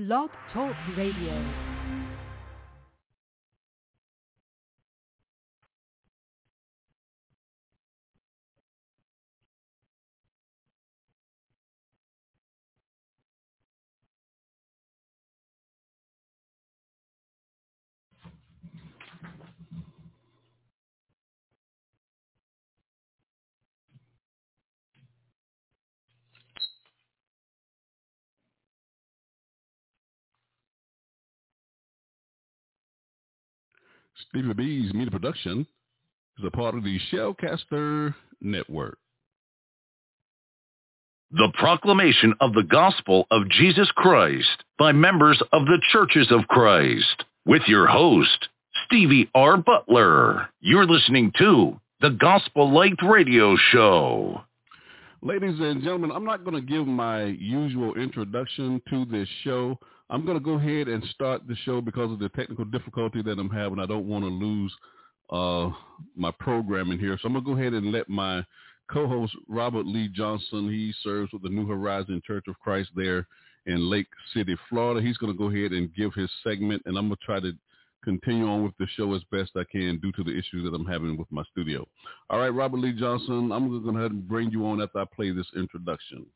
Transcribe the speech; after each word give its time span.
Blog 0.00 0.30
Talk 0.54 0.74
Radio. 0.96 1.69
Stevie 34.28 34.52
B's 34.54 34.92
Media 34.92 35.10
Production 35.10 35.66
is 36.38 36.44
a 36.44 36.50
part 36.50 36.74
of 36.74 36.84
the 36.84 36.98
Shellcaster 37.12 38.14
Network. 38.40 38.98
The 41.32 41.52
proclamation 41.58 42.34
of 42.40 42.52
the 42.54 42.64
gospel 42.64 43.26
of 43.30 43.48
Jesus 43.50 43.90
Christ 43.94 44.64
by 44.78 44.92
members 44.92 45.40
of 45.52 45.64
the 45.66 45.80
Churches 45.92 46.28
of 46.30 46.48
Christ 46.48 47.24
with 47.46 47.62
your 47.66 47.86
host, 47.86 48.48
Stevie 48.86 49.30
R. 49.34 49.56
Butler. 49.56 50.48
You're 50.60 50.86
listening 50.86 51.32
to 51.38 51.78
the 52.00 52.10
Gospel 52.10 52.72
Light 52.72 52.98
Radio 53.02 53.56
Show. 53.70 54.42
Ladies 55.22 55.60
and 55.60 55.82
gentlemen, 55.82 56.10
I'm 56.10 56.24
not 56.24 56.44
going 56.44 56.56
to 56.56 56.66
give 56.66 56.86
my 56.86 57.24
usual 57.24 57.94
introduction 57.94 58.82
to 58.90 59.04
this 59.04 59.28
show. 59.44 59.78
I'm 60.10 60.24
going 60.24 60.36
to 60.36 60.44
go 60.44 60.54
ahead 60.54 60.88
and 60.88 61.04
start 61.14 61.46
the 61.46 61.56
show 61.64 61.80
because 61.80 62.10
of 62.10 62.18
the 62.18 62.28
technical 62.30 62.64
difficulty 62.64 63.22
that 63.22 63.38
I'm 63.38 63.48
having. 63.48 63.78
I 63.78 63.86
don't 63.86 64.08
want 64.08 64.24
to 64.24 64.28
lose 64.28 64.74
uh, 65.30 65.70
my 66.16 66.32
programming 66.38 66.98
here. 66.98 67.16
So 67.20 67.28
I'm 67.28 67.34
going 67.34 67.44
to 67.44 67.50
go 67.52 67.58
ahead 67.58 67.74
and 67.74 67.92
let 67.92 68.08
my 68.08 68.44
co-host, 68.92 69.32
Robert 69.48 69.86
Lee 69.86 70.08
Johnson, 70.08 70.68
he 70.68 70.92
serves 71.04 71.32
with 71.32 71.42
the 71.42 71.48
New 71.48 71.66
Horizon 71.66 72.20
Church 72.26 72.44
of 72.48 72.58
Christ 72.58 72.90
there 72.96 73.26
in 73.66 73.88
Lake 73.88 74.08
City, 74.34 74.56
Florida. 74.68 75.00
He's 75.00 75.16
going 75.16 75.32
to 75.32 75.38
go 75.38 75.48
ahead 75.48 75.72
and 75.72 75.94
give 75.94 76.12
his 76.14 76.30
segment, 76.42 76.82
and 76.86 76.98
I'm 76.98 77.06
going 77.06 77.16
to 77.16 77.24
try 77.24 77.40
to 77.40 77.52
continue 78.02 78.48
on 78.48 78.64
with 78.64 78.76
the 78.78 78.86
show 78.96 79.14
as 79.14 79.22
best 79.30 79.52
I 79.56 79.62
can 79.70 80.00
due 80.00 80.12
to 80.12 80.24
the 80.24 80.32
issues 80.32 80.64
that 80.64 80.74
I'm 80.74 80.86
having 80.86 81.16
with 81.16 81.30
my 81.30 81.42
studio. 81.52 81.86
All 82.30 82.40
right, 82.40 82.48
Robert 82.48 82.78
Lee 82.78 82.92
Johnson, 82.92 83.52
I'm 83.52 83.68
going 83.68 83.82
to 83.82 83.92
go 83.92 83.96
ahead 83.96 84.10
and 84.10 84.26
bring 84.26 84.50
you 84.50 84.66
on 84.66 84.80
after 84.80 84.98
I 84.98 85.04
play 85.14 85.30
this 85.30 85.46
introduction. 85.54 86.26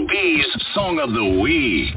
B's 0.00 0.46
Song 0.74 0.98
of 0.98 1.12
the 1.12 1.40
Week. 1.40 1.94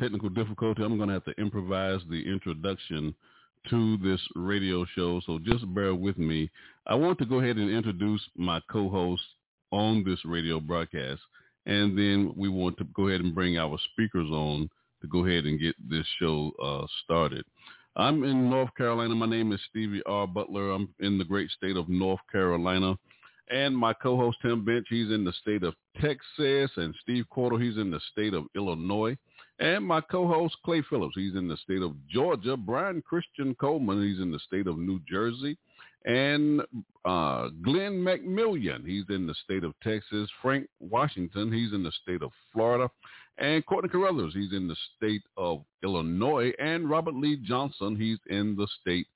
Technical 0.00 0.28
difficulty, 0.28 0.82
I'm 0.82 0.96
going 0.96 1.08
to 1.08 1.14
have 1.14 1.24
to 1.24 1.40
improvise 1.40 2.00
the 2.10 2.22
introduction 2.26 3.14
to 3.70 3.96
this 3.98 4.20
radio 4.34 4.84
show, 4.94 5.20
so 5.26 5.38
just 5.38 5.72
bear 5.74 5.94
with 5.94 6.16
me. 6.16 6.50
I 6.86 6.94
want 6.94 7.18
to 7.18 7.26
go 7.26 7.40
ahead 7.40 7.56
and 7.56 7.70
introduce 7.70 8.22
my 8.36 8.60
co-host 8.70 9.22
on 9.70 10.04
this 10.04 10.24
radio 10.24 10.60
broadcast, 10.60 11.20
and 11.66 11.98
then 11.98 12.32
we 12.36 12.48
want 12.48 12.78
to 12.78 12.84
go 12.94 13.08
ahead 13.08 13.20
and 13.20 13.34
bring 13.34 13.58
our 13.58 13.78
speakers 13.92 14.28
on 14.30 14.70
to 15.02 15.08
go 15.08 15.26
ahead 15.26 15.44
and 15.44 15.60
get 15.60 15.74
this 15.88 16.06
show 16.18 16.52
uh, 16.62 16.86
started. 17.04 17.44
I'm 17.96 18.22
in 18.24 18.48
North 18.48 18.70
Carolina. 18.76 19.14
My 19.14 19.26
name 19.26 19.52
is 19.52 19.60
Stevie 19.70 20.02
R. 20.06 20.26
Butler. 20.26 20.70
I'm 20.70 20.88
in 21.00 21.18
the 21.18 21.24
great 21.24 21.50
state 21.50 21.76
of 21.76 21.88
North 21.88 22.20
Carolina. 22.30 22.96
And 23.50 23.76
my 23.76 23.92
co-host 23.92 24.38
Tim 24.42 24.64
Bench, 24.64 24.86
he's 24.88 25.10
in 25.10 25.24
the 25.24 25.32
state 25.40 25.62
of 25.62 25.74
Texas, 26.00 26.70
and 26.76 26.94
Steve 27.02 27.24
Cordell, 27.34 27.62
he's 27.62 27.76
in 27.76 27.90
the 27.90 28.00
state 28.12 28.34
of 28.34 28.44
Illinois. 28.54 29.16
And 29.60 29.84
my 29.84 30.00
co-host 30.00 30.56
Clay 30.64 30.82
Phillips, 30.88 31.14
he's 31.16 31.34
in 31.34 31.48
the 31.48 31.56
state 31.56 31.82
of 31.82 31.94
Georgia. 32.08 32.56
Brian 32.56 33.02
Christian 33.02 33.54
Coleman, 33.56 34.02
he's 34.02 34.20
in 34.20 34.30
the 34.30 34.38
state 34.40 34.66
of 34.66 34.78
New 34.78 35.00
Jersey. 35.10 35.56
And 36.04 36.62
uh, 37.04 37.48
Glenn 37.62 37.98
McMillion, 37.98 38.86
he's 38.86 39.04
in 39.08 39.26
the 39.26 39.34
state 39.44 39.64
of 39.64 39.74
Texas. 39.82 40.30
Frank 40.40 40.68
Washington, 40.78 41.52
he's 41.52 41.72
in 41.72 41.82
the 41.82 41.92
state 42.02 42.22
of 42.22 42.30
Florida. 42.52 42.88
And 43.38 43.66
Courtney 43.66 43.90
Carruthers, 43.90 44.32
he's 44.32 44.52
in 44.52 44.68
the 44.68 44.76
state 44.96 45.22
of 45.36 45.64
Illinois. 45.82 46.52
And 46.60 46.88
Robert 46.88 47.14
Lee 47.14 47.36
Johnson, 47.36 47.96
he's 47.96 48.18
in 48.30 48.56
the 48.56 48.68
state 48.80 49.06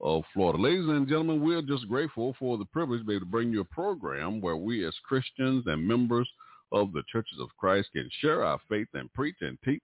of 0.00 0.24
Florida. 0.34 0.60
Ladies 0.60 0.88
and 0.88 1.06
gentlemen, 1.08 1.44
we're 1.44 1.62
just 1.62 1.88
grateful 1.88 2.34
for 2.38 2.58
the 2.58 2.64
privilege 2.64 3.00
to 3.00 3.06
be 3.06 3.14
able 3.14 3.26
to 3.26 3.30
bring 3.30 3.52
you 3.52 3.60
a 3.60 3.64
program 3.64 4.40
where 4.40 4.56
we 4.56 4.84
as 4.86 4.94
Christians 5.04 5.64
and 5.66 5.86
members 5.86 6.28
of 6.72 6.92
the 6.92 7.02
churches 7.10 7.38
of 7.40 7.48
Christ 7.58 7.90
can 7.92 8.08
share 8.20 8.44
our 8.44 8.58
faith 8.68 8.88
and 8.94 9.12
preach 9.12 9.36
and 9.40 9.58
teach 9.64 9.82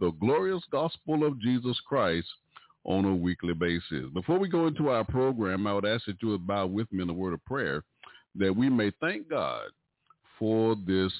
the 0.00 0.10
glorious 0.12 0.62
gospel 0.70 1.24
of 1.24 1.40
Jesus 1.40 1.78
Christ 1.86 2.28
on 2.84 3.04
a 3.04 3.14
weekly 3.14 3.54
basis. 3.54 4.10
Before 4.12 4.38
we 4.38 4.48
go 4.48 4.66
into 4.66 4.88
our 4.88 5.04
program, 5.04 5.66
I 5.66 5.74
would 5.74 5.86
ask 5.86 6.04
that 6.06 6.20
you 6.20 6.28
would 6.28 6.46
bow 6.46 6.66
with 6.66 6.92
me 6.92 7.02
in 7.02 7.10
a 7.10 7.14
word 7.14 7.34
of 7.34 7.44
prayer 7.44 7.82
that 8.36 8.54
we 8.54 8.68
may 8.68 8.90
thank 9.00 9.28
God 9.28 9.68
for 10.38 10.74
this 10.86 11.12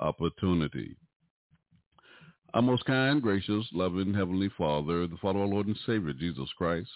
opportunity. 0.00 0.94
Our 2.52 2.62
most 2.62 2.84
kind, 2.84 3.20
gracious, 3.20 3.66
loving 3.72 4.14
Heavenly 4.14 4.50
Father, 4.56 5.06
the 5.06 5.16
Father 5.16 5.40
our 5.40 5.46
Lord 5.46 5.66
and 5.66 5.78
Savior, 5.86 6.12
Jesus 6.12 6.48
Christ. 6.56 6.90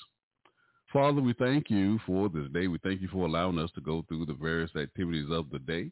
Father, 0.93 1.21
we 1.21 1.33
thank 1.33 1.69
you 1.69 1.99
for 2.07 2.29
this 2.29 2.49
day. 2.53 2.69
We 2.69 2.79
thank 2.79 3.03
you 3.03 3.09
for 3.09 3.27
allowing 3.27 3.59
us 3.59 3.71
to 3.75 3.81
go 3.81 4.05
through 4.07 4.27
the 4.27 4.35
various 4.35 4.71
activities 4.77 5.27
of 5.31 5.51
the 5.51 5.59
day 5.59 5.91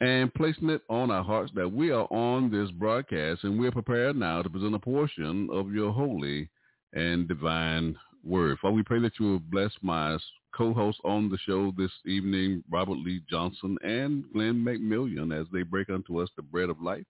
and 0.00 0.32
placing 0.34 0.70
it 0.70 0.82
on 0.88 1.10
our 1.10 1.24
hearts 1.24 1.50
that 1.54 1.70
we 1.70 1.90
are 1.90 2.06
on 2.12 2.50
this 2.50 2.70
broadcast 2.72 3.42
and 3.42 3.58
we're 3.58 3.72
prepared 3.72 4.16
now 4.16 4.42
to 4.42 4.50
present 4.50 4.74
a 4.74 4.78
portion 4.78 5.48
of 5.52 5.72
your 5.72 5.92
holy 5.92 6.48
and 6.92 7.26
divine 7.26 7.96
word. 8.24 8.58
Father, 8.60 8.74
we 8.74 8.82
pray 8.82 9.00
that 9.00 9.18
you 9.18 9.26
will 9.26 9.38
bless 9.38 9.72
my 9.82 10.16
co-hosts 10.56 11.00
on 11.04 11.28
the 11.28 11.38
show 11.38 11.72
this 11.76 11.90
evening, 12.06 12.62
Robert 12.70 12.98
Lee 12.98 13.22
Johnson 13.28 13.76
and 13.82 14.24
Glenn 14.32 14.64
McMillion, 14.64 15.38
as 15.38 15.46
they 15.52 15.62
break 15.62 15.90
unto 15.90 16.20
us 16.20 16.28
the 16.36 16.42
bread 16.42 16.70
of 16.70 16.80
life. 16.80 17.04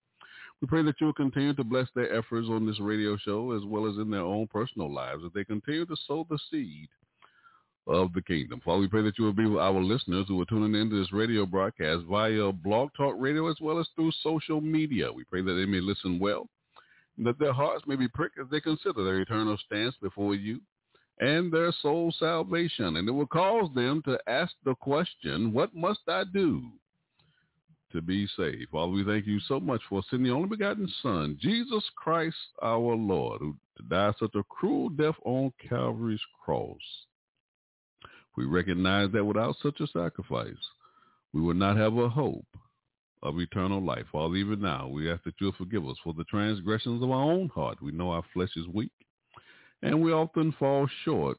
We 0.60 0.66
pray 0.66 0.82
that 0.82 0.96
you 1.00 1.06
will 1.06 1.14
continue 1.14 1.54
to 1.54 1.64
bless 1.64 1.88
their 1.94 2.12
efforts 2.12 2.48
on 2.50 2.66
this 2.66 2.80
radio 2.80 3.16
show 3.18 3.52
as 3.52 3.62
well 3.64 3.86
as 3.88 3.96
in 3.96 4.10
their 4.10 4.22
own 4.22 4.48
personal 4.48 4.92
lives 4.92 5.22
as 5.24 5.32
they 5.34 5.44
continue 5.44 5.86
to 5.86 5.96
sow 6.06 6.26
the 6.28 6.38
seed 6.50 6.88
of 7.88 8.12
the 8.12 8.22
kingdom. 8.22 8.60
Father, 8.64 8.80
we 8.80 8.88
pray 8.88 9.02
that 9.02 9.18
you 9.18 9.24
will 9.24 9.32
be 9.32 9.46
with 9.46 9.60
our 9.60 9.80
listeners 9.80 10.26
who 10.28 10.40
are 10.40 10.44
tuning 10.44 10.80
into 10.80 11.00
this 11.00 11.12
radio 11.12 11.46
broadcast 11.46 12.04
via 12.08 12.52
Blog 12.52 12.90
Talk 12.96 13.16
Radio 13.18 13.50
as 13.50 13.56
well 13.60 13.80
as 13.80 13.88
through 13.96 14.12
social 14.22 14.60
media. 14.60 15.10
We 15.12 15.24
pray 15.24 15.42
that 15.42 15.54
they 15.54 15.66
may 15.66 15.80
listen 15.80 16.18
well 16.18 16.48
that 17.24 17.38
their 17.38 17.52
hearts 17.52 17.84
may 17.86 17.96
be 17.96 18.08
pricked 18.08 18.38
as 18.38 18.46
they 18.50 18.60
consider 18.60 19.04
their 19.04 19.20
eternal 19.20 19.58
stance 19.66 19.94
before 20.00 20.34
you 20.34 20.60
and 21.20 21.52
their 21.52 21.72
soul 21.82 22.14
salvation. 22.18 22.96
And 22.96 23.08
it 23.08 23.12
will 23.12 23.26
cause 23.26 23.68
them 23.74 24.02
to 24.04 24.18
ask 24.28 24.52
the 24.64 24.74
question, 24.76 25.52
what 25.52 25.74
must 25.74 26.00
I 26.06 26.24
do 26.32 26.62
to 27.92 28.00
be 28.00 28.28
saved? 28.36 28.70
Father, 28.70 28.92
we 28.92 29.04
thank 29.04 29.26
you 29.26 29.40
so 29.40 29.58
much 29.58 29.80
for 29.88 30.02
sending 30.08 30.28
the 30.28 30.34
only 30.34 30.48
begotten 30.48 30.88
Son, 31.02 31.36
Jesus 31.40 31.84
Christ 31.96 32.36
our 32.62 32.94
Lord, 32.94 33.40
who 33.40 33.56
died 33.88 34.14
such 34.20 34.34
a 34.36 34.44
cruel 34.44 34.88
death 34.90 35.16
on 35.24 35.52
Calvary's 35.68 36.20
cross. 36.44 36.76
We 38.36 38.44
recognize 38.44 39.10
that 39.12 39.24
without 39.24 39.56
such 39.62 39.80
a 39.80 39.86
sacrifice, 39.88 40.54
we 41.32 41.40
would 41.40 41.56
not 41.56 41.76
have 41.76 41.96
a 41.96 42.08
hope 42.08 42.46
of 43.22 43.38
eternal 43.40 43.82
life. 43.82 44.04
Father, 44.12 44.36
even 44.36 44.60
now, 44.60 44.88
we 44.88 45.10
ask 45.10 45.24
that 45.24 45.34
you'll 45.40 45.52
forgive 45.52 45.86
us 45.86 45.96
for 46.04 46.14
the 46.14 46.24
transgressions 46.24 47.02
of 47.02 47.10
our 47.10 47.32
own 47.32 47.48
heart. 47.48 47.82
We 47.82 47.92
know 47.92 48.10
our 48.10 48.24
flesh 48.32 48.50
is 48.56 48.66
weak, 48.68 48.92
and 49.82 50.00
we 50.00 50.12
often 50.12 50.52
fall 50.58 50.88
short 51.04 51.38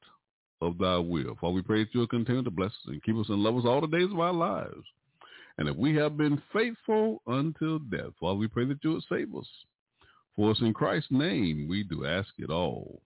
of 0.61 0.77
thy 0.77 0.97
will. 0.97 1.37
Father, 1.39 1.53
we 1.53 1.61
pray 1.61 1.83
that 1.83 1.93
you'll 1.93 2.07
continue 2.07 2.43
to 2.43 2.51
bless 2.51 2.71
us 2.71 2.87
and 2.87 3.03
keep 3.03 3.15
us 3.15 3.29
and 3.29 3.41
love 3.41 3.57
us 3.57 3.65
all 3.65 3.81
the 3.81 3.87
days 3.87 4.11
of 4.11 4.19
our 4.19 4.33
lives. 4.33 4.83
And 5.57 5.67
if 5.67 5.75
we 5.75 5.95
have 5.95 6.17
been 6.17 6.41
faithful 6.53 7.21
until 7.27 7.79
death, 7.79 8.11
Father, 8.19 8.37
we 8.37 8.47
pray 8.47 8.65
that 8.65 8.83
you 8.83 8.93
would 8.93 9.03
save 9.09 9.33
us. 9.35 9.47
For 10.35 10.51
us 10.51 10.59
in 10.61 10.73
Christ's 10.73 11.11
name, 11.11 11.67
we 11.69 11.83
do 11.83 12.05
ask 12.05 12.29
it 12.37 12.49
all. 12.49 13.01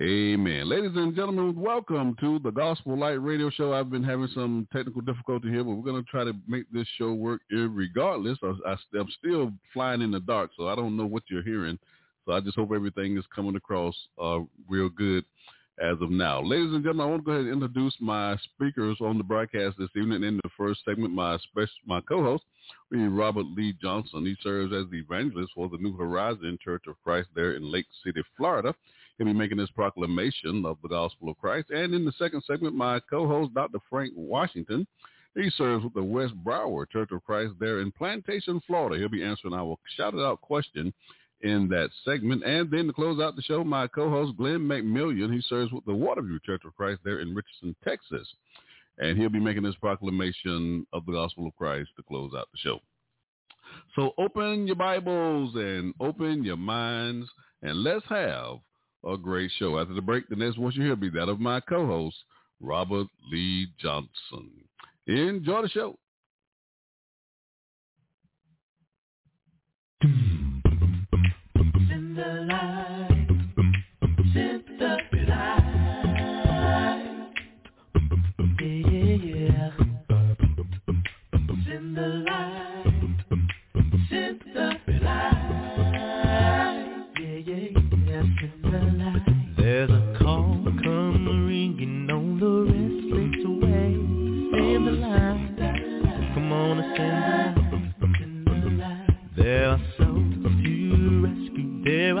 Amen. 0.00 0.66
Ladies 0.66 0.92
and 0.94 1.14
gentlemen, 1.14 1.54
welcome 1.60 2.16
to 2.20 2.38
the 2.38 2.50
Gospel 2.50 2.98
Light 2.98 3.22
Radio 3.22 3.50
Show. 3.50 3.74
I've 3.74 3.90
been 3.90 4.02
having 4.02 4.28
some 4.34 4.66
technical 4.72 5.02
difficulty 5.02 5.50
here, 5.50 5.62
but 5.62 5.72
we're 5.72 5.92
going 5.92 6.02
to 6.02 6.10
try 6.10 6.24
to 6.24 6.32
make 6.48 6.64
this 6.72 6.86
show 6.96 7.12
work 7.12 7.42
regardless. 7.50 8.38
I, 8.42 8.76
I'm 8.98 9.08
still 9.18 9.52
flying 9.74 10.00
in 10.00 10.10
the 10.10 10.20
dark, 10.20 10.52
so 10.56 10.68
I 10.68 10.74
don't 10.74 10.96
know 10.96 11.04
what 11.04 11.24
you're 11.28 11.42
hearing. 11.42 11.78
So 12.24 12.32
I 12.32 12.40
just 12.40 12.56
hope 12.56 12.70
everything 12.74 13.18
is 13.18 13.26
coming 13.34 13.56
across 13.56 13.94
uh, 14.18 14.38
real 14.70 14.88
good 14.88 15.22
as 15.82 16.00
of 16.00 16.10
now. 16.10 16.40
Ladies 16.40 16.72
and 16.72 16.82
gentlemen, 16.82 17.06
I 17.06 17.10
want 17.10 17.22
to 17.22 17.26
go 17.26 17.32
ahead 17.32 17.44
and 17.44 17.62
introduce 17.62 17.94
my 18.00 18.38
speakers 18.54 18.96
on 19.02 19.18
the 19.18 19.24
broadcast 19.24 19.76
this 19.78 19.90
evening. 19.96 20.24
In 20.24 20.38
the 20.42 20.50
first 20.56 20.80
segment, 20.86 21.12
my 21.12 21.36
special, 21.50 21.74
my 21.84 22.00
co-host, 22.08 22.44
Robert 22.90 23.44
Lee 23.54 23.76
Johnson. 23.82 24.24
He 24.24 24.34
serves 24.42 24.72
as 24.72 24.90
the 24.90 25.00
evangelist 25.00 25.52
for 25.54 25.68
the 25.68 25.76
New 25.76 25.94
Horizon 25.94 26.58
Church 26.64 26.84
of 26.88 26.94
Christ 27.04 27.28
there 27.34 27.52
in 27.52 27.70
Lake 27.70 27.86
City, 28.02 28.22
Florida. 28.38 28.74
He'll 29.20 29.26
be 29.26 29.34
making 29.34 29.58
this 29.58 29.70
proclamation 29.72 30.64
of 30.64 30.78
the 30.80 30.88
gospel 30.88 31.28
of 31.28 31.36
Christ. 31.36 31.68
And 31.68 31.92
in 31.92 32.06
the 32.06 32.12
second 32.12 32.42
segment, 32.46 32.74
my 32.74 33.00
co-host, 33.00 33.52
Dr. 33.52 33.78
Frank 33.90 34.14
Washington, 34.16 34.86
he 35.34 35.50
serves 35.58 35.84
with 35.84 35.92
the 35.92 36.02
West 36.02 36.32
Broward 36.42 36.88
Church 36.88 37.10
of 37.12 37.22
Christ 37.22 37.52
there 37.60 37.80
in 37.82 37.92
Plantation, 37.92 38.62
Florida. 38.66 38.98
He'll 38.98 39.10
be 39.10 39.22
answering 39.22 39.52
our 39.52 39.76
Shout 39.94 40.14
It 40.14 40.20
Out 40.20 40.40
question 40.40 40.94
in 41.42 41.68
that 41.68 41.90
segment. 42.02 42.44
And 42.44 42.70
then 42.70 42.86
to 42.86 42.94
close 42.94 43.20
out 43.20 43.36
the 43.36 43.42
show, 43.42 43.62
my 43.62 43.88
co-host 43.88 44.38
Glenn 44.38 44.60
McMillion, 44.60 45.34
he 45.34 45.42
serves 45.42 45.70
with 45.70 45.84
the 45.84 45.92
Waterview 45.92 46.42
Church 46.42 46.62
of 46.64 46.74
Christ 46.74 47.02
there 47.04 47.20
in 47.20 47.34
Richardson, 47.34 47.76
Texas. 47.84 48.26
And 48.96 49.18
he'll 49.18 49.28
be 49.28 49.38
making 49.38 49.64
this 49.64 49.76
proclamation 49.82 50.86
of 50.94 51.04
the 51.04 51.12
gospel 51.12 51.46
of 51.46 51.54
Christ 51.56 51.90
to 51.96 52.02
close 52.02 52.32
out 52.34 52.48
the 52.52 52.58
show. 52.58 52.78
So 53.94 54.12
open 54.16 54.66
your 54.66 54.76
Bibles 54.76 55.54
and 55.56 55.92
open 56.00 56.42
your 56.42 56.56
minds 56.56 57.28
and 57.60 57.82
let's 57.82 58.06
have 58.08 58.60
a 59.04 59.16
great 59.16 59.50
show. 59.58 59.78
After 59.78 59.94
the 59.94 60.02
break, 60.02 60.28
the 60.28 60.36
next 60.36 60.58
one 60.58 60.72
you 60.72 60.82
hear 60.82 60.90
will 60.90 60.96
be 60.96 61.10
that 61.10 61.28
of 61.28 61.40
my 61.40 61.60
co-host, 61.60 62.16
Robert 62.60 63.06
Lee 63.30 63.68
Johnson. 63.80 64.50
Enjoy 65.06 65.62
the 65.62 65.68
show. 65.68 65.96
Send 70.02 70.62
the 72.16 72.46
light. 72.48 72.79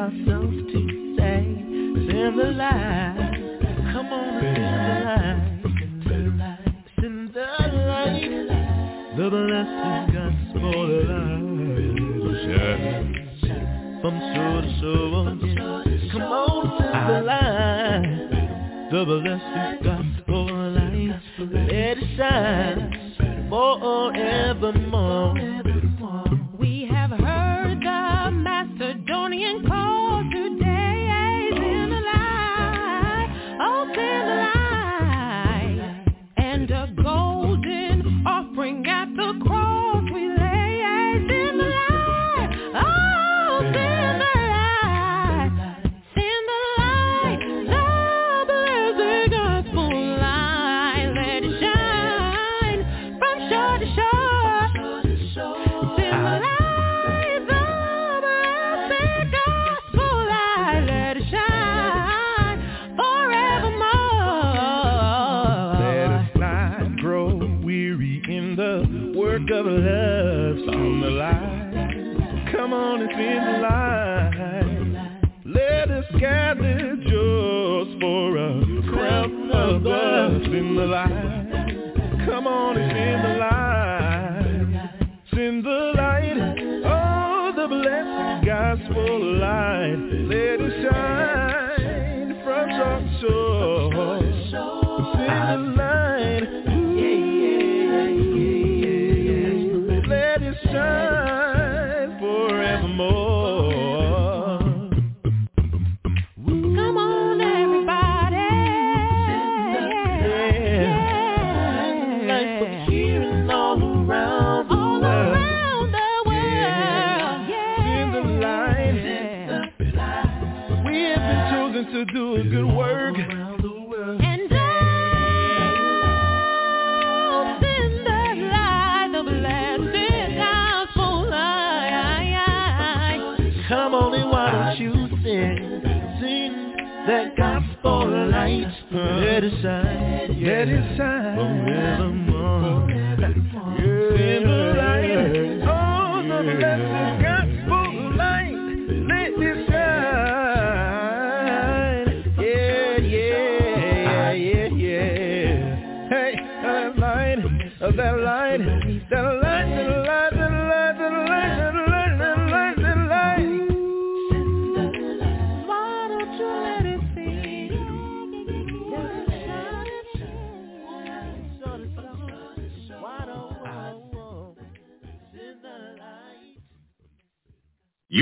are 0.00 0.10
souls 0.26 0.54
to 0.72 0.80
save. 1.18 2.10
Send 2.10 2.34
the 2.38 2.50
light. 2.52 3.34
Come 3.92 4.06
on 4.06 4.40
send 4.40 6.04
the 6.04 6.18
light. 6.38 6.74
Send 7.00 7.34
the 7.34 7.46
light. 7.86 8.30
The 9.16 9.26
blessed 9.30 10.12
gospel 10.12 10.86
light 11.08 12.20
will 12.20 12.36
shine 12.46 13.08
from 14.00 14.14
shore 14.34 14.60
to 14.62 14.70
shore. 14.80 15.28
Come 16.12 16.22
on, 16.22 16.62
send 16.78 17.08
the 17.08 17.20
light. 17.22 18.18
The 18.90 19.00
blessed 19.04 19.82
gospel 19.84 20.44
light. 20.72 21.20
Let 21.38 21.72
it 21.72 21.98
shine 22.16 22.80
forevermore. 23.50 25.49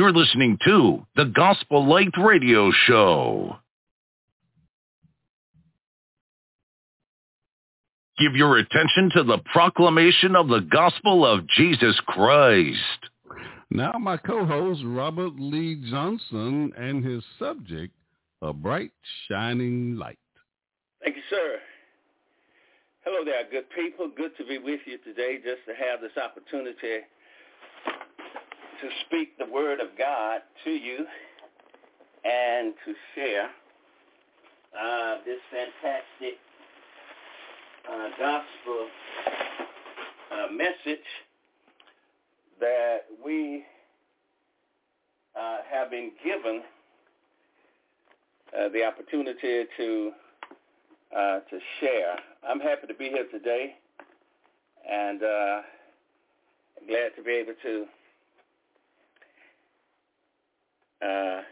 You're 0.08 0.24
listening 0.24 0.56
to 0.64 1.06
the 1.16 1.26
Gospel 1.26 1.86
Light 1.86 2.14
Radio 2.16 2.70
Show. 2.86 3.56
Give 8.18 8.34
your 8.34 8.56
attention 8.56 9.10
to 9.16 9.22
the 9.24 9.36
proclamation 9.52 10.34
of 10.34 10.48
the 10.48 10.60
gospel 10.60 11.26
of 11.26 11.46
Jesus 11.48 12.00
Christ. 12.06 12.78
Now 13.70 13.96
my 14.00 14.16
co-host 14.16 14.80
Robert 14.82 15.34
Lee 15.38 15.84
Johnson 15.90 16.72
and 16.74 17.04
his 17.04 17.22
subject, 17.38 17.92
a 18.40 18.54
bright 18.54 18.92
shining 19.28 19.96
light. 19.96 20.18
Thank 21.04 21.16
you, 21.16 21.22
sir. 21.28 21.58
Hello 23.04 23.26
there, 23.26 23.44
good 23.50 23.68
people. 23.76 24.10
Good 24.16 24.34
to 24.38 24.46
be 24.46 24.56
with 24.56 24.80
you 24.86 24.96
today 25.04 25.36
just 25.36 25.66
to 25.66 25.74
have 25.74 26.00
this 26.00 26.16
opportunity 26.16 27.04
to 28.80 28.88
speak 29.06 29.36
the 29.38 29.46
word 29.52 29.80
of 29.80 29.88
God 29.98 30.40
to 30.64 30.70
you 30.70 31.04
and 32.24 32.74
to 32.84 32.94
share 33.14 33.46
uh, 34.78 35.16
this 35.24 35.40
fantastic 35.50 36.38
uh, 37.90 38.08
gospel 38.18 38.86
uh, 40.30 40.52
message 40.52 41.04
that 42.60 42.98
we 43.24 43.64
uh, 45.38 45.58
have 45.70 45.90
been 45.90 46.12
given 46.24 46.62
uh, 48.56 48.68
the 48.68 48.84
opportunity 48.84 49.64
to 49.76 50.12
uh, 51.16 51.40
to 51.50 51.58
share. 51.80 52.16
I'm 52.46 52.60
happy 52.60 52.86
to 52.86 52.94
be 52.94 53.08
here 53.08 53.26
today, 53.32 53.74
and 54.88 55.20
glad 55.20 57.16
to 57.16 57.22
be 57.24 57.32
able 57.32 57.54
to 57.62 57.86
uh, 61.02 61.42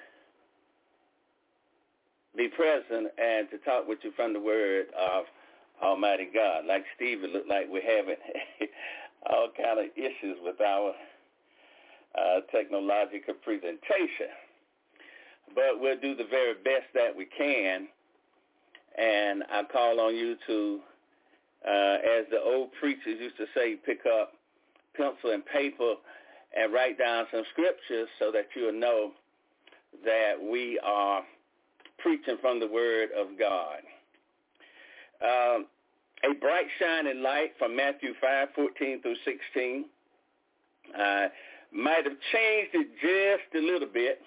be 2.36 2.48
present 2.48 3.08
and 3.18 3.50
to 3.50 3.58
talk 3.64 3.88
with 3.88 3.98
you 4.02 4.12
from 4.12 4.32
the 4.32 4.40
Word 4.40 4.86
of 4.98 5.24
Almighty 5.82 6.28
God. 6.32 6.66
Like 6.66 6.84
Steve, 6.96 7.24
it 7.24 7.30
looked 7.30 7.48
like 7.48 7.66
we're 7.68 7.82
having 7.82 8.16
all 9.30 9.48
kind 9.56 9.78
of 9.78 9.86
issues 9.96 10.36
with 10.42 10.60
our 10.60 10.92
uh, 12.14 12.40
technological 12.52 13.34
presentation, 13.34 14.32
but 15.54 15.80
we'll 15.80 16.00
do 16.00 16.14
the 16.14 16.26
very 16.30 16.54
best 16.54 16.86
that 16.94 17.14
we 17.14 17.26
can 17.36 17.88
and 18.96 19.44
I 19.50 19.62
call 19.64 20.00
on 20.00 20.14
you 20.14 20.36
to, 20.46 20.80
uh, 21.66 21.96
as 22.18 22.26
the 22.30 22.40
old 22.42 22.70
preachers 22.80 23.20
used 23.20 23.36
to 23.36 23.46
say, 23.54 23.76
pick 23.76 24.00
up 24.06 24.32
pencil 24.96 25.32
and 25.32 25.44
paper 25.44 25.94
and 26.56 26.72
write 26.72 26.98
down 26.98 27.26
some 27.30 27.42
scriptures 27.52 28.08
so 28.18 28.32
that 28.32 28.46
you'll 28.54 28.72
know 28.72 29.12
that 30.04 30.34
we 30.42 30.78
are 30.84 31.22
preaching 31.98 32.36
from 32.40 32.60
the 32.60 32.68
Word 32.68 33.08
of 33.16 33.38
God. 33.38 33.78
Um, 35.22 35.66
a 36.24 36.34
bright 36.34 36.66
shining 36.78 37.22
light 37.22 37.52
from 37.58 37.76
Matthew 37.76 38.14
5, 38.20 38.48
14 38.54 39.02
through 39.02 39.16
16. 39.24 39.84
I 40.96 41.28
might 41.72 42.04
have 42.04 42.16
changed 42.32 42.74
it 42.74 42.88
just 43.00 43.54
a 43.54 43.66
little 43.66 43.88
bit. 43.88 44.20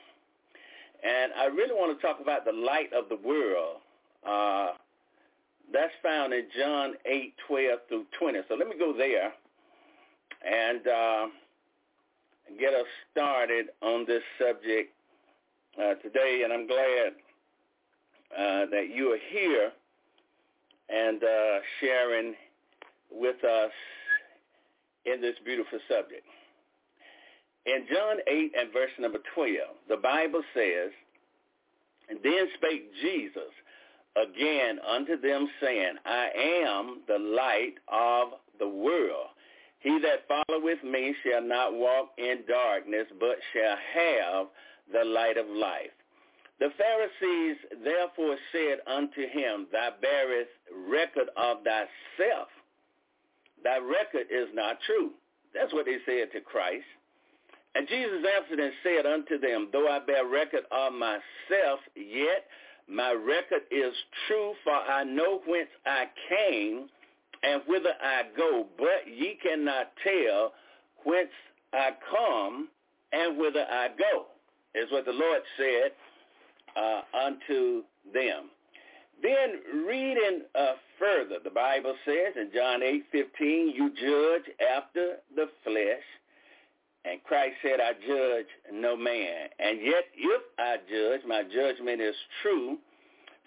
And 1.03 1.31
I 1.33 1.45
really 1.45 1.73
want 1.73 1.97
to 1.97 2.05
talk 2.05 2.19
about 2.21 2.45
the 2.45 2.51
light 2.51 2.91
of 2.93 3.09
the 3.09 3.15
world. 3.15 3.77
Uh, 4.27 4.73
that's 5.71 5.93
found 6.03 6.33
in 6.33 6.45
John 6.57 6.93
8, 7.05 7.33
12 7.47 7.79
through 7.88 8.05
20. 8.19 8.39
So 8.47 8.55
let 8.55 8.67
me 8.67 8.75
go 8.77 8.93
there 8.97 9.31
and 10.45 10.88
uh, 10.88 11.27
get 12.59 12.73
us 12.73 12.88
started 13.11 13.67
on 13.81 14.05
this 14.05 14.23
subject 14.39 14.93
uh, 15.77 15.95
today. 15.95 16.41
And 16.43 16.53
I'm 16.53 16.67
glad 16.67 17.11
uh, 18.38 18.65
that 18.71 18.89
you 18.93 19.11
are 19.11 19.19
here 19.31 19.71
and 20.89 21.23
uh, 21.23 21.59
sharing 21.79 22.35
with 23.11 23.43
us 23.43 23.71
in 25.05 25.21
this 25.21 25.35
beautiful 25.45 25.79
subject. 25.88 26.23
In 27.65 27.85
John 27.93 28.17
8 28.27 28.51
and 28.57 28.73
verse 28.73 28.91
number 28.99 29.19
12, 29.35 29.57
the 29.89 29.97
Bible 29.97 30.41
says, 30.53 30.91
And 32.09 32.19
then 32.23 32.47
spake 32.55 32.89
Jesus 33.01 33.51
again 34.15 34.79
unto 34.88 35.19
them, 35.19 35.47
saying, 35.61 35.95
I 36.05 36.29
am 36.65 37.01
the 37.07 37.19
light 37.19 37.75
of 37.91 38.29
the 38.59 38.67
world. 38.67 39.27
He 39.79 39.99
that 39.99 40.27
followeth 40.27 40.83
me 40.83 41.15
shall 41.23 41.41
not 41.41 41.73
walk 41.73 42.09
in 42.17 42.39
darkness, 42.47 43.05
but 43.19 43.38
shall 43.53 43.77
have 43.93 44.47
the 44.91 45.03
light 45.05 45.38
of 45.38 45.48
life. 45.48 45.91
The 46.60 46.69
Pharisees 46.77 47.58
therefore 47.84 48.36
said 48.51 48.79
unto 48.86 49.27
him, 49.27 49.67
Thou 49.72 49.91
bearest 50.01 50.51
record 50.89 51.29
of 51.38 51.63
thyself. 51.63 52.50
Thy 53.63 53.77
record 53.77 54.27
is 54.29 54.50
not 54.53 54.77
true. 54.86 55.12
That's 55.53 55.74
what 55.74 55.86
they 55.86 55.98
said 56.05 56.31
to 56.34 56.41
Christ. 56.41 56.86
And 57.75 57.88
Jesus 57.88 58.25
answered 58.36 58.60
and 58.60 58.74
said 58.84 59.05
unto 59.05 59.39
them, 59.39 59.69
Though 59.72 59.88
I 59.88 60.00
bear 60.00 60.25
record 60.25 60.63
of 60.72 60.93
myself, 60.93 61.79
yet 61.96 62.46
my 62.88 63.12
record 63.13 63.62
is 63.72 63.93
true, 64.27 64.53
for 64.63 64.74
I 64.74 65.03
know 65.03 65.41
whence 65.46 65.69
I 65.86 66.05
came 66.27 66.89
and 67.43 67.62
whither 67.67 67.93
I 68.01 68.24
go, 68.36 68.65
but 68.77 69.08
ye 69.08 69.38
cannot 69.41 69.91
tell 70.03 70.53
whence 71.05 71.29
I 71.72 71.91
come 72.10 72.69
and 73.13 73.38
whither 73.38 73.65
I 73.69 73.89
go, 73.89 74.25
is 74.75 74.91
what 74.91 75.05
the 75.05 75.11
Lord 75.11 75.41
said 75.57 75.91
uh, 76.75 77.01
unto 77.25 77.83
them. 78.13 78.49
Then 79.21 79.85
reading 79.85 80.41
uh, 80.55 80.73
further, 80.97 81.38
the 81.43 81.49
Bible 81.49 81.93
says 82.05 82.33
in 82.35 82.51
John 82.53 82.81
8, 82.83 83.03
15, 83.11 83.73
you 83.75 83.89
judge 83.89 84.55
after 84.75 85.17
the 85.35 85.49
flesh. 85.63 86.03
And 87.05 87.23
Christ 87.23 87.55
said, 87.61 87.79
I 87.81 87.93
judge 87.93 88.47
no 88.73 88.95
man. 88.95 89.49
And 89.59 89.81
yet 89.81 90.05
if 90.15 90.41
I 90.57 90.77
judge, 90.89 91.21
my 91.27 91.43
judgment 91.43 92.01
is 92.01 92.15
true, 92.41 92.77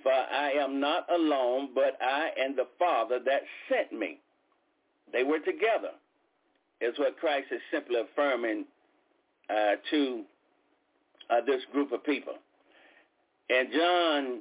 for 0.03 0.13
I 0.13 0.53
am 0.53 0.81
not 0.81 1.07
alone, 1.13 1.71
but 1.75 1.97
I 2.03 2.31
and 2.39 2.57
the 2.57 2.67
Father 2.79 3.19
that 3.25 3.43
sent 3.69 3.99
me. 3.99 4.19
They 5.13 5.23
were 5.23 5.39
together. 5.39 5.93
is 6.81 6.99
what 6.99 7.19
Christ 7.19 7.49
is 7.53 7.61
simply 7.71 7.97
affirming 8.01 8.65
uh, 9.51 9.77
to 9.91 10.25
uh, 11.31 11.41
this 11.47 11.63
group 11.73 11.93
of 11.93 12.05
people. 12.05 12.35
And 13.51 13.69
John, 13.73 14.41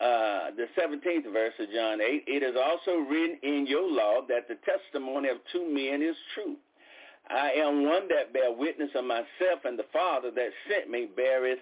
uh, 0.00 0.50
the 0.56 0.66
17th 0.78 1.32
verse 1.32 1.54
of 1.58 1.66
John 1.74 2.00
8, 2.00 2.24
it 2.26 2.42
is 2.42 2.56
also 2.56 2.98
written 2.98 3.38
in 3.42 3.66
your 3.66 3.90
law 3.90 4.20
that 4.28 4.48
the 4.48 4.56
testimony 4.64 5.28
of 5.28 5.38
two 5.52 5.66
men 5.72 6.02
is 6.02 6.16
true. 6.34 6.56
I 7.28 7.52
am 7.52 7.88
one 7.88 8.08
that 8.08 8.32
bear 8.32 8.52
witness 8.52 8.90
of 8.94 9.04
myself, 9.04 9.64
and 9.64 9.78
the 9.78 9.86
Father 9.92 10.30
that 10.30 10.50
sent 10.68 10.90
me 10.90 11.08
beareth 11.16 11.58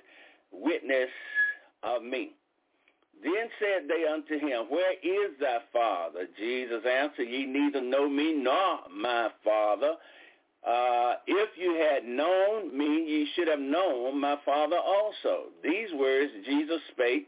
witness 0.50 1.11
of 1.83 2.02
me. 2.02 2.33
Then 3.23 3.49
said 3.61 3.88
they 3.88 4.05
unto 4.05 4.35
him, 4.45 4.67
Where 4.69 4.95
is 4.95 5.38
thy 5.41 5.59
Father? 5.73 6.26
Jesus 6.37 6.83
answered, 6.85 7.29
Ye 7.29 7.47
neither 7.47 7.81
know 7.81 8.09
me 8.09 8.35
nor 8.35 8.81
my 8.91 9.29
Father. 9.45 9.95
Uh, 10.66 11.14
if 11.26 11.50
you 11.57 11.75
had 11.75 12.04
known 12.04 12.76
me, 12.76 12.87
ye 12.87 13.28
should 13.35 13.49
have 13.49 13.59
known 13.59 14.21
my 14.21 14.37
Father 14.45 14.76
also. 14.76 15.50
These 15.62 15.88
words 15.99 16.31
Jesus 16.47 16.81
spake, 16.92 17.26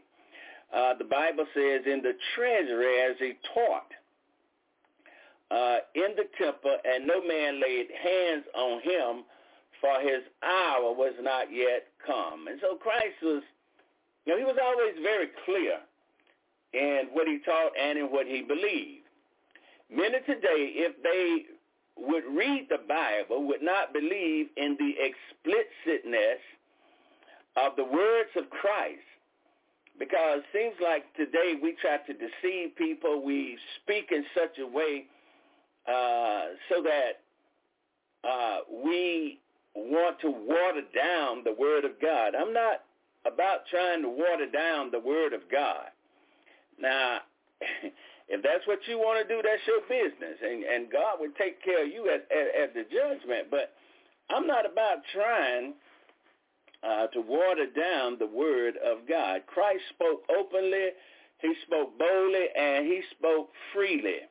uh, 0.73 0.93
the 0.97 1.03
Bible 1.03 1.45
says, 1.53 1.81
in 1.85 2.01
the 2.01 2.13
treasury 2.33 3.01
as 3.01 3.17
he 3.19 3.33
taught 3.53 3.91
uh, 5.51 5.77
in 5.95 6.15
the 6.15 6.25
temple, 6.37 6.77
and 6.85 7.05
no 7.05 7.21
man 7.25 7.61
laid 7.61 7.87
hands 7.91 8.45
on 8.55 8.81
him, 8.81 9.23
for 9.81 9.99
his 9.99 10.23
hour 10.41 10.93
was 10.93 11.13
not 11.21 11.51
yet 11.51 11.87
come. 12.05 12.47
And 12.47 12.57
so 12.61 12.75
Christ 12.75 13.19
was, 13.21 13.43
you 14.25 14.33
know, 14.33 14.39
he 14.39 14.45
was 14.45 14.57
always 14.63 14.95
very 15.03 15.27
clear 15.43 15.77
in 16.73 17.09
what 17.13 17.27
he 17.27 17.39
taught 17.45 17.71
and 17.79 17.99
in 17.99 18.05
what 18.05 18.25
he 18.25 18.41
believed. 18.41 19.03
Many 19.91 20.19
today, 20.25 20.73
if 20.75 20.95
they 21.03 21.54
would 21.97 22.23
read 22.35 22.67
the 22.69 22.79
Bible, 22.87 23.47
would 23.47 23.61
not 23.61 23.93
believe 23.93 24.47
in 24.57 24.77
the 24.77 24.93
explicitness 24.99 26.39
of 27.55 27.75
the 27.77 27.83
words 27.83 28.29
of 28.35 28.49
Christ. 28.49 28.99
Because 29.97 30.39
it 30.39 30.45
seems 30.51 30.75
like 30.83 31.05
today 31.15 31.53
we 31.61 31.75
try 31.81 31.97
to 31.97 32.13
deceive 32.13 32.75
people. 32.75 33.23
We 33.23 33.57
speak 33.81 34.09
in 34.11 34.25
such 34.35 34.59
a 34.59 34.67
way 34.67 35.05
uh, 35.87 36.55
so 36.69 36.83
that 36.83 37.21
uh, 38.27 38.57
we 38.83 39.39
want 39.75 40.19
to 40.21 40.29
water 40.29 40.81
down 40.93 41.43
the 41.45 41.53
Word 41.53 41.85
of 41.85 41.91
God. 42.01 42.33
I'm 42.35 42.53
not 42.53 42.83
about 43.25 43.67
trying 43.69 44.01
to 44.01 44.09
water 44.09 44.49
down 44.51 44.91
the 44.91 44.99
Word 44.99 45.33
of 45.33 45.41
God. 45.51 45.87
Now, 46.79 47.19
if 48.27 48.41
that's 48.41 48.65
what 48.65 48.79
you 48.87 48.97
want 48.97 49.21
to 49.21 49.27
do, 49.27 49.41
that's 49.41 49.61
your 49.67 49.81
business, 49.85 50.37
and, 50.41 50.63
and 50.63 50.91
God 50.91 51.19
will 51.19 51.33
take 51.37 51.63
care 51.63 51.85
of 51.85 51.91
you 51.91 52.09
at, 52.09 52.25
at, 52.33 52.69
at 52.69 52.73
the 52.73 52.83
judgment. 52.89 53.51
But 53.51 53.73
I'm 54.29 54.47
not 54.47 54.65
about 54.65 55.05
trying 55.13 55.73
uh, 56.81 57.07
to 57.07 57.21
water 57.21 57.65
down 57.69 58.17
the 58.17 58.27
Word 58.27 58.75
of 58.83 59.07
God. 59.07 59.41
Christ 59.47 59.83
spoke 59.93 60.23
openly, 60.29 60.89
he 61.41 61.53
spoke 61.67 61.97
boldly, 61.99 62.45
and 62.57 62.87
he 62.87 63.01
spoke 63.17 63.49
freely 63.73 64.25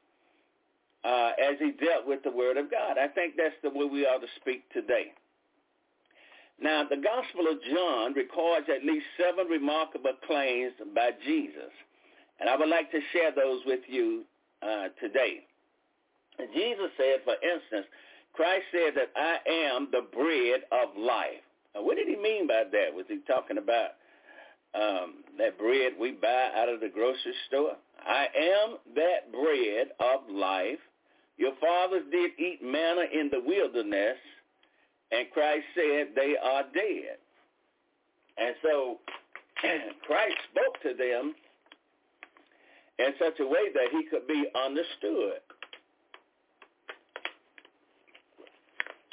uh, 1.04 1.32
as 1.38 1.56
he 1.60 1.72
dealt 1.72 2.06
with 2.06 2.22
the 2.24 2.30
Word 2.30 2.56
of 2.56 2.70
God. 2.70 2.98
I 2.98 3.08
think 3.08 3.34
that's 3.36 3.54
the 3.62 3.70
way 3.70 3.86
we 3.86 4.06
ought 4.06 4.20
to 4.20 4.32
speak 4.40 4.68
today. 4.72 5.12
Now, 6.60 6.84
the 6.88 6.96
Gospel 6.96 7.50
of 7.50 7.58
John 7.62 8.14
records 8.14 8.66
at 8.74 8.84
least 8.84 9.06
seven 9.18 9.46
remarkable 9.48 10.14
claims 10.26 10.72
by 10.94 11.10
Jesus. 11.24 11.70
And 12.41 12.49
I 12.49 12.57
would 12.57 12.69
like 12.69 12.91
to 12.91 13.00
share 13.12 13.33
those 13.35 13.61
with 13.67 13.81
you 13.88 14.25
uh, 14.62 14.88
today. 15.00 15.45
Jesus 16.55 16.91
said, 16.97 17.23
for 17.25 17.35
instance, 17.35 17.87
Christ 18.33 18.64
said 18.73 18.95
that 18.97 19.11
I 19.17 19.38
am 19.49 19.88
the 19.93 20.03
bread 20.12 20.62
of 20.73 20.97
life. 20.99 21.45
Now, 21.75 21.83
what 21.83 21.97
did 21.97 22.09
he 22.09 22.17
mean 22.17 22.47
by 22.47 22.64
that? 22.71 22.95
Was 22.95 23.07
he 23.09 23.19
talking 23.26 23.59
about 23.59 23.94
um, 24.75 25.23
that 25.38 25.59
bread 25.59 25.92
we 25.99 26.12
buy 26.12 26.51
out 26.57 26.68
of 26.68 26.81
the 26.81 26.88
grocery 26.88 27.35
store? 27.49 27.77
I 28.05 28.27
am 28.37 28.77
that 28.97 29.31
bread 29.33 29.88
of 30.01 30.29
life. 30.29 30.79
Your 31.37 31.53
fathers 31.61 32.03
did 32.11 32.33
eat 32.38 32.61
manna 32.62 33.05
in 33.12 33.31
the 33.31 33.40
wilderness, 33.44 34.16
and 35.11 35.31
Christ 35.33 35.64
said 35.75 36.09
they 36.14 36.35
are 36.42 36.62
dead. 36.75 37.18
And 38.37 38.55
so 38.62 38.99
Christ 40.07 40.37
spoke 40.51 40.83
to 40.83 40.94
them 40.97 41.35
in 42.98 43.11
such 43.18 43.40
a 43.40 43.46
way 43.46 43.72
that 43.74 43.88
he 43.90 44.04
could 44.11 44.26
be 44.26 44.46
understood. 44.54 45.40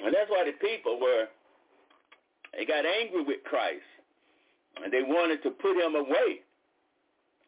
And 0.04 0.14
that's 0.14 0.30
why 0.30 0.46
the 0.46 0.54
people 0.54 1.00
were, 1.00 1.26
they 2.58 2.66
got 2.66 2.86
angry 2.86 3.24
with 3.24 3.44
Christ. 3.44 3.86
And 4.84 4.92
they 4.92 5.04
wanted 5.04 5.44
to 5.44 5.52
put 5.52 5.78
him 5.78 5.96
away 5.96 6.42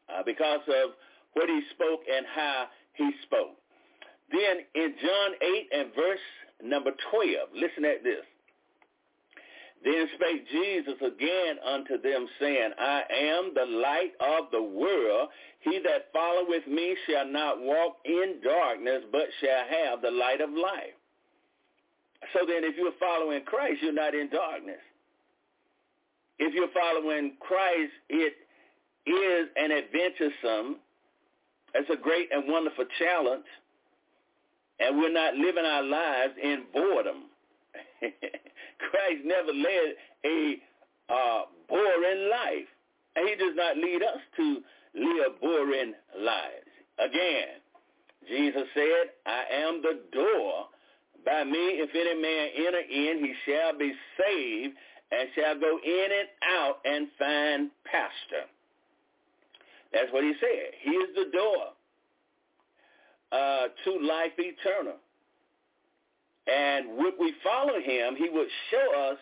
uh, 0.09 0.21
because 0.25 0.61
of 0.67 0.91
what 1.33 1.49
he 1.49 1.61
spoke 1.73 2.01
and 2.11 2.25
how 2.33 2.65
he 2.93 3.09
spoke. 3.23 3.57
Then 4.31 4.65
in 4.75 4.93
John 5.01 5.31
8 5.41 5.67
and 5.71 5.95
verse 5.95 6.25
number 6.63 6.91
12, 7.11 7.49
listen 7.55 7.85
at 7.85 8.03
this. 8.03 8.25
Then 9.83 10.07
spake 10.15 10.47
Jesus 10.49 10.95
again 11.01 11.57
unto 11.65 12.01
them, 12.01 12.25
saying, 12.39 12.71
I 12.79 13.03
am 13.11 13.51
the 13.53 13.65
light 13.65 14.13
of 14.21 14.45
the 14.51 14.61
world. 14.61 15.29
He 15.59 15.79
that 15.83 16.11
followeth 16.13 16.65
me 16.67 16.95
shall 17.07 17.27
not 17.27 17.59
walk 17.59 17.97
in 18.05 18.35
darkness, 18.43 19.03
but 19.11 19.27
shall 19.41 19.63
have 19.69 20.01
the 20.01 20.11
light 20.11 20.39
of 20.39 20.51
life. 20.51 20.95
So 22.31 22.45
then 22.47 22.63
if 22.63 22.77
you're 22.77 22.93
following 22.99 23.43
Christ, 23.43 23.79
you're 23.81 23.91
not 23.91 24.15
in 24.15 24.29
darkness. 24.29 24.79
If 26.39 26.53
you're 26.53 26.71
following 26.73 27.33
Christ, 27.41 27.91
it 28.09 28.33
is 29.05 29.49
an 29.57 29.71
adventuresome, 29.71 30.77
it's 31.75 31.89
a 31.89 31.97
great 31.97 32.29
and 32.31 32.45
wonderful 32.47 32.85
challenge, 32.99 33.45
and 34.79 34.97
we're 34.97 35.11
not 35.11 35.35
living 35.35 35.65
our 35.65 35.83
lives 35.83 36.33
in 36.41 36.63
boredom. 36.71 37.23
Christ 38.89 39.21
never 39.25 39.53
led 39.53 39.95
a 40.25 40.55
uh, 41.09 41.41
boring 41.69 42.29
life. 42.29 42.69
And 43.15 43.29
he 43.29 43.35
does 43.35 43.55
not 43.55 43.77
lead 43.77 44.01
us 44.01 44.21
to 44.37 44.57
live 44.95 45.39
boring 45.41 45.93
lives. 46.19 46.71
Again, 46.99 47.61
Jesus 48.27 48.63
said, 48.73 49.11
I 49.25 49.43
am 49.65 49.81
the 49.81 50.01
door. 50.11 50.67
By 51.25 51.43
me, 51.43 51.79
if 51.79 51.89
any 51.93 52.21
man 52.21 52.47
enter 52.57 52.79
in, 52.79 53.23
he 53.23 53.33
shall 53.45 53.77
be 53.77 53.93
saved 54.17 54.75
and 55.11 55.29
shall 55.35 55.59
go 55.59 55.79
in 55.83 56.07
and 56.19 56.29
out 56.57 56.77
and 56.85 57.07
find 57.17 57.71
pasture. 57.85 58.47
That's 59.93 60.11
what 60.11 60.23
he 60.23 60.33
said. 60.39 60.73
He 60.81 60.91
is 60.91 61.09
the 61.15 61.31
door 61.31 61.63
uh, 63.31 63.67
to 63.85 64.07
life 64.07 64.33
eternal. 64.37 64.97
And 66.47 66.97
would 66.97 67.13
we 67.19 67.33
follow 67.43 67.79
him, 67.79 68.15
he 68.17 68.29
would 68.29 68.47
show 68.69 69.11
us 69.11 69.17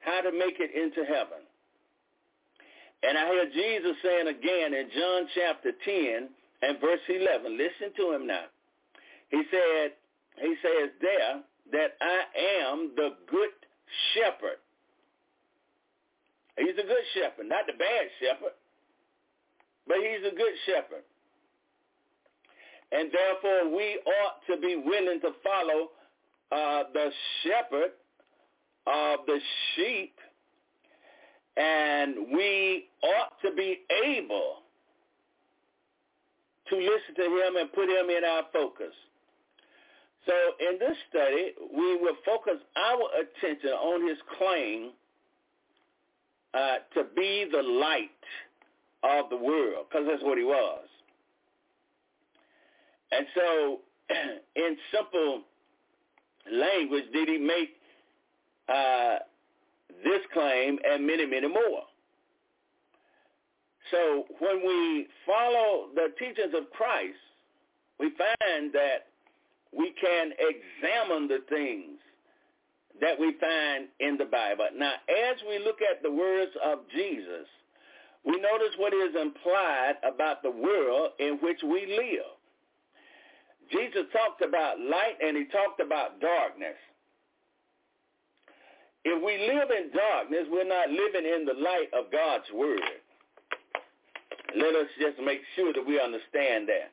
how 0.00 0.20
to 0.20 0.30
make 0.30 0.60
it 0.60 0.70
into 0.70 1.04
heaven. 1.04 1.42
And 3.02 3.18
I 3.18 3.26
hear 3.28 3.46
Jesus 3.52 3.96
saying 4.02 4.28
again 4.28 4.72
in 4.72 4.88
John 4.96 5.28
chapter 5.34 5.72
10 5.84 6.28
and 6.62 6.80
verse 6.80 7.04
11, 7.08 7.58
listen 7.58 7.92
to 7.96 8.12
him 8.12 8.26
now. 8.26 8.44
He 9.30 9.42
said, 9.50 9.92
he 10.40 10.54
says 10.62 10.90
there 11.00 11.42
that 11.72 11.96
I 12.00 12.18
am 12.64 12.92
the 12.96 13.10
good 13.30 13.52
shepherd. 14.14 14.62
He's 16.56 16.78
a 16.78 16.86
good 16.86 17.06
shepherd, 17.14 17.48
not 17.48 17.66
the 17.66 17.74
bad 17.74 18.06
shepherd, 18.22 18.54
but 19.88 19.96
he's 19.98 20.22
a 20.22 20.34
good 20.34 20.54
shepherd. 20.66 21.04
And 22.92 23.10
therefore 23.10 23.74
we 23.74 23.98
ought 24.06 24.38
to 24.46 24.60
be 24.60 24.76
willing 24.76 25.20
to 25.20 25.32
follow 25.42 25.90
uh, 26.52 26.84
the 26.92 27.10
shepherd 27.42 27.92
of 28.86 29.20
the 29.26 29.38
sheep, 29.74 30.14
and 31.56 32.14
we 32.32 32.86
ought 33.02 33.40
to 33.42 33.54
be 33.54 33.80
able 34.04 34.56
to 36.68 36.76
listen 36.76 37.14
to 37.16 37.22
him 37.22 37.56
and 37.56 37.72
put 37.72 37.88
him 37.88 38.10
in 38.10 38.24
our 38.24 38.42
focus. 38.52 38.92
So 40.26 40.32
in 40.58 40.78
this 40.78 40.96
study, 41.10 41.52
we 41.76 41.96
will 41.96 42.16
focus 42.24 42.60
our 42.76 43.02
attention 43.20 43.70
on 43.70 44.08
his 44.08 44.18
claim 44.38 44.90
uh, 46.54 46.76
to 46.94 47.04
be 47.14 47.46
the 47.50 47.62
light 47.62 48.10
of 49.02 49.28
the 49.28 49.36
world, 49.36 49.86
because 49.88 50.06
that's 50.08 50.22
what 50.22 50.38
he 50.38 50.44
was. 50.44 50.86
And 53.12 53.26
so 53.34 53.80
in 54.56 54.76
simple 54.92 55.42
language 56.52 57.04
did 57.12 57.28
he 57.28 57.38
make 57.38 57.70
uh, 58.68 59.16
this 60.04 60.20
claim 60.32 60.78
and 60.88 61.06
many, 61.06 61.26
many 61.26 61.48
more. 61.48 61.84
So 63.90 64.24
when 64.40 64.66
we 64.66 65.06
follow 65.26 65.88
the 65.94 66.08
teachings 66.18 66.54
of 66.56 66.70
Christ, 66.72 67.18
we 68.00 68.10
find 68.10 68.72
that 68.72 69.06
we 69.76 69.92
can 70.00 70.32
examine 70.38 71.28
the 71.28 71.40
things 71.48 71.98
that 73.00 73.18
we 73.18 73.34
find 73.40 73.88
in 74.00 74.16
the 74.16 74.24
Bible. 74.24 74.66
Now, 74.76 74.92
as 75.08 75.36
we 75.48 75.58
look 75.58 75.78
at 75.82 76.02
the 76.02 76.10
words 76.10 76.52
of 76.64 76.80
Jesus, 76.94 77.46
we 78.24 78.40
notice 78.40 78.74
what 78.78 78.94
is 78.94 79.14
implied 79.20 79.94
about 80.02 80.42
the 80.42 80.50
world 80.50 81.10
in 81.18 81.38
which 81.42 81.58
we 81.62 81.86
live. 81.86 82.33
Jesus 83.70 84.04
talked 84.12 84.42
about 84.42 84.80
light 84.80 85.16
and 85.22 85.36
he 85.36 85.44
talked 85.46 85.80
about 85.80 86.20
darkness. 86.20 86.76
If 89.04 89.22
we 89.22 89.36
live 89.52 89.68
in 89.70 89.90
darkness, 89.92 90.46
we're 90.50 90.68
not 90.68 90.88
living 90.88 91.28
in 91.28 91.44
the 91.44 91.54
light 91.60 91.88
of 91.92 92.10
God's 92.10 92.50
word. 92.54 92.80
Let 94.56 94.74
us 94.74 94.86
just 95.00 95.18
make 95.24 95.40
sure 95.56 95.72
that 95.72 95.84
we 95.86 96.00
understand 96.00 96.68
that. 96.68 96.92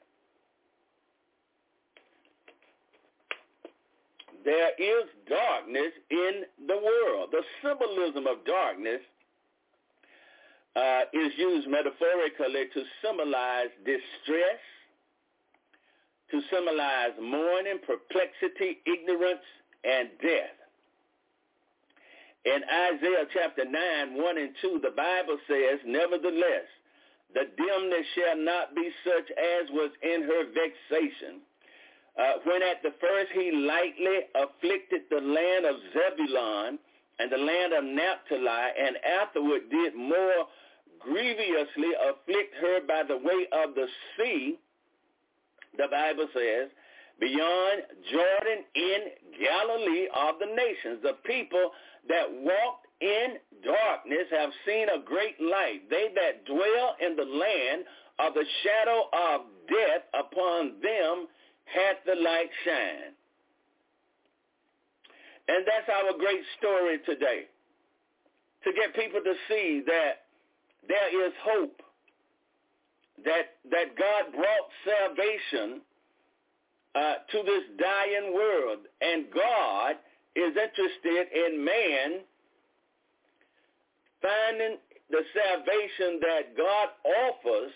There 4.43 4.71
is 4.77 5.05
darkness 5.29 5.93
in 6.09 6.43
the 6.67 6.75
world. 6.75 7.29
The 7.31 7.43
symbolism 7.61 8.25
of 8.27 8.43
darkness 8.45 9.01
uh, 10.75 11.01
is 11.13 11.31
used 11.37 11.67
metaphorically 11.67 12.65
to 12.73 12.83
symbolize 13.03 13.69
distress, 13.85 14.59
to 16.31 16.41
symbolize 16.49 17.15
mourning, 17.21 17.79
perplexity, 17.85 18.79
ignorance, 18.87 19.45
and 19.83 20.09
death. 20.21 20.57
In 22.43 22.61
Isaiah 22.65 23.27
chapter 23.33 23.65
9, 23.65 24.17
1 24.17 24.37
and 24.37 24.55
2, 24.61 24.79
the 24.81 24.95
Bible 24.95 25.37
says, 25.47 25.79
Nevertheless, 25.85 26.65
the 27.33 27.45
dimness 27.55 28.07
shall 28.15 28.37
not 28.37 28.75
be 28.75 28.89
such 29.05 29.29
as 29.29 29.69
was 29.71 29.91
in 30.01 30.23
her 30.23 30.43
vexation. 30.49 31.41
Uh, 32.17 32.41
when 32.43 32.61
at 32.63 32.81
the 32.83 32.93
first 32.99 33.31
he 33.33 33.51
lightly 33.51 34.27
afflicted 34.35 35.01
the 35.09 35.21
land 35.21 35.65
of 35.65 35.75
Zebulun 35.93 36.79
and 37.19 37.31
the 37.31 37.37
land 37.37 37.73
of 37.73 37.83
Naphtali, 37.85 38.71
and 38.79 38.97
afterward 39.21 39.69
did 39.69 39.95
more 39.95 40.47
grievously 40.99 41.93
afflict 42.09 42.55
her 42.59 42.81
by 42.87 43.03
the 43.07 43.17
way 43.17 43.47
of 43.53 43.75
the 43.75 43.87
sea, 44.17 44.57
the 45.77 45.87
Bible 45.89 46.27
says, 46.33 46.69
beyond 47.19 47.83
Jordan 48.11 48.65
in 48.75 49.01
Galilee 49.37 50.07
of 50.09 50.35
the 50.39 50.49
nations. 50.49 50.99
The 51.03 51.21
people 51.23 51.71
that 52.09 52.25
walked 52.31 52.87
in 52.99 53.37
darkness 53.63 54.27
have 54.31 54.49
seen 54.65 54.89
a 54.89 54.99
great 55.05 55.39
light. 55.39 55.85
They 55.89 56.09
that 56.15 56.45
dwell 56.45 56.97
in 56.99 57.15
the 57.15 57.29
land 57.29 57.85
of 58.19 58.33
the 58.33 58.45
shadow 58.63 59.09
of 59.13 59.41
death, 59.69 60.03
upon 60.13 60.81
them 60.81 61.27
hath 61.65 61.97
the 62.05 62.15
light 62.21 62.49
shine. 62.65 63.13
And 65.47 65.65
that's 65.65 65.89
our 65.89 66.17
great 66.17 66.41
story 66.57 66.99
today. 67.05 67.45
To 68.63 68.71
get 68.73 68.95
people 68.95 69.21
to 69.23 69.33
see 69.49 69.81
that 69.87 70.29
there 70.87 71.25
is 71.25 71.33
hope. 71.43 71.81
That 73.25 73.57
that 73.69 73.95
God 73.97 74.33
brought 74.33 74.67
salvation 74.85 75.81
uh, 76.95 77.15
to 77.31 77.43
this 77.43 77.63
dying 77.79 78.33
world, 78.33 78.79
and 79.01 79.25
God 79.33 79.95
is 80.35 80.55
interested 80.55 81.27
in 81.33 81.63
man 81.63 82.21
finding 84.21 84.77
the 85.09 85.21
salvation 85.35 86.19
that 86.21 86.55
God 86.55 86.89
offers 87.27 87.71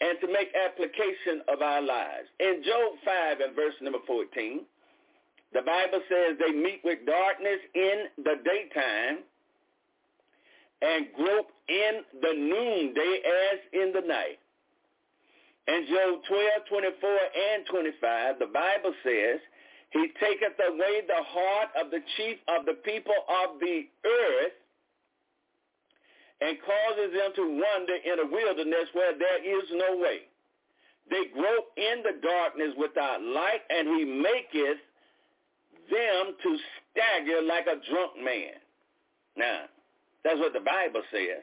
and 0.00 0.18
to 0.20 0.26
make 0.32 0.48
application 0.56 1.42
of 1.48 1.60
our 1.60 1.82
lives. 1.82 2.28
In 2.40 2.62
Job 2.64 2.96
5 3.04 3.40
and 3.40 3.54
verse 3.54 3.74
number 3.82 3.98
14, 4.06 4.60
the 5.52 5.60
Bible 5.62 6.00
says 6.08 6.38
they 6.38 6.52
meet 6.52 6.80
with 6.84 7.04
darkness 7.04 7.60
in 7.74 8.24
the 8.24 8.36
daytime 8.40 9.24
and 10.80 11.06
grope 11.14 11.52
in 11.68 12.00
the 12.22 12.32
noonday 12.32 13.20
as 13.52 13.58
in 13.72 13.92
the 13.92 14.06
night. 14.06 14.39
In 15.70 15.86
Job 15.86 16.18
12, 16.26 16.66
24, 16.98 17.10
and 17.54 17.62
25, 17.70 18.38
the 18.42 18.50
Bible 18.50 18.90
says, 19.06 19.38
he 19.90 20.10
taketh 20.18 20.58
away 20.58 21.02
the 21.06 21.22
heart 21.22 21.70
of 21.78 21.90
the 21.90 22.02
chief 22.16 22.38
of 22.50 22.66
the 22.66 22.74
people 22.82 23.14
of 23.14 23.60
the 23.60 23.86
earth 24.02 24.56
and 26.40 26.58
causes 26.58 27.10
them 27.14 27.30
to 27.36 27.44
wander 27.54 27.98
in 28.02 28.18
a 28.18 28.26
wilderness 28.26 28.90
where 28.94 29.14
there 29.14 29.42
is 29.46 29.66
no 29.74 29.96
way. 29.98 30.26
They 31.10 31.30
grope 31.34 31.70
in 31.76 32.02
the 32.02 32.18
darkness 32.22 32.74
without 32.78 33.22
light, 33.22 33.62
and 33.68 33.88
he 33.94 34.04
maketh 34.04 34.82
them 35.90 36.34
to 36.42 36.50
stagger 36.90 37.42
like 37.42 37.66
a 37.66 37.78
drunk 37.90 38.18
man. 38.24 38.58
Now, 39.36 39.70
that's 40.24 40.38
what 40.38 40.52
the 40.52 40.60
Bible 40.66 41.02
says. 41.10 41.42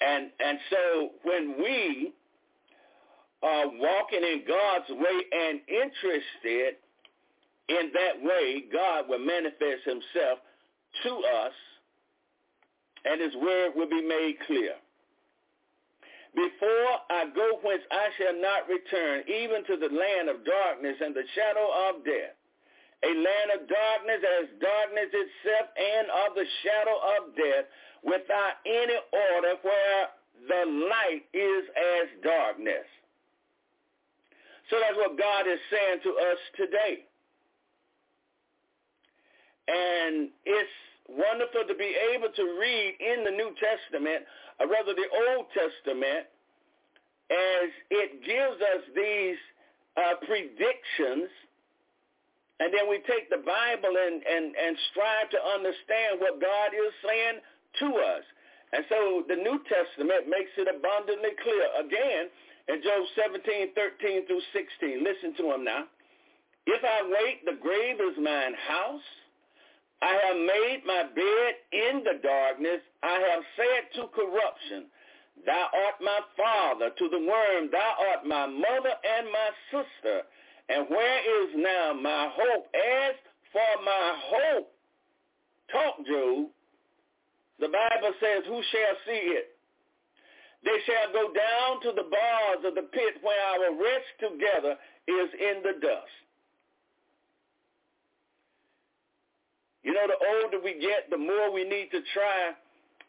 And 0.00 0.30
and 0.40 0.58
so 0.70 1.10
when 1.22 1.56
we 1.58 2.12
are 3.42 3.66
walking 3.68 4.22
in 4.22 4.42
God's 4.46 4.90
way 4.90 5.22
and 5.32 5.60
interested 5.68 6.76
in 7.68 7.90
that 7.94 8.22
way, 8.22 8.64
God 8.72 9.08
will 9.08 9.18
manifest 9.18 9.84
himself 9.84 10.40
to 11.04 11.10
us 11.44 11.52
and 13.04 13.20
his 13.20 13.34
word 13.36 13.72
will 13.76 13.88
be 13.88 14.02
made 14.02 14.36
clear. 14.46 14.74
Before 16.34 16.92
I 17.10 17.26
go 17.34 17.58
whence 17.62 17.82
I 17.90 18.08
shall 18.18 18.40
not 18.40 18.68
return, 18.68 19.24
even 19.26 19.64
to 19.64 19.76
the 19.76 19.92
land 19.92 20.28
of 20.28 20.44
darkness 20.44 20.96
and 21.00 21.14
the 21.14 21.24
shadow 21.34 21.66
of 21.88 22.04
death, 22.04 22.36
a 23.02 23.12
land 23.12 23.48
of 23.56 23.60
darkness 23.68 24.20
as 24.20 24.46
darkness 24.60 25.10
itself 25.12 25.66
and 25.76 26.06
of 26.26 26.36
the 26.36 26.44
shadow 26.62 26.96
of 27.16 27.36
death, 27.36 27.66
without 28.04 28.60
any 28.64 28.98
order 29.12 29.54
where 29.62 30.08
the 30.48 30.62
light 30.88 31.24
is 31.32 31.64
as 31.76 32.06
darkness. 32.24 32.88
So 34.70 34.76
that's 34.80 34.96
what 34.96 35.18
God 35.18 35.46
is 35.50 35.58
saying 35.70 36.00
to 36.04 36.10
us 36.16 36.40
today. 36.56 37.04
And 39.68 40.30
it's 40.46 40.76
wonderful 41.08 41.66
to 41.66 41.74
be 41.74 41.94
able 42.14 42.30
to 42.30 42.44
read 42.60 42.94
in 43.00 43.24
the 43.24 43.30
New 43.30 43.50
Testament, 43.58 44.24
or 44.58 44.68
rather 44.68 44.94
the 44.94 45.10
Old 45.28 45.46
Testament, 45.50 46.26
as 47.30 47.68
it 47.90 48.22
gives 48.24 48.58
us 48.62 48.82
these 48.94 49.38
uh, 49.96 50.14
predictions, 50.26 51.30
and 52.60 52.68
then 52.70 52.86
we 52.86 53.00
take 53.08 53.32
the 53.32 53.42
Bible 53.42 53.90
and, 53.90 54.20
and, 54.20 54.52
and 54.52 54.76
strive 54.92 55.32
to 55.32 55.40
understand 55.40 56.20
what 56.20 56.38
God 56.40 56.76
is 56.76 56.92
saying 57.02 57.38
to 57.80 57.88
us. 57.98 58.24
And 58.76 58.84
so 58.86 59.24
the 59.26 59.40
New 59.40 59.58
Testament 59.66 60.30
makes 60.30 60.52
it 60.60 60.68
abundantly 60.68 61.34
clear. 61.42 61.66
Again, 61.80 62.30
in 62.68 62.84
Job 62.84 63.02
17, 63.16 63.74
13 63.74 64.28
through 64.28 64.44
16, 64.52 65.02
listen 65.02 65.34
to 65.42 65.56
him 65.56 65.64
now. 65.64 65.90
If 66.68 66.84
I 66.84 67.02
wait, 67.08 67.42
the 67.48 67.58
grave 67.58 67.98
is 67.98 68.14
mine 68.20 68.54
house 68.54 69.08
I 70.02 70.16
have 70.24 70.36
made 70.36 70.80
my 70.86 71.02
bed 71.12 71.52
in 71.72 72.02
the 72.04 72.20
darkness. 72.22 72.80
I 73.02 73.20
have 73.20 73.44
said 73.56 74.00
to 74.00 74.08
corruption, 74.08 74.88
Thou 75.44 75.68
art 75.72 76.00
my 76.00 76.20
father, 76.36 76.90
to 76.96 77.08
the 77.08 77.20
worm, 77.20 77.68
Thou 77.70 77.92
art 78.08 78.26
my 78.26 78.46
mother 78.46 78.94
and 78.96 79.26
my 79.28 79.50
sister. 79.70 80.24
And 80.70 80.86
where 80.88 81.18
is 81.42 81.50
now 81.56 81.92
my 82.00 82.30
hope? 82.30 82.70
As 82.70 83.14
for 83.50 83.82
my 83.84 84.06
hope, 84.22 84.70
talk, 85.72 86.06
Job. 86.06 86.46
The 87.58 87.66
Bible 87.66 88.14
says, 88.22 88.46
Who 88.46 88.62
shall 88.70 88.96
see 89.04 89.34
it? 89.34 89.50
They 90.62 90.78
shall 90.86 91.10
go 91.12 91.34
down 91.34 91.82
to 91.82 91.90
the 91.90 92.06
bars 92.06 92.62
of 92.64 92.74
the 92.78 92.86
pit 92.86 93.18
where 93.22 93.42
our 93.50 93.74
rest 93.74 94.14
together 94.22 94.78
is 95.08 95.28
in 95.34 95.62
the 95.66 95.74
dust. 95.82 96.16
You 99.82 99.94
know, 99.94 100.06
the 100.06 100.20
older 100.20 100.62
we 100.62 100.78
get, 100.78 101.10
the 101.10 101.18
more 101.18 101.50
we 101.50 101.64
need 101.64 101.90
to 101.90 102.00
try 102.14 102.52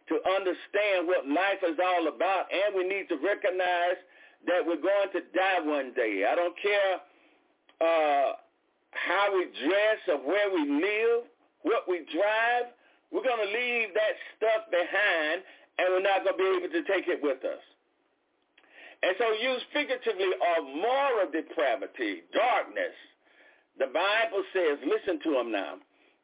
to 0.10 0.16
understand 0.34 1.06
what 1.06 1.28
life 1.28 1.62
is 1.62 1.78
all 1.78 2.08
about, 2.08 2.48
and 2.50 2.74
we 2.74 2.88
need 2.88 3.08
to 3.10 3.20
recognize 3.20 4.00
that 4.48 4.66
we're 4.66 4.82
going 4.82 5.12
to 5.14 5.22
die 5.36 5.62
one 5.62 5.94
day. 5.94 6.26
I 6.26 6.34
don't 6.34 6.56
care 6.58 7.04
uh, 7.82 8.38
how 8.92 9.34
we 9.34 9.50
dress 9.66 10.00
or 10.08 10.22
where 10.22 10.54
we 10.54 10.70
live, 10.70 11.26
what 11.64 11.90
we 11.90 12.06
drive. 12.14 12.70
We're 13.12 13.26
going 13.26 13.42
to 13.42 13.52
leave 13.52 13.90
that 13.94 14.16
stuff 14.38 14.72
behind, 14.72 15.44
and 15.80 15.86
we're 15.92 16.06
not 16.06 16.24
going 16.24 16.38
to 16.38 16.42
be 16.42 16.52
able 16.62 16.72
to 16.72 16.84
take 16.88 17.08
it 17.10 17.20
with 17.22 17.44
us. 17.44 17.60
And 19.04 19.18
so 19.18 19.34
used 19.34 19.66
figuratively 19.74 20.30
of 20.30 20.62
moral 20.78 21.28
depravity, 21.34 22.22
darkness. 22.32 22.94
The 23.80 23.90
Bible 23.90 24.46
says, 24.54 24.78
listen 24.86 25.18
to 25.26 25.32
them 25.42 25.52
now, 25.52 25.82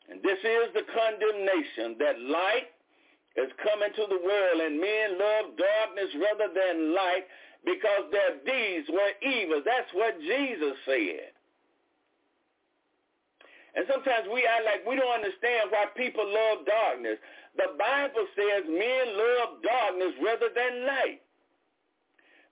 and 0.09 0.21
this 0.21 0.37
is 0.37 0.69
the 0.77 0.85
condemnation 0.85 1.97
that 1.97 2.21
light 2.21 2.69
is 3.35 3.49
coming 3.65 3.89
to 3.97 4.05
the 4.05 4.21
world, 4.21 4.57
and 4.61 4.77
men 4.77 5.17
love 5.17 5.57
darkness 5.57 6.11
rather 6.21 6.53
than 6.53 6.93
light 6.93 7.25
because 7.65 8.13
their 8.13 8.37
deeds 8.45 8.87
were 8.93 9.13
evil. 9.25 9.61
That's 9.65 9.89
what 9.93 10.19
Jesus 10.21 10.77
said. 10.85 11.33
And 13.77 13.85
sometimes 13.85 14.25
we 14.33 14.41
act 14.41 14.65
like 14.65 14.81
we 14.89 14.97
don't 14.97 15.21
understand 15.21 15.69
why 15.69 15.85
people 15.93 16.25
love 16.25 16.65
darkness. 16.65 17.21
The 17.61 17.77
Bible 17.77 18.25
says 18.33 18.65
men 18.65 19.05
love 19.13 19.61
darkness 19.61 20.17
rather 20.17 20.49
than 20.49 20.89
light. 20.89 21.21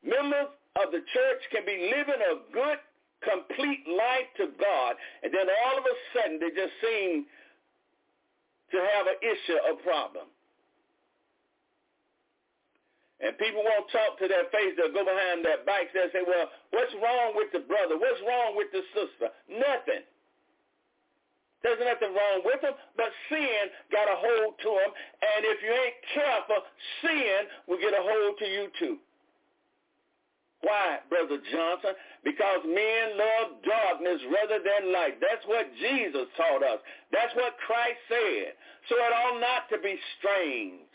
Members 0.06 0.54
of 0.78 0.94
the 0.94 1.02
church 1.02 1.42
can 1.50 1.66
be 1.66 1.90
living 1.90 2.22
a 2.22 2.46
good, 2.54 2.78
complete 3.26 3.90
life 3.90 4.30
to 4.38 4.54
God, 4.54 5.02
and 5.26 5.34
then 5.34 5.50
all 5.50 5.82
of 5.82 5.86
a 5.90 5.96
sudden 6.14 6.38
they 6.38 6.54
just 6.54 6.78
seem 6.78 7.26
to 8.70 8.78
have 8.78 9.10
an 9.10 9.18
issue, 9.26 9.58
a 9.66 9.76
problem. 9.82 10.30
And 13.18 13.34
people 13.42 13.66
won't 13.66 13.90
talk 13.90 14.22
to 14.22 14.30
their 14.30 14.46
face. 14.54 14.78
They'll 14.78 14.94
go 14.94 15.02
behind 15.02 15.42
their 15.42 15.66
backs 15.66 15.90
and 15.98 16.14
say, 16.14 16.22
well, 16.22 16.54
what's 16.70 16.94
wrong 17.02 17.34
with 17.34 17.50
the 17.50 17.66
brother? 17.66 17.98
What's 17.98 18.22
wrong 18.22 18.54
with 18.54 18.70
the 18.70 18.86
sister? 18.94 19.34
Nothing. 19.50 20.06
There's 21.66 21.82
nothing 21.82 22.14
wrong 22.14 22.46
with 22.46 22.62
them, 22.62 22.78
but 22.94 23.10
sin 23.26 23.74
got 23.90 24.06
a 24.06 24.14
hold 24.22 24.54
to 24.62 24.70
them. 24.70 24.92
And 24.94 25.42
if 25.50 25.58
you 25.66 25.74
ain't 25.74 26.00
careful, 26.14 26.62
sin 27.02 27.50
will 27.66 27.82
get 27.82 27.98
a 27.98 28.06
hold 28.06 28.38
to 28.38 28.46
you 28.46 28.70
too. 28.78 29.02
Why, 30.62 31.02
Brother 31.10 31.42
Johnson? 31.42 31.98
Because 32.22 32.62
men 32.70 33.18
love 33.18 33.66
darkness 33.66 34.22
rather 34.30 34.62
than 34.62 34.94
light. 34.94 35.18
That's 35.18 35.42
what 35.50 35.66
Jesus 35.82 36.30
taught 36.38 36.62
us. 36.62 36.86
That's 37.10 37.34
what 37.34 37.58
Christ 37.66 38.02
said. 38.14 38.54
So 38.86 38.94
it 39.02 39.10
ought 39.10 39.42
not 39.42 39.66
to 39.74 39.82
be 39.82 39.98
strange 40.22 40.86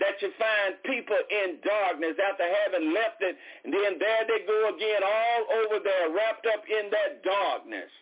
that 0.00 0.16
you 0.24 0.32
find 0.40 0.80
people 0.84 1.16
in 1.28 1.60
darkness 1.60 2.16
after 2.20 2.44
having 2.44 2.92
left 2.92 3.20
it, 3.20 3.36
and 3.64 3.72
then 3.72 4.00
there 4.00 4.24
they 4.28 4.48
go 4.48 4.72
again 4.72 5.04
all 5.04 5.42
over 5.60 5.80
there, 5.80 6.12
wrapped 6.12 6.48
up 6.48 6.64
in 6.68 6.88
that 6.88 7.20
darkness. 7.20 7.92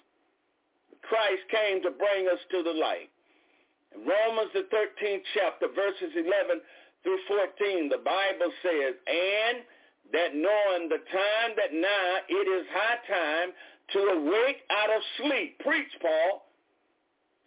Christ 1.09 1.45
came 1.51 1.83
to 1.83 1.91
bring 1.91 2.29
us 2.29 2.41
to 2.51 2.63
the 2.63 2.73
light. 2.73 3.11
In 3.95 4.03
Romans, 4.03 4.51
the 4.53 4.67
13th 4.73 5.25
chapter, 5.35 5.69
verses 5.71 6.13
11 6.17 6.61
through 7.03 7.21
14, 7.29 7.89
the 7.89 8.03
Bible 8.03 8.51
says, 8.65 8.93
And 9.07 9.63
that 10.13 10.35
knowing 10.35 10.89
the 10.89 11.03
time 11.13 11.51
that 11.57 11.73
now 11.73 12.09
it 12.29 12.47
is 12.49 12.67
high 12.73 13.01
time 13.09 13.49
to 13.93 14.01
awake 14.21 14.65
out 14.71 14.91
of 14.91 15.03
sleep. 15.21 15.59
Preach, 15.61 15.93
Paul. 16.01 16.49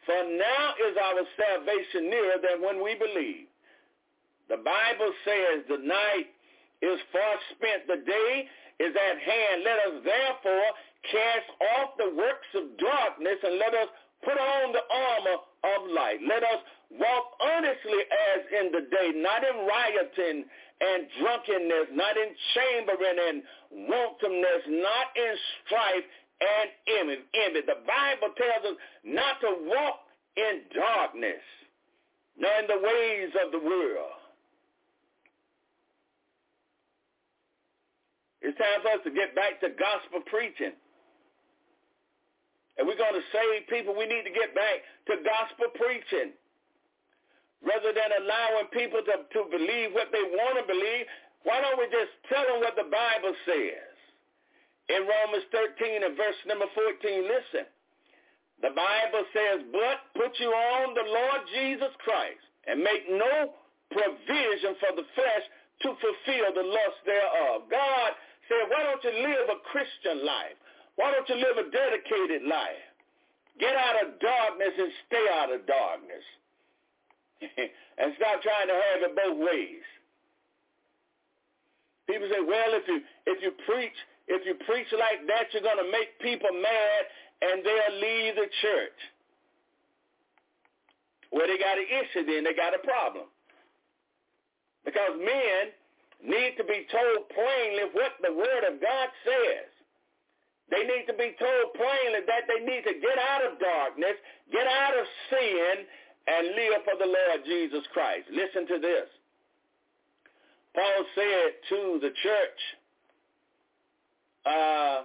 For 0.06 0.24
now 0.24 0.66
is 0.88 0.96
our 0.96 1.24
salvation 1.36 2.10
nearer 2.10 2.40
than 2.40 2.64
when 2.64 2.84
we 2.84 2.96
believe. 2.96 3.52
The 4.48 4.64
Bible 4.64 5.12
says 5.28 5.68
the 5.68 5.84
night 5.84 6.32
is 6.82 7.00
far 7.12 7.36
spent. 7.52 7.88
The 7.88 8.00
day 8.08 8.48
is 8.80 8.96
at 8.96 9.18
hand. 9.20 9.64
Let 9.68 9.80
us 9.92 9.96
therefore 10.06 10.70
cast 11.12 11.50
off 11.76 11.98
the 11.98 12.12
works 12.16 12.50
of 12.56 12.78
darkness 12.78 13.40
and 13.44 13.60
let 13.60 13.74
us 13.74 13.90
put 14.24 14.38
on 14.38 14.74
the 14.74 14.86
armor 14.86 15.38
of 15.76 15.80
light. 15.92 16.20
Let 16.28 16.44
us 16.44 16.62
walk 16.92 17.26
honestly 17.42 18.02
as 18.36 18.42
in 18.60 18.72
the 18.72 18.84
day, 18.90 19.12
not 19.16 19.44
in 19.44 19.68
rioting 19.68 20.46
and 20.80 21.08
drunkenness, 21.20 21.88
not 21.94 22.16
in 22.18 22.30
chambering 22.54 23.20
and 23.30 23.38
wantonness, 23.90 24.64
not 24.68 25.08
in 25.16 25.34
strife 25.66 26.08
and 26.42 26.70
envy. 27.02 27.62
The 27.66 27.82
Bible 27.86 28.34
tells 28.38 28.74
us 28.74 28.78
not 29.04 29.42
to 29.42 29.52
walk 29.66 30.06
in 30.38 30.62
darkness, 30.76 31.44
nor 32.38 32.52
in 32.62 32.68
the 32.68 32.78
ways 32.78 33.32
of 33.44 33.52
the 33.52 33.60
world. 33.60 34.18
It's 38.42 38.58
time 38.58 38.82
for 38.84 38.92
us 38.92 39.04
to 39.04 39.12
get 39.12 39.36
back 39.36 39.60
to 39.62 39.70
gospel 39.70 40.22
preaching. 40.30 40.78
And 42.78 42.86
we're 42.86 43.00
going 43.00 43.18
to 43.18 43.28
save 43.34 43.66
people. 43.68 43.98
We 43.98 44.06
need 44.06 44.24
to 44.24 44.34
get 44.34 44.54
back 44.54 44.86
to 45.10 45.18
gospel 45.26 45.74
preaching. 45.74 46.34
Rather 47.66 47.90
than 47.90 48.10
allowing 48.22 48.70
people 48.70 49.02
to, 49.02 49.26
to 49.26 49.42
believe 49.50 49.98
what 49.98 50.14
they 50.14 50.22
want 50.22 50.62
to 50.62 50.66
believe, 50.70 51.10
why 51.42 51.58
don't 51.58 51.82
we 51.82 51.90
just 51.90 52.14
tell 52.30 52.46
them 52.46 52.62
what 52.62 52.78
the 52.78 52.86
Bible 52.86 53.34
says? 53.50 53.98
In 54.94 55.10
Romans 55.10 55.46
13 55.50 56.06
and 56.06 56.14
verse 56.14 56.38
number 56.46 56.70
14, 56.72 57.26
listen. 57.26 57.66
The 58.62 58.74
Bible 58.74 59.26
says, 59.34 59.58
but 59.70 59.98
put 60.18 60.34
you 60.38 60.50
on 60.50 60.94
the 60.94 61.06
Lord 61.06 61.42
Jesus 61.54 61.94
Christ 62.02 62.46
and 62.66 62.82
make 62.82 63.06
no 63.10 63.54
provision 63.94 64.78
for 64.82 64.92
the 64.98 65.06
flesh 65.14 65.46
to 65.86 65.90
fulfill 65.98 66.50
the 66.58 66.66
lust 66.66 67.00
thereof. 67.06 67.70
God 67.70 68.10
said, 68.50 68.66
why 68.70 68.82
don't 68.86 69.04
you 69.06 69.14
live 69.24 69.46
a 69.50 69.60
Christian 69.70 70.26
life? 70.26 70.58
Why 70.98 71.14
don't 71.14 71.30
you 71.30 71.38
live 71.38 71.62
a 71.62 71.70
dedicated 71.70 72.44
life? 72.50 72.84
Get 73.62 73.74
out 73.74 74.02
of 74.02 74.20
darkness 74.20 74.74
and 74.78 74.92
stay 75.08 75.26
out 75.34 75.54
of 75.54 75.66
darkness. 75.66 76.26
and 78.02 78.14
stop 78.18 78.42
trying 78.42 78.68
to 78.68 78.78
have 78.78 79.00
it 79.06 79.14
both 79.14 79.38
ways. 79.38 79.86
People 82.10 82.28
say, 82.34 82.42
well, 82.42 82.72
if 82.74 82.88
you 82.88 83.02
if 83.26 83.42
you 83.42 83.52
preach 83.66 83.98
if 84.28 84.46
you 84.46 84.56
preach 84.66 84.88
like 84.92 85.26
that, 85.28 85.54
you're 85.54 85.64
going 85.64 85.80
to 85.80 85.92
make 85.92 86.18
people 86.20 86.50
mad 86.52 87.02
and 87.42 87.64
they'll 87.64 87.98
leave 88.02 88.36
the 88.36 88.50
church. 88.62 89.00
Well, 91.32 91.46
they 91.46 91.60
got 91.60 91.78
an 91.78 91.86
issue 91.86 92.26
then. 92.26 92.44
They 92.44 92.56
got 92.56 92.74
a 92.74 92.82
problem. 92.82 93.30
Because 94.84 95.20
men 95.20 95.76
need 96.24 96.56
to 96.58 96.64
be 96.64 96.88
told 96.90 97.30
plainly 97.30 97.92
what 97.94 98.16
the 98.24 98.34
Word 98.34 98.64
of 98.66 98.82
God 98.82 99.10
says. 99.24 99.77
They 100.70 100.84
need 100.84 101.08
to 101.08 101.16
be 101.16 101.32
told 101.40 101.66
plainly 101.80 102.28
that 102.28 102.44
they 102.48 102.60
need 102.66 102.84
to 102.84 102.96
get 103.00 103.18
out 103.18 103.44
of 103.48 103.60
darkness, 103.60 104.20
get 104.52 104.68
out 104.68 104.94
of 105.00 105.06
sin, 105.32 105.88
and 106.28 106.44
live 106.60 106.84
for 106.84 107.00
the 107.00 107.08
Lord 107.08 107.40
Jesus 107.48 107.88
Christ. 107.94 108.28
Listen 108.32 108.68
to 108.68 108.78
this. 108.80 109.08
Paul 110.76 111.02
said 111.16 111.50
to 111.70 111.80
the 112.04 112.12
church 112.22 112.60
uh, 114.46 114.98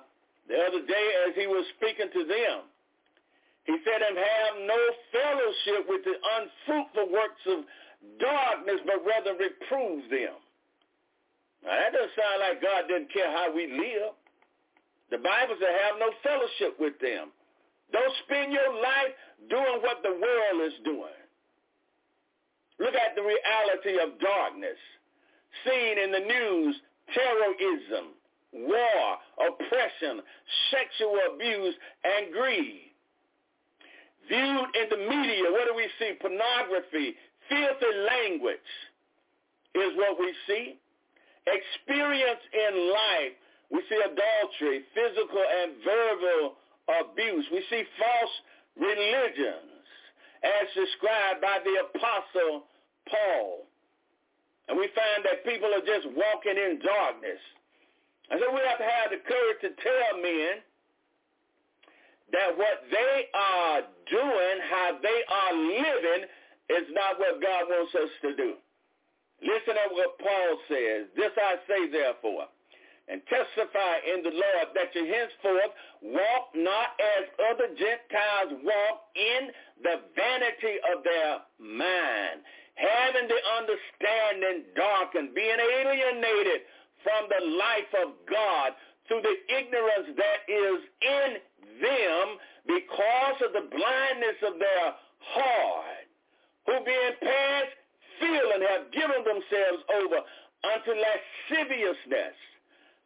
the 0.50 0.58
other 0.66 0.82
day 0.84 1.06
as 1.28 1.34
he 1.38 1.46
was 1.46 1.64
speaking 1.78 2.10
to 2.12 2.22
them, 2.26 2.66
he 3.64 3.78
said, 3.86 4.02
and 4.02 4.18
have 4.18 4.54
no 4.66 4.80
fellowship 5.14 5.86
with 5.86 6.02
the 6.02 6.18
unfruitful 6.18 7.14
works 7.14 7.42
of 7.46 7.62
darkness, 8.18 8.82
but 8.82 9.06
rather 9.06 9.38
reprove 9.38 10.10
them. 10.10 10.34
Now, 11.62 11.78
that 11.78 11.94
doesn't 11.94 12.10
sound 12.18 12.42
like 12.42 12.58
God 12.58 12.90
didn't 12.90 13.14
care 13.14 13.30
how 13.30 13.54
we 13.54 13.70
live. 13.70 14.18
The 15.12 15.20
Bible 15.20 15.60
says 15.60 15.76
have 15.92 16.00
no 16.00 16.08
fellowship 16.24 16.80
with 16.80 16.96
them. 16.98 17.28
Don't 17.92 18.14
spend 18.24 18.48
your 18.50 18.72
life 18.80 19.12
doing 19.52 19.84
what 19.84 20.00
the 20.00 20.16
world 20.16 20.58
is 20.64 20.72
doing. 20.88 21.20
Look 22.80 22.96
at 22.96 23.12
the 23.14 23.20
reality 23.20 24.00
of 24.00 24.16
darkness. 24.18 24.80
Seen 25.68 26.00
in 26.00 26.10
the 26.16 26.24
news, 26.24 26.80
terrorism, 27.12 28.16
war, 28.56 29.20
oppression, 29.36 30.24
sexual 30.72 31.20
abuse, 31.34 31.74
and 32.08 32.32
greed. 32.32 32.88
Viewed 34.32 34.68
in 34.80 34.86
the 34.88 34.96
media, 34.96 35.44
what 35.52 35.68
do 35.68 35.76
we 35.76 35.92
see? 36.00 36.16
Pornography, 36.20 37.14
filthy 37.52 37.92
language 38.08 38.72
is 39.76 39.92
what 39.94 40.18
we 40.18 40.32
see 40.48 40.80
experience 41.46 42.42
in 42.54 42.92
life, 42.92 43.34
we 43.72 43.80
see 43.88 43.96
adultery, 43.96 44.84
physical 44.92 45.40
and 45.40 45.72
verbal 45.80 46.60
abuse. 47.00 47.48
We 47.50 47.64
see 47.70 47.82
false 47.96 48.34
religions 48.76 49.72
as 50.44 50.68
described 50.76 51.40
by 51.40 51.64
the 51.64 51.88
apostle 51.88 52.68
Paul. 53.08 53.64
And 54.68 54.76
we 54.76 54.92
find 54.92 55.24
that 55.24 55.48
people 55.48 55.72
are 55.72 55.82
just 55.88 56.06
walking 56.12 56.60
in 56.60 56.84
darkness. 56.84 57.40
And 58.30 58.40
so 58.40 58.52
we 58.52 58.60
have 58.68 58.78
to 58.78 58.88
have 58.88 59.08
the 59.10 59.24
courage 59.24 59.60
to 59.64 59.70
tell 59.80 60.20
men 60.20 60.60
that 62.32 62.56
what 62.56 62.84
they 62.92 63.28
are 63.32 63.80
doing, 64.08 64.56
how 64.68 65.00
they 65.00 65.20
are 65.28 65.54
living, 65.56 66.28
is 66.70 66.86
not 66.92 67.18
what 67.18 67.40
God 67.40 67.68
wants 67.68 67.94
us 67.94 68.12
to 68.22 68.36
do. 68.36 68.54
Listen 69.42 69.74
to 69.74 69.86
what 69.92 70.18
Paul 70.20 70.60
says. 70.68 71.08
This 71.16 71.32
I 71.36 71.56
say 71.66 71.90
therefore, 71.90 72.46
and 73.08 73.20
testify 73.26 73.98
in 74.06 74.22
the 74.22 74.30
Lord 74.30 74.66
that 74.74 74.94
you 74.94 75.04
henceforth 75.06 75.72
walk 76.02 76.54
not 76.54 76.94
as 77.18 77.24
other 77.50 77.68
Gentiles 77.74 78.62
walk 78.62 78.96
in 79.18 79.50
the 79.82 79.96
vanity 80.14 80.78
of 80.94 81.02
their 81.02 81.42
mind, 81.58 82.46
having 82.78 83.26
the 83.26 83.42
understanding 83.58 84.70
darkened, 84.76 85.34
being 85.34 85.58
alienated 85.58 86.62
from 87.02 87.26
the 87.26 87.42
life 87.58 87.92
of 88.06 88.14
God 88.30 88.72
through 89.08 89.22
the 89.22 89.38
ignorance 89.50 90.14
that 90.14 90.40
is 90.46 90.78
in 91.02 91.30
them 91.82 92.26
because 92.66 93.38
of 93.42 93.50
the 93.52 93.66
blindness 93.66 94.38
of 94.46 94.54
their 94.62 94.94
heart, 95.18 96.06
who 96.66 96.78
being 96.86 97.14
past 97.18 97.74
feel 98.22 98.46
and 98.54 98.62
have 98.62 98.86
given 98.94 99.20
themselves 99.26 99.82
over 99.98 100.18
unto 100.62 100.90
lasciviousness, 100.94 102.38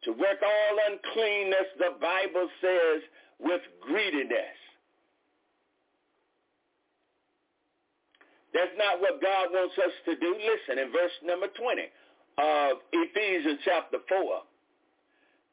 to 0.07 0.15
work 0.15 0.39
all 0.39 0.75
uncleanness, 0.87 1.67
the 1.77 1.99
Bible 1.99 2.47
says, 2.63 3.03
with 3.43 3.59
greediness. 3.83 4.55
That's 8.55 8.71
not 8.79 9.03
what 9.03 9.21
God 9.21 9.51
wants 9.51 9.75
us 9.75 9.91
to 10.07 10.15
do. 10.15 10.31
Listen, 10.31 10.79
in 10.79 10.95
verse 10.95 11.11
number 11.27 11.51
20 11.51 11.91
of 12.39 12.79
Ephesians 12.95 13.59
chapter 13.67 13.99
4, 14.07 14.47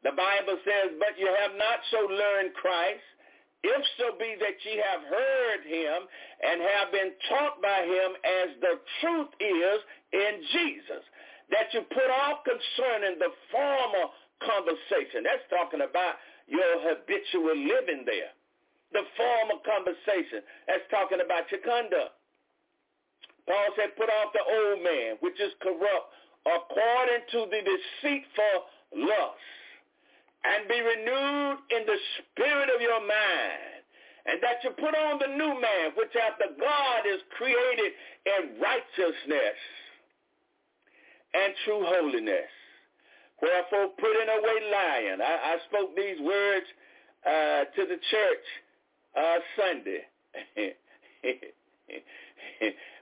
the 0.07 0.15
Bible 0.15 0.57
says, 0.63 0.95
But 1.03 1.19
you 1.19 1.27
have 1.27 1.59
not 1.59 1.83
so 1.91 2.07
learned 2.07 2.55
Christ, 2.55 3.03
if 3.67 3.83
so 3.99 4.15
be 4.15 4.39
that 4.39 4.57
ye 4.63 4.79
have 4.79 5.03
heard 5.03 5.61
him 5.67 5.99
and 6.47 6.63
have 6.63 6.95
been 6.95 7.11
taught 7.27 7.59
by 7.59 7.83
him 7.83 8.11
as 8.23 8.49
the 8.63 8.75
truth 9.03 9.33
is 9.43 9.79
in 10.15 10.35
Jesus, 10.55 11.03
that 11.51 11.75
you 11.75 11.83
put 11.91 12.09
off 12.23 12.47
concerning 12.47 13.19
the 13.19 13.35
former 13.51 14.07
conversation. 14.43 15.23
That's 15.23 15.45
talking 15.51 15.83
about 15.83 16.19
your 16.47 16.83
habitual 16.83 17.55
living 17.55 18.03
there. 18.07 18.35
The 18.93 19.03
form 19.19 19.51
of 19.55 19.63
conversation. 19.67 20.43
That's 20.67 20.87
talking 20.91 21.19
about 21.23 21.51
your 21.51 21.63
conduct. 21.63 22.15
Paul 23.47 23.69
said, 23.77 23.93
put 23.97 24.09
off 24.09 24.33
the 24.33 24.41
old 24.41 24.81
man, 24.81 25.21
which 25.21 25.37
is 25.37 25.53
corrupt, 25.61 26.09
according 26.49 27.23
to 27.33 27.41
the 27.53 27.61
deceitful 27.61 28.57
lust, 29.05 29.49
and 30.45 30.69
be 30.69 30.81
renewed 30.81 31.59
in 31.73 31.83
the 31.85 31.99
spirit 32.21 32.69
of 32.73 32.81
your 32.81 33.01
mind, 33.01 33.85
and 34.27 34.41
that 34.41 34.65
you 34.65 34.71
put 34.81 34.97
on 34.97 35.21
the 35.21 35.29
new 35.37 35.61
man, 35.61 35.93
which 35.97 36.13
after 36.17 36.57
God 36.57 37.05
is 37.05 37.21
created 37.37 37.93
in 38.25 38.61
righteousness 38.61 39.59
and 41.35 41.53
true 41.65 41.85
holiness. 41.85 42.49
Wherefore, 43.43 43.89
putting 43.99 44.29
away 44.29 44.59
lying. 44.71 45.21
I, 45.21 45.55
I 45.55 45.59
spoke 45.69 45.97
these 45.97 46.21
words 46.21 46.67
uh, 47.27 47.65
to 47.75 47.83
the 47.87 47.99
church 48.11 48.47
uh, 49.17 49.39
Sunday. 49.57 50.03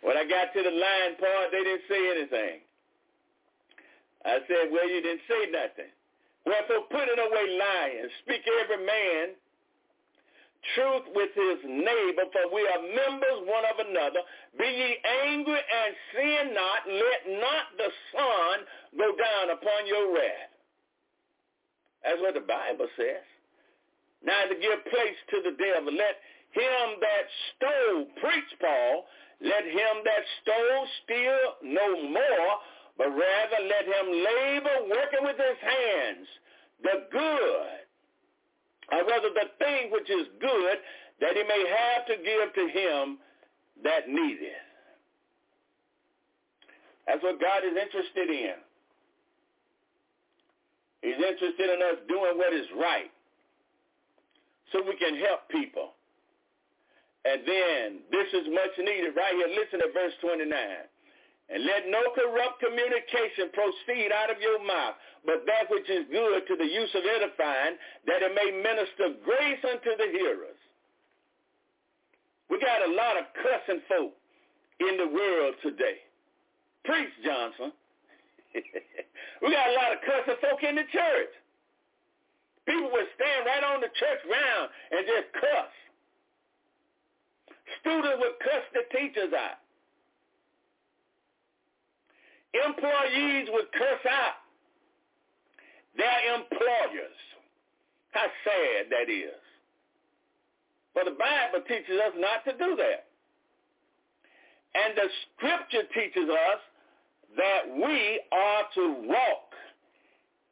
when 0.02 0.16
I 0.16 0.24
got 0.24 0.52
to 0.54 0.62
the 0.62 0.70
lying 0.70 1.16
part, 1.20 1.52
they 1.52 1.62
didn't 1.62 1.86
say 1.88 2.10
anything. 2.16 2.60
I 4.24 4.38
said, 4.46 4.70
well, 4.70 4.88
you 4.88 5.02
didn't 5.02 5.26
say 5.28 5.50
nothing. 5.50 5.90
Wherefore, 6.46 6.86
putting 6.90 7.18
away 7.18 7.46
lying, 7.58 8.08
speak 8.24 8.42
every 8.46 8.84
man 8.84 9.34
truth 10.74 11.06
with 11.14 11.30
his 11.34 11.58
neighbor, 11.66 12.26
for 12.30 12.54
we 12.54 12.62
are 12.66 12.82
members 12.82 13.38
one 13.46 13.66
of 13.66 13.76
another. 13.82 14.22
Be 14.58 14.66
ye 14.66 14.90
angry 15.26 15.58
and 15.58 15.92
sin 16.14 16.54
not. 16.54 16.80
Let 16.86 17.20
not 17.40 17.66
the 17.76 17.90
sun 18.14 18.56
go 18.98 19.08
down 19.16 19.56
upon 19.56 19.86
your 19.86 20.14
wrath. 20.14 20.52
That's 22.04 22.20
what 22.20 22.34
the 22.34 22.46
Bible 22.46 22.88
says. 22.96 23.26
Now 24.24 24.46
to 24.46 24.54
give 24.54 24.86
place 24.90 25.18
to 25.34 25.38
the 25.42 25.54
devil, 25.58 25.94
let 25.94 26.22
him 26.54 26.86
that 27.00 27.24
stole, 27.50 28.06
preach 28.22 28.50
Paul, 28.60 29.06
let 29.40 29.64
him 29.66 29.94
that 30.04 30.24
stole 30.42 30.84
steal 31.02 31.42
no 31.62 31.88
more, 32.06 32.52
but 32.98 33.10
rather 33.10 33.60
let 33.66 33.84
him 33.86 34.06
labor 34.12 34.76
working 34.94 35.22
with 35.26 35.36
his 35.36 35.58
hands 35.58 36.28
the 36.82 37.06
good, 37.10 37.81
or 38.90 39.06
rather 39.06 39.30
the 39.30 39.48
thing 39.58 39.90
which 39.92 40.10
is 40.10 40.26
good, 40.40 40.76
that 41.20 41.36
he 41.36 41.42
may 41.44 41.64
have 41.68 42.06
to 42.06 42.16
give 42.16 42.52
to 42.54 42.64
him 42.66 43.18
that 43.84 44.08
needeth. 44.08 44.58
That's 47.06 47.22
what 47.22 47.40
God 47.40 47.62
is 47.64 47.76
interested 47.76 48.30
in. 48.30 48.54
He's 51.02 51.18
interested 51.18 51.70
in 51.70 51.82
us 51.82 51.98
doing 52.08 52.38
what 52.38 52.54
is 52.54 52.66
right 52.78 53.10
so 54.70 54.82
we 54.86 54.96
can 54.96 55.16
help 55.18 55.48
people. 55.50 55.94
And 57.24 57.42
then 57.46 57.86
this 58.10 58.28
is 58.34 58.46
much 58.50 58.74
needed 58.78 59.14
right 59.14 59.34
here. 59.34 59.48
Listen 59.48 59.78
to 59.80 59.92
verse 59.92 60.14
29. 60.22 60.50
And 61.50 61.66
let 61.66 61.90
no 61.90 62.00
corrupt 62.14 62.62
communication 62.62 63.52
proceed 63.52 64.10
out 64.14 64.30
of 64.30 64.40
your 64.40 64.62
mouth, 64.64 64.94
but 65.26 65.44
that 65.46 65.68
which 65.68 65.88
is 65.90 66.06
good 66.10 66.46
to 66.48 66.54
the 66.56 66.64
use 66.64 66.92
of 66.94 67.04
edifying, 67.04 67.76
that 68.06 68.22
it 68.22 68.32
may 68.32 68.50
minister 68.50 69.18
grace 69.24 69.62
unto 69.66 69.92
the 69.98 70.08
hearers. 70.16 70.60
We 72.48 72.60
got 72.60 72.84
a 72.84 72.92
lot 72.92 73.16
of 73.16 73.24
cussing 73.40 73.80
folk 73.88 74.12
in 74.80 74.96
the 74.96 75.08
world 75.08 75.54
today. 75.62 76.04
Preach, 76.84 77.14
Johnson. 77.24 77.72
we 79.40 79.48
got 79.48 79.72
a 79.72 79.76
lot 79.78 79.96
of 79.96 79.98
cussing 80.04 80.40
folk 80.42 80.60
in 80.62 80.76
the 80.76 80.84
church. 80.92 81.32
People 82.66 82.92
would 82.92 83.08
stand 83.16 83.46
right 83.46 83.64
on 83.64 83.80
the 83.80 83.90
church 83.96 84.20
ground 84.28 84.68
and 84.92 85.02
just 85.06 85.28
cuss. 85.32 85.72
Students 87.80 88.20
would 88.20 88.36
cuss 88.44 88.64
the 88.76 88.84
teachers 88.92 89.32
out. 89.32 89.61
Employees 92.52 93.48
would 93.52 93.72
curse 93.72 94.06
out 94.08 94.42
their 95.96 96.34
employers. 96.36 97.18
How 98.10 98.28
sad 98.44 98.90
that 98.90 99.10
is. 99.10 99.40
But 100.94 101.04
the 101.04 101.16
Bible 101.16 101.64
teaches 101.66 101.96
us 101.96 102.12
not 102.16 102.44
to 102.44 102.52
do 102.52 102.76
that. 102.76 103.08
And 104.74 104.96
the 104.96 105.08
scripture 105.36 105.88
teaches 105.94 106.28
us 106.28 106.60
that 107.36 107.62
we 107.72 108.20
are 108.32 108.62
to 108.74 109.08
walk 109.08 109.52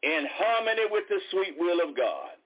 in 0.02 0.26
harmony 0.32 0.88
with 0.90 1.04
the 1.08 1.20
sweet 1.30 1.56
will 1.58 1.86
of 1.86 1.96
God. 1.96 2.39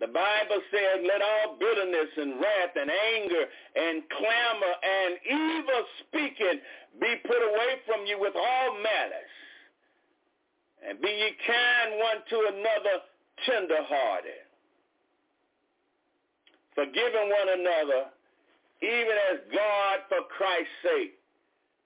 The 0.00 0.08
Bible 0.08 0.60
said, 0.70 1.06
let 1.06 1.22
all 1.22 1.56
bitterness 1.58 2.10
and 2.16 2.40
wrath 2.40 2.74
and 2.76 2.90
anger 2.90 3.44
and 3.76 4.02
clamor 4.10 4.74
and 4.82 5.12
evil 5.24 5.82
speaking 6.02 6.58
be 7.00 7.14
put 7.24 7.40
away 7.40 7.78
from 7.86 8.04
you 8.06 8.18
with 8.20 8.34
all 8.36 8.74
malice. 8.74 9.34
And 10.86 11.00
be 11.00 11.08
ye 11.08 11.30
kind 11.46 11.98
one 11.98 12.20
to 12.28 12.36
another, 12.52 12.96
tenderhearted. 13.46 14.44
Forgiving 16.74 17.30
one 17.30 17.50
another, 17.60 18.10
even 18.82 19.16
as 19.32 19.38
God, 19.48 20.04
for 20.10 20.26
Christ's 20.36 20.74
sake, 20.82 21.14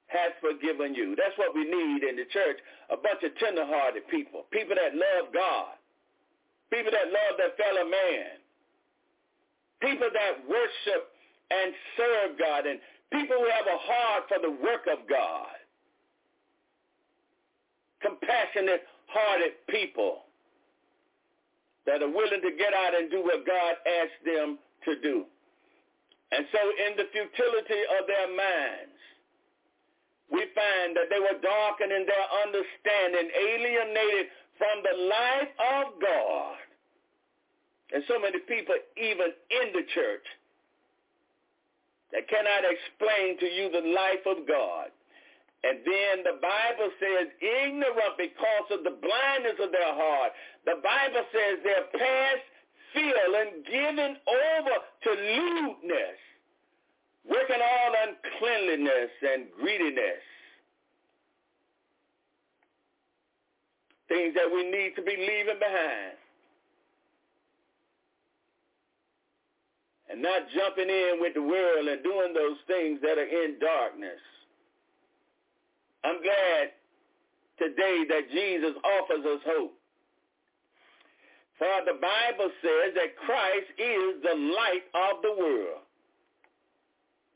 has 0.09 0.33
forgiven 0.41 0.95
you. 0.95 1.15
That's 1.15 1.37
what 1.37 1.55
we 1.55 1.63
need 1.63 2.03
in 2.03 2.17
the 2.17 2.27
church, 2.33 2.59
a 2.91 2.97
bunch 2.97 3.23
of 3.23 3.37
tenderhearted 3.39 4.09
people, 4.09 4.49
people 4.51 4.75
that 4.75 4.97
love 4.97 5.33
God, 5.33 5.78
people 6.71 6.93
that 6.93 7.09
love 7.09 7.35
their 7.39 7.55
fellow 7.57 7.89
man, 7.89 8.39
people 9.81 10.09
that 10.13 10.45
worship 10.49 11.13
and 11.51 11.73
serve 11.97 12.39
God, 12.39 12.67
and 12.67 12.81
people 13.13 13.37
who 13.41 13.49
have 13.49 13.67
a 13.67 13.79
heart 13.81 14.29
for 14.29 14.39
the 14.41 14.51
work 14.51 14.85
of 14.91 15.09
God. 15.09 15.57
Compassionate 18.01 18.87
hearted 19.09 19.53
people 19.69 20.29
that 21.87 22.03
are 22.03 22.13
willing 22.13 22.45
to 22.45 22.53
get 22.53 22.77
out 22.77 22.95
and 22.95 23.11
do 23.11 23.25
what 23.25 23.47
God 23.49 23.75
asked 23.89 24.23
them 24.25 24.59
to 24.85 25.01
do. 25.01 25.25
And 26.31 26.45
so 26.53 26.61
in 26.61 26.93
the 27.01 27.09
futility 27.09 27.83
of 27.97 28.05
their 28.05 28.29
minds, 28.29 29.01
we 30.29 30.45
find 30.53 30.93
that 30.93 31.09
they 31.09 31.17
were 31.17 31.41
darkened 31.41 31.89
in 31.89 32.05
their 32.05 32.27
understanding, 32.45 33.33
alienated 33.33 34.29
from 34.59 34.83
the 34.83 34.97
life 35.07 35.53
of 35.79 35.87
God. 36.03 36.59
And 37.95 38.05
so 38.07 38.21
many 38.21 38.39
people, 38.45 38.77
even 38.99 39.33
in 39.49 39.73
the 39.73 39.87
church, 39.95 40.27
that 42.13 42.29
cannot 42.29 42.65
explain 42.69 43.39
to 43.41 43.49
you 43.49 43.71
the 43.71 43.87
life 43.93 44.25
of 44.27 44.47
God. 44.47 44.93
And 45.65 45.83
then 45.83 46.23
the 46.23 46.39
Bible 46.39 46.91
says 47.03 47.27
ignorant 47.43 48.15
because 48.17 48.69
of 48.71 48.85
the 48.85 48.95
blindness 48.95 49.59
of 49.59 49.73
their 49.73 49.95
heart. 49.95 50.33
The 50.65 50.79
Bible 50.79 51.25
says 51.35 51.59
they're 51.65 51.91
past 51.93 52.47
feeling, 52.95 53.65
given 53.67 54.17
over 54.23 54.75
to 55.03 55.11
lewdness, 55.11 56.19
working 57.29 57.61
all 57.61 57.91
uncleanliness 58.07 59.13
and 59.21 59.51
greediness. 59.61 60.23
Things 64.09 64.35
that 64.35 64.51
we 64.53 64.65
need 64.71 64.95
to 64.97 65.03
be 65.03 65.17
leaving 65.17 65.59
behind. 65.59 66.17
And 70.11 70.23
not 70.23 70.49
jumping 70.57 70.89
in 70.89 71.19
with 71.21 71.35
the 71.35 71.43
world 71.43 71.87
and 71.87 72.03
doing 72.03 72.33
those 72.33 72.57
things 72.67 73.01
that 73.03 73.19
are 73.19 73.29
in 73.29 73.59
darkness. 73.61 74.21
I'm 76.05 76.23
glad 76.23 76.73
today 77.59 78.05
that 78.09 78.31
Jesus 78.33 78.73
offers 78.83 79.25
us 79.27 79.41
hope. 79.45 79.75
For 81.59 81.85
the 81.85 81.99
Bible 82.01 82.51
says 82.63 82.95
that 82.95 83.17
Christ 83.17 83.69
is 83.77 84.23
the 84.23 84.37
light 84.57 84.87
of 84.95 85.23
the 85.23 85.35
world. 85.37 85.83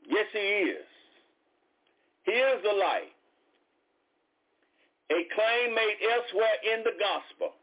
Yes, 0.07 0.25
he 0.31 0.39
is. 0.39 0.87
He 2.25 2.31
is 2.31 2.63
the 2.63 2.73
light. 2.73 3.12
A 5.11 5.19
claim 5.35 5.75
made 5.75 5.97
elsewhere 6.07 6.57
in 6.63 6.83
the 6.83 6.95
gospel. 6.99 7.57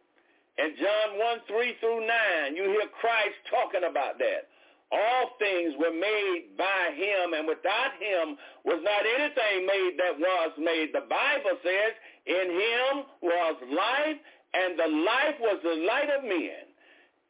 In 0.59 0.77
John 0.77 1.17
1, 1.17 1.49
3 1.49 1.77
through 1.81 2.07
9, 2.07 2.57
you 2.57 2.65
hear 2.69 2.89
Christ 3.01 3.39
talking 3.49 3.89
about 3.89 4.19
that. 4.19 4.53
All 4.91 5.39
things 5.39 5.73
were 5.79 5.95
made 5.95 6.59
by 6.59 6.91
him, 6.99 7.33
and 7.33 7.47
without 7.47 7.95
him 7.97 8.37
was 8.67 8.83
not 8.83 9.07
anything 9.07 9.65
made 9.65 9.95
that 10.03 10.19
was 10.19 10.51
made. 10.59 10.91
The 10.93 11.07
Bible 11.07 11.57
says, 11.63 11.93
in 12.27 12.47
him 12.51 12.93
was 13.23 13.57
life, 13.71 14.19
and 14.53 14.75
the 14.75 14.91
life 14.91 15.39
was 15.39 15.63
the 15.63 15.79
light 15.87 16.11
of 16.11 16.27
men. 16.27 16.67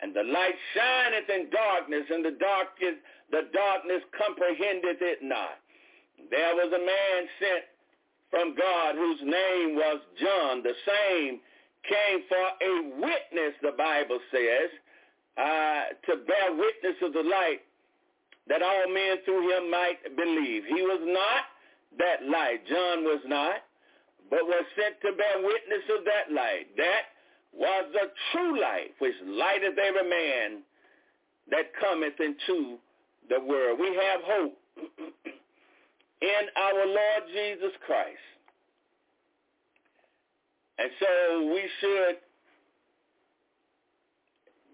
And 0.00 0.16
the 0.16 0.24
light 0.24 0.56
shineth 0.72 1.28
in 1.28 1.52
darkness, 1.52 2.08
and 2.08 2.24
the 2.24 2.36
darkness, 2.40 2.96
the 3.30 3.52
darkness 3.52 4.02
comprehendeth 4.16 5.04
it 5.04 5.20
not. 5.20 5.60
There 6.32 6.56
was 6.56 6.72
a 6.72 6.80
man 6.80 7.18
sent 7.38 7.64
from 8.30 8.54
God 8.54 8.94
whose 8.94 9.20
name 9.22 9.76
was 9.76 10.00
John. 10.20 10.62
The 10.62 10.74
same 10.86 11.40
came 11.88 12.20
for 12.28 12.46
a 12.62 12.72
witness, 13.00 13.54
the 13.62 13.74
Bible 13.76 14.18
says, 14.30 14.70
uh, 15.36 15.82
to 16.06 16.16
bear 16.26 16.52
witness 16.52 16.96
of 17.02 17.12
the 17.12 17.22
light 17.22 17.60
that 18.48 18.62
all 18.62 18.92
men 18.92 19.18
through 19.24 19.48
him 19.50 19.70
might 19.70 19.98
believe. 20.16 20.64
He 20.66 20.82
was 20.82 21.00
not 21.04 21.44
that 21.98 22.28
light. 22.28 22.66
John 22.68 23.04
was 23.04 23.20
not, 23.26 23.62
but 24.28 24.44
was 24.44 24.64
sent 24.76 25.00
to 25.02 25.16
bear 25.16 25.38
witness 25.38 25.84
of 25.98 26.04
that 26.04 26.34
light. 26.34 26.66
That 26.76 27.14
was 27.52 27.84
the 27.92 28.10
true 28.32 28.60
light, 28.60 28.94
which 28.98 29.14
lighteth 29.26 29.78
every 29.78 30.08
man 30.08 30.62
that 31.50 31.72
cometh 31.80 32.14
into 32.20 32.78
the 33.28 33.40
world. 33.40 33.78
We 33.78 33.94
have 33.94 34.20
hope 34.24 34.58
in 36.20 36.42
our 36.56 36.86
Lord 36.86 37.22
Jesus 37.32 37.72
Christ. 37.86 38.18
And 40.78 40.90
so 40.98 41.52
we 41.52 41.64
should 41.80 42.16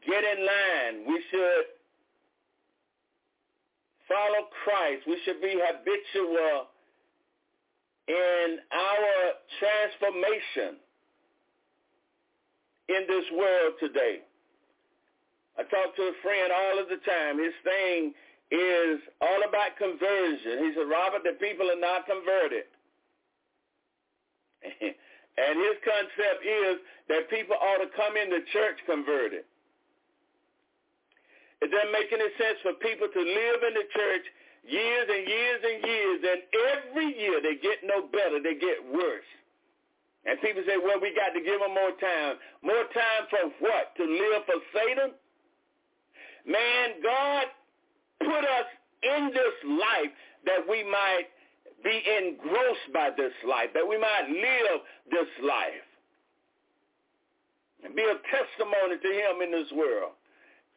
get 0.06 0.22
in 0.22 0.46
line. 0.46 1.06
We 1.08 1.22
should 1.30 1.64
follow 4.08 4.46
Christ. 4.64 5.02
We 5.06 5.18
should 5.24 5.40
be 5.40 5.54
habitual 5.58 6.66
in 8.08 8.58
our 8.70 9.34
transformation 9.58 10.78
in 12.88 13.02
this 13.08 13.24
world 13.34 13.74
today. 13.80 14.22
I 15.58 15.62
talk 15.62 15.96
to 15.96 16.02
a 16.02 16.12
friend 16.22 16.52
all 16.52 16.78
of 16.78 16.88
the 16.88 17.02
time. 17.02 17.42
His 17.42 17.54
thing 17.64 18.14
is 18.50 19.02
all 19.20 19.42
about 19.42 19.74
conversion. 19.76 20.62
He 20.62 20.70
said, 20.74 20.86
Robert, 20.86 21.26
the 21.26 21.34
people 21.42 21.66
are 21.66 21.80
not 21.80 22.06
converted. 22.06 22.70
and 25.42 25.54
his 25.58 25.76
concept 25.82 26.40
is 26.46 26.76
that 27.10 27.30
people 27.30 27.56
ought 27.58 27.82
to 27.82 27.90
come 27.98 28.14
into 28.16 28.46
church 28.54 28.78
converted. 28.86 29.42
It 31.62 31.68
doesn't 31.72 31.92
make 31.92 32.12
any 32.12 32.30
sense 32.38 32.58
for 32.62 32.74
people 32.78 33.08
to 33.08 33.22
live 33.22 33.60
in 33.66 33.74
the 33.74 33.86
church 33.90 34.24
years 34.62 35.06
and 35.08 35.24
years 35.26 35.60
and 35.62 35.78
years, 35.82 36.18
and 36.22 36.40
every 36.76 37.10
year 37.18 37.40
they 37.42 37.56
get 37.58 37.82
no 37.82 38.06
better, 38.06 38.42
they 38.42 38.54
get 38.54 38.82
worse. 38.92 39.26
And 40.26 40.40
people 40.42 40.62
say, 40.66 40.74
well, 40.76 40.98
we 40.98 41.14
got 41.14 41.30
to 41.38 41.42
give 41.42 41.62
them 41.62 41.70
more 41.70 41.94
time. 42.02 42.34
More 42.62 42.86
time 42.90 43.22
for 43.30 43.46
what? 43.62 43.94
To 43.94 44.04
live 44.04 44.42
for 44.44 44.58
Satan? 44.74 45.14
Man, 46.44 46.98
God 47.02 47.46
put 48.20 48.42
us 48.44 48.68
in 49.02 49.30
this 49.32 49.56
life 49.64 50.12
that 50.44 50.62
we 50.68 50.84
might 50.84 51.28
be 51.84 52.02
engrossed 52.18 52.90
by 52.92 53.10
this 53.16 53.34
life, 53.46 53.70
that 53.74 53.86
we 53.86 53.98
might 53.98 54.26
live 54.28 54.80
this 55.10 55.30
life 55.42 55.86
and 57.84 57.94
be 57.94 58.02
a 58.02 58.18
testimony 58.26 58.98
to 58.98 59.10
him 59.14 59.42
in 59.42 59.50
this 59.52 59.70
world. 59.70 60.16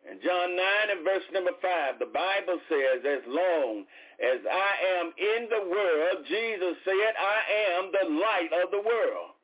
In 0.05 0.21
John 0.23 0.55
9 0.55 0.95
and 0.95 1.03
verse 1.03 1.27
number 1.33 1.51
5, 1.59 1.99
the 1.99 2.11
Bible 2.13 2.59
says, 2.69 3.03
as 3.03 3.23
long 3.27 3.83
as 4.21 4.39
I 4.47 4.71
am 5.01 5.11
in 5.17 5.41
the 5.49 5.63
world, 5.67 6.23
Jesus 6.27 6.75
said, 6.85 7.13
I 7.19 7.39
am 7.75 7.91
the 7.91 8.07
light 8.15 8.51
of 8.63 8.71
the 8.71 8.79
world. 8.79 9.35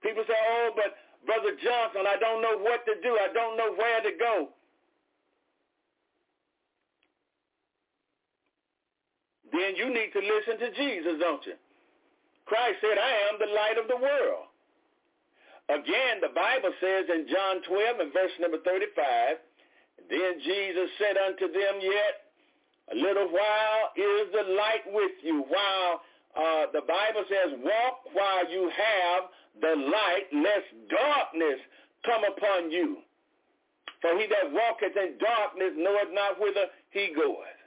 People 0.00 0.24
say, 0.26 0.34
oh, 0.34 0.72
but 0.74 0.96
Brother 1.26 1.54
Johnson, 1.60 2.08
I 2.08 2.16
don't 2.18 2.42
know 2.42 2.58
what 2.58 2.86
to 2.86 2.94
do. 3.02 3.14
I 3.14 3.30
don't 3.32 3.56
know 3.56 3.74
where 3.74 4.00
to 4.02 4.12
go. 4.18 4.34
Then 9.52 9.76
you 9.76 9.92
need 9.92 10.10
to 10.16 10.20
listen 10.20 10.56
to 10.58 10.70
Jesus, 10.72 11.20
don't 11.20 11.44
you? 11.46 11.54
Christ 12.46 12.80
said, 12.80 12.98
I 12.98 13.12
am 13.30 13.36
the 13.38 13.52
light 13.52 13.78
of 13.78 13.86
the 13.86 14.00
world. 14.00 14.48
Again, 15.68 16.20
the 16.20 16.34
Bible 16.34 16.72
says 16.80 17.06
in 17.08 17.28
John 17.28 17.62
12 17.68 18.00
and 18.00 18.12
verse 18.12 18.34
number 18.40 18.58
35, 18.64 19.38
then 20.10 20.32
Jesus 20.42 20.88
said 20.98 21.16
unto 21.16 21.46
them, 21.52 21.80
Yet 21.80 22.14
a 22.92 22.96
little 22.96 23.30
while 23.30 23.82
is 23.94 24.26
the 24.34 24.52
light 24.52 24.84
with 24.90 25.16
you. 25.22 25.46
While 25.46 26.02
uh, 26.34 26.66
the 26.72 26.82
Bible 26.82 27.24
says, 27.30 27.56
walk 27.62 28.10
while 28.12 28.50
you 28.50 28.68
have 28.68 29.22
the 29.60 29.74
light, 29.76 30.26
lest 30.32 30.68
darkness 30.90 31.60
come 32.04 32.24
upon 32.24 32.70
you. 32.70 32.98
For 34.00 34.18
he 34.18 34.26
that 34.26 34.50
walketh 34.50 34.96
in 34.96 35.14
darkness 35.22 35.72
knoweth 35.76 36.10
not 36.10 36.40
whither 36.40 36.66
he 36.90 37.14
goeth. 37.14 37.61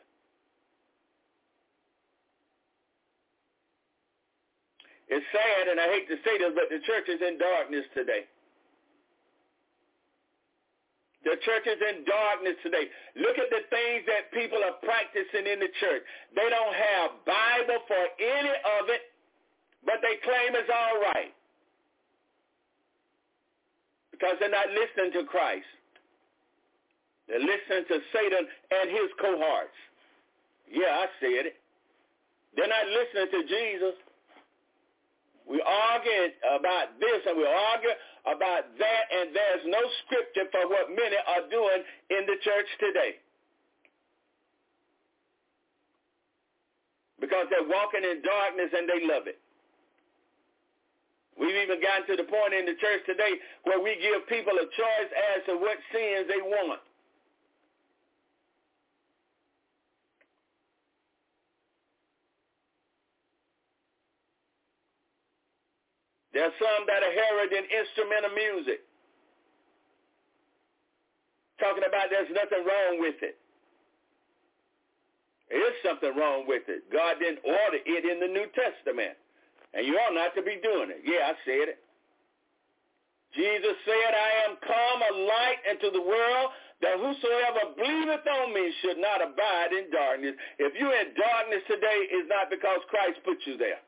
It's 5.07 5.25
sad, 5.31 5.69
and 5.69 5.79
I 5.79 5.87
hate 5.93 6.09
to 6.09 6.17
say 6.25 6.37
this, 6.41 6.53
but 6.57 6.69
the 6.73 6.81
church 6.85 7.05
is 7.09 7.21
in 7.21 7.37
darkness 7.37 7.85
today. 7.93 8.25
The 11.25 11.37
church 11.41 11.65
is 11.65 11.81
in 11.81 12.05
darkness 12.05 12.53
today. 12.61 12.85
Look 13.17 13.37
at 13.41 13.49
the 13.49 13.65
things 13.73 14.05
that 14.05 14.29
people 14.29 14.61
are 14.61 14.77
practicing 14.85 15.49
in 15.49 15.57
the 15.57 15.73
church. 15.81 16.05
They 16.37 16.45
don't 16.49 16.73
have 16.77 17.17
Bible 17.25 17.81
for 17.89 18.03
any 18.21 18.53
of 18.81 18.93
it, 18.93 19.09
but 19.85 20.05
they 20.05 20.21
claim 20.21 20.53
it's 20.53 20.69
all 20.69 21.01
right. 21.01 21.33
Because 24.13 24.37
they're 24.39 24.53
not 24.53 24.69
listening 24.69 25.17
to 25.17 25.25
Christ. 25.25 25.65
They're 27.27 27.41
listening 27.41 27.89
to 27.89 27.97
Satan 28.13 28.45
and 28.45 28.85
his 28.93 29.09
cohorts. 29.17 29.77
Yeah, 30.69 30.93
I 30.93 31.05
said 31.17 31.49
it. 31.49 31.57
They're 32.53 32.69
not 32.69 32.85
listening 32.85 33.29
to 33.33 33.41
Jesus. 33.49 33.97
We 35.45 35.61
argue 35.61 36.33
about 36.57 36.97
this 36.99 37.21
and 37.29 37.37
we 37.37 37.45
argue 37.45 37.93
about 38.25 38.65
that, 38.81 39.03
and 39.13 39.29
there's 39.29 39.65
no 39.69 39.81
scripture 40.05 40.49
for 40.49 40.65
what 40.65 40.89
many 40.89 41.17
are 41.21 41.45
doing 41.49 41.85
in 42.09 42.25
the 42.25 42.37
church 42.41 42.65
today. 42.81 43.21
Because 47.21 47.45
they're 47.53 47.69
walking 47.69 48.01
in 48.01 48.25
darkness 48.25 48.73
and 48.73 48.89
they 48.89 49.05
love 49.05 49.29
it. 49.29 49.37
We've 51.37 51.55
even 51.55 51.77
gotten 51.83 52.09
to 52.09 52.15
the 52.15 52.27
point 52.27 52.55
in 52.57 52.65
the 52.65 52.79
church 52.79 53.05
today 53.05 53.37
where 53.67 53.79
we 53.79 53.99
give 54.01 54.25
people 54.25 54.55
a 54.55 54.65
choice 54.65 55.11
as 55.35 55.45
to 55.45 55.53
what 55.59 55.77
sins 55.93 56.25
they 56.31 56.41
want. 56.41 56.81
There 66.35 66.43
are 66.43 66.57
some 66.59 66.83
that 66.91 66.99
are 66.99 67.15
heralding 67.15 67.63
instrumental 67.63 68.35
music. 68.35 68.83
Talking 71.63 71.87
about 71.87 72.11
there's 72.11 72.27
nothing 72.35 72.67
wrong 72.67 72.99
with 72.99 73.15
it. 73.23 73.39
There 75.47 75.63
is 75.63 75.79
something 75.79 76.11
wrong 76.11 76.43
with 76.43 76.67
it. 76.67 76.91
God 76.91 77.23
didn't 77.23 77.39
order 77.39 77.79
it 77.79 78.03
in 78.03 78.19
the 78.19 78.27
New 78.27 78.51
Testament. 78.51 79.15
And 79.71 79.87
you 79.87 79.95
ought 79.95 80.11
not 80.11 80.35
to 80.35 80.43
be 80.43 80.59
doing 80.59 80.91
it. 80.91 81.07
Yeah, 81.07 81.31
I 81.31 81.39
said 81.47 81.71
it. 81.71 81.79
Jesus 83.31 83.75
said, 83.87 84.11
I 84.11 84.31
am 84.51 84.59
come 84.59 84.99
a 85.07 85.13
light 85.15 85.59
into 85.71 85.87
the 85.87 86.03
world 86.03 86.51
that 86.83 86.99
whosoever 86.99 87.79
believeth 87.79 88.27
on 88.27 88.51
me 88.51 88.75
should 88.83 88.99
not 88.99 89.23
abide 89.23 89.71
in 89.71 89.87
darkness. 89.87 90.35
If 90.59 90.75
you're 90.75 90.99
in 90.99 91.15
darkness 91.15 91.63
today, 91.71 92.11
it's 92.11 92.27
not 92.27 92.51
because 92.51 92.83
Christ 92.91 93.23
put 93.23 93.39
you 93.47 93.55
there. 93.55 93.79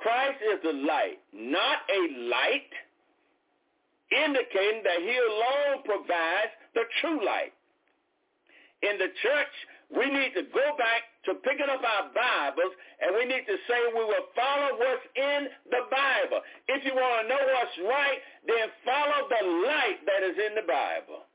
Christ 0.00 0.40
is 0.40 0.58
the 0.64 0.72
light, 0.72 1.20
not 1.32 1.84
a 1.88 2.00
light, 2.28 2.72
indicating 4.10 4.82
that 4.82 5.00
he 5.04 5.14
alone 5.14 5.84
provides 5.84 6.52
the 6.74 6.84
true 7.00 7.24
light. 7.24 7.52
In 8.82 8.96
the 8.96 9.12
church, 9.20 9.54
we 9.92 10.08
need 10.08 10.32
to 10.34 10.46
go 10.54 10.66
back 10.80 11.10
to 11.28 11.36
picking 11.44 11.68
up 11.68 11.84
our 11.84 12.08
Bibles 12.16 12.72
and 13.02 13.12
we 13.12 13.28
need 13.28 13.44
to 13.44 13.56
say 13.68 13.76
we 13.92 14.04
will 14.06 14.30
follow 14.32 14.78
what's 14.80 15.04
in 15.18 15.52
the 15.68 15.84
Bible. 15.92 16.40
If 16.68 16.80
you 16.88 16.96
want 16.96 17.26
to 17.26 17.28
know 17.28 17.42
what's 17.42 17.76
right, 17.84 18.18
then 18.48 18.72
follow 18.86 19.28
the 19.28 19.42
light 19.68 20.00
that 20.08 20.22
is 20.24 20.36
in 20.38 20.52
the 20.56 20.64
Bible. 20.64 21.28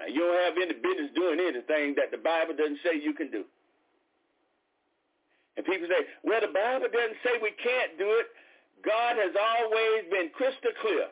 Now, 0.00 0.06
you 0.10 0.26
don't 0.26 0.42
have 0.42 0.58
any 0.58 0.74
business 0.74 1.14
doing 1.14 1.38
anything 1.38 1.94
that 2.00 2.10
the 2.10 2.18
Bible 2.18 2.58
doesn't 2.58 2.82
say 2.82 2.98
you 2.98 3.14
can 3.14 3.30
do. 3.30 3.44
And 5.58 5.66
people 5.66 5.90
say, 5.90 6.06
well, 6.22 6.38
the 6.38 6.54
Bible 6.54 6.86
doesn't 6.86 7.18
say 7.26 7.34
we 7.42 7.50
can't 7.58 7.98
do 7.98 8.06
it. 8.22 8.30
God 8.86 9.18
has 9.18 9.34
always 9.34 10.06
been 10.06 10.30
crystal 10.30 10.70
clear 10.78 11.10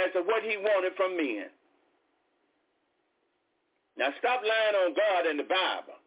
as 0.00 0.08
to 0.16 0.24
what 0.24 0.40
he 0.40 0.56
wanted 0.56 0.96
from 0.96 1.12
men. 1.12 1.52
Now 4.00 4.16
stop 4.16 4.40
lying 4.40 4.76
on 4.80 4.96
God 4.96 5.28
and 5.28 5.36
the 5.36 5.44
Bible. 5.44 6.00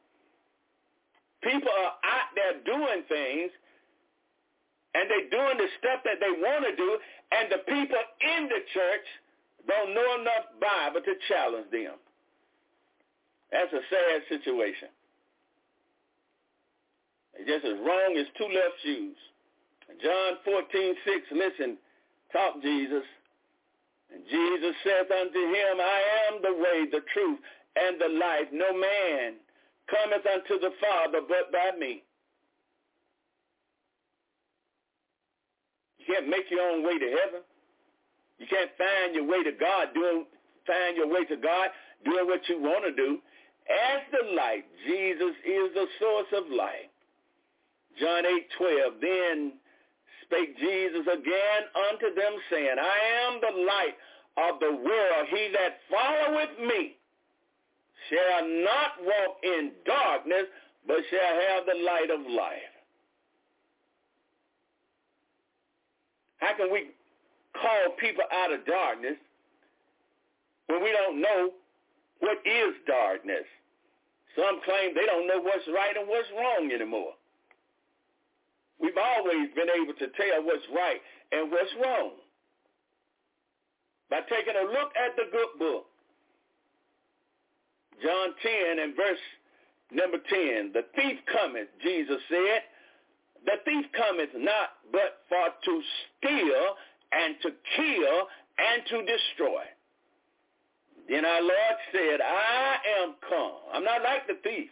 People 1.46 1.70
are 1.70 1.94
out 2.02 2.34
there 2.34 2.58
doing 2.66 3.06
things 3.06 3.54
and 4.98 5.06
they're 5.14 5.30
doing 5.30 5.62
the 5.62 5.70
stuff 5.78 6.02
that 6.10 6.18
they 6.18 6.34
want 6.42 6.66
to 6.66 6.74
do 6.74 6.98
and 7.38 7.54
the 7.54 7.62
people 7.70 8.02
in 8.26 8.50
the 8.50 8.66
church 8.74 9.06
don't 9.70 9.94
know 9.94 10.10
enough 10.26 10.58
Bible 10.58 11.06
to 11.06 11.14
challenge 11.30 11.70
them. 11.70 12.02
That's 13.54 13.74
a 13.78 13.84
sad 13.94 14.26
situation. 14.26 14.90
It's 17.40 17.48
just 17.48 17.64
as 17.64 17.80
wrong 17.80 18.20
as 18.20 18.28
two 18.36 18.52
left 18.52 18.76
shoes. 18.84 19.16
John 20.04 20.44
14, 20.44 20.96
6, 21.08 21.40
listen, 21.40 21.78
talk 22.36 22.62
Jesus. 22.62 23.08
And 24.12 24.22
Jesus 24.28 24.76
saith 24.84 25.08
unto 25.08 25.40
him, 25.40 25.80
I 25.80 26.00
am 26.28 26.42
the 26.44 26.54
way, 26.60 26.84
the 26.92 27.00
truth, 27.16 27.40
and 27.80 27.96
the 27.96 28.12
life. 28.12 28.52
No 28.52 28.76
man 28.76 29.40
cometh 29.88 30.26
unto 30.28 30.60
the 30.60 30.76
Father 30.84 31.24
but 31.24 31.48
by 31.52 31.78
me. 31.80 32.04
You 35.98 36.06
can't 36.12 36.28
make 36.28 36.52
your 36.52 36.68
own 36.76 36.84
way 36.84 37.00
to 37.00 37.10
heaven. 37.24 37.42
You 38.40 38.48
can't 38.48 38.72
find 38.78 39.16
your 39.16 39.28
way 39.28 39.44
to 39.44 39.52
God, 39.52 39.94
doing 39.94 40.26
find 40.68 40.98
your 40.98 41.08
way 41.08 41.24
to 41.26 41.38
God, 41.38 41.70
doing 42.04 42.28
what 42.28 42.42
you 42.50 42.60
want 42.60 42.84
to 42.84 42.94
do. 42.94 43.20
As 43.70 44.02
the 44.12 44.36
light, 44.36 44.66
Jesus 44.88 45.36
is 45.46 45.74
the 45.74 45.86
source 46.00 46.32
of 46.36 46.52
life. 46.52 46.89
John 48.00 48.26
8, 48.26 48.48
12, 48.58 48.94
then 49.02 49.54
spake 50.24 50.58
Jesus 50.58 51.06
again 51.08 51.62
unto 51.92 52.16
them, 52.16 52.34
saying, 52.52 52.76
I 52.80 53.00
am 53.28 53.42
the 53.42 53.64
light 53.66 53.96
of 54.38 54.60
the 54.60 54.72
world. 54.72 55.28
He 55.30 55.52
that 55.54 55.80
followeth 55.90 56.60
me 56.60 56.96
shall 58.10 58.48
not 58.48 58.92
walk 59.04 59.38
in 59.44 59.72
darkness, 59.86 60.46
but 60.88 60.98
shall 61.10 61.36
have 61.50 61.66
the 61.66 61.84
light 61.84 62.10
of 62.12 62.22
life. 62.32 62.74
How 66.38 66.56
can 66.56 66.72
we 66.72 66.92
call 67.54 67.96
people 68.00 68.24
out 68.32 68.54
of 68.54 68.66
darkness 68.66 69.18
when 70.68 70.82
we 70.82 70.92
don't 70.92 71.20
know 71.20 71.52
what 72.20 72.38
is 72.46 72.76
darkness? 72.88 73.44
Some 74.36 74.62
claim 74.64 74.96
they 74.96 75.06
don't 75.06 75.28
know 75.28 75.42
what's 75.42 75.68
right 75.68 75.98
and 75.98 76.08
what's 76.08 76.30
wrong 76.32 76.72
anymore. 76.74 77.19
We've 78.80 78.98
always 78.98 79.50
been 79.56 79.70
able 79.70 79.94
to 79.94 80.08
tell 80.16 80.44
what's 80.44 80.66
right 80.74 81.02
and 81.32 81.52
what's 81.52 81.72
wrong 81.84 82.12
by 84.10 84.22
taking 84.30 84.56
a 84.56 84.66
look 84.66 84.92
at 84.96 85.16
the 85.16 85.28
good 85.32 85.60
book. 85.60 85.86
John 88.02 88.34
10 88.42 88.80
and 88.80 88.96
verse 88.96 89.20
number 89.92 90.18
10. 90.18 90.72
The 90.74 90.86
thief 90.96 91.20
cometh, 91.32 91.68
Jesus 91.84 92.22
said. 92.30 92.62
The 93.46 93.60
thief 93.66 93.86
cometh 93.96 94.30
not 94.36 94.80
but 94.92 95.24
for 95.28 95.48
to 95.66 95.82
steal 96.18 96.64
and 97.12 97.36
to 97.42 97.50
kill 97.76 98.28
and 98.58 98.84
to 98.90 98.98
destroy. 99.06 99.64
Then 101.10 101.26
our 101.26 101.42
Lord 101.42 101.78
said, 101.92 102.22
I 102.22 102.78
am 103.02 103.16
come. 103.28 103.60
I'm 103.74 103.84
not 103.84 104.04
like 104.04 104.28
the 104.28 104.38
thief. 104.44 104.70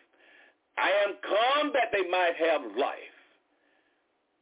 I 0.78 0.92
am 1.08 1.16
come 1.24 1.74
that 1.74 1.92
they 1.92 2.08
might 2.10 2.36
have 2.38 2.62
life 2.78 3.17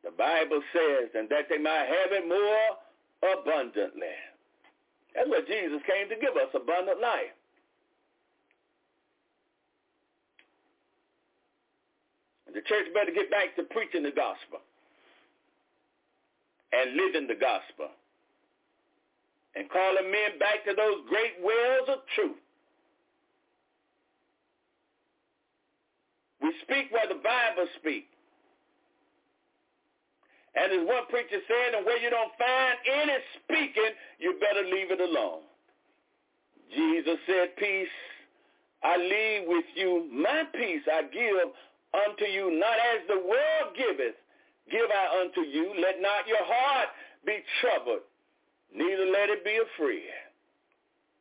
the 0.06 0.12
Bible 0.12 0.62
says, 0.72 1.10
and 1.18 1.28
that 1.30 1.50
they 1.50 1.58
might 1.58 1.90
have 1.90 2.14
it 2.14 2.30
more 2.30 2.78
abundantly. 3.34 4.14
That's 5.16 5.28
what 5.28 5.48
Jesus 5.48 5.82
came 5.90 6.08
to 6.10 6.16
give 6.16 6.38
us, 6.38 6.54
abundant 6.54 7.02
life. 7.02 7.34
The 12.54 12.62
church 12.62 12.88
better 12.94 13.12
get 13.12 13.30
back 13.30 13.56
to 13.58 13.64
preaching 13.64 14.04
the 14.04 14.16
gospel 14.16 14.64
and 16.72 16.96
living 16.96 17.28
the 17.28 17.36
gospel 17.36 17.92
and 19.56 19.70
calling 19.70 20.10
men 20.10 20.40
back 20.40 20.64
to 20.64 20.74
those 20.74 21.04
great 21.10 21.36
wells 21.44 21.90
of 21.90 22.00
truth. 22.16 22.40
We 26.42 26.54
speak 26.62 26.92
where 26.92 27.08
the 27.10 27.20
Bible 27.20 27.68
speaks. 27.80 28.15
And 30.56 30.72
as 30.72 30.88
one 30.88 31.06
preacher 31.10 31.40
said, 31.48 31.76
and 31.76 31.86
where 31.86 32.00
you 32.00 32.10
don't 32.10 32.32
find 32.40 32.76
any 32.88 33.20
speaking, 33.44 33.92
you 34.20 34.40
better 34.40 34.64
leave 34.64 34.92
it 34.92 35.02
alone. 35.02 35.44
Jesus 36.72 37.20
said, 37.28 37.56
peace 37.58 37.92
I 38.84 38.98
leave 38.98 39.48
with 39.48 39.66
you. 39.76 40.08
My 40.12 40.44
peace 40.54 40.84
I 40.88 41.04
give 41.12 41.52
unto 41.94 42.26
you, 42.26 42.58
not 42.60 42.78
as 42.96 43.08
the 43.08 43.20
world 43.20 43.76
giveth, 43.76 44.16
give 44.72 44.88
I 44.88 45.22
unto 45.22 45.42
you. 45.42 45.74
Let 45.80 46.02
not 46.02 46.28
your 46.28 46.44
heart 46.44 46.90
be 47.26 47.40
troubled, 47.62 48.06
neither 48.74 49.06
let 49.06 49.30
it 49.30 49.44
be 49.44 49.58
afraid. 49.58 50.14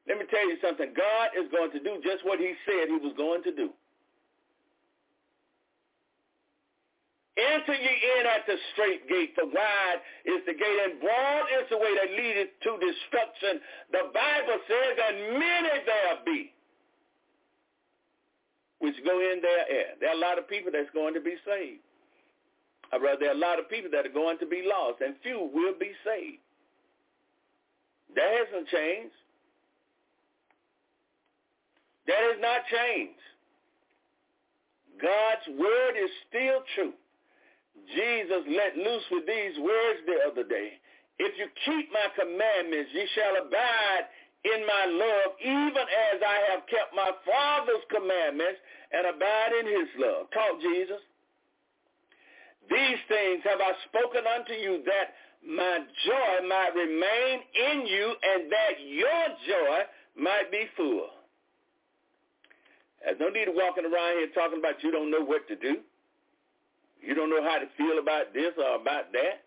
Let 0.06 0.18
me 0.18 0.26
tell 0.30 0.46
you 0.46 0.58
something. 0.60 0.92
God 0.94 1.32
is 1.32 1.50
going 1.50 1.72
to 1.72 1.80
do 1.80 1.96
just 2.04 2.24
what 2.24 2.38
he 2.38 2.52
said 2.66 2.88
he 2.88 3.00
was 3.00 3.14
going 3.16 3.42
to 3.44 3.52
do. 3.52 3.70
Enter 7.36 7.74
ye 7.74 7.94
in 8.18 8.26
at 8.30 8.46
the 8.46 8.54
straight 8.72 9.08
gate, 9.08 9.34
the 9.34 9.46
wide 9.46 10.00
is 10.24 10.38
the 10.46 10.54
gate, 10.54 10.80
and 10.86 11.00
broad 11.00 11.46
is 11.58 11.66
the 11.68 11.78
way 11.78 11.90
that 11.98 12.14
leadeth 12.14 12.54
to 12.62 12.78
destruction. 12.78 13.58
The 13.90 14.06
Bible 14.14 14.58
says, 14.70 14.94
and 15.08 15.38
many 15.38 15.74
there 15.82 16.18
be 16.24 16.54
which 18.84 18.94
go 19.04 19.18
in 19.18 19.40
there. 19.40 19.64
There 19.98 20.10
are 20.10 20.16
a 20.16 20.20
lot 20.20 20.38
of 20.38 20.46
people 20.46 20.70
that's 20.70 20.90
going 20.92 21.14
to 21.14 21.20
be 21.20 21.34
saved. 21.46 21.80
Or 22.92 23.00
rather, 23.00 23.18
there 23.18 23.30
are 23.30 23.34
a 23.34 23.38
lot 23.38 23.58
of 23.58 23.70
people 23.70 23.90
that 23.90 24.04
are 24.04 24.12
going 24.12 24.38
to 24.38 24.46
be 24.46 24.62
lost, 24.62 25.00
and 25.00 25.14
few 25.22 25.50
will 25.52 25.72
be 25.80 25.92
saved. 26.04 26.44
That 28.14 28.28
hasn't 28.28 28.68
changed. 28.68 29.16
That 32.06 32.20
has 32.20 32.38
not 32.40 32.60
changed. 32.70 33.24
God's 35.00 35.58
word 35.58 35.94
is 35.96 36.10
still 36.28 36.60
true. 36.74 36.92
Jesus 37.92 38.42
let 38.48 38.76
loose 38.76 39.06
with 39.10 39.26
these 39.26 39.56
words 39.60 40.00
the 40.06 40.18
other 40.30 40.44
day. 40.48 40.80
If 41.18 41.38
you 41.38 41.46
keep 41.64 41.92
my 41.92 42.08
commandments, 42.18 42.90
ye 42.92 43.06
shall 43.14 43.38
abide 43.44 44.04
in 44.44 44.60
my 44.66 44.84
love, 44.90 45.30
even 45.40 45.84
as 46.12 46.18
I 46.20 46.38
have 46.52 46.66
kept 46.68 46.92
my 46.94 47.10
Father's 47.24 47.84
commandments 47.88 48.60
and 48.92 49.06
abide 49.08 49.52
in 49.60 49.66
his 49.66 49.90
love. 49.98 50.30
Talk, 50.32 50.60
Jesus. 50.60 51.00
These 52.68 53.00
things 53.08 53.40
have 53.44 53.60
I 53.60 53.72
spoken 53.88 54.24
unto 54.26 54.52
you 54.52 54.82
that 54.84 55.14
my 55.44 55.84
joy 56.04 56.48
might 56.48 56.72
remain 56.74 57.40
in 57.52 57.86
you 57.86 58.14
and 58.22 58.50
that 58.50 58.74
your 58.80 59.24
joy 59.46 59.78
might 60.16 60.50
be 60.50 60.64
full. 60.76 61.08
There's 63.04 63.20
no 63.20 63.28
need 63.28 63.48
of 63.48 63.54
walking 63.54 63.84
around 63.84 64.16
here 64.16 64.28
talking 64.34 64.58
about 64.58 64.82
you 64.82 64.90
don't 64.90 65.10
know 65.10 65.24
what 65.24 65.46
to 65.48 65.56
do. 65.56 65.84
You 67.04 67.14
don't 67.14 67.28
know 67.28 67.44
how 67.44 67.60
to 67.60 67.68
feel 67.76 68.00
about 68.00 68.32
this 68.32 68.56
or 68.56 68.80
about 68.80 69.12
that. 69.12 69.44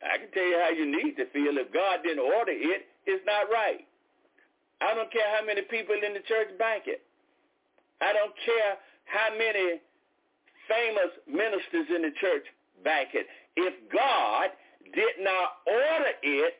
I 0.00 0.16
can 0.18 0.32
tell 0.32 0.48
you 0.48 0.58
how 0.58 0.72
you 0.72 0.88
need 0.88 1.14
to 1.20 1.28
feel. 1.30 1.60
If 1.60 1.72
God 1.72 2.00
didn't 2.02 2.24
order 2.24 2.50
it, 2.56 2.88
it's 3.06 3.24
not 3.26 3.52
right. 3.52 3.84
I 4.80 4.94
don't 4.94 5.12
care 5.12 5.28
how 5.36 5.44
many 5.44 5.62
people 5.62 5.94
in 5.94 6.14
the 6.16 6.24
church 6.26 6.48
bank 6.58 6.84
it. 6.86 7.04
I 8.00 8.12
don't 8.12 8.32
care 8.44 8.80
how 9.04 9.30
many 9.36 9.78
famous 10.66 11.12
ministers 11.28 11.86
in 11.94 12.02
the 12.02 12.10
church 12.18 12.48
bank 12.82 13.10
it. 13.14 13.26
If 13.54 13.74
God 13.92 14.50
did 14.96 15.20
not 15.20 15.62
order 15.68 16.12
it 16.24 16.54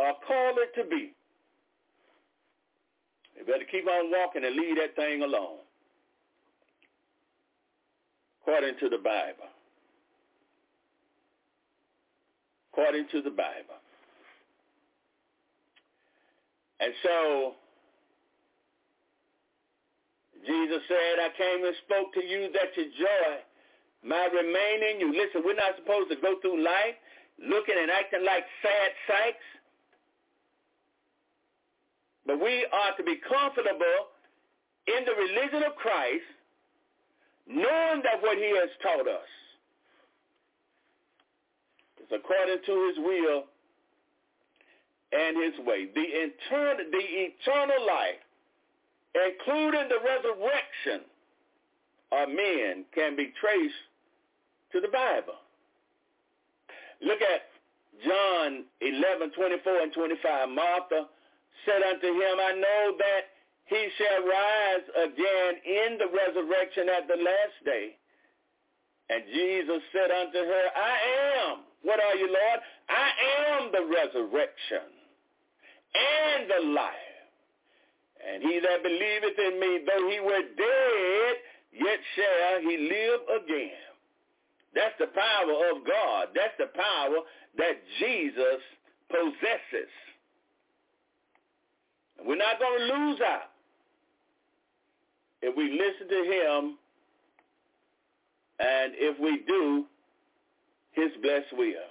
or 0.00 0.16
call 0.26 0.56
it 0.58 0.74
to 0.80 0.88
be, 0.88 1.12
you 3.36 3.44
better 3.46 3.68
keep 3.70 3.86
on 3.86 4.10
walking 4.10 4.44
and 4.44 4.56
leave 4.56 4.76
that 4.76 4.96
thing 4.96 5.22
alone 5.22 5.60
according 8.50 8.78
to 8.80 8.88
the 8.88 8.98
Bible. 8.98 9.46
According 12.72 13.06
to 13.12 13.22
the 13.22 13.30
Bible. 13.30 13.78
And 16.80 16.92
so 17.04 17.54
Jesus 20.46 20.82
said, 20.88 21.22
I 21.22 21.30
came 21.36 21.64
and 21.64 21.76
spoke 21.86 22.12
to 22.14 22.24
you 22.24 22.50
that 22.52 22.74
your 22.74 22.90
joy 22.98 23.30
might 24.02 24.32
remain 24.32 24.94
in 24.94 25.00
you. 25.00 25.12
Listen, 25.12 25.42
we're 25.44 25.54
not 25.54 25.76
supposed 25.78 26.10
to 26.10 26.16
go 26.16 26.40
through 26.40 26.64
life 26.64 26.98
looking 27.38 27.76
and 27.78 27.90
acting 27.90 28.24
like 28.24 28.44
sad 28.62 28.90
sacks. 29.06 29.46
But 32.26 32.40
we 32.40 32.66
are 32.72 32.96
to 32.96 33.04
be 33.04 33.20
comfortable 33.28 34.10
in 34.88 35.04
the 35.04 35.14
religion 35.14 35.62
of 35.62 35.76
Christ, 35.76 36.26
knowing 37.50 38.02
that 38.06 38.22
what 38.22 38.38
he 38.38 38.54
has 38.56 38.70
taught 38.82 39.08
us 39.08 39.30
is 41.98 42.08
according 42.14 42.62
to 42.64 42.74
his 42.88 42.98
will 42.98 43.44
and 45.12 45.36
his 45.42 45.66
way. 45.66 45.88
The 45.92 46.06
eternal, 46.06 46.86
the 46.90 47.02
eternal 47.02 47.86
life, 47.86 48.22
including 49.14 49.88
the 49.88 49.98
resurrection 49.98 51.02
of 52.12 52.28
men, 52.28 52.84
can 52.94 53.16
be 53.16 53.32
traced 53.40 53.74
to 54.72 54.80
the 54.80 54.88
Bible. 54.88 55.34
Look 57.02 57.20
at 57.22 57.50
John 58.06 58.64
11, 58.80 59.32
24 59.32 59.82
and 59.82 59.92
25. 59.92 60.48
Martha 60.50 61.08
said 61.66 61.82
unto 61.82 62.06
him, 62.06 62.34
I 62.38 62.52
know 62.54 62.96
that 62.98 63.39
he 63.70 63.86
shall 63.96 64.26
rise 64.26 64.86
again 65.06 65.52
in 65.62 65.98
the 66.02 66.10
resurrection 66.10 66.90
at 66.90 67.06
the 67.06 67.22
last 67.22 67.58
day. 67.64 67.94
And 69.08 69.22
Jesus 69.32 69.82
said 69.94 70.10
unto 70.10 70.38
her, 70.38 70.64
I 70.74 70.94
am. 71.38 71.58
What 71.82 72.02
are 72.02 72.16
you, 72.16 72.26
Lord? 72.26 72.60
I 72.90 73.08
am 73.54 73.70
the 73.70 73.86
resurrection 73.86 74.90
and 75.94 76.50
the 76.50 76.62
life. 76.74 77.14
And 78.26 78.42
he 78.42 78.58
that 78.58 78.82
believeth 78.82 79.38
in 79.38 79.60
me, 79.60 79.86
though 79.86 80.10
he 80.10 80.20
were 80.20 80.46
dead, 80.58 81.34
yet 81.72 82.00
shall 82.18 82.60
he 82.62 82.76
live 82.76 83.42
again. 83.42 83.86
That's 84.74 84.98
the 84.98 85.14
power 85.14 85.54
of 85.70 85.86
God. 85.86 86.28
That's 86.34 86.58
the 86.58 86.70
power 86.74 87.22
that 87.56 87.78
Jesus 87.98 88.62
possesses. 89.08 89.90
We're 92.26 92.36
not 92.36 92.58
going 92.58 92.78
to 92.80 92.94
lose 92.94 93.20
out 93.22 93.49
if 95.42 95.56
we 95.56 95.70
listen 95.72 96.08
to 96.08 96.22
him 96.24 96.78
and 98.60 98.92
if 98.96 99.18
we 99.18 99.40
do 99.46 99.86
his 100.92 101.10
blessed 101.22 101.56
will. 101.56 101.90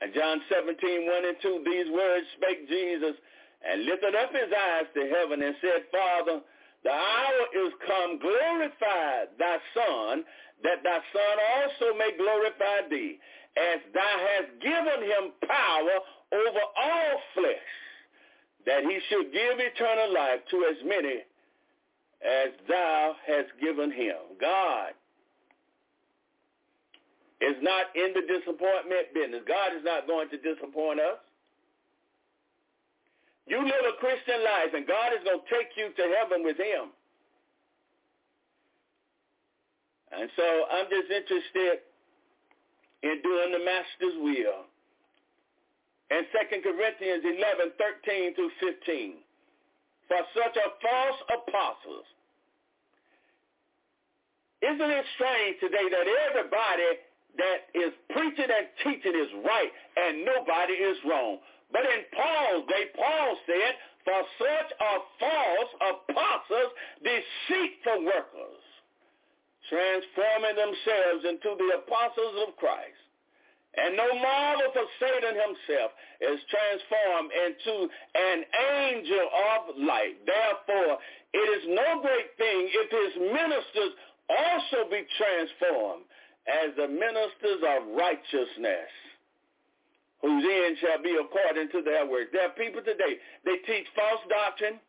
And 0.00 0.12
John 0.14 0.40
17, 0.48 1.06
1 1.06 1.24
and 1.24 1.36
2, 1.42 1.64
these 1.64 1.88
words 1.92 2.26
spake 2.36 2.68
Jesus 2.68 3.16
and 3.64 3.84
lifted 3.84 4.14
up 4.16 4.32
his 4.32 4.48
eyes 4.48 4.88
to 4.96 5.02
heaven 5.08 5.42
and 5.44 5.54
said, 5.60 5.84
Father, 5.92 6.40
the 6.84 6.92
hour 6.92 7.42
is 7.52 7.72
come, 7.84 8.18
glorify 8.18 9.28
thy 9.36 9.56
Son, 9.76 10.24
that 10.64 10.80
thy 10.84 11.00
Son 11.12 11.36
also 11.60 11.96
may 11.96 12.16
glorify 12.16 12.88
thee, 12.88 13.20
as 13.56 13.80
thou 13.92 14.14
hast 14.16 14.56
given 14.60 15.00
him 15.04 15.32
power 15.44 15.96
over 16.32 16.62
all 16.80 17.14
flesh, 17.34 17.72
that 18.64 18.84
he 18.84 18.98
should 19.08 19.32
give 19.32 19.60
eternal 19.60 20.14
life 20.14 20.40
to 20.50 20.64
as 20.64 20.76
many 20.84 21.24
as 22.22 22.52
thou 22.68 23.16
hast 23.26 23.48
given 23.60 23.90
him. 23.90 24.16
God 24.40 24.92
is 27.40 27.56
not 27.62 27.88
in 27.96 28.12
the 28.12 28.20
disappointment 28.28 29.14
business. 29.14 29.40
God 29.48 29.72
is 29.76 29.84
not 29.84 30.06
going 30.06 30.28
to 30.28 30.36
disappoint 30.36 31.00
us. 31.00 31.16
You 33.46 33.58
live 33.64 33.84
a 33.88 33.96
Christian 33.98 34.44
life, 34.44 34.70
and 34.76 34.86
God 34.86 35.16
is 35.16 35.24
going 35.24 35.40
to 35.40 35.48
take 35.48 35.72
you 35.74 35.88
to 35.96 36.04
heaven 36.20 36.44
with 36.44 36.56
him. 36.56 36.92
And 40.12 40.28
so 40.36 40.46
I'm 40.70 40.86
just 40.92 41.08
interested 41.10 41.80
in 43.02 43.22
doing 43.24 43.50
the 43.56 43.64
master's 43.64 44.16
will. 44.20 44.68
In 46.10 46.26
2 46.28 46.60
Corinthians 46.60 47.24
11, 47.24 47.72
13 47.78 48.34
through 48.34 48.50
15. 48.60 49.14
For 50.10 50.22
such 50.34 50.58
are 50.58 50.74
false 50.82 51.20
apostles. 51.30 52.06
Isn't 54.58 54.90
it 54.90 55.06
strange 55.14 55.56
today 55.62 55.86
that 55.86 56.06
everybody 56.28 56.90
that 57.38 57.60
is 57.78 57.94
preaching 58.10 58.50
and 58.50 58.66
teaching 58.82 59.14
is 59.14 59.30
right 59.46 59.70
and 59.96 60.26
nobody 60.26 60.74
is 60.74 60.98
wrong? 61.06 61.38
But 61.70 61.86
in 61.86 62.02
Paul's 62.10 62.66
day, 62.66 62.90
Paul 62.98 63.38
said, 63.46 63.72
for 64.02 64.20
such 64.42 64.68
are 64.82 65.00
false 65.22 65.72
apostles, 65.94 66.70
deceitful 67.06 68.04
workers 68.04 68.60
transforming 69.70 70.56
themselves 70.58 71.22
into 71.30 71.54
the 71.54 71.78
apostles 71.86 72.34
of 72.48 72.56
Christ. 72.58 73.09
And 73.76 73.96
no 73.96 74.08
marvel 74.18 74.70
for 74.74 74.86
Satan 74.98 75.34
himself 75.38 75.94
is 76.20 76.40
transformed 76.50 77.30
into 77.30 77.74
an 78.18 78.38
angel 78.82 79.26
of 79.30 79.78
light. 79.78 80.18
Therefore, 80.26 80.98
it 81.32 81.46
is 81.54 81.64
no 81.70 82.02
great 82.02 82.34
thing 82.34 82.66
if 82.66 82.88
his 82.90 83.14
ministers 83.30 83.94
also 84.28 84.90
be 84.90 85.06
transformed 85.14 86.02
as 86.50 86.74
the 86.74 86.88
ministers 86.88 87.62
of 87.62 87.94
righteousness, 87.94 88.90
whose 90.22 90.42
end 90.42 90.76
shall 90.82 91.02
be 91.02 91.14
according 91.14 91.70
to 91.70 91.82
their 91.82 92.06
works. 92.10 92.30
There 92.32 92.50
are 92.50 92.58
people 92.58 92.82
today, 92.82 93.22
they 93.44 93.62
teach 93.70 93.86
false 93.94 94.22
doctrine, 94.26 94.82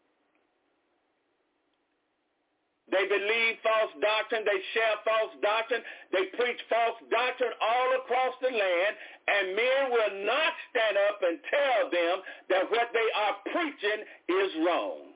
they 2.91 3.07
believe 3.07 3.55
false 3.63 3.95
doctrine. 4.03 4.43
They 4.43 4.59
share 4.75 4.95
false 5.07 5.33
doctrine. 5.39 5.79
They 6.11 6.27
preach 6.35 6.59
false 6.67 6.99
doctrine 7.07 7.55
all 7.63 7.89
across 8.03 8.35
the 8.43 8.51
land. 8.51 8.93
And 9.31 9.55
men 9.55 9.81
will 9.95 10.15
not 10.27 10.51
stand 10.69 10.99
up 11.07 11.23
and 11.23 11.39
tell 11.47 11.81
them 11.87 12.15
that 12.51 12.63
what 12.67 12.91
they 12.91 13.07
are 13.15 13.35
preaching 13.47 14.01
is 14.27 14.51
wrong. 14.67 15.15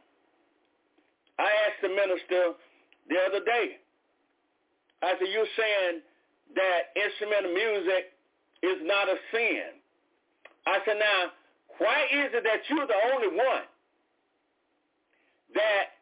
I 1.36 1.52
asked 1.68 1.84
the 1.84 1.92
minister 1.92 2.56
the 3.12 3.18
other 3.28 3.44
day, 3.44 3.84
I 5.04 5.20
said, 5.20 5.28
you're 5.28 5.54
saying 5.60 6.00
that 6.56 6.96
instrumental 6.96 7.52
music 7.52 8.16
is 8.64 8.80
not 8.88 9.12
a 9.12 9.20
sin. 9.36 9.84
I 10.66 10.80
said, 10.88 10.96
now, 10.96 11.36
why 11.78 12.08
is 12.08 12.32
it 12.32 12.44
that 12.48 12.64
you're 12.72 12.88
the 12.88 13.02
only 13.12 13.36
one 13.36 13.68
that 15.54 15.95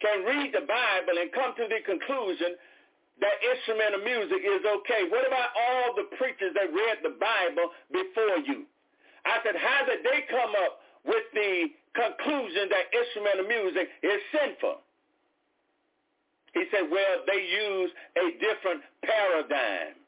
can 0.00 0.24
read 0.24 0.54
the 0.54 0.66
Bible 0.66 1.16
and 1.18 1.32
come 1.32 1.54
to 1.58 1.66
the 1.66 1.80
conclusion 1.82 2.54
that 3.20 3.34
instrumental 3.42 4.02
music 4.06 4.40
is 4.46 4.62
okay. 4.62 5.10
What 5.10 5.26
about 5.26 5.50
all 5.58 5.98
the 5.98 6.06
preachers 6.16 6.54
that 6.54 6.70
read 6.70 7.02
the 7.02 7.18
Bible 7.18 7.74
before 7.90 8.38
you? 8.46 8.62
I 9.26 9.42
said, 9.42 9.58
how 9.58 9.84
did 9.84 10.06
they 10.06 10.22
come 10.30 10.54
up 10.54 10.80
with 11.02 11.26
the 11.34 11.74
conclusion 11.98 12.70
that 12.70 12.86
instrumental 12.94 13.46
music 13.50 13.90
is 14.06 14.20
sinful? 14.30 14.86
He 16.54 16.64
said, 16.70 16.86
well, 16.90 17.26
they 17.26 17.42
use 17.42 17.90
a 18.16 18.26
different 18.38 18.86
paradigm. 19.02 19.98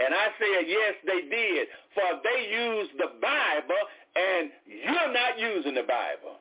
And 0.00 0.14
I 0.14 0.28
said, 0.40 0.64
yes, 0.68 0.94
they 1.04 1.28
did. 1.28 1.68
For 1.92 2.08
they 2.24 2.40
used 2.48 2.92
the 2.96 3.12
Bible 3.20 3.82
and 4.16 4.50
you're 4.64 5.12
not 5.12 5.38
using 5.38 5.74
the 5.74 5.84
Bible. 5.84 6.40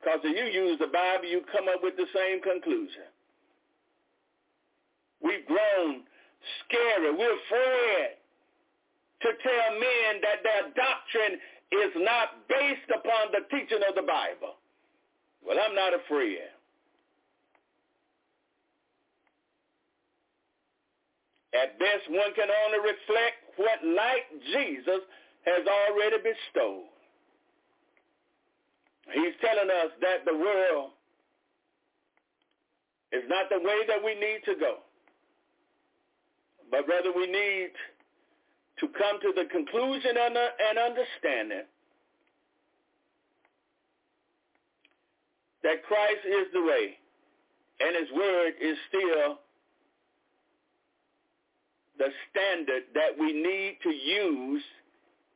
Because 0.00 0.20
if 0.24 0.32
you 0.32 0.48
use 0.48 0.78
the 0.80 0.88
Bible, 0.88 1.28
you 1.28 1.42
come 1.52 1.68
up 1.68 1.82
with 1.82 1.96
the 1.96 2.08
same 2.16 2.40
conclusion. 2.40 3.04
We've 5.20 5.44
grown 5.44 6.08
scary. 6.64 7.12
We're 7.12 7.36
afraid 7.36 8.16
to 9.22 9.28
tell 9.44 9.68
men 9.76 10.24
that 10.24 10.40
their 10.40 10.72
doctrine 10.72 11.36
is 11.84 11.92
not 12.00 12.48
based 12.48 12.88
upon 12.88 13.36
the 13.36 13.44
teaching 13.52 13.84
of 13.86 13.94
the 13.94 14.08
Bible. 14.08 14.56
Well, 15.44 15.58
I'm 15.60 15.74
not 15.74 15.92
afraid. 15.92 16.48
At 21.52 21.78
best, 21.78 22.08
one 22.08 22.32
can 22.34 22.48
only 22.48 22.78
reflect 22.78 23.36
what 23.56 23.84
light 23.84 24.24
Jesus 24.52 25.02
has 25.44 25.66
already 25.66 26.16
bestowed. 26.22 26.88
He's 29.12 29.34
telling 29.40 29.70
us 29.70 29.90
that 30.00 30.24
the 30.24 30.36
world 30.36 30.90
is 33.12 33.22
not 33.28 33.48
the 33.50 33.58
way 33.58 33.80
that 33.88 34.02
we 34.04 34.14
need 34.14 34.40
to 34.44 34.54
go, 34.54 34.76
but 36.70 36.86
rather 36.88 37.12
we 37.14 37.26
need 37.26 37.70
to 38.78 38.88
come 38.88 39.20
to 39.20 39.32
the 39.34 39.48
conclusion 39.50 40.16
and 40.16 40.36
uh, 40.36 40.80
understanding 40.86 41.66
that 45.62 45.84
Christ 45.84 46.24
is 46.24 46.46
the 46.52 46.62
way 46.62 46.96
and 47.80 47.96
his 47.96 48.16
word 48.16 48.52
is 48.60 48.76
still 48.88 49.38
the 51.98 52.08
standard 52.30 52.84
that 52.94 53.18
we 53.18 53.32
need 53.32 53.78
to 53.82 53.90
use 53.90 54.62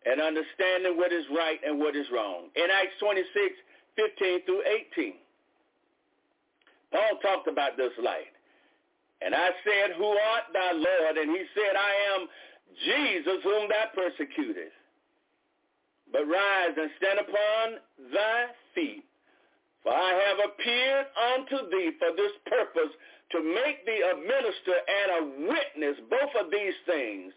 and 0.07 0.21
understanding 0.21 0.97
what 0.97 1.13
is 1.13 1.25
right 1.37 1.61
and 1.67 1.79
what 1.79 1.97
is 1.97 2.07
wrong. 2.13 2.49
In 2.57 2.69
Acts 2.71 2.97
26, 3.01 3.27
15 3.97 4.45
through 4.45 4.63
18, 4.97 5.15
Paul 6.93 7.19
talked 7.23 7.49
about 7.49 7.77
this 7.77 7.93
light. 8.03 8.31
And 9.23 9.35
I 9.35 9.49
said, 9.65 9.97
who 9.97 10.07
art 10.07 10.53
thou, 10.53 10.73
Lord? 10.75 11.17
And 11.17 11.31
he 11.31 11.45
said, 11.55 11.75
I 11.77 11.93
am 12.15 12.29
Jesus 12.85 13.41
whom 13.43 13.69
thou 13.69 13.87
persecutest. 13.95 14.77
but 16.13 16.27
rise 16.29 16.75
and 16.77 16.91
stand 16.99 17.19
upon 17.19 17.67
thy 18.13 18.47
feet. 18.75 19.05
For 19.83 19.93
I 19.93 20.13
have 20.29 20.39
appeared 20.51 21.07
unto 21.35 21.71
thee 21.71 21.91
for 21.99 22.15
this 22.17 22.33
purpose, 22.47 22.93
to 23.33 23.43
make 23.43 23.85
thee 23.85 24.03
a 24.05 24.17
minister 24.17 24.77
and 24.79 25.09
a 25.19 25.23
witness 25.51 25.97
both 26.09 26.31
of 26.39 26.53
these 26.53 26.77
things 26.87 27.33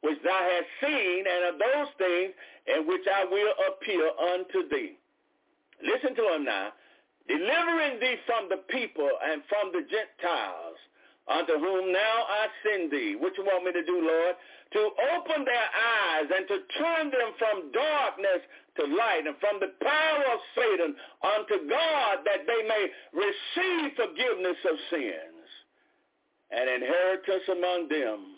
which 0.00 0.18
thou 0.22 0.38
hast 0.38 0.70
seen 0.80 1.24
and 1.26 1.54
of 1.54 1.58
those 1.58 1.90
things 1.98 2.32
in 2.66 2.86
which 2.86 3.06
I 3.06 3.24
will 3.24 3.54
appear 3.68 4.04
unto 4.34 4.68
thee. 4.68 4.98
Listen 5.82 6.14
to 6.14 6.34
him 6.34 6.44
now. 6.44 6.72
Delivering 7.26 8.00
thee 8.00 8.16
from 8.24 8.48
the 8.48 8.62
people 8.72 9.08
and 9.20 9.42
from 9.48 9.70
the 9.72 9.84
Gentiles, 9.84 10.80
unto 11.28 11.60
whom 11.60 11.92
now 11.92 12.16
I 12.24 12.48
send 12.64 12.90
thee. 12.90 13.16
What 13.20 13.36
you 13.36 13.44
want 13.44 13.64
me 13.64 13.72
to 13.72 13.84
do, 13.84 14.00
Lord? 14.00 14.34
To 14.72 14.82
open 15.12 15.44
their 15.44 15.68
eyes 15.68 16.28
and 16.32 16.48
to 16.48 16.58
turn 16.78 17.10
them 17.10 17.30
from 17.36 17.72
darkness 17.72 18.40
to 18.80 18.86
light 18.86 19.26
and 19.26 19.36
from 19.40 19.60
the 19.60 19.74
power 19.82 20.24
of 20.32 20.40
Satan 20.56 20.94
unto 21.20 21.68
God 21.68 22.24
that 22.24 22.46
they 22.46 22.62
may 22.64 22.84
receive 23.12 23.92
forgiveness 23.96 24.56
of 24.64 24.76
sins 24.88 25.46
and 26.50 26.64
inheritance 26.70 27.44
among 27.52 27.88
them 27.88 28.37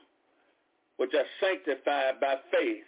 which 1.00 1.16
are 1.16 1.24
sanctified 1.40 2.20
by 2.20 2.36
faith 2.52 2.84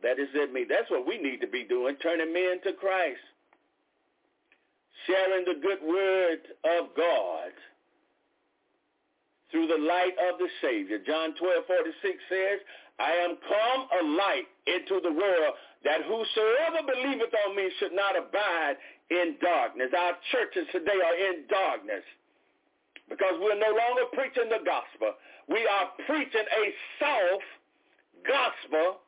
that 0.00 0.16
is 0.16 0.32
in 0.32 0.48
me. 0.48 0.64
That's 0.64 0.88
what 0.88 1.04
we 1.04 1.20
need 1.20 1.44
to 1.44 1.46
be 1.46 1.60
doing, 1.60 1.92
turning 2.00 2.32
men 2.32 2.56
to 2.64 2.72
Christ, 2.72 3.20
sharing 5.04 5.44
the 5.44 5.60
good 5.60 5.84
word 5.84 6.40
of 6.64 6.96
God 6.96 7.52
through 9.52 9.68
the 9.68 9.76
light 9.76 10.16
of 10.32 10.40
the 10.40 10.48
Savior. 10.64 11.04
John 11.04 11.36
12, 11.36 11.68
46 11.68 12.16
says, 12.32 12.64
I 12.96 13.12
am 13.20 13.36
come 13.44 13.80
a 13.92 14.02
light 14.16 14.48
into 14.64 14.96
the 15.04 15.12
world 15.12 15.52
that 15.84 16.08
whosoever 16.08 16.80
believeth 16.80 17.34
on 17.44 17.52
me 17.52 17.68
should 17.76 17.92
not 17.92 18.16
abide 18.16 18.80
in 19.12 19.36
darkness. 19.44 19.92
Our 19.92 20.16
churches 20.32 20.64
today 20.72 20.96
are 20.96 21.18
in 21.28 21.44
darkness 21.44 22.08
because 23.08 23.36
we're 23.36 23.60
no 23.60 23.76
longer 23.76 24.08
preaching 24.16 24.48
the 24.48 24.64
gospel. 24.64 25.12
We 25.48 25.64
are 25.66 25.88
preaching 26.04 26.44
a 26.44 26.64
soft 27.00 27.48
gospel 28.28 29.00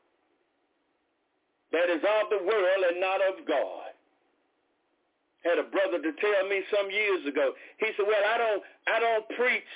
that 1.72 1.86
is 1.92 2.02
of 2.02 2.24
the 2.32 2.42
world 2.42 2.82
and 2.90 3.00
not 3.00 3.20
of 3.20 3.46
God. 3.46 3.92
Had 5.44 5.58
a 5.58 5.68
brother 5.68 6.00
to 6.00 6.12
tell 6.20 6.42
me 6.48 6.60
some 6.68 6.90
years 6.90 7.24
ago. 7.24 7.52
He 7.78 7.88
said, 7.96 8.04
"Well, 8.04 8.24
I 8.28 8.36
don't, 8.36 8.62
I 8.88 8.96
don't 9.00 9.26
preach 9.36 9.72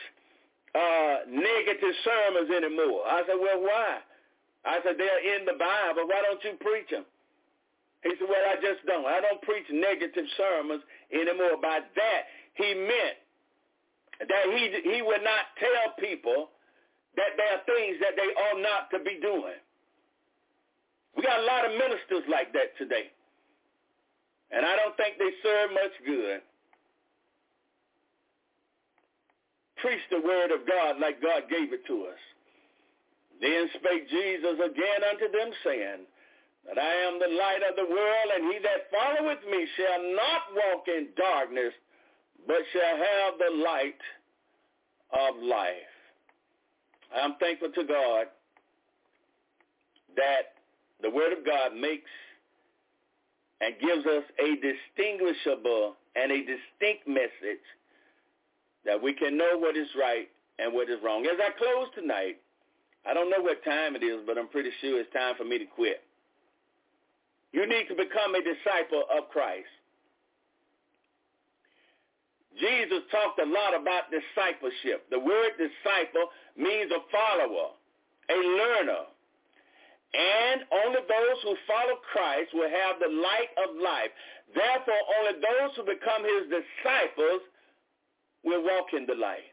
uh, 0.75 1.17
negative 1.29 1.95
sermons 2.05 2.51
anymore." 2.53 3.05
I 3.09 3.25
said, 3.25 3.41
"Well, 3.41 3.61
why?" 3.65 4.01
I 4.65 4.81
said, 4.85 4.97
"They're 5.01 5.25
in 5.37 5.45
the 5.47 5.57
Bible. 5.57 6.05
Why 6.09 6.21
don't 6.21 6.43
you 6.45 6.57
preach 6.61 6.91
them?" 6.91 7.05
He 8.05 8.13
said, 8.21 8.29
"Well, 8.29 8.45
I 8.45 8.57
just 8.61 8.85
don't. 8.85 9.07
I 9.09 9.21
don't 9.21 9.41
preach 9.41 9.65
negative 9.73 10.29
sermons 10.37 10.83
anymore." 11.13 11.57
By 11.61 11.81
that, 11.81 12.23
he 12.61 12.75
meant 12.75 13.17
that 14.21 14.45
he 14.53 14.63
he 14.85 15.01
would 15.01 15.25
not 15.25 15.49
tell 15.57 15.97
people 15.97 16.53
are 17.53 17.63
things 17.67 17.97
that 18.01 18.17
they 18.17 18.31
ought 18.33 18.61
not 18.61 18.91
to 18.93 18.99
be 19.05 19.19
doing. 19.21 19.59
We 21.17 21.23
got 21.23 21.41
a 21.41 21.47
lot 21.47 21.65
of 21.67 21.73
ministers 21.73 22.25
like 22.31 22.53
that 22.53 22.77
today. 22.79 23.11
And 24.51 24.65
I 24.65 24.77
don't 24.77 24.97
think 24.97 25.19
they 25.19 25.31
serve 25.43 25.71
much 25.73 25.95
good. 26.07 26.41
Preach 29.79 30.05
the 30.11 30.21
word 30.21 30.51
of 30.51 30.67
God 30.67 31.01
like 31.01 31.21
God 31.21 31.51
gave 31.51 31.73
it 31.73 31.87
to 31.87 32.07
us. 32.09 32.23
Then 33.41 33.69
spake 33.75 34.09
Jesus 34.09 34.57
again 34.63 35.01
unto 35.11 35.31
them, 35.31 35.51
saying, 35.65 36.07
that 36.67 36.79
I 36.79 36.95
am 37.09 37.21
the 37.21 37.37
light 37.37 37.63
of 37.69 37.77
the 37.77 37.85
world, 37.85 38.29
and 38.37 38.53
he 38.53 38.59
that 38.61 38.89
followeth 38.91 39.45
me 39.51 39.67
shall 39.77 40.03
not 40.17 40.43
walk 40.57 40.89
in 40.89 41.09
darkness, 41.17 41.75
but 42.47 42.63
shall 42.73 42.97
have 42.97 43.35
the 43.39 43.53
light 43.63 44.03
of 45.13 45.43
life. 45.43 45.94
I'm 47.15 47.37
thankful 47.37 47.71
to 47.71 47.85
God 47.85 48.27
that 50.17 50.55
the 51.03 51.11
Word 51.11 51.33
of 51.33 51.45
God 51.45 51.75
makes 51.75 52.11
and 53.61 53.75
gives 53.81 54.05
us 54.07 54.25
a 54.39 54.57
distinguishable 54.61 55.97
and 56.17 56.33
a 56.33 56.39
distinct 56.39 57.07
message 57.07 57.65
that 58.85 59.01
we 59.01 59.15
can 59.15 59.37
know 59.37 59.57
what 59.59 59.77
is 59.77 59.89
right 59.99 60.29
and 60.59 60.73
what 60.73 60.91
is 60.91 60.99
wrong. 61.03 61.25
As 61.27 61.39
I 61.41 61.51
close 61.57 61.89
tonight, 61.95 62.37
I 63.07 63.15
don't 63.15 63.31
know 63.31 63.41
what 63.41 63.65
time 63.65 63.97
it 63.97 64.03
is, 64.03 64.21
but 64.27 64.39
I'm 64.39 64.49
pretty 64.49 64.71
sure 64.81 65.01
it's 65.01 65.13
time 65.13 65.35
for 65.37 65.45
me 65.45 65.59
to 65.59 65.67
quit. 65.67 66.03
You 67.53 67.67
need 67.67 67.87
to 67.89 67.95
become 67.95 68.35
a 68.35 68.43
disciple 68.43 69.05
of 69.17 69.29
Christ. 69.31 69.71
Jesus 72.59 73.03
talked 73.11 73.41
a 73.41 73.47
lot 73.47 73.75
about 73.75 74.11
discipleship. 74.15 75.11
The 75.11 75.19
word 75.19 75.59
disciple 75.59 76.31
means 76.57 76.91
a 76.91 77.03
follower, 77.11 77.75
a 78.31 78.39
learner. 78.39 79.05
And 80.15 80.63
only 80.71 81.03
those 81.11 81.39
who 81.43 81.57
follow 81.67 81.99
Christ 82.13 82.55
will 82.55 82.71
have 82.71 83.03
the 83.03 83.11
light 83.11 83.51
of 83.59 83.75
life. 83.83 84.15
Therefore, 84.55 85.03
only 85.19 85.43
those 85.43 85.71
who 85.75 85.83
become 85.83 86.23
his 86.23 86.47
disciples 86.47 87.43
will 88.47 88.63
walk 88.63 88.95
in 88.95 89.07
the 89.07 89.19
light. 89.19 89.51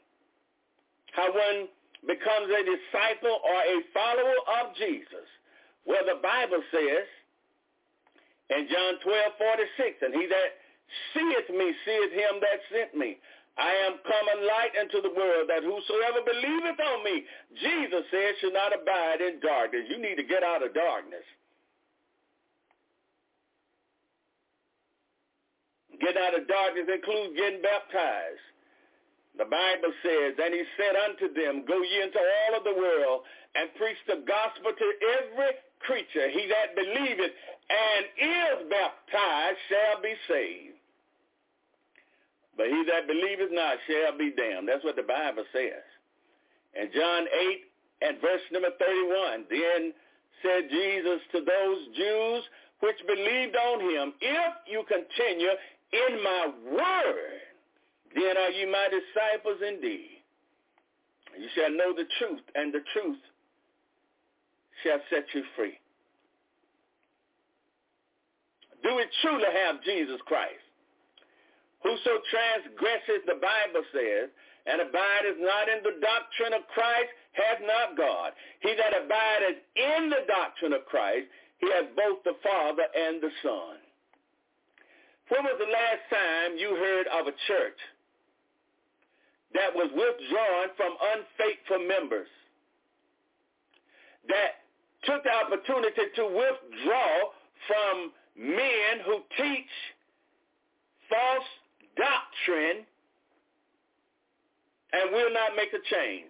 How 1.18 1.34
one 1.34 1.68
becomes 2.06 2.50
a 2.50 2.62
disciple 2.62 3.42
or 3.42 3.60
a 3.62 3.78
follower 3.94 4.40
of 4.62 4.76
Jesus. 4.78 5.26
Well, 5.86 6.06
the 6.06 6.22
Bible 6.22 6.62
says 6.70 7.08
in 8.54 8.68
John 8.70 9.02
12, 9.02 9.34
46, 9.38 9.98
and 10.02 10.14
he 10.14 10.26
that 10.30 10.50
seeth 11.14 11.50
me, 11.50 11.74
seeth 11.86 12.14
him 12.14 12.38
that 12.42 12.60
sent 12.70 12.94
me. 12.94 13.18
I 13.58 13.72
am 13.88 14.00
come 14.08 14.28
a 14.32 14.38
light 14.48 14.74
into 14.80 15.04
the 15.04 15.12
world 15.12 15.52
that 15.52 15.64
whosoever 15.64 16.24
believeth 16.24 16.80
on 16.80 17.04
me, 17.04 17.24
Jesus 17.60 18.04
said, 18.10 18.32
should 18.40 18.56
not 18.56 18.72
abide 18.72 19.20
in 19.20 19.44
darkness. 19.44 19.86
You 19.92 20.00
need 20.00 20.16
to 20.16 20.24
get 20.24 20.42
out 20.44 20.64
of 20.64 20.74
darkness. 20.74 21.28
Getting 26.00 26.18
out 26.18 26.34
of 26.34 26.48
darkness 26.48 26.88
includes 26.90 27.38
getting 27.38 27.62
baptized. 27.62 28.42
The 29.38 29.46
Bible 29.46 29.94
says, 30.02 30.34
and 30.42 30.52
he 30.52 30.64
said 30.76 30.96
unto 30.98 31.32
them, 31.32 31.64
Go 31.68 31.78
ye 31.78 32.02
into 32.02 32.20
all 32.20 32.58
of 32.58 32.64
the 32.66 32.74
world 32.74 33.22
and 33.56 33.70
preach 33.78 34.00
the 34.08 34.26
gospel 34.26 34.74
to 34.74 34.88
every 35.22 35.54
creature. 35.86 36.28
He 36.34 36.50
that 36.50 36.76
believeth 36.76 37.34
and 37.70 38.04
is 38.18 38.58
baptized 38.68 39.62
shall 39.70 40.02
be 40.02 40.14
saved. 40.28 40.81
But 42.62 42.70
he 42.70 42.86
that 42.94 43.08
believeth 43.10 43.50
not 43.50 43.82
shall 43.90 44.16
be 44.16 44.30
damned. 44.38 44.70
That's 44.70 44.84
what 44.84 44.96
the 44.96 45.02
Bible 45.02 45.42
says. 45.50 45.82
And 46.78 46.94
John 46.94 47.26
8 47.26 48.06
and 48.06 48.22
verse 48.22 48.46
number 48.54 48.70
31, 48.78 49.50
then 49.50 49.90
said 50.46 50.70
Jesus 50.70 51.26
to 51.34 51.42
those 51.42 51.80
Jews 51.98 52.44
which 52.86 53.02
believed 53.10 53.58
on 53.58 53.82
him, 53.82 54.14
if 54.22 54.54
you 54.70 54.86
continue 54.86 55.50
in 55.90 56.22
my 56.22 56.54
word, 56.70 57.42
then 58.14 58.38
are 58.38 58.54
you 58.54 58.72
my 58.72 58.94
disciples 58.94 59.58
indeed. 59.68 60.22
You 61.34 61.50
shall 61.56 61.72
know 61.72 61.98
the 61.98 62.06
truth, 62.20 62.46
and 62.54 62.72
the 62.72 62.86
truth 62.94 63.26
shall 64.84 65.00
set 65.10 65.26
you 65.34 65.42
free. 65.56 65.80
Do 68.84 68.98
we 68.98 69.06
truly 69.24 69.50
have 69.66 69.84
Jesus 69.84 70.22
Christ? 70.28 70.62
Whoso 71.84 72.22
transgresses, 72.30 73.26
the 73.26 73.42
Bible 73.42 73.86
says, 73.90 74.30
and 74.66 74.82
abideth 74.82 75.42
not 75.42 75.66
in 75.70 75.82
the 75.82 75.98
doctrine 75.98 76.54
of 76.54 76.68
Christ, 76.70 77.10
hath 77.34 77.62
not 77.66 77.98
God. 77.98 78.34
He 78.62 78.76
that 78.78 78.94
abideth 78.94 79.58
in 79.74 80.10
the 80.10 80.22
doctrine 80.30 80.74
of 80.74 80.86
Christ, 80.86 81.26
he 81.58 81.66
hath 81.74 81.90
both 81.98 82.22
the 82.24 82.38
Father 82.46 82.86
and 82.86 83.22
the 83.22 83.34
Son. 83.42 83.82
When 85.30 85.44
was 85.44 85.58
the 85.58 85.72
last 85.72 86.04
time 86.12 86.58
you 86.58 86.76
heard 86.76 87.08
of 87.08 87.26
a 87.26 87.36
church 87.48 87.80
that 89.54 89.74
was 89.74 89.90
withdrawn 89.90 90.68
from 90.78 90.94
unfaithful 91.18 91.88
members, 91.88 92.30
that 94.28 94.62
took 95.04 95.24
the 95.24 95.34
opportunity 95.34 96.14
to 96.16 96.24
withdraw 96.30 97.10
from 97.66 98.12
men 98.38 99.02
who 99.06 99.24
teach 99.38 99.74
false 101.10 101.50
doctrine 102.02 102.82
and 104.94 105.14
will 105.14 105.32
not 105.34 105.54
make 105.56 105.70
a 105.70 105.82
change. 105.94 106.30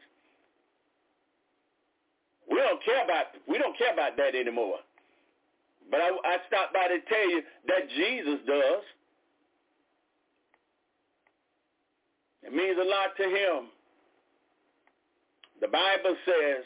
We 2.50 2.58
don't 2.58 2.84
care 2.84 3.04
about 3.04 3.40
we 3.48 3.58
don't 3.58 3.78
care 3.78 3.94
about 3.94 4.18
that 4.18 4.36
anymore. 4.36 4.84
But 5.90 6.02
I, 6.02 6.10
I 6.12 6.36
stopped 6.48 6.74
by 6.74 6.88
to 6.88 7.00
tell 7.08 7.30
you 7.32 7.42
that 7.68 7.88
Jesus 7.96 8.40
does. 8.48 8.84
It 12.44 12.54
means 12.54 12.78
a 12.80 12.88
lot 12.88 13.16
to 13.18 13.24
him. 13.24 13.72
The 15.62 15.68
Bible 15.68 16.16
says 16.26 16.64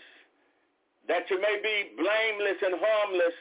that 1.07 1.29
you 1.29 1.37
may 1.41 1.57
be 1.61 1.93
blameless 1.97 2.59
and 2.63 2.75
harmless 2.79 3.37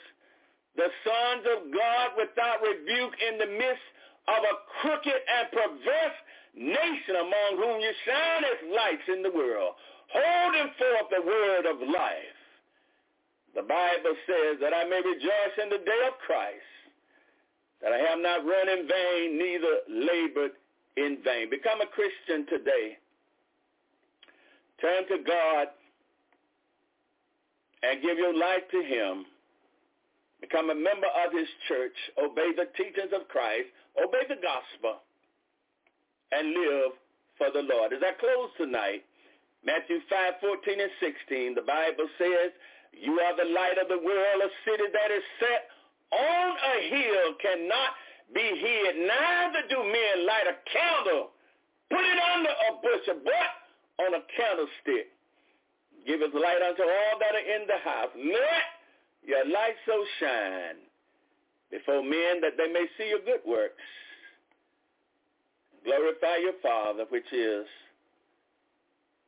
the 0.77 0.91
sons 1.07 1.47
of 1.55 1.71
God 1.71 2.19
without 2.19 2.59
rebuke 2.61 3.15
in 3.23 3.39
the 3.39 3.47
midst 3.47 3.89
of 4.29 4.41
a 4.41 4.55
crooked 4.81 5.21
and 5.21 5.45
perverse 5.53 6.19
nation 6.57 7.17
among 7.19 7.51
whom 7.59 7.81
you 7.81 7.93
shine 8.07 8.45
as 8.45 8.59
lights 8.71 9.07
in 9.09 9.23
the 9.23 9.31
world, 9.31 9.75
holding 10.09 10.71
forth 10.79 11.09
the 11.11 11.23
word 11.27 11.67
of 11.67 11.89
life. 11.89 12.39
The 13.55 13.63
Bible 13.63 14.17
says 14.27 14.59
that 14.61 14.75
I 14.75 14.85
may 14.85 14.99
rejoice 14.99 15.55
in 15.63 15.69
the 15.71 15.79
day 15.79 16.03
of 16.09 16.19
Christ, 16.27 16.71
that 17.83 17.93
I 17.93 17.99
have 17.99 18.19
not 18.19 18.45
run 18.47 18.69
in 18.69 18.89
vain, 18.89 19.39
neither 19.39 19.75
labored 19.89 20.53
in 20.97 21.19
vain. 21.25 21.51
Become 21.51 21.81
a 21.81 21.87
Christian 21.87 22.47
today. 22.47 22.99
Turn 24.81 25.07
to 25.09 25.23
God 25.25 25.69
and 27.83 28.03
give 28.03 28.19
your 28.19 28.35
life 28.35 28.67
to 28.71 28.83
him. 28.83 29.27
Become 30.41 30.71
a 30.71 30.75
member 30.75 31.07
of 31.25 31.33
his 31.33 31.49
church. 31.69 31.95
Obey 32.19 32.53
the 32.57 32.67
teachings 32.77 33.13
of 33.15 33.29
Christ. 33.29 33.71
Obey 33.99 34.25
the 34.29 34.41
gospel. 34.43 35.03
And 36.33 36.51
live 36.51 36.99
for 37.39 37.51
the 37.55 37.63
Lord. 37.63 37.93
As 37.93 38.03
I 38.03 38.13
close 38.19 38.51
tonight, 38.59 39.07
Matthew 39.63 40.03
5, 40.11 40.43
14 40.43 40.81
and 40.83 40.95
16, 40.99 41.55
the 41.55 41.63
Bible 41.63 42.11
says, 42.19 42.51
You 42.93 43.17
are 43.23 43.37
the 43.39 43.49
light 43.55 43.79
of 43.79 43.89
the 43.89 44.03
world. 44.03 44.39
A 44.43 44.51
city 44.67 44.89
that 44.91 45.11
is 45.15 45.25
set 45.39 45.71
on 46.11 46.49
a 46.59 46.77
hill 46.91 47.27
cannot 47.39 47.93
be 48.35 48.45
hid. 48.45 48.93
Neither 48.99 49.63
do 49.71 49.79
men 49.79 50.27
light 50.27 50.49
a 50.51 50.57
candle, 50.67 51.31
put 51.91 52.03
it 52.03 52.19
under 52.35 52.51
a 52.51 52.71
bushel, 52.83 53.19
but 53.23 53.51
on 54.05 54.19
a 54.19 54.23
candlestick. 54.35 55.15
Give 56.07 56.21
us 56.21 56.35
light 56.35 56.61
unto 56.61 56.83
all 56.83 57.15
that 57.23 57.33
are 57.33 57.47
in 57.47 57.65
the 57.65 57.81
house. 57.81 58.13
Let 58.17 58.65
your 59.25 59.45
light 59.49 59.79
so 59.87 59.97
shine 60.21 60.85
before 61.75 62.03
men 62.03 62.41
that 62.41 62.57
they 62.57 62.73
may 62.73 62.87
see 62.97 63.09
your 63.09 63.19
good 63.19 63.43
works. 63.47 63.83
Glorify 65.85 66.37
your 66.41 66.55
Father 66.63 67.05
which 67.09 67.31
is 67.33 67.67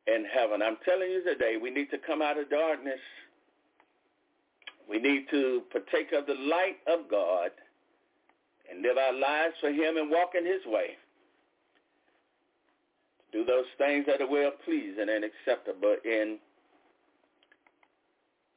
in 0.06 0.24
heaven. 0.32 0.62
I'm 0.62 0.78
telling 0.84 1.10
you 1.10 1.24
today, 1.24 1.56
we 1.60 1.70
need 1.70 1.90
to 1.90 1.98
come 1.98 2.22
out 2.22 2.38
of 2.38 2.48
darkness. 2.48 3.02
We 4.88 5.00
need 5.00 5.26
to 5.32 5.62
partake 5.72 6.12
of 6.12 6.26
the 6.26 6.34
light 6.34 6.78
of 6.86 7.10
God 7.10 7.50
and 8.70 8.82
live 8.82 8.96
our 8.96 9.12
lives 9.12 9.54
for 9.60 9.70
him 9.70 9.96
and 9.96 10.08
walk 10.08 10.30
in 10.38 10.46
his 10.46 10.64
way. 10.66 10.90
Do 13.32 13.44
those 13.44 13.66
things 13.76 14.06
that 14.06 14.20
are 14.20 14.30
well 14.30 14.52
pleasing 14.64 15.08
and 15.10 15.24
acceptable 15.24 15.96
in 16.04 16.38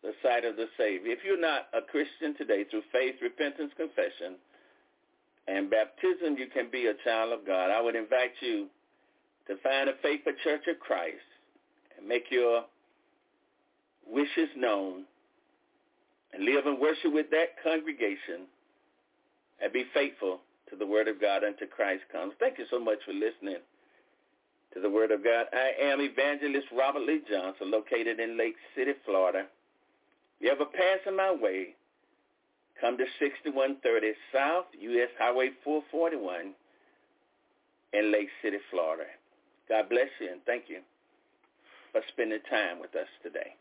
the 0.04 0.14
sight 0.24 0.46
of 0.46 0.56
the 0.56 0.68
Savior. 0.78 1.12
If 1.12 1.20
you're 1.26 1.40
not 1.40 1.68
a 1.74 1.82
Christian 1.82 2.36
today, 2.38 2.64
through 2.70 2.84
faith, 2.92 3.16
repentance, 3.22 3.72
confession, 3.76 4.40
and 5.48 5.70
baptism, 5.70 6.38
you 6.38 6.48
can 6.48 6.70
be 6.72 6.88
a 6.88 6.94
child 7.04 7.34
of 7.34 7.46
God. 7.46 7.72
I 7.72 7.82
would 7.82 7.96
invite 7.96 8.34
you 8.40 8.68
to 9.48 9.58
find 9.64 9.90
a 9.90 9.94
faithful 10.02 10.34
church 10.44 10.64
of 10.70 10.80
Christ 10.80 11.26
and 11.98 12.08
make 12.08 12.26
your 12.30 12.64
wishes 14.08 14.50
known 14.56 15.04
and 16.34 16.46
live 16.46 16.66
and 16.66 16.80
worship 16.80 17.12
with 17.12 17.30
that 17.32 17.58
congregation 17.64 18.46
and 19.62 19.74
be 19.74 19.86
faithful 19.94 20.40
to 20.70 20.76
the 20.76 20.86
word 20.86 21.08
of 21.08 21.20
God 21.20 21.44
until 21.44 21.68
Christ 21.68 22.04
comes. 22.12 22.34
Thank 22.40 22.58
you 22.58 22.66
so 22.70 22.80
much 22.80 23.00
for 23.06 23.14
listening 23.14 23.58
to 24.74 24.80
the 24.80 24.90
word 24.90 25.12
of 25.12 25.24
God. 25.24 25.48
I 25.52 25.74
am 25.82 26.00
evangelist 26.00 26.68
Robert 26.78 27.02
Lee 27.02 27.22
Johnson, 27.30 27.72
located 27.72 28.20
in 28.20 28.38
Lake 28.38 28.56
City, 28.76 28.94
Florida. 29.04 29.48
If 30.40 30.46
you 30.46 30.52
ever 30.52 30.66
passing 30.66 31.18
my 31.18 31.32
way, 31.32 31.76
come 32.80 32.98
to 32.98 33.06
6130 33.20 34.14
South 34.34 34.66
U.S. 34.80 35.10
Highway 35.20 35.50
441 35.64 36.54
in 37.94 38.12
Lake 38.12 38.30
City, 38.42 38.58
Florida. 38.72 39.04
God 39.68 39.90
bless 39.90 40.08
you 40.22 40.32
and 40.32 40.42
thank 40.46 40.64
you 40.68 40.80
for 41.92 42.02
spending 42.10 42.40
time 42.50 42.80
with 42.80 42.96
us 42.96 43.08
today. 43.22 43.56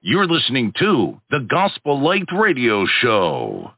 You're 0.00 0.26
listening 0.26 0.72
to 0.78 1.20
the 1.30 1.40
Gospel 1.50 2.00
Light 2.00 2.28
Radio 2.32 2.86
Show. 3.00 3.70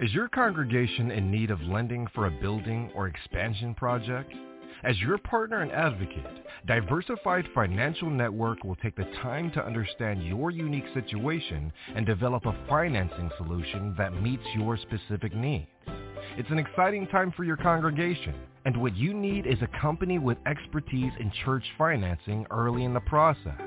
Is 0.00 0.12
your 0.12 0.28
congregation 0.28 1.10
in 1.10 1.30
need 1.30 1.50
of 1.50 1.60
lending 1.62 2.06
for 2.14 2.26
a 2.26 2.30
building 2.30 2.90
or 2.94 3.08
expansion 3.08 3.74
project? 3.74 4.32
As 4.84 4.98
your 5.00 5.18
partner 5.18 5.62
and 5.62 5.72
advocate, 5.72 6.44
Diversified 6.66 7.46
Financial 7.54 8.10
Network 8.10 8.62
will 8.64 8.76
take 8.76 8.94
the 8.96 9.04
time 9.22 9.50
to 9.52 9.64
understand 9.64 10.26
your 10.26 10.50
unique 10.50 10.84
situation 10.94 11.72
and 11.96 12.04
develop 12.06 12.44
a 12.46 12.56
financing 12.68 13.30
solution 13.38 13.94
that 13.98 14.22
meets 14.22 14.42
your 14.54 14.76
specific 14.76 15.34
needs. 15.34 15.66
It's 16.36 16.50
an 16.50 16.58
exciting 16.58 17.06
time 17.08 17.32
for 17.36 17.44
your 17.44 17.56
congregation, 17.56 18.34
and 18.66 18.76
what 18.80 18.94
you 18.96 19.14
need 19.14 19.46
is 19.46 19.58
a 19.62 19.80
company 19.80 20.18
with 20.18 20.38
expertise 20.46 21.12
in 21.18 21.32
church 21.44 21.64
financing 21.78 22.46
early 22.50 22.84
in 22.84 22.92
the 22.94 23.00
process. 23.00 23.60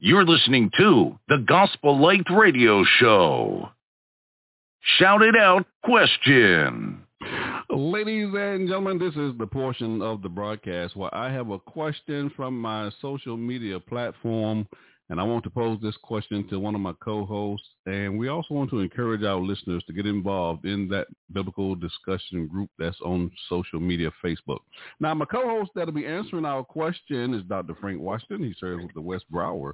You're 0.01 0.25
listening 0.25 0.71
to 0.77 1.19
the 1.27 1.39
Gospel 1.39 1.99
Light 1.99 2.25
Radio 2.29 2.85
Show. 2.99 3.69
Shout 4.97 5.21
it 5.21 5.35
out 5.35 5.65
question. 5.83 7.01
Ladies 7.69 8.33
and 8.33 8.67
gentlemen, 8.67 8.97
this 8.97 9.15
is 9.15 9.37
the 9.37 9.45
portion 9.45 10.01
of 10.01 10.21
the 10.21 10.29
broadcast 10.29 10.95
where 10.95 11.13
I 11.13 11.31
have 11.31 11.49
a 11.49 11.59
question 11.59 12.31
from 12.35 12.59
my 12.59 12.89
social 13.01 13.35
media 13.35 13.79
platform, 13.79 14.67
and 15.09 15.19
I 15.19 15.23
want 15.23 15.43
to 15.43 15.49
pose 15.49 15.79
this 15.81 15.97
question 16.03 16.47
to 16.49 16.59
one 16.59 16.75
of 16.75 16.81
my 16.81 16.93
co-hosts. 17.03 17.67
And 17.87 18.17
we 18.17 18.27
also 18.27 18.53
want 18.53 18.69
to 18.69 18.79
encourage 18.79 19.23
our 19.23 19.39
listeners 19.39 19.83
to 19.87 19.93
get 19.93 20.05
involved 20.05 20.65
in 20.65 20.87
that 20.89 21.07
biblical 21.31 21.75
discussion 21.75 22.47
group 22.47 22.69
that's 22.77 22.99
on 23.01 23.31
social 23.49 23.79
media, 23.79 24.11
Facebook. 24.23 24.59
Now, 24.99 25.13
my 25.15 25.25
co-host 25.25 25.71
that'll 25.73 25.93
be 25.93 26.05
answering 26.05 26.45
our 26.45 26.63
question 26.63 27.33
is 27.33 27.43
Dr. 27.43 27.75
Frank 27.81 27.99
Washington. 27.99 28.43
He 28.43 28.53
serves 28.59 28.83
with 28.83 28.93
the 28.93 29.01
West 29.01 29.25
Broward 29.31 29.73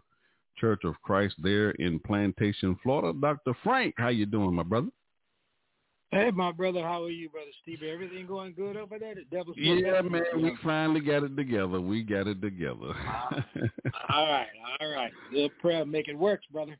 Church 0.58 0.86
of 0.86 0.96
Christ 1.02 1.36
there 1.40 1.72
in 1.72 2.00
Plantation, 2.00 2.78
Florida. 2.82 3.18
Dr. 3.20 3.58
Frank, 3.62 3.96
how 3.98 4.08
you 4.08 4.26
doing, 4.26 4.56
my 4.56 4.64
brother? 4.64 4.90
Hey, 6.16 6.32
my 6.32 6.54
brother, 6.54 6.82
how 6.82 7.04
are 7.04 7.10
you, 7.10 7.28
brother 7.28 7.52
Steve? 7.62 7.84
Everything 7.84 8.26
going 8.26 8.54
good 8.54 8.78
over 8.78 8.98
there? 8.98 9.16
The 9.16 9.26
devil's 9.36 9.58
yeah, 9.60 10.00
man, 10.00 10.24
we 10.38 10.56
finally 10.64 11.02
got 11.02 11.24
it 11.24 11.36
together. 11.36 11.82
We 11.82 12.04
got 12.04 12.26
it 12.28 12.42
together. 12.42 12.96
all 14.10 14.26
right, 14.26 14.48
all 14.80 14.94
right. 14.94 15.12
Good 15.34 15.52
prayer, 15.60 15.84
make 15.84 16.08
it 16.08 16.18
work, 16.18 16.40
brother. 16.54 16.78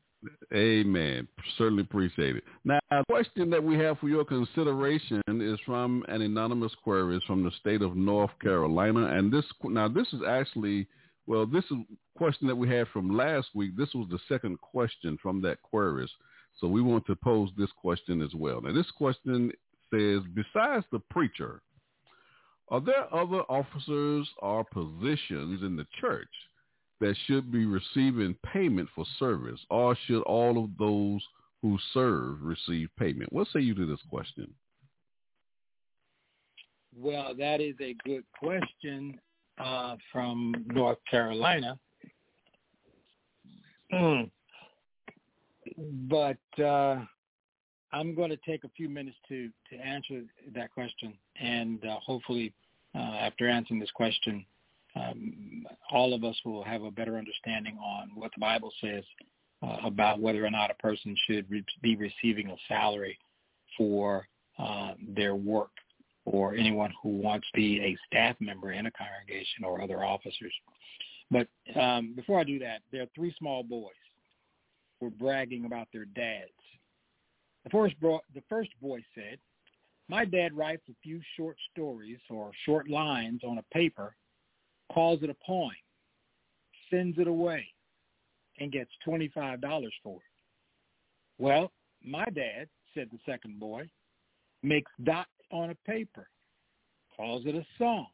Amen. 0.54 1.28
Certainly 1.58 1.82
appreciate 1.82 2.36
it. 2.36 2.44
Now, 2.64 2.78
the 2.90 3.04
question 3.10 3.50
that 3.50 3.62
we 3.62 3.76
have 3.76 3.98
for 3.98 4.08
your 4.08 4.24
consideration 4.24 5.22
is 5.28 5.60
from 5.66 6.02
an 6.08 6.22
anonymous 6.22 6.72
query. 6.82 7.16
It's 7.16 7.24
from 7.26 7.44
the 7.44 7.50
state 7.60 7.82
of 7.82 7.94
North 7.94 8.30
Carolina, 8.40 9.18
and 9.18 9.30
this 9.30 9.44
now 9.64 9.86
this 9.86 10.06
is 10.14 10.20
actually 10.26 10.86
well, 11.26 11.44
this 11.44 11.64
is 11.66 11.72
a 11.72 12.18
question 12.18 12.46
that 12.46 12.56
we 12.56 12.70
had 12.70 12.88
from 12.88 13.14
last 13.14 13.48
week. 13.54 13.76
This 13.76 13.92
was 13.94 14.08
the 14.10 14.18
second 14.30 14.58
question 14.62 15.18
from 15.20 15.42
that 15.42 15.60
queries. 15.60 16.08
So 16.58 16.66
we 16.66 16.80
want 16.80 17.06
to 17.06 17.16
pose 17.16 17.50
this 17.56 17.70
question 17.76 18.22
as 18.22 18.34
well. 18.34 18.60
Now, 18.62 18.72
this 18.72 18.90
question 18.96 19.52
says, 19.92 20.20
besides 20.34 20.84
the 20.90 21.00
preacher, 21.10 21.60
are 22.68 22.80
there 22.80 23.12
other 23.14 23.42
officers 23.42 24.28
or 24.38 24.64
positions 24.64 25.62
in 25.62 25.76
the 25.76 25.86
church 26.00 26.28
that 27.00 27.14
should 27.26 27.52
be 27.52 27.66
receiving 27.66 28.34
payment 28.52 28.88
for 28.94 29.04
service, 29.18 29.60
or 29.70 29.96
should 30.06 30.22
all 30.22 30.64
of 30.64 30.70
those 30.78 31.22
who 31.60 31.78
serve 31.92 32.42
receive 32.42 32.88
payment? 32.98 33.32
What 33.32 33.48
say 33.52 33.60
you 33.60 33.74
to 33.74 33.86
this 33.86 34.00
question? 34.08 34.52
Well, 36.98 37.34
that 37.38 37.60
is 37.60 37.74
a 37.80 37.94
good 38.06 38.24
question 38.38 39.20
uh, 39.58 39.96
from 40.10 40.54
North 40.72 40.98
Carolina. 41.10 41.78
Mm 43.92 44.30
but 45.76 46.38
uh, 46.62 47.00
I'm 47.92 48.14
going 48.14 48.30
to 48.30 48.38
take 48.46 48.64
a 48.64 48.70
few 48.76 48.88
minutes 48.88 49.16
to, 49.28 49.50
to 49.70 49.76
answer 49.76 50.22
that 50.54 50.72
question. 50.72 51.14
And 51.40 51.84
uh, 51.84 51.96
hopefully, 52.04 52.52
uh, 52.94 52.98
after 52.98 53.48
answering 53.48 53.80
this 53.80 53.90
question, 53.92 54.44
um, 54.94 55.64
all 55.90 56.14
of 56.14 56.24
us 56.24 56.36
will 56.44 56.64
have 56.64 56.82
a 56.82 56.90
better 56.90 57.18
understanding 57.18 57.76
on 57.78 58.10
what 58.14 58.30
the 58.34 58.40
Bible 58.40 58.72
says 58.80 59.04
uh, 59.62 59.76
about 59.84 60.20
whether 60.20 60.44
or 60.44 60.50
not 60.50 60.70
a 60.70 60.74
person 60.74 61.14
should 61.26 61.50
re- 61.50 61.64
be 61.82 61.96
receiving 61.96 62.50
a 62.50 62.56
salary 62.68 63.18
for 63.76 64.26
uh, 64.58 64.92
their 65.14 65.34
work 65.34 65.70
or 66.24 66.54
anyone 66.54 66.92
who 67.02 67.10
wants 67.10 67.46
to 67.52 67.56
be 67.56 67.80
a 67.80 67.96
staff 68.06 68.36
member 68.40 68.72
in 68.72 68.86
a 68.86 68.90
congregation 68.90 69.64
or 69.64 69.80
other 69.82 70.02
officers. 70.02 70.52
But 71.30 71.46
um, 71.78 72.14
before 72.14 72.40
I 72.40 72.44
do 72.44 72.58
that, 72.60 72.80
there 72.90 73.02
are 73.02 73.08
three 73.14 73.34
small 73.38 73.62
boys 73.62 73.92
were 75.00 75.10
bragging 75.10 75.64
about 75.64 75.88
their 75.92 76.04
dads. 76.04 76.50
The 77.64 77.70
first, 77.70 77.98
boy, 78.00 78.18
the 78.34 78.42
first 78.48 78.70
boy 78.80 79.02
said, 79.14 79.38
my 80.08 80.24
dad 80.24 80.56
writes 80.56 80.82
a 80.88 80.94
few 81.02 81.20
short 81.36 81.56
stories 81.72 82.18
or 82.30 82.52
short 82.64 82.88
lines 82.88 83.40
on 83.44 83.58
a 83.58 83.74
paper, 83.74 84.14
calls 84.92 85.22
it 85.22 85.30
a 85.30 85.36
poem, 85.44 85.72
sends 86.90 87.18
it 87.18 87.26
away, 87.26 87.66
and 88.60 88.70
gets 88.70 88.90
$25 89.06 89.60
for 90.02 90.16
it. 90.16 90.22
Well, 91.38 91.72
my 92.02 92.24
dad, 92.26 92.68
said 92.94 93.08
the 93.10 93.18
second 93.26 93.58
boy, 93.58 93.88
makes 94.62 94.90
dots 95.04 95.28
on 95.50 95.70
a 95.70 95.74
paper, 95.86 96.28
calls 97.16 97.42
it 97.46 97.54
a 97.54 97.66
song, 97.78 98.06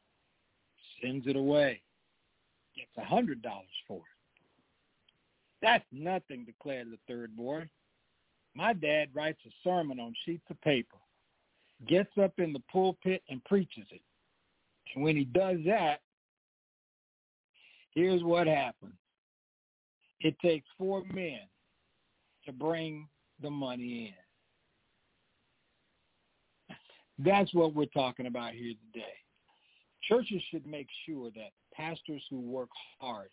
sends 1.02 1.26
it 1.26 1.36
away, 1.36 1.82
gets 2.74 2.90
a 2.96 3.14
$100 3.14 3.42
for 3.86 3.98
it. 3.98 4.11
That's 5.62 5.84
nothing, 5.92 6.44
declared 6.44 6.90
the 6.90 6.98
third 7.06 7.36
boy. 7.36 7.68
My 8.54 8.72
dad 8.72 9.08
writes 9.14 9.38
a 9.46 9.50
sermon 9.64 10.00
on 10.00 10.12
sheets 10.26 10.44
of 10.50 10.60
paper, 10.60 10.98
gets 11.88 12.10
up 12.22 12.32
in 12.38 12.52
the 12.52 12.62
pulpit 12.70 13.22
and 13.30 13.42
preaches 13.44 13.86
it. 13.90 14.02
And 14.94 15.04
when 15.04 15.16
he 15.16 15.24
does 15.24 15.58
that, 15.64 16.00
here's 17.94 18.22
what 18.22 18.46
happens. 18.46 18.92
It 20.20 20.38
takes 20.40 20.66
four 20.76 21.04
men 21.12 21.40
to 22.44 22.52
bring 22.52 23.08
the 23.40 23.50
money 23.50 24.14
in. 26.68 26.74
That's 27.24 27.54
what 27.54 27.74
we're 27.74 27.86
talking 27.86 28.26
about 28.26 28.52
here 28.52 28.74
today. 28.92 29.14
Churches 30.08 30.42
should 30.50 30.66
make 30.66 30.88
sure 31.06 31.30
that 31.36 31.52
pastors 31.72 32.22
who 32.28 32.40
work 32.40 32.68
hard 33.00 33.28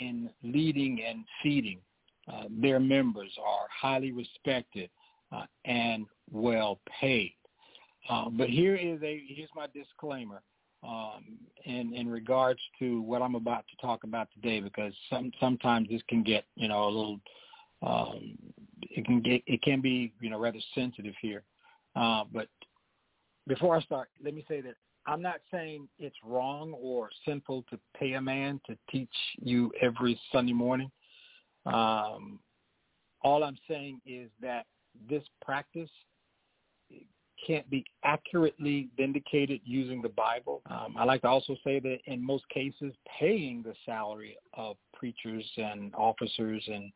in 0.00 0.30
leading 0.42 1.02
and 1.06 1.24
feeding 1.42 1.80
uh, 2.32 2.44
their 2.50 2.80
members 2.80 3.32
are 3.44 3.66
highly 3.70 4.12
respected 4.12 4.90
uh, 5.32 5.44
and 5.64 6.06
well 6.30 6.80
paid. 7.00 7.34
Uh, 8.08 8.28
but 8.30 8.48
here 8.48 8.76
is 8.76 9.00
a 9.02 9.22
here's 9.28 9.50
my 9.54 9.66
disclaimer 9.74 10.42
um, 10.86 11.24
in 11.64 11.92
in 11.94 12.08
regards 12.08 12.60
to 12.78 13.00
what 13.02 13.22
I'm 13.22 13.34
about 13.34 13.64
to 13.68 13.86
talk 13.86 14.04
about 14.04 14.28
today, 14.32 14.60
because 14.60 14.92
some 15.10 15.30
sometimes 15.40 15.88
this 15.88 16.02
can 16.08 16.22
get 16.22 16.44
you 16.56 16.68
know 16.68 16.84
a 16.84 16.90
little 16.90 17.20
um, 17.82 18.36
it 18.82 19.04
can 19.04 19.20
get 19.20 19.42
it 19.46 19.62
can 19.62 19.80
be 19.80 20.12
you 20.20 20.30
know 20.30 20.38
rather 20.38 20.58
sensitive 20.74 21.14
here. 21.20 21.42
Uh, 21.94 22.24
but 22.32 22.48
before 23.46 23.76
I 23.76 23.80
start, 23.80 24.08
let 24.22 24.34
me 24.34 24.44
say 24.48 24.60
that 24.60 24.74
I'm 25.06 25.22
not 25.22 25.36
saying 25.52 25.88
it's 25.98 26.16
wrong 26.24 26.74
or 26.80 27.10
sinful 27.24 27.64
to 27.70 27.78
pay 27.98 28.14
a 28.14 28.20
man 28.20 28.60
to 28.66 28.76
teach 28.90 29.08
you 29.38 29.72
every 29.80 30.20
Sunday 30.32 30.52
morning. 30.52 30.90
Um, 31.64 32.40
all 33.22 33.44
I'm 33.44 33.58
saying 33.68 34.00
is 34.06 34.30
that 34.40 34.66
this 35.08 35.22
practice 35.44 35.90
can't 37.46 37.68
be 37.68 37.84
accurately 38.02 38.88
vindicated 38.96 39.60
using 39.64 40.00
the 40.00 40.08
Bible. 40.08 40.62
Um, 40.70 40.94
I 40.96 41.04
like 41.04 41.22
to 41.22 41.28
also 41.28 41.56
say 41.62 41.78
that 41.80 41.98
in 42.06 42.24
most 42.24 42.48
cases, 42.48 42.94
paying 43.18 43.62
the 43.62 43.74
salary 43.84 44.36
of 44.54 44.76
preachers 44.94 45.44
and 45.56 45.94
officers 45.94 46.64
and 46.66 46.92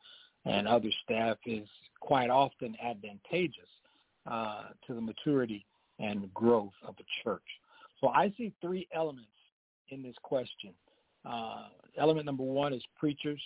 and 0.46 0.66
other 0.66 0.88
staff 1.04 1.36
is 1.44 1.68
quite 2.00 2.30
often 2.30 2.74
advantageous 2.82 3.68
uh, 4.26 4.68
to 4.86 4.94
the 4.94 5.00
maturity 5.00 5.66
and 5.98 6.32
growth 6.32 6.72
of 6.82 6.96
the 6.96 7.04
church. 7.22 7.42
So 8.00 8.08
I 8.08 8.32
see 8.36 8.52
three 8.60 8.88
elements 8.94 9.28
in 9.90 10.02
this 10.02 10.14
question. 10.22 10.72
Uh, 11.24 11.68
element 11.98 12.26
number 12.26 12.42
one 12.42 12.72
is 12.72 12.82
preachers, 12.98 13.40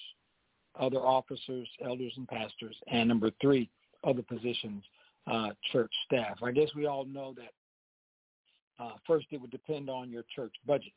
other 0.78 0.98
officers, 0.98 1.68
elders, 1.84 2.12
and 2.16 2.28
pastors. 2.28 2.76
And 2.88 3.08
number 3.08 3.30
three, 3.40 3.70
other 4.04 4.22
positions, 4.22 4.84
uh, 5.26 5.50
church 5.72 5.92
staff. 6.06 6.38
I 6.42 6.52
guess 6.52 6.68
we 6.76 6.86
all 6.86 7.04
know 7.04 7.34
that 7.36 8.84
uh, 8.84 8.92
first 9.06 9.26
it 9.30 9.40
would 9.40 9.50
depend 9.50 9.88
on 9.88 10.10
your 10.10 10.24
church 10.34 10.54
budget, 10.66 10.92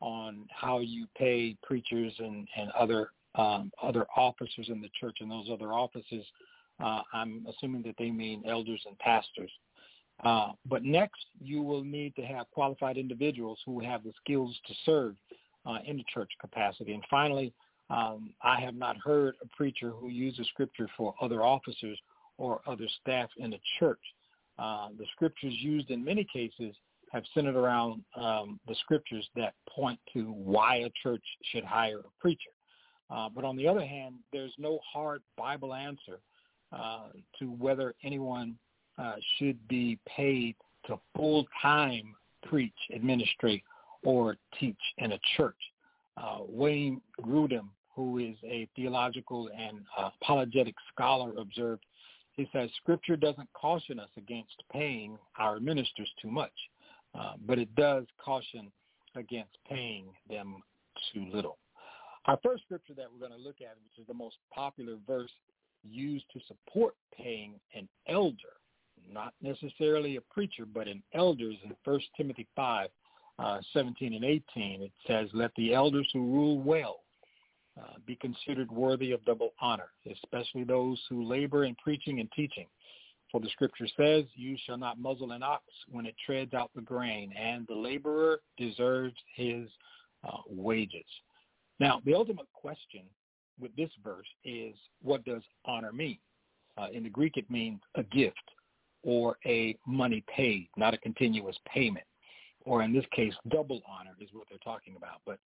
on 0.00 0.46
how 0.50 0.80
you 0.80 1.06
pay 1.16 1.56
preachers 1.62 2.12
and, 2.18 2.48
and 2.56 2.70
other 2.72 3.10
um, 3.34 3.70
other 3.82 4.06
officers 4.16 4.68
in 4.68 4.80
the 4.80 4.88
church. 4.98 5.18
And 5.20 5.30
those 5.30 5.48
other 5.52 5.72
offices, 5.72 6.24
uh, 6.82 7.02
I'm 7.12 7.46
assuming 7.48 7.82
that 7.82 7.94
they 7.98 8.10
mean 8.10 8.42
elders 8.46 8.82
and 8.86 8.98
pastors. 8.98 9.50
Uh, 10.24 10.52
but 10.66 10.84
next, 10.84 11.26
you 11.40 11.62
will 11.62 11.84
need 11.84 12.14
to 12.16 12.22
have 12.22 12.50
qualified 12.50 12.96
individuals 12.96 13.58
who 13.64 13.80
have 13.80 14.02
the 14.02 14.12
skills 14.22 14.58
to 14.66 14.74
serve 14.84 15.14
uh, 15.64 15.78
in 15.86 15.96
the 15.96 16.04
church 16.12 16.30
capacity. 16.40 16.92
And 16.92 17.04
finally, 17.08 17.52
um, 17.90 18.34
I 18.42 18.60
have 18.60 18.74
not 18.74 18.96
heard 18.98 19.36
a 19.42 19.56
preacher 19.56 19.90
who 19.90 20.08
uses 20.08 20.46
scripture 20.48 20.88
for 20.96 21.14
other 21.20 21.42
officers 21.42 21.98
or 22.36 22.60
other 22.66 22.86
staff 23.00 23.30
in 23.38 23.50
the 23.50 23.60
church. 23.78 24.00
Uh, 24.58 24.88
the 24.98 25.06
scriptures 25.12 25.54
used 25.60 25.90
in 25.90 26.04
many 26.04 26.26
cases 26.32 26.74
have 27.12 27.22
centered 27.32 27.56
around 27.56 28.02
um, 28.16 28.60
the 28.66 28.74
scriptures 28.80 29.26
that 29.34 29.54
point 29.70 29.98
to 30.12 30.24
why 30.32 30.76
a 30.76 30.90
church 31.02 31.22
should 31.52 31.64
hire 31.64 32.00
a 32.00 32.20
preacher. 32.20 32.50
Uh, 33.10 33.28
but 33.34 33.44
on 33.44 33.56
the 33.56 33.66
other 33.66 33.86
hand, 33.86 34.16
there's 34.32 34.52
no 34.58 34.78
hard 34.92 35.22
Bible 35.36 35.72
answer 35.74 36.20
uh, 36.72 37.08
to 37.38 37.46
whether 37.46 37.94
anyone 38.04 38.56
uh, 38.98 39.14
should 39.38 39.58
be 39.68 39.98
paid 40.06 40.56
to 40.86 40.98
full-time 41.16 42.14
preach, 42.44 42.74
administrate, 42.94 43.62
or 44.04 44.36
teach 44.58 44.78
in 44.98 45.12
a 45.12 45.18
church. 45.36 45.56
Uh, 46.16 46.38
Wayne 46.48 47.00
Grudem, 47.20 47.68
who 47.94 48.18
is 48.18 48.36
a 48.44 48.68
theological 48.74 49.50
and 49.56 49.80
apologetic 49.96 50.74
scholar, 50.92 51.32
observed, 51.38 51.84
he 52.32 52.48
says, 52.52 52.70
Scripture 52.80 53.16
doesn't 53.16 53.48
caution 53.52 53.98
us 53.98 54.10
against 54.16 54.54
paying 54.72 55.18
our 55.38 55.58
ministers 55.58 56.08
too 56.22 56.30
much, 56.30 56.52
uh, 57.18 57.32
but 57.46 57.58
it 57.58 57.74
does 57.74 58.04
caution 58.24 58.70
against 59.16 59.58
paying 59.68 60.06
them 60.28 60.62
too 61.12 61.26
little. 61.32 61.58
Our 62.26 62.38
first 62.44 62.62
scripture 62.64 62.94
that 62.94 63.06
we're 63.10 63.26
going 63.26 63.38
to 63.38 63.44
look 63.44 63.60
at, 63.60 63.74
which 63.82 63.98
is 63.98 64.06
the 64.06 64.14
most 64.14 64.36
popular 64.54 64.96
verse 65.06 65.30
used 65.82 66.26
to 66.32 66.40
support 66.46 66.94
paying 67.16 67.54
an 67.74 67.88
elder, 68.06 68.54
not 69.12 69.34
necessarily 69.42 70.16
a 70.16 70.20
preacher, 70.20 70.64
but 70.66 70.88
an 70.88 71.02
elder, 71.14 71.50
is 71.50 71.56
in 71.64 71.74
1 71.84 72.00
Timothy 72.16 72.46
5, 72.56 72.88
uh, 73.38 73.58
17 73.72 74.14
and 74.14 74.24
18. 74.24 74.82
It 74.82 74.92
says, 75.06 75.28
let 75.32 75.52
the 75.56 75.74
elders 75.74 76.08
who 76.12 76.32
rule 76.32 76.60
well 76.60 77.00
uh, 77.80 77.94
be 78.06 78.16
considered 78.16 78.70
worthy 78.70 79.12
of 79.12 79.24
double 79.24 79.52
honor, 79.60 79.90
especially 80.10 80.64
those 80.64 81.00
who 81.08 81.24
labor 81.24 81.64
in 81.64 81.76
preaching 81.76 82.20
and 82.20 82.30
teaching. 82.32 82.66
For 83.30 83.40
the 83.40 83.50
scripture 83.50 83.86
says, 83.96 84.24
you 84.34 84.56
shall 84.64 84.78
not 84.78 84.98
muzzle 84.98 85.32
an 85.32 85.42
ox 85.42 85.64
when 85.90 86.06
it 86.06 86.14
treads 86.24 86.54
out 86.54 86.70
the 86.74 86.80
grain, 86.80 87.32
and 87.38 87.66
the 87.66 87.74
laborer 87.74 88.40
deserves 88.56 89.14
his 89.36 89.68
uh, 90.24 90.38
wages. 90.48 91.04
Now, 91.78 92.00
the 92.04 92.14
ultimate 92.14 92.48
question 92.52 93.02
with 93.60 93.74
this 93.76 93.90
verse 94.02 94.26
is, 94.44 94.74
what 95.02 95.24
does 95.24 95.42
honor 95.64 95.92
mean? 95.92 96.18
Uh, 96.76 96.86
in 96.92 97.02
the 97.02 97.10
Greek, 97.10 97.36
it 97.36 97.50
means 97.50 97.80
a 97.96 98.02
gift 98.04 98.36
or 99.02 99.36
a 99.46 99.76
money 99.86 100.24
paid, 100.34 100.68
not 100.76 100.94
a 100.94 100.98
continuous 100.98 101.56
payment. 101.66 102.04
Or 102.64 102.82
in 102.82 102.92
this 102.92 103.04
case, 103.14 103.32
double 103.48 103.80
honor 103.88 104.14
is 104.20 104.28
what 104.32 104.46
they're 104.48 104.58
talking 104.58 104.94
about. 104.96 105.20
But 105.24 105.38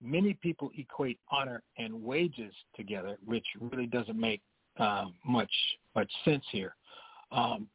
many 0.00 0.34
people 0.34 0.70
equate 0.76 1.18
honor 1.30 1.62
and 1.76 2.02
wages 2.02 2.54
together, 2.76 3.16
which 3.24 3.46
really 3.60 3.86
doesn't 3.86 4.18
make 4.18 4.42
uh, 4.78 5.06
much 5.26 5.50
much 5.96 6.10
sense 6.24 6.44
here. 6.52 6.76
Um, 7.32 7.68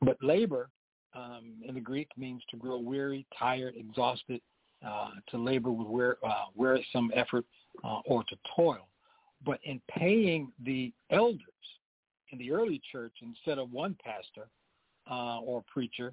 but 0.00 0.16
labor 0.22 0.70
um, 1.14 1.54
in 1.66 1.74
the 1.74 1.80
Greek 1.80 2.08
means 2.16 2.42
to 2.50 2.56
grow 2.56 2.78
weary, 2.78 3.26
tired, 3.38 3.74
exhausted, 3.76 4.40
uh, 4.86 5.10
to 5.30 5.38
labor 5.38 5.70
with 5.70 5.86
wear, 5.86 6.16
uh, 6.26 6.46
wearisome 6.54 7.10
effort, 7.14 7.44
uh, 7.84 8.00
or 8.06 8.24
to 8.24 8.36
toil. 8.54 8.88
But 9.44 9.60
in 9.64 9.80
paying 9.88 10.52
the 10.64 10.92
elders 11.10 11.40
in 12.30 12.38
the 12.38 12.52
early 12.52 12.80
church, 12.92 13.12
instead 13.22 13.58
of 13.58 13.72
one 13.72 13.96
pastor 14.04 14.48
uh, 15.10 15.40
or 15.40 15.62
preacher, 15.72 16.12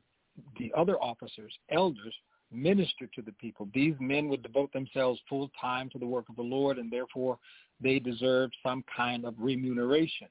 the 0.58 0.72
other 0.76 0.98
officers, 1.02 1.54
elders, 1.70 2.14
ministered 2.52 3.12
to 3.14 3.22
the 3.22 3.32
people. 3.34 3.68
These 3.74 3.96
men 4.00 4.30
would 4.30 4.44
devote 4.44 4.72
themselves 4.74 5.20
full 5.28 5.50
time 5.60 5.90
to 5.90 6.00
the 6.00 6.06
work 6.06 6.30
of 6.30 6.36
the 6.36 6.44
Lord, 6.44 6.78
and 6.78 6.92
therefore 6.92 7.40
they 7.82 8.00
deserved 8.00 8.56
some 8.64 8.84
kind 8.96 9.26
of 9.26 9.34
remuneration. 9.38 10.28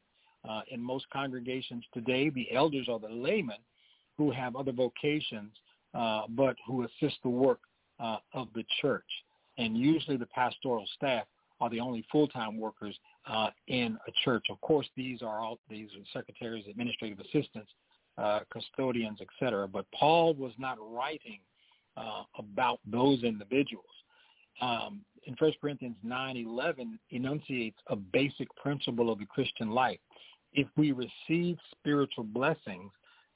Uh, 0.48 0.62
in 0.70 0.80
most 0.80 1.06
congregations 1.12 1.84
today, 1.92 2.30
the 2.30 2.52
elders 2.52 2.88
are 2.88 2.98
the 2.98 3.08
laymen 3.08 3.58
who 4.18 4.30
have 4.30 4.56
other 4.56 4.72
vocations, 4.72 5.52
uh, 5.94 6.22
but 6.30 6.56
who 6.66 6.84
assist 6.84 7.16
the 7.22 7.28
work 7.28 7.60
uh, 8.00 8.18
of 8.34 8.48
the 8.54 8.64
church. 8.80 9.04
And 9.58 9.76
usually 9.76 10.16
the 10.16 10.26
pastoral 10.26 10.86
staff 10.96 11.24
are 11.60 11.70
the 11.70 11.80
only 11.80 12.04
full-time 12.10 12.58
workers 12.58 12.98
uh, 13.26 13.50
in 13.68 13.98
a 14.06 14.12
church. 14.24 14.46
Of 14.50 14.60
course, 14.60 14.88
these 14.96 15.22
are 15.22 15.40
all 15.40 15.58
these 15.68 15.90
are 15.90 16.04
secretaries, 16.12 16.64
administrative 16.68 17.20
assistants, 17.20 17.70
uh, 18.18 18.40
custodians, 18.52 19.20
etc. 19.20 19.68
But 19.68 19.86
Paul 19.94 20.34
was 20.34 20.52
not 20.58 20.78
writing 20.80 21.40
uh, 21.96 22.24
about 22.38 22.80
those 22.86 23.22
individuals. 23.22 23.86
Um, 24.60 25.02
in 25.24 25.34
1 25.38 25.52
Corinthians 25.60 25.96
9:11 26.04 26.98
enunciates 27.10 27.78
a 27.88 27.96
basic 27.96 28.48
principle 28.56 29.10
of 29.10 29.18
the 29.18 29.26
Christian 29.26 29.70
life. 29.70 30.00
if 30.54 30.68
we 30.76 30.92
receive 30.92 31.56
spiritual 31.70 32.24
blessings, 32.24 32.92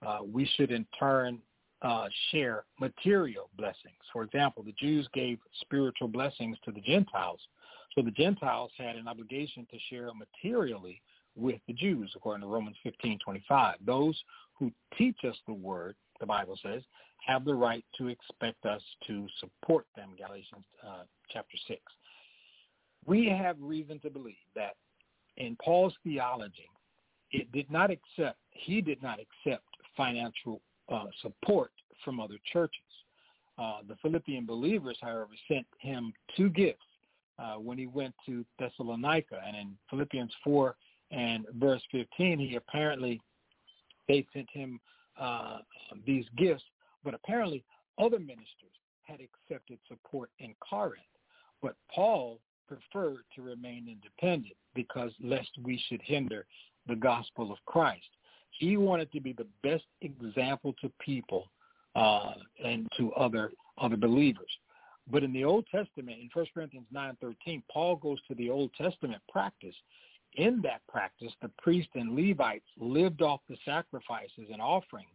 uh, 0.07 0.19
we 0.23 0.45
should 0.55 0.71
in 0.71 0.87
turn 0.99 1.41
uh, 1.83 2.09
share 2.31 2.65
material 2.81 3.49
blessings. 3.57 3.97
For 4.13 4.23
example, 4.23 4.63
the 4.63 4.73
Jews 4.73 5.09
gave 5.13 5.39
spiritual 5.61 6.09
blessings 6.09 6.59
to 6.65 6.73
the 6.73 6.81
Gentiles, 6.81 7.41
so 7.97 8.03
the 8.03 8.11
Gentiles 8.11 8.71
had 8.77 8.97
an 8.97 9.09
obligation 9.09 9.67
to 9.71 9.79
share 9.91 10.11
materially 10.15 11.01
with 11.35 11.61
the 11.67 11.73
Jews, 11.73 12.13
according 12.15 12.43
to 12.43 12.47
Romans 12.47 12.77
15:25. 12.85 13.77
Those 13.85 14.23
who 14.55 14.71
teach 14.97 15.25
us 15.25 15.37
the 15.47 15.55
word, 15.55 15.97
the 16.21 16.27
Bible 16.27 16.59
says, 16.63 16.83
have 17.27 17.45
the 17.45 17.55
right 17.55 17.85
to 17.99 18.09
expect 18.09 18.65
us 18.67 18.83
to 19.07 19.27
support 19.41 19.87
them. 19.97 20.11
Galatians 20.17 20.65
uh, 20.87 21.05
chapter 21.31 21.57
six. 21.67 21.81
We 23.07 23.29
have 23.29 23.57
reason 23.61 23.99
to 24.01 24.11
believe 24.11 24.37
that 24.55 24.77
in 25.37 25.57
Paul's 25.57 25.95
theology, 26.05 26.69
it 27.33 27.51
did 27.53 27.71
not 27.71 27.91
accept. 27.91 28.39
He 28.51 28.81
did 28.81 29.03
not 29.03 29.19
accept 29.21 29.65
financial 29.97 30.61
uh, 30.89 31.07
support 31.23 31.73
from 32.05 32.21
other 32.21 32.39
churches. 32.53 32.81
Uh, 33.59 33.79
the 33.89 33.97
Philippian 33.97 34.45
believers, 34.45 34.99
however, 35.01 35.31
sent 35.49 35.67
him 35.79 36.13
two 36.37 36.51
gifts 36.51 36.85
uh, 37.39 37.55
when 37.55 37.79
he 37.79 37.87
went 37.87 38.15
to 38.27 38.45
Thessalonica. 38.59 39.41
And 39.47 39.57
in 39.57 39.77
Philippians 39.91 40.33
4 40.45 40.77
and 41.11 41.47
verse 41.55 41.83
15, 41.93 42.39
he 42.39 42.57
apparently, 42.57 43.21
they 44.09 44.27
sent 44.33 44.49
him 44.53 44.81
uh, 45.21 45.59
these 46.07 46.25
gifts, 46.37 46.65
but 47.05 47.15
apparently 47.15 47.65
other 47.99 48.19
ministers 48.19 48.47
had 49.05 49.21
accepted 49.21 49.79
support 49.89 50.31
in 50.39 50.55
Corinth. 50.61 51.03
But 51.63 51.77
Paul 51.95 52.41
preferred 52.69 53.23
to 53.35 53.43
remain 53.43 53.89
independent 53.89 54.57
because 54.75 55.13
lest 55.23 55.51
we 55.63 55.83
should 55.89 56.01
hinder 56.03 56.47
the 56.89 56.97
gospel 56.97 57.53
of 57.53 57.59
Christ. 57.67 58.07
He 58.51 58.77
wanted 58.77 59.13
to 59.13 59.21
be 59.21 59.33
the 59.33 59.47
best 59.63 59.85
example 60.01 60.75
to 60.81 60.91
people 60.99 61.51
uh, 61.95 62.33
and 62.65 62.89
to 62.99 63.13
other 63.15 63.53
other 63.79 63.97
believers. 63.97 64.51
But 65.11 65.23
in 65.23 65.33
the 65.33 65.45
Old 65.45 65.67
Testament, 65.71 66.19
in 66.21 66.29
1 66.33 66.47
Corinthians 66.53 66.87
9.13, 66.95 67.63
Paul 67.71 67.97
goes 67.97 68.19
to 68.29 68.35
the 68.35 68.51
Old 68.51 68.73
Testament 68.75 69.23
practice. 69.31 69.75
In 70.35 70.61
that 70.63 70.83
practice, 70.89 71.33
the 71.41 71.51
priests 71.59 71.93
and 71.95 72.15
Levites 72.15 72.67
lived 72.79 73.23
off 73.23 73.41
the 73.49 73.57
sacrifices 73.65 74.49
and 74.53 74.61
offerings 74.61 75.09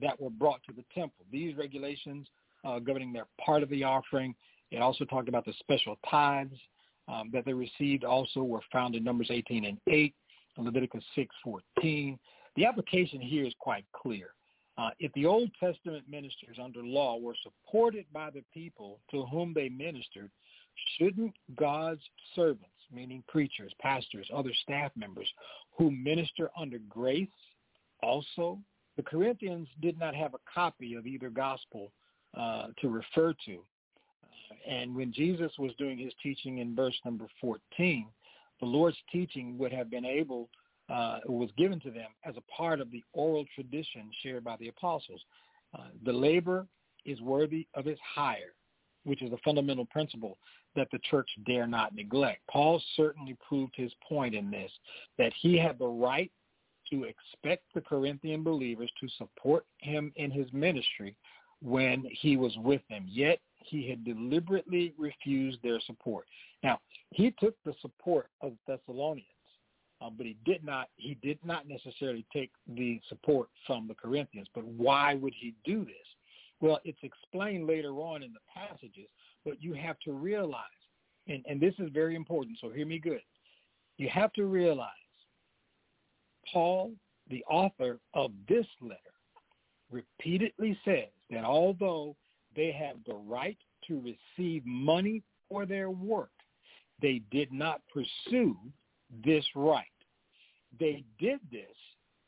that 0.00 0.20
were 0.20 0.30
brought 0.30 0.62
to 0.64 0.72
the 0.72 0.84
temple. 0.94 1.24
These 1.30 1.56
regulations 1.56 2.28
uh, 2.64 2.78
governing 2.78 3.12
their 3.12 3.26
part 3.44 3.62
of 3.62 3.68
the 3.70 3.84
offering, 3.84 4.34
it 4.70 4.78
also 4.78 5.04
talked 5.04 5.28
about 5.28 5.44
the 5.44 5.54
special 5.58 5.98
tithes 6.08 6.56
um, 7.08 7.30
that 7.32 7.44
they 7.44 7.52
received 7.52 8.04
also 8.04 8.42
were 8.42 8.62
found 8.70 8.94
in 8.94 9.02
Numbers 9.02 9.28
18 9.30 9.64
and 9.64 9.78
8, 9.88 10.14
Leviticus 10.58 11.04
6.14. 11.16 12.18
The 12.56 12.66
application 12.66 13.20
here 13.20 13.44
is 13.44 13.54
quite 13.58 13.84
clear. 13.92 14.28
Uh, 14.82 14.90
if 14.98 15.12
the 15.12 15.26
Old 15.26 15.50
Testament 15.60 16.04
ministers 16.10 16.58
under 16.60 16.82
law 16.82 17.16
were 17.16 17.36
supported 17.42 18.04
by 18.12 18.30
the 18.30 18.42
people 18.52 18.98
to 19.10 19.24
whom 19.26 19.52
they 19.54 19.68
ministered, 19.68 20.30
shouldn't 20.96 21.34
God's 21.54 22.00
servants, 22.34 22.66
meaning 22.92 23.22
preachers, 23.28 23.72
pastors, 23.80 24.26
other 24.34 24.50
staff 24.62 24.90
members 24.96 25.28
who 25.78 25.90
minister 25.90 26.50
under 26.58 26.78
grace 26.88 27.28
also? 28.02 28.58
The 28.96 29.04
Corinthians 29.04 29.68
did 29.80 29.98
not 30.00 30.16
have 30.16 30.34
a 30.34 30.40
copy 30.52 30.94
of 30.94 31.06
either 31.06 31.30
gospel 31.30 31.92
uh, 32.36 32.68
to 32.80 32.88
refer 32.88 33.34
to. 33.46 33.54
Uh, 33.54 34.70
and 34.70 34.96
when 34.96 35.12
Jesus 35.12 35.52
was 35.58 35.72
doing 35.78 35.96
his 35.96 36.12
teaching 36.22 36.58
in 36.58 36.74
verse 36.74 36.98
number 37.04 37.26
14, 37.40 38.06
the 38.58 38.66
Lord's 38.66 38.98
teaching 39.12 39.56
would 39.58 39.72
have 39.72 39.90
been 39.90 40.04
able 40.04 40.48
uh, 40.92 41.20
was 41.26 41.50
given 41.56 41.80
to 41.80 41.90
them 41.90 42.10
as 42.24 42.34
a 42.36 42.52
part 42.52 42.80
of 42.80 42.90
the 42.90 43.02
oral 43.12 43.46
tradition 43.54 44.10
shared 44.22 44.44
by 44.44 44.56
the 44.58 44.68
apostles. 44.68 45.20
Uh, 45.74 45.86
the 46.04 46.12
labor 46.12 46.66
is 47.06 47.20
worthy 47.22 47.66
of 47.74 47.86
its 47.86 48.00
hire, 48.14 48.52
which 49.04 49.22
is 49.22 49.32
a 49.32 49.38
fundamental 49.44 49.86
principle 49.86 50.36
that 50.76 50.88
the 50.92 50.98
church 51.10 51.28
dare 51.46 51.66
not 51.66 51.94
neglect. 51.94 52.40
Paul 52.50 52.82
certainly 52.94 53.36
proved 53.46 53.72
his 53.74 53.92
point 54.06 54.34
in 54.34 54.50
this, 54.50 54.70
that 55.18 55.32
he 55.40 55.58
had 55.58 55.78
the 55.78 55.86
right 55.86 56.30
to 56.90 57.04
expect 57.04 57.64
the 57.74 57.80
Corinthian 57.80 58.42
believers 58.42 58.90
to 59.00 59.08
support 59.16 59.64
him 59.78 60.12
in 60.16 60.30
his 60.30 60.46
ministry 60.52 61.16
when 61.62 62.04
he 62.10 62.36
was 62.36 62.54
with 62.58 62.82
them. 62.90 63.06
Yet 63.08 63.38
he 63.56 63.88
had 63.88 64.04
deliberately 64.04 64.92
refused 64.98 65.58
their 65.62 65.80
support. 65.86 66.26
Now, 66.62 66.80
he 67.10 67.34
took 67.40 67.54
the 67.64 67.74
support 67.80 68.28
of 68.42 68.52
Thessalonians 68.66 69.31
uh, 70.02 70.10
but 70.10 70.26
he 70.26 70.36
did 70.44 70.64
not 70.64 70.88
he 70.96 71.16
did 71.22 71.38
not 71.44 71.68
necessarily 71.68 72.26
take 72.32 72.50
the 72.66 73.00
support 73.08 73.48
from 73.66 73.86
the 73.86 73.94
Corinthians. 73.94 74.48
But 74.54 74.64
why 74.64 75.14
would 75.14 75.34
he 75.38 75.54
do 75.64 75.84
this? 75.84 75.94
Well, 76.60 76.80
it's 76.84 76.98
explained 77.02 77.66
later 77.66 77.92
on 77.94 78.22
in 78.22 78.32
the 78.32 78.40
passages, 78.52 79.08
but 79.44 79.62
you 79.62 79.74
have 79.74 79.98
to 80.00 80.12
realize, 80.12 80.62
and, 81.26 81.44
and 81.48 81.60
this 81.60 81.74
is 81.78 81.90
very 81.92 82.14
important, 82.14 82.58
so 82.60 82.70
hear 82.70 82.86
me 82.86 82.98
good. 82.98 83.22
You 83.98 84.08
have 84.08 84.32
to 84.34 84.46
realize 84.46 84.88
Paul, 86.52 86.92
the 87.30 87.44
author 87.50 87.98
of 88.14 88.30
this 88.48 88.66
letter, 88.80 88.96
repeatedly 89.90 90.78
says 90.84 91.10
that 91.30 91.44
although 91.44 92.16
they 92.54 92.72
have 92.72 92.96
the 93.06 93.14
right 93.14 93.58
to 93.88 94.00
receive 94.00 94.64
money 94.64 95.22
for 95.48 95.66
their 95.66 95.90
work, 95.90 96.30
they 97.00 97.22
did 97.30 97.52
not 97.52 97.82
pursue 97.92 98.56
this 99.24 99.44
right. 99.54 99.91
They 100.78 101.04
did 101.18 101.40
this, 101.50 101.76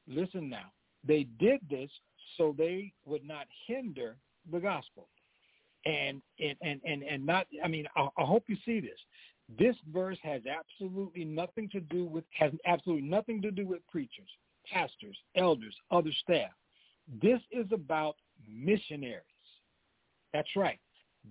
listen 0.07 0.49
now, 0.49 0.73
they 1.07 1.27
did 1.39 1.61
this 1.71 1.91
so 2.37 2.55
they 2.57 2.93
would 3.05 3.25
not 3.25 3.47
hinder 3.67 4.17
the 4.51 4.61
gospel. 4.61 5.09
And 5.87 6.23
and 6.41 6.57
and 6.63 6.81
and, 6.85 7.03
and 7.03 7.27
not 7.27 7.47
I 7.63 7.69
mean 7.69 7.87
I, 7.95 8.09
I 8.17 8.23
hope 8.25 8.45
you 8.49 8.57
see 8.65 8.81
this. 8.81 8.99
This 9.59 9.77
verse 9.93 10.17
has 10.23 10.41
absolutely 10.47 11.27
nothing 11.27 11.69
to 11.71 11.81
do 11.81 12.07
with 12.07 12.25
has 12.31 12.53
absolutely 12.65 13.07
nothing 13.07 13.43
to 13.43 13.51
do 13.51 13.67
with 13.67 13.87
preachers, 13.89 14.31
pastors, 14.67 15.19
elders, 15.37 15.77
other 15.91 16.11
staff. 16.23 16.51
This 17.21 17.41
is 17.51 17.67
about 17.71 18.17
missionaries. 18.49 19.21
That's 20.33 20.57
right. 20.57 20.81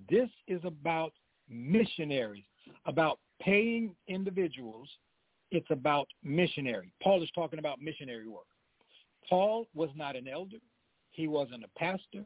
This 0.09 0.29
is 0.47 0.61
about 0.63 1.13
missionaries, 1.49 2.45
about 2.85 3.19
paying 3.41 3.95
individuals 4.07 4.87
it's 5.53 5.69
about 5.69 6.07
missionary. 6.23 6.91
Paul 7.01 7.21
is 7.23 7.29
talking 7.35 7.59
about 7.59 7.79
missionary 7.79 8.27
work. 8.27 8.47
Paul 9.29 9.67
was 9.75 9.89
not 9.95 10.15
an 10.15 10.27
elder. 10.27 10.57
He 11.11 11.27
wasn't 11.27 11.63
a 11.63 11.79
pastor. 11.79 12.25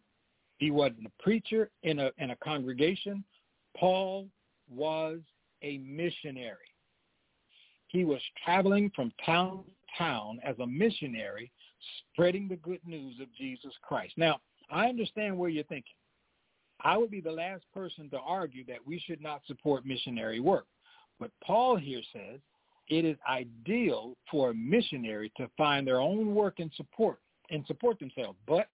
He 0.57 0.71
wasn't 0.71 1.05
a 1.05 1.21
preacher 1.23 1.69
in 1.83 1.99
a, 1.99 2.09
in 2.17 2.31
a 2.31 2.35
congregation. 2.37 3.23
Paul 3.75 4.27
was 4.69 5.19
a 5.61 5.77
missionary. 5.79 6.55
He 7.87 8.05
was 8.05 8.21
traveling 8.43 8.91
from 8.95 9.11
town 9.25 9.65
to 9.65 9.71
town 9.97 10.39
as 10.43 10.57
a 10.59 10.67
missionary, 10.67 11.51
spreading 12.13 12.47
the 12.47 12.55
good 12.55 12.81
news 12.85 13.15
of 13.21 13.27
Jesus 13.35 13.73
Christ. 13.81 14.13
Now, 14.17 14.39
I 14.71 14.87
understand 14.87 15.37
where 15.37 15.49
you're 15.49 15.63
thinking. 15.65 15.95
I 16.81 16.97
would 16.97 17.11
be 17.11 17.21
the 17.21 17.31
last 17.31 17.63
person 17.73 18.09
to 18.11 18.19
argue 18.19 18.65
that 18.65 18.85
we 18.85 18.99
should 19.05 19.21
not 19.21 19.41
support 19.47 19.85
missionary 19.85 20.39
work. 20.39 20.65
But 21.19 21.31
Paul 21.43 21.75
here 21.75 22.01
says 22.13 22.39
it 22.89 23.05
is 23.05 23.17
ideal 23.29 24.15
for 24.29 24.51
a 24.51 24.53
missionary 24.53 25.31
to 25.37 25.49
find 25.57 25.85
their 25.85 25.99
own 25.99 26.33
work 26.33 26.59
and 26.59 26.71
support 26.75 27.19
and 27.49 27.65
support 27.65 27.99
themselves. 27.99 28.37
But 28.47 28.67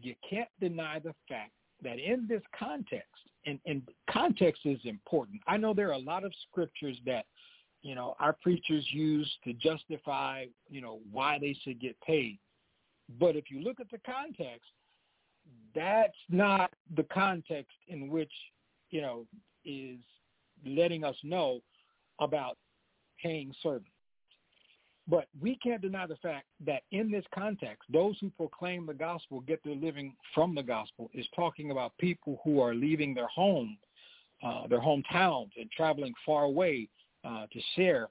you 0.00 0.14
can't 0.28 0.48
deny 0.60 0.98
the 0.98 1.14
fact 1.28 1.52
that 1.82 1.98
in 1.98 2.26
this 2.28 2.42
context, 2.58 3.08
and, 3.46 3.58
and 3.66 3.82
context 4.10 4.62
is 4.64 4.78
important. 4.84 5.40
I 5.46 5.56
know 5.56 5.74
there 5.74 5.88
are 5.88 5.92
a 5.92 5.98
lot 5.98 6.24
of 6.24 6.32
scriptures 6.48 6.98
that, 7.06 7.26
you 7.82 7.94
know, 7.94 8.16
our 8.18 8.32
preachers 8.32 8.86
use 8.90 9.30
to 9.44 9.52
justify, 9.52 10.46
you 10.70 10.80
know, 10.80 11.00
why 11.12 11.38
they 11.38 11.56
should 11.62 11.80
get 11.80 12.00
paid. 12.00 12.38
But 13.20 13.36
if 13.36 13.50
you 13.50 13.60
look 13.60 13.80
at 13.80 13.90
the 13.90 13.98
context, 13.98 14.70
that's 15.74 16.16
not 16.30 16.72
the 16.96 17.02
context 17.04 17.76
in 17.88 18.08
which, 18.08 18.32
you 18.90 19.02
know, 19.02 19.26
is 19.64 19.98
letting 20.64 21.04
us 21.04 21.16
know 21.22 21.60
about 22.20 22.56
paying. 23.24 23.52
But 25.06 25.26
we 25.40 25.58
can't 25.62 25.82
deny 25.82 26.06
the 26.06 26.16
fact 26.16 26.46
that 26.64 26.82
in 26.90 27.10
this 27.10 27.24
context, 27.34 27.82
those 27.92 28.16
who 28.20 28.30
proclaim 28.30 28.86
the 28.86 28.94
gospel 28.94 29.40
get 29.40 29.62
their 29.62 29.74
living 29.74 30.14
from 30.34 30.54
the 30.54 30.62
gospel 30.62 31.10
is 31.12 31.26
talking 31.36 31.70
about 31.70 31.92
people 31.98 32.40
who 32.42 32.60
are 32.60 32.74
leaving 32.74 33.12
their 33.12 33.28
home, 33.28 33.76
uh, 34.42 34.66
their 34.66 34.80
hometowns, 34.80 35.50
and 35.60 35.70
traveling 35.76 36.14
far 36.24 36.44
away 36.44 36.88
uh, 37.24 37.46
to 37.52 37.60
share 37.76 38.08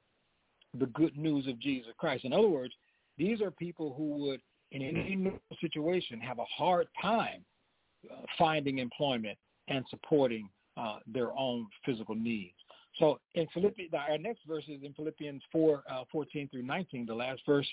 the 0.80 0.86
good 0.88 1.18
news 1.18 1.48
of 1.48 1.60
Jesus 1.60 1.94
Christ. 1.98 2.26
In 2.26 2.34
other 2.34 2.48
words, 2.48 2.74
these 3.18 3.42
are 3.42 3.52
people 3.52 3.94
who 3.96 4.10
would, 4.26 4.42
in 4.72 4.82
any 4.82 5.32
situation, 5.62 6.20
have 6.20 6.40
a 6.40 6.46
hard 6.46 6.88
time 7.02 7.44
uh, 8.12 8.22
finding 8.38 8.80
employment 8.80 9.38
and 9.68 9.86
supporting 9.90 10.50
uh, 10.78 11.00
their 11.08 11.32
own 11.38 11.68
physical 11.86 12.16
needs. 12.16 12.56
So 13.00 13.20
in 13.36 13.48
Philippians, 13.54 13.92
our 13.94 14.18
next 14.18 14.42
verse 14.48 14.66
is 14.68 14.84
in 14.84 14.94
Philippians 14.94 15.42
4, 15.52 15.84
uh, 15.90 16.04
14 16.12 16.50
through 16.50 16.64
19, 16.64 17.06
the 17.06 17.14
last 17.14 17.42
verse 17.46 17.68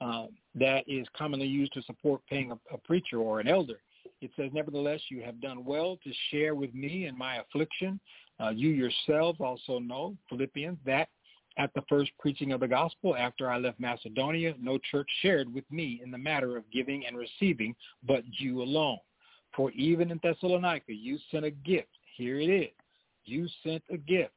uh, 0.00 0.26
that 0.54 0.84
is 0.86 1.06
commonly 1.16 1.46
used 1.46 1.72
to 1.72 1.82
support 1.82 2.20
paying 2.28 2.52
a, 2.52 2.74
a 2.74 2.78
preacher 2.78 3.18
or 3.18 3.40
an 3.40 3.48
elder. 3.48 3.80
It 4.20 4.30
says, 4.36 4.50
Nevertheless, 4.52 5.00
you 5.10 5.22
have 5.22 5.40
done 5.40 5.64
well 5.64 5.98
to 6.04 6.12
share 6.30 6.54
with 6.54 6.74
me 6.74 7.06
in 7.06 7.16
my 7.16 7.36
affliction. 7.36 7.98
Uh, 8.38 8.50
you 8.50 8.70
yourselves 8.70 9.40
also 9.40 9.78
know, 9.78 10.16
Philippians, 10.28 10.78
that 10.84 11.08
at 11.58 11.72
the 11.74 11.82
first 11.88 12.10
preaching 12.18 12.52
of 12.52 12.60
the 12.60 12.68
gospel 12.68 13.16
after 13.16 13.50
I 13.50 13.56
left 13.56 13.80
Macedonia, 13.80 14.54
no 14.60 14.78
church 14.90 15.08
shared 15.22 15.52
with 15.52 15.64
me 15.70 16.00
in 16.04 16.10
the 16.10 16.18
matter 16.18 16.56
of 16.56 16.70
giving 16.70 17.06
and 17.06 17.16
receiving, 17.16 17.74
but 18.06 18.22
you 18.38 18.62
alone. 18.62 18.98
For 19.54 19.70
even 19.70 20.10
in 20.10 20.20
Thessalonica, 20.22 20.92
you 20.92 21.18
sent 21.30 21.46
a 21.46 21.50
gift. 21.50 21.88
Here 22.16 22.38
it 22.38 22.50
is. 22.50 22.70
You 23.24 23.48
sent 23.64 23.82
a 23.90 23.96
gift 23.96 24.32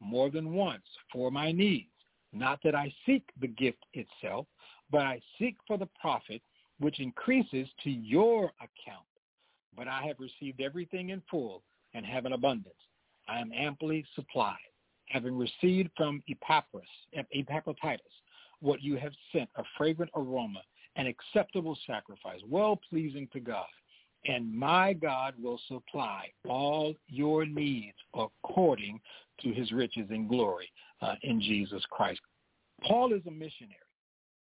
more 0.00 0.30
than 0.30 0.52
once 0.52 0.84
for 1.12 1.30
my 1.30 1.52
needs. 1.52 1.88
Not 2.32 2.60
that 2.64 2.74
I 2.74 2.92
seek 3.06 3.22
the 3.40 3.46
gift 3.46 3.84
itself, 3.92 4.46
but 4.90 5.02
I 5.02 5.20
seek 5.38 5.56
for 5.66 5.78
the 5.78 5.88
profit 6.00 6.42
which 6.80 7.00
increases 7.00 7.68
to 7.84 7.90
your 7.90 8.52
account. 8.58 9.06
But 9.76 9.88
I 9.88 10.02
have 10.06 10.16
received 10.18 10.60
everything 10.60 11.10
in 11.10 11.22
full 11.30 11.62
and 11.94 12.04
have 12.04 12.26
an 12.26 12.32
abundance. 12.32 12.74
I 13.28 13.38
am 13.38 13.52
amply 13.52 14.04
supplied, 14.14 14.56
having 15.06 15.36
received 15.38 15.90
from 15.96 16.22
Epaphras, 16.28 16.88
Epaphroditus 17.32 18.02
what 18.60 18.82
you 18.82 18.96
have 18.96 19.12
sent, 19.32 19.48
a 19.56 19.62
fragrant 19.76 20.10
aroma, 20.16 20.62
an 20.96 21.06
acceptable 21.06 21.76
sacrifice, 21.86 22.40
well-pleasing 22.48 23.28
to 23.32 23.40
God. 23.40 23.66
And 24.26 24.54
my 24.54 24.92
God 24.94 25.34
will 25.40 25.60
supply 25.68 26.30
all 26.48 26.94
your 27.08 27.44
needs 27.44 27.96
according 28.14 29.00
to 29.42 29.52
his 29.52 29.70
riches 29.72 30.06
and 30.10 30.28
glory 30.28 30.70
uh, 31.02 31.14
in 31.22 31.40
Jesus 31.40 31.82
Christ. 31.90 32.20
Paul 32.82 33.12
is 33.12 33.22
a 33.26 33.30
missionary. 33.30 33.76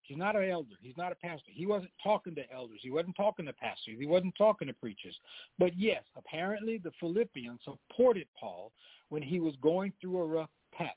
He's 0.04 0.18
not 0.18 0.36
an 0.36 0.50
elder. 0.50 0.76
He's 0.82 0.98
not 0.98 1.14
a 1.14 1.16
pastor. 1.16 1.52
He 1.54 1.66
wasn't 1.66 1.92
talking 2.04 2.36
to 2.36 2.42
elders. 2.54 2.80
He 2.82 2.90
wasn't 2.90 3.16
talking 3.16 3.46
to 3.46 3.54
pastors. 3.54 3.96
He 3.98 4.06
wasn't 4.06 4.36
talking 4.38 4.68
to 4.68 4.74
preachers. 4.74 5.18
But 5.58 5.78
yes, 5.78 6.04
apparently 6.18 6.78
the 6.78 6.92
Philippians 7.00 7.62
supported 7.64 8.28
Paul 8.38 8.74
when 9.08 9.22
he 9.22 9.40
was 9.40 9.54
going 9.62 9.94
through 10.02 10.18
a 10.18 10.26
rough 10.26 10.50
patch, 10.74 10.90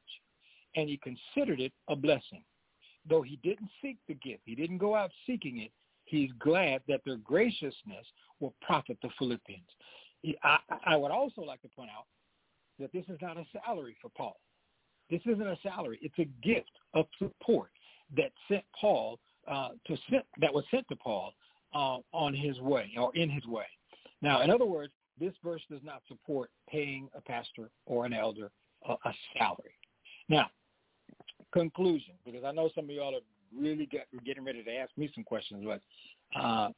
and 0.74 0.88
he 0.88 0.98
considered 0.98 1.60
it 1.60 1.72
a 1.88 1.94
blessing. 1.94 2.42
Though 3.08 3.22
he 3.22 3.38
didn't 3.44 3.70
seek 3.80 3.98
the 4.08 4.14
gift, 4.14 4.42
he 4.46 4.56
didn't 4.56 4.78
go 4.78 4.96
out 4.96 5.10
seeking 5.26 5.58
it, 5.58 5.70
he's 6.06 6.30
glad 6.40 6.80
that 6.88 7.00
their 7.04 7.18
graciousness 7.18 8.06
will 8.44 8.54
profit 8.60 8.98
the 9.02 9.08
Philippians. 9.18 9.64
I, 10.42 10.58
I 10.86 10.96
would 10.96 11.10
also 11.10 11.40
like 11.40 11.62
to 11.62 11.68
point 11.68 11.90
out 11.96 12.04
that 12.78 12.92
this 12.92 13.04
is 13.08 13.18
not 13.22 13.36
a 13.36 13.44
salary 13.64 13.96
for 14.00 14.10
Paul. 14.16 14.36
This 15.10 15.20
isn't 15.24 15.46
a 15.46 15.58
salary. 15.62 15.98
It's 16.02 16.18
a 16.18 16.28
gift 16.46 16.70
of 16.92 17.06
support 17.18 17.70
that 18.16 18.32
sent 18.48 18.64
Paul 18.78 19.18
uh, 19.50 19.70
to 19.86 19.96
sent, 20.10 20.24
that 20.40 20.52
was 20.52 20.64
sent 20.70 20.86
to 20.88 20.96
Paul 20.96 21.32
uh, 21.74 21.98
on 22.12 22.34
his 22.34 22.60
way 22.60 22.90
or 22.98 23.14
in 23.14 23.30
his 23.30 23.46
way. 23.46 23.66
Now, 24.22 24.42
in 24.42 24.50
other 24.50 24.64
words, 24.64 24.92
this 25.18 25.34
verse 25.42 25.62
does 25.70 25.80
not 25.82 26.02
support 26.08 26.50
paying 26.68 27.08
a 27.16 27.20
pastor 27.20 27.70
or 27.86 28.04
an 28.06 28.12
elder 28.12 28.50
a, 28.88 29.12
salary. 29.38 29.74
Now, 30.28 30.48
conclusion, 31.52 32.14
because 32.24 32.44
I 32.44 32.52
know 32.52 32.70
some 32.74 32.84
of 32.84 32.90
y'all 32.90 33.14
are 33.14 33.20
really 33.56 33.86
get, 33.86 34.06
getting 34.24 34.44
ready 34.44 34.62
to 34.62 34.70
ask 34.74 34.90
me 34.96 35.10
some 35.14 35.24
questions, 35.24 35.64
but 35.64 35.80
uh, 36.38 36.68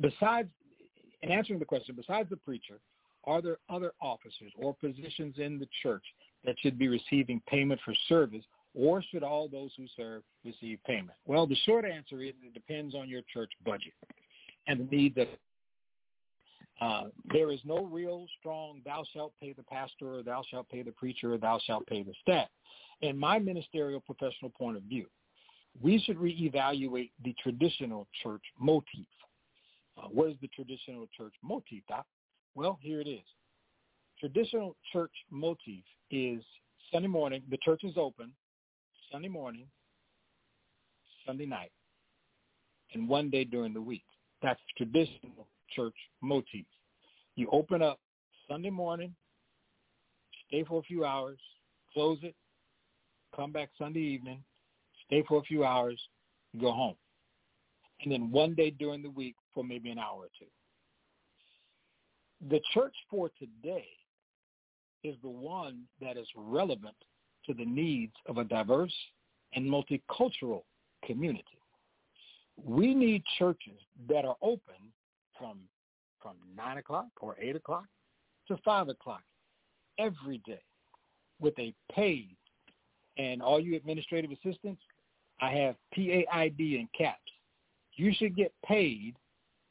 besides, 0.00 0.48
in 1.22 1.30
answering 1.30 1.58
the 1.58 1.64
question, 1.64 1.94
besides 1.96 2.30
the 2.30 2.36
preacher, 2.36 2.78
are 3.24 3.42
there 3.42 3.58
other 3.68 3.92
officers 4.00 4.52
or 4.56 4.74
positions 4.74 5.36
in 5.38 5.58
the 5.58 5.68
church 5.82 6.04
that 6.44 6.56
should 6.60 6.78
be 6.78 6.88
receiving 6.88 7.42
payment 7.46 7.80
for 7.84 7.94
service 8.08 8.44
or 8.74 9.02
should 9.02 9.22
all 9.22 9.48
those 9.48 9.70
who 9.76 9.86
serve 9.96 10.22
receive 10.44 10.78
payment? 10.86 11.18
Well, 11.26 11.46
the 11.46 11.56
short 11.66 11.84
answer 11.84 12.22
is 12.22 12.34
it 12.42 12.54
depends 12.54 12.94
on 12.94 13.08
your 13.08 13.22
church 13.32 13.50
budget 13.64 13.92
and 14.66 14.80
the 14.80 14.96
need 14.96 15.14
that 15.16 15.28
uh, 16.80 17.04
there 17.32 17.50
is 17.50 17.58
no 17.64 17.84
real 17.86 18.26
strong 18.38 18.80
thou 18.84 19.02
shalt 19.12 19.32
pay 19.40 19.52
the 19.52 19.64
pastor 19.64 20.18
or 20.18 20.22
thou 20.22 20.42
shalt 20.48 20.68
pay 20.68 20.82
the 20.82 20.92
preacher 20.92 21.34
or 21.34 21.38
thou 21.38 21.58
shalt 21.66 21.86
pay 21.86 22.02
the 22.02 22.14
staff. 22.22 22.48
In 23.00 23.18
my 23.18 23.38
ministerial 23.38 24.00
professional 24.00 24.50
point 24.50 24.76
of 24.76 24.84
view, 24.84 25.06
we 25.80 25.98
should 26.00 26.16
reevaluate 26.16 27.10
the 27.24 27.34
traditional 27.42 28.06
church 28.22 28.42
motif. 28.60 29.06
Uh, 29.98 30.08
what 30.08 30.28
is 30.28 30.36
the 30.40 30.48
traditional 30.48 31.06
church 31.16 31.34
motif, 31.42 31.82
Doc? 31.88 32.06
Well, 32.54 32.78
here 32.80 33.00
it 33.00 33.08
is. 33.08 33.24
Traditional 34.20 34.76
church 34.92 35.12
motif 35.30 35.82
is 36.10 36.42
Sunday 36.92 37.08
morning, 37.08 37.42
the 37.50 37.58
church 37.58 37.84
is 37.84 37.94
open, 37.96 38.32
Sunday 39.12 39.28
morning, 39.28 39.66
Sunday 41.26 41.46
night, 41.46 41.72
and 42.94 43.08
one 43.08 43.30
day 43.30 43.44
during 43.44 43.74
the 43.74 43.80
week. 43.80 44.04
That's 44.42 44.60
traditional 44.76 45.46
church 45.74 45.94
motif. 46.22 46.64
You 47.36 47.48
open 47.52 47.82
up 47.82 47.98
Sunday 48.48 48.70
morning, 48.70 49.14
stay 50.48 50.64
for 50.64 50.80
a 50.80 50.82
few 50.82 51.04
hours, 51.04 51.38
close 51.92 52.18
it, 52.22 52.34
come 53.36 53.52
back 53.52 53.70
Sunday 53.78 54.00
evening, 54.00 54.42
stay 55.06 55.22
for 55.28 55.38
a 55.38 55.42
few 55.42 55.64
hours, 55.64 56.00
go 56.60 56.72
home. 56.72 56.96
And 58.02 58.12
then 58.12 58.30
one 58.30 58.54
day 58.54 58.70
during 58.70 59.02
the 59.02 59.10
week 59.10 59.34
for 59.52 59.64
maybe 59.64 59.90
an 59.90 59.98
hour 59.98 60.20
or 60.22 60.28
two. 60.38 60.46
The 62.48 62.60
church 62.72 62.94
for 63.10 63.30
today 63.38 63.88
is 65.02 65.16
the 65.22 65.28
one 65.28 65.82
that 66.00 66.16
is 66.16 66.26
relevant 66.36 66.94
to 67.46 67.54
the 67.54 67.64
needs 67.64 68.12
of 68.26 68.38
a 68.38 68.44
diverse 68.44 68.94
and 69.54 69.64
multicultural 69.64 70.62
community. 71.04 71.44
We 72.62 72.94
need 72.94 73.22
churches 73.38 73.80
that 74.08 74.24
are 74.24 74.36
open 74.42 74.92
from 75.38 75.58
from 76.20 76.34
nine 76.56 76.78
o'clock 76.78 77.06
or 77.20 77.36
eight 77.40 77.54
o'clock 77.54 77.84
to 78.48 78.56
five 78.64 78.88
o'clock 78.88 79.22
every 79.98 80.38
day 80.44 80.62
with 81.40 81.56
a 81.58 81.72
paid 81.92 82.36
and 83.18 83.42
all 83.42 83.60
you 83.60 83.76
administrative 83.76 84.30
assistants, 84.30 84.80
I 85.40 85.50
have 85.50 85.76
PAID 85.92 86.60
in 86.60 86.88
caps. 86.96 87.18
You 87.98 88.12
should 88.16 88.36
get 88.36 88.52
paid 88.64 89.16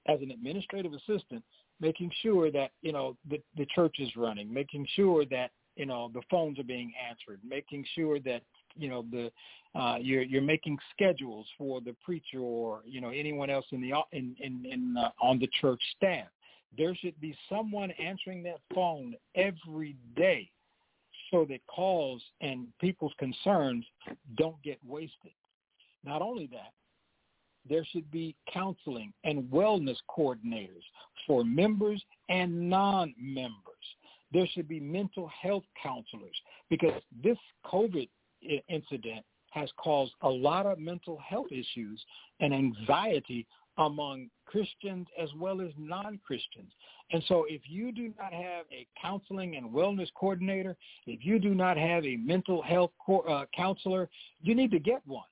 as 0.07 0.21
an 0.21 0.31
administrative 0.31 0.93
assistant, 0.93 1.43
making 1.79 2.11
sure 2.21 2.51
that 2.51 2.71
you 2.81 2.91
know 2.91 3.15
the 3.29 3.41
the 3.55 3.65
church 3.73 3.95
is 3.99 4.15
running, 4.15 4.53
making 4.53 4.85
sure 4.95 5.25
that 5.25 5.51
you 5.75 5.85
know 5.85 6.11
the 6.13 6.21
phones 6.29 6.59
are 6.59 6.63
being 6.63 6.93
answered, 7.09 7.39
making 7.47 7.85
sure 7.95 8.19
that 8.19 8.41
you 8.75 8.89
know 8.89 9.05
the 9.11 9.31
uh, 9.79 9.97
you're 9.99 10.23
you're 10.23 10.41
making 10.41 10.77
schedules 10.91 11.45
for 11.57 11.81
the 11.81 11.95
preacher 12.03 12.39
or 12.39 12.81
you 12.85 13.01
know 13.01 13.09
anyone 13.09 13.49
else 13.49 13.65
in 13.71 13.81
the 13.81 13.93
in 14.11 14.35
in, 14.39 14.65
in 14.65 14.95
uh, 14.97 15.09
on 15.21 15.39
the 15.39 15.49
church 15.61 15.81
staff. 15.95 16.27
There 16.77 16.93
should 16.95 17.19
be 17.21 17.35
someone 17.47 17.91
answering 17.91 18.43
that 18.43 18.59
phone 18.75 19.15
every 19.35 19.95
day 20.15 20.51
so 21.31 21.45
that 21.45 21.59
calls 21.67 22.21
and 22.41 22.67
people's 22.79 23.13
concerns 23.17 23.85
don't 24.37 24.61
get 24.63 24.77
wasted. 24.85 25.31
Not 26.03 26.21
only 26.21 26.47
that, 26.47 26.73
there 27.69 27.85
should 27.91 28.09
be 28.11 28.35
counseling 28.51 29.13
and 29.23 29.43
wellness 29.51 29.97
coordinators 30.09 30.83
for 31.25 31.43
members 31.43 32.03
and 32.29 32.69
non-members. 32.69 33.53
There 34.31 34.47
should 34.47 34.67
be 34.67 34.79
mental 34.79 35.29
health 35.41 35.63
counselors 35.81 36.35
because 36.69 37.01
this 37.23 37.37
COVID 37.65 38.09
incident 38.67 39.25
has 39.51 39.69
caused 39.77 40.13
a 40.21 40.29
lot 40.29 40.65
of 40.65 40.79
mental 40.79 41.17
health 41.17 41.47
issues 41.51 42.03
and 42.39 42.53
anxiety 42.53 43.47
among 43.77 44.29
Christians 44.45 45.07
as 45.21 45.29
well 45.37 45.61
as 45.61 45.69
non-Christians. 45.77 46.71
And 47.11 47.23
so 47.27 47.45
if 47.47 47.61
you 47.65 47.91
do 47.91 48.13
not 48.17 48.33
have 48.33 48.65
a 48.71 48.85
counseling 48.99 49.55
and 49.55 49.69
wellness 49.71 50.07
coordinator, 50.15 50.75
if 51.05 51.25
you 51.25 51.39
do 51.39 51.53
not 51.53 51.77
have 51.77 52.03
a 52.05 52.17
mental 52.17 52.61
health 52.61 52.91
co- 53.05 53.21
uh, 53.21 53.45
counselor, 53.55 54.09
you 54.41 54.55
need 54.55 54.71
to 54.71 54.79
get 54.79 55.01
one. 55.05 55.25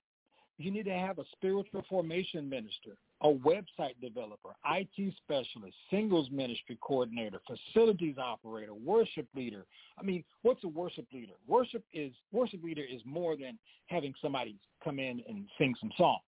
You 0.57 0.71
need 0.71 0.85
to 0.85 0.93
have 0.93 1.19
a 1.19 1.25
spiritual 1.33 1.83
formation 1.89 2.49
minister, 2.49 2.91
a 3.21 3.27
website 3.27 3.99
developer, 4.01 4.55
IT 4.71 5.13
specialist, 5.17 5.75
singles 5.89 6.29
ministry 6.31 6.77
coordinator, 6.81 7.39
facilities 7.45 8.17
operator, 8.17 8.73
worship 8.73 9.27
leader. 9.35 9.65
I 9.99 10.03
mean, 10.03 10.23
what's 10.43 10.63
a 10.63 10.69
worship 10.69 11.07
leader? 11.13 11.33
Worship 11.47 11.83
is 11.91 12.13
worship 12.31 12.63
leader 12.63 12.83
is 12.83 13.01
more 13.03 13.35
than 13.35 13.59
having 13.87 14.13
somebody 14.21 14.55
come 14.83 14.99
in 14.99 15.21
and 15.27 15.45
sing 15.57 15.75
some 15.79 15.91
songs. 15.97 16.21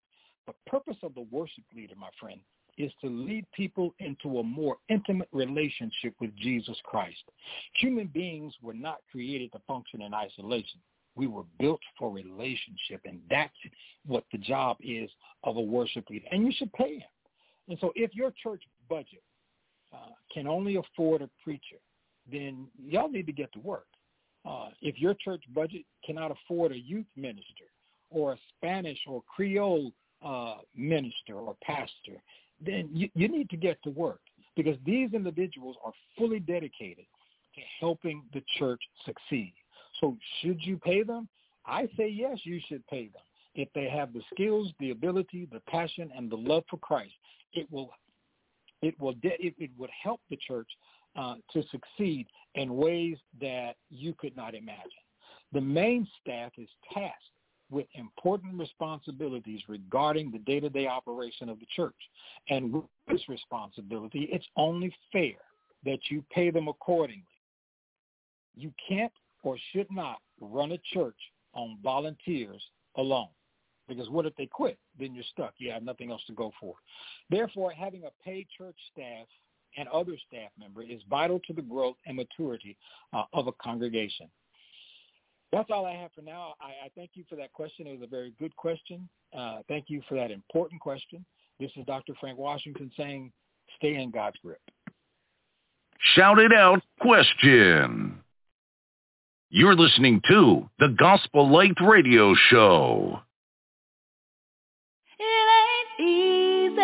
The 0.48 0.54
purpose 0.68 0.98
of 1.04 1.14
the 1.14 1.26
worship 1.32 1.64
leader, 1.76 1.96
my 1.98 2.10
friend, 2.20 2.40
is 2.78 2.92
to 3.02 3.08
lead 3.08 3.46
people 3.56 3.94
into 4.00 4.40
a 4.40 4.44
more 4.44 4.78
intimate 4.90 5.30
relationship 5.32 6.14
with 6.20 6.36
Jesus 6.36 6.78
Christ. 6.84 7.24
Human 7.76 8.08
beings 8.08 8.54
were 8.62 8.74
not 8.74 8.98
created 9.12 9.52
to 9.54 9.60
function 9.68 10.02
in 10.02 10.14
isolation. 10.14 10.80
We 11.16 11.28
were 11.28 11.44
built 11.60 11.80
for 11.98 12.12
relationship, 12.12 13.02
and 13.06 13.20
that's 13.30 13.54
what 14.06 14.26
the 14.32 14.38
job 14.38 14.78
is 14.82 15.10
of 15.44 15.58
a 15.58 15.62
worship 15.62 16.10
leader. 16.10 16.26
And 16.32 16.46
you 16.46 16.52
should 16.56 16.72
pay 16.74 16.96
him. 16.96 17.10
And 17.68 17.78
so 17.80 17.92
if 17.96 18.14
your 18.14 18.32
church 18.42 18.62
budget 18.90 19.24
uh, 19.94 20.12
can 20.34 20.48
only 20.48 20.76
afford 20.76 21.22
a 21.22 21.30
preacher, 21.44 21.78
then 22.32 22.68
y'all 22.84 23.10
need 23.10 23.26
to 23.28 23.32
get 23.32 23.52
to 23.54 23.60
work. 23.60 23.88
Uh, 24.46 24.70
if 24.82 25.00
your 25.00 25.16
church 25.16 25.44
budget 25.54 25.84
cannot 26.06 26.32
afford 26.32 26.72
a 26.72 26.78
youth 26.78 27.06
minister 27.16 27.66
or 28.12 28.34
a 28.34 28.38
Spanish 28.56 29.00
or 29.08 29.24
Creole 29.34 29.92
uh, 30.24 30.58
minister 30.76 31.36
or 31.36 31.56
pastor, 31.64 32.22
then 32.64 32.90
you, 32.94 33.10
you 33.16 33.28
need 33.28 33.50
to 33.50 33.58
get 33.58 33.82
to 33.84 33.90
work 33.90 34.20
because 34.56 34.78
these 34.86 35.14
individuals 35.14 35.76
are 35.84 35.94
fully 36.18 36.40
dedicated 36.40 37.06
to 37.56 37.62
helping 37.80 38.24
the 38.34 38.44
church 38.58 38.82
succeed. 39.06 39.54
So 40.00 40.18
should 40.42 40.62
you 40.62 40.78
pay 40.78 41.04
them? 41.04 41.28
I 41.66 41.88
say 41.98 42.08
yes, 42.10 42.40
you 42.44 42.60
should 42.68 42.86
pay 42.88 43.08
them. 43.08 43.22
If 43.56 43.70
they 43.74 43.90
have 43.90 44.14
the 44.14 44.22
skills, 44.34 44.72
the 44.80 44.92
ability, 44.92 45.48
the 45.52 45.62
passion, 45.62 46.12
and 46.16 46.30
the 46.30 46.36
love 46.36 46.64
for 46.70 46.78
Christ, 46.78 47.14
it 47.54 47.72
will 47.72 47.92
it 48.82 49.00
will 49.00 49.14
de- 49.14 49.46
it, 49.46 49.56
it 49.58 49.72
would 49.78 49.90
help 50.04 50.20
the 50.30 50.38
church 50.38 50.68
uh, 51.16 51.36
to 51.54 51.64
succeed 51.72 52.28
in 52.56 52.76
ways 52.76 53.18
that 53.40 53.76
you 53.90 54.14
could 54.14 54.36
not 54.36 54.54
imagine. 54.54 54.92
The 55.54 55.62
main 55.62 56.08
staff 56.22 56.52
is 56.58 56.68
tasked 56.94 57.16
with 57.72 57.88
important 57.96 58.60
responsibilities 58.60 59.62
regarding 59.68 60.32
the 60.32 60.40
day-to-day 60.40 60.88
operation 60.88 61.50
of 61.50 61.60
the 61.60 61.66
church. 61.76 61.96
And 62.50 62.74
with 62.74 62.84
this 63.08 63.28
responsibility, 63.28 64.30
it's 64.32 64.46
only 64.56 64.94
fair 65.12 65.38
that 65.84 66.00
you 66.10 66.24
pay 66.32 66.52
them 66.52 66.68
accordingly. 66.68 67.24
You 68.56 68.72
can't 68.88 69.12
or 69.46 69.58
should 69.72 69.88
not 69.92 70.18
run 70.42 70.74
a 70.74 70.80
church 70.94 71.18
on 71.54 71.78
volunteers 71.82 72.62
alone. 72.98 73.30
Because 73.88 74.10
what 74.10 74.26
if 74.26 74.36
they 74.36 74.48
quit? 74.48 74.80
Then 75.00 75.14
you're 75.14 75.24
stuck. 75.32 75.54
You 75.60 75.72
have 75.72 75.84
nothing 75.84 76.12
else 76.12 76.24
to 76.28 76.34
go 76.34 76.52
for. 76.60 76.74
Therefore, 77.30 77.72
having 77.72 78.04
a 78.04 78.24
paid 78.24 78.48
church 78.58 78.76
staff 78.92 79.28
and 79.78 79.88
other 79.90 80.14
staff 80.28 80.50
member 80.60 80.82
is 80.82 81.02
vital 81.10 81.40
to 81.46 81.54
the 81.54 81.62
growth 81.62 81.98
and 82.08 82.18
maturity 82.18 82.76
uh, 83.14 83.24
of 83.34 83.48
a 83.48 83.52
congregation. 83.54 84.28
That's 85.52 85.70
all 85.70 85.86
I 85.86 85.94
have 85.94 86.12
for 86.14 86.24
now. 86.24 86.56
I, 86.60 86.86
I, 86.86 86.90
thank 86.96 87.12
you 87.14 87.24
for 87.30 87.36
that 87.36 87.54
question. 87.54 87.86
It 87.86 87.92
was 87.92 88.02
a 88.02 88.10
very 88.10 88.34
good 88.40 88.56
question. 88.56 89.08
Uh, 89.38 89.60
thank 89.68 89.86
you 89.90 90.02
for 90.10 90.16
that 90.16 90.32
important 90.32 90.82
question. 90.82 91.24
This 91.60 91.72
is 91.78 91.86
Dr. 91.86 92.14
Frank 92.20 92.40
Washington 92.40 92.92
saying, 92.98 93.32
stay 93.78 93.96
in 93.96 94.10
God's 94.10 94.38
grip. 94.44 94.60
Shout 96.16 96.40
it 96.40 96.52
out 96.52 96.82
question. 97.00 98.25
You're 99.58 99.74
listening 99.74 100.20
to 100.28 100.70
the 100.80 100.90
Gospel 100.90 101.50
Light 101.50 101.78
Radio 101.82 102.36
Show. 102.50 103.22
It 105.18 105.24
ain't 105.24 106.10
easy. 106.10 106.82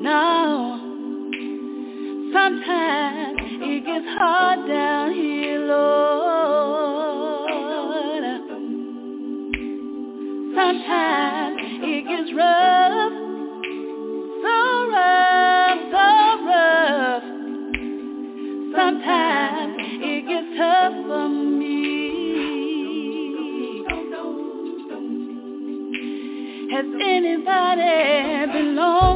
No. 0.00 0.80
Sometimes 2.32 3.36
it 3.38 3.84
gets 3.84 4.06
hard 4.18 4.66
down 4.66 5.12
here, 5.12 5.60
Lord. 5.66 5.90
Sometimes 10.54 11.60
it 11.60 12.08
gets 12.08 12.32
rough. 12.34 12.85
Has 26.76 26.84
anybody 27.00 28.52
been 28.52 28.76
lonely 28.76 29.15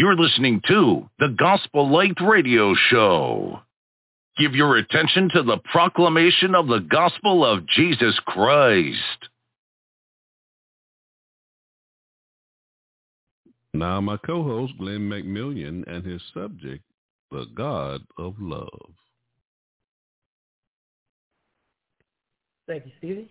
You're 0.00 0.16
listening 0.16 0.62
to 0.66 1.10
the 1.18 1.28
Gospel 1.28 1.92
Light 1.92 2.16
Radio 2.26 2.72
Show. 2.88 3.60
Give 4.38 4.54
your 4.54 4.78
attention 4.78 5.28
to 5.34 5.42
the 5.42 5.58
proclamation 5.70 6.54
of 6.54 6.68
the 6.68 6.78
gospel 6.78 7.44
of 7.44 7.66
Jesus 7.66 8.18
Christ. 8.24 8.96
Now, 13.74 14.00
my 14.00 14.16
co 14.16 14.42
host, 14.42 14.72
Glenn 14.78 15.00
McMillion, 15.00 15.86
and 15.86 16.02
his 16.02 16.22
subject, 16.32 16.82
the 17.30 17.44
God 17.54 18.00
of 18.16 18.36
Love. 18.40 18.92
Thank 22.66 22.86
you, 22.86 22.92
Stevie. 22.96 23.30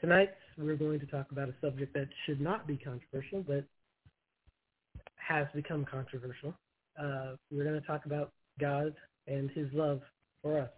Tonight, 0.00 0.30
we're 0.58 0.74
going 0.74 0.98
to 0.98 1.06
talk 1.06 1.30
about 1.30 1.48
a 1.48 1.54
subject 1.60 1.94
that 1.94 2.08
should 2.26 2.40
not 2.40 2.66
be 2.66 2.76
controversial, 2.76 3.44
but 3.46 3.62
has 5.28 5.46
become 5.54 5.84
controversial. 5.84 6.54
Uh, 6.98 7.32
we're 7.52 7.64
going 7.64 7.80
to 7.80 7.86
talk 7.86 8.06
about 8.06 8.32
God 8.58 8.94
and 9.26 9.50
his 9.50 9.68
love 9.74 10.00
for 10.42 10.58
us. 10.58 10.70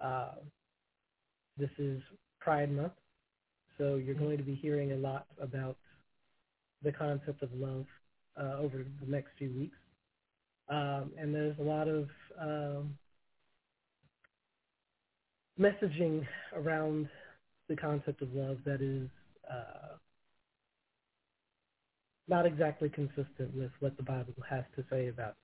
Uh, 0.00 0.34
this 1.56 1.70
is 1.78 2.02
Pride 2.40 2.72
Month, 2.72 2.92
so 3.78 3.94
you're 3.94 4.16
going 4.16 4.36
to 4.36 4.42
be 4.42 4.56
hearing 4.56 4.92
a 4.92 4.96
lot 4.96 5.26
about 5.40 5.76
the 6.82 6.90
concept 6.90 7.42
of 7.42 7.50
love 7.54 7.86
uh, 8.36 8.58
over 8.58 8.84
the 9.00 9.10
next 9.10 9.28
few 9.38 9.52
weeks. 9.56 9.76
Um, 10.68 11.12
and 11.16 11.32
there's 11.32 11.58
a 11.60 11.62
lot 11.62 11.86
of 11.86 12.08
um, 12.40 12.98
messaging 15.60 16.26
around 16.56 17.08
the 17.68 17.76
concept 17.76 18.22
of 18.22 18.34
love 18.34 18.58
that 18.64 18.80
is 18.82 19.08
uh, 19.48 19.96
not 22.32 22.46
exactly 22.46 22.88
consistent 22.88 23.54
with 23.54 23.70
what 23.80 23.94
the 23.98 24.02
Bible 24.02 24.32
has 24.48 24.64
to 24.74 24.82
say 24.90 25.08
about. 25.08 25.34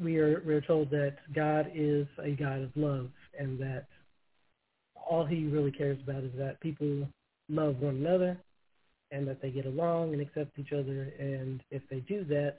We 0.00 0.18
are 0.18 0.40
we're 0.46 0.60
told 0.60 0.88
that 0.90 1.16
God 1.34 1.72
is 1.74 2.06
a 2.22 2.30
God 2.30 2.62
of 2.62 2.70
love 2.76 3.10
and 3.36 3.58
that 3.58 3.86
all 4.94 5.26
he 5.26 5.48
really 5.48 5.72
cares 5.72 5.98
about 6.06 6.22
is 6.22 6.30
that 6.38 6.60
people 6.60 7.08
love 7.48 7.80
one 7.80 7.96
another 7.96 8.38
and 9.10 9.26
that 9.26 9.42
they 9.42 9.50
get 9.50 9.66
along 9.66 10.12
and 10.12 10.22
accept 10.22 10.58
each 10.58 10.72
other 10.72 11.12
and 11.18 11.60
if 11.72 11.82
they 11.90 12.00
do 12.00 12.24
that 12.24 12.58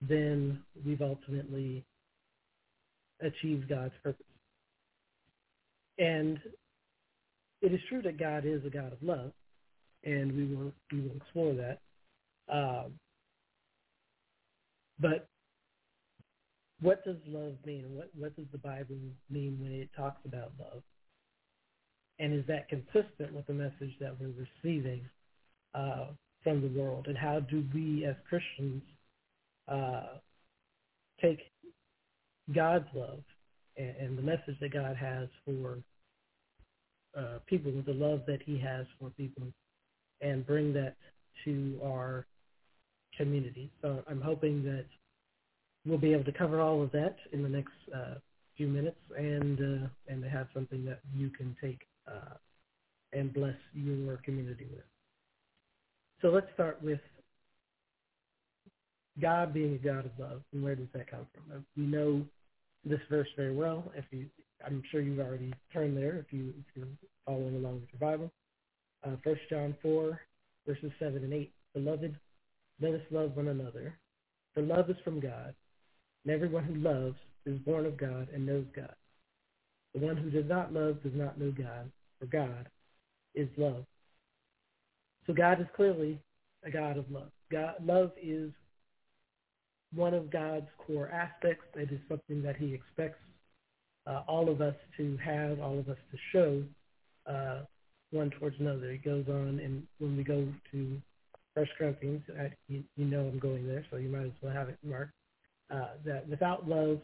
then 0.00 0.60
we've 0.84 1.02
ultimately 1.02 1.84
achieved 3.20 3.68
God's 3.68 3.94
purpose. 4.02 4.24
And 5.98 6.38
it 7.62 7.72
is 7.72 7.80
true 7.88 8.02
that 8.02 8.18
God 8.18 8.44
is 8.44 8.64
a 8.64 8.70
God 8.70 8.92
of 8.92 9.02
love, 9.02 9.32
and 10.08 10.34
we 10.34 10.54
will 10.54 10.72
we 10.90 11.00
will 11.00 11.16
explore 11.16 11.54
that. 11.54 11.78
Um, 12.50 12.92
but 14.98 15.28
what 16.80 17.04
does 17.04 17.16
love 17.26 17.54
mean? 17.66 17.84
What 17.94 18.10
what 18.16 18.36
does 18.36 18.46
the 18.52 18.58
Bible 18.58 18.96
mean 19.30 19.58
when 19.60 19.72
it 19.72 19.90
talks 19.96 20.20
about 20.24 20.52
love? 20.58 20.82
And 22.18 22.32
is 22.32 22.44
that 22.48 22.68
consistent 22.68 23.32
with 23.32 23.46
the 23.46 23.52
message 23.52 23.94
that 24.00 24.16
we're 24.18 24.32
receiving 24.64 25.02
uh, 25.74 26.06
from 26.42 26.62
the 26.62 26.80
world? 26.80 27.06
And 27.06 27.16
how 27.16 27.40
do 27.40 27.64
we 27.72 28.04
as 28.06 28.16
Christians 28.28 28.82
uh, 29.68 30.18
take 31.20 31.38
God's 32.52 32.88
love 32.94 33.20
and, 33.76 33.94
and, 34.00 34.18
the 34.18 34.22
message 34.22 34.58
that 34.60 34.72
God 34.72 34.96
has 34.96 35.28
for 35.44 35.78
uh, 37.16 37.38
people, 37.46 37.70
the 37.86 37.92
love 37.92 38.22
that 38.26 38.40
He 38.44 38.58
has 38.58 38.86
for 38.98 39.10
people, 39.10 39.44
and 40.20 40.46
bring 40.46 40.72
that 40.74 40.96
to 41.44 41.78
our 41.84 42.26
community. 43.16 43.70
So 43.82 44.02
I'm 44.08 44.20
hoping 44.20 44.62
that 44.64 44.86
we'll 45.84 45.98
be 45.98 46.12
able 46.12 46.24
to 46.24 46.32
cover 46.32 46.60
all 46.60 46.82
of 46.82 46.92
that 46.92 47.16
in 47.32 47.42
the 47.42 47.48
next 47.48 47.72
uh, 47.94 48.14
few 48.56 48.68
minutes, 48.68 48.98
and 49.16 49.58
uh, 49.58 49.88
and 50.08 50.22
to 50.22 50.28
have 50.28 50.48
something 50.52 50.84
that 50.84 51.00
you 51.16 51.30
can 51.30 51.56
take 51.60 51.86
uh, 52.08 52.34
and 53.12 53.32
bless 53.32 53.56
your 53.72 54.16
community 54.24 54.66
with. 54.70 54.84
So 56.20 56.28
let's 56.28 56.48
start 56.54 56.82
with 56.82 57.00
God 59.20 59.54
being 59.54 59.74
a 59.74 59.78
God 59.78 60.06
of 60.06 60.12
love, 60.18 60.42
and 60.52 60.62
where 60.62 60.74
does 60.74 60.88
that 60.92 61.10
come 61.10 61.26
from? 61.32 61.64
We 61.76 61.84
know 61.84 62.24
this 62.84 63.00
verse 63.08 63.28
very 63.36 63.54
well. 63.54 63.90
If 63.96 64.04
you, 64.10 64.26
I'm 64.64 64.82
sure 64.90 65.00
you've 65.00 65.20
already 65.20 65.52
turned 65.72 65.96
there. 65.96 66.16
If 66.16 66.32
you 66.32 66.52
if 66.58 66.76
you're 66.76 66.86
following 67.26 67.56
along 67.56 67.80
with 67.80 67.90
your 67.92 68.10
Bible, 68.10 68.32
uh, 69.04 69.16
First 69.22 69.42
John 69.50 69.74
four 69.82 70.20
verses 70.66 70.92
7 70.98 71.22
and 71.24 71.32
8. 71.32 71.52
Beloved, 71.74 72.16
let 72.80 72.94
us 72.94 73.02
love 73.10 73.36
one 73.36 73.48
another, 73.48 73.98
for 74.54 74.62
love 74.62 74.90
is 74.90 74.96
from 75.04 75.20
God, 75.20 75.54
and 76.24 76.34
everyone 76.34 76.64
who 76.64 76.74
loves 76.76 77.16
is 77.46 77.58
born 77.60 77.86
of 77.86 77.96
God 77.96 78.28
and 78.32 78.46
knows 78.46 78.66
God. 78.74 78.94
The 79.94 80.00
one 80.00 80.16
who 80.16 80.30
does 80.30 80.48
not 80.48 80.72
love 80.72 81.02
does 81.02 81.14
not 81.14 81.38
know 81.38 81.50
God, 81.50 81.90
for 82.20 82.26
God 82.26 82.68
is 83.34 83.48
love. 83.56 83.84
So 85.26 85.32
God 85.32 85.60
is 85.60 85.66
clearly 85.74 86.18
a 86.64 86.70
God 86.70 86.98
of 86.98 87.10
love. 87.10 87.30
God, 87.50 87.74
love 87.84 88.12
is 88.22 88.50
one 89.94 90.14
of 90.14 90.30
God's 90.30 90.68
core 90.86 91.08
aspects. 91.08 91.64
It 91.74 91.90
is 91.92 92.00
something 92.08 92.42
that 92.42 92.56
he 92.56 92.74
expects 92.74 93.20
uh, 94.06 94.22
all 94.26 94.48
of 94.48 94.60
us 94.60 94.74
to 94.96 95.16
have, 95.18 95.60
all 95.60 95.78
of 95.78 95.88
us 95.88 95.98
to 96.10 96.18
show 96.32 96.62
uh, 97.30 97.62
one 98.10 98.30
towards 98.30 98.56
another. 98.58 98.90
It 98.90 99.04
goes 99.04 99.24
on, 99.28 99.60
and 99.62 99.86
when 99.98 100.16
we 100.16 100.24
go 100.24 100.46
to 100.72 101.02
First 101.54 101.72
Corinthians, 101.76 102.22
I, 102.38 102.52
you, 102.68 102.82
you, 102.96 103.04
know 103.04 103.20
I'm 103.20 103.38
going 103.38 103.66
there, 103.66 103.84
so 103.90 103.96
you 103.96 104.08
might 104.08 104.26
as 104.26 104.32
well 104.42 104.52
have 104.52 104.68
it 104.68 104.78
marked. 104.84 105.12
Uh, 105.70 105.88
that 106.06 106.26
without 106.28 106.68
love, 106.68 107.00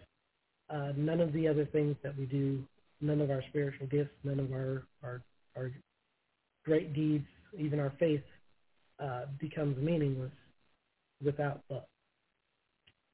uh, 0.71 0.93
none 0.97 1.21
of 1.21 1.33
the 1.33 1.47
other 1.47 1.67
things 1.67 1.97
that 2.03 2.17
we 2.17 2.25
do, 2.25 2.63
none 3.01 3.21
of 3.21 3.31
our 3.31 3.43
spiritual 3.51 3.87
gifts, 3.89 4.15
none 4.23 4.41
of 4.41 4.53
our 4.53 4.85
our, 5.03 5.21
our 5.57 5.71
great 6.65 6.95
deeds, 6.95 7.27
even 7.59 7.79
our 7.79 7.93
faith, 7.99 8.23
uh, 9.03 9.27
becomes 9.39 9.77
meaningless 9.77 10.33
without 11.23 11.61
love. 11.69 11.85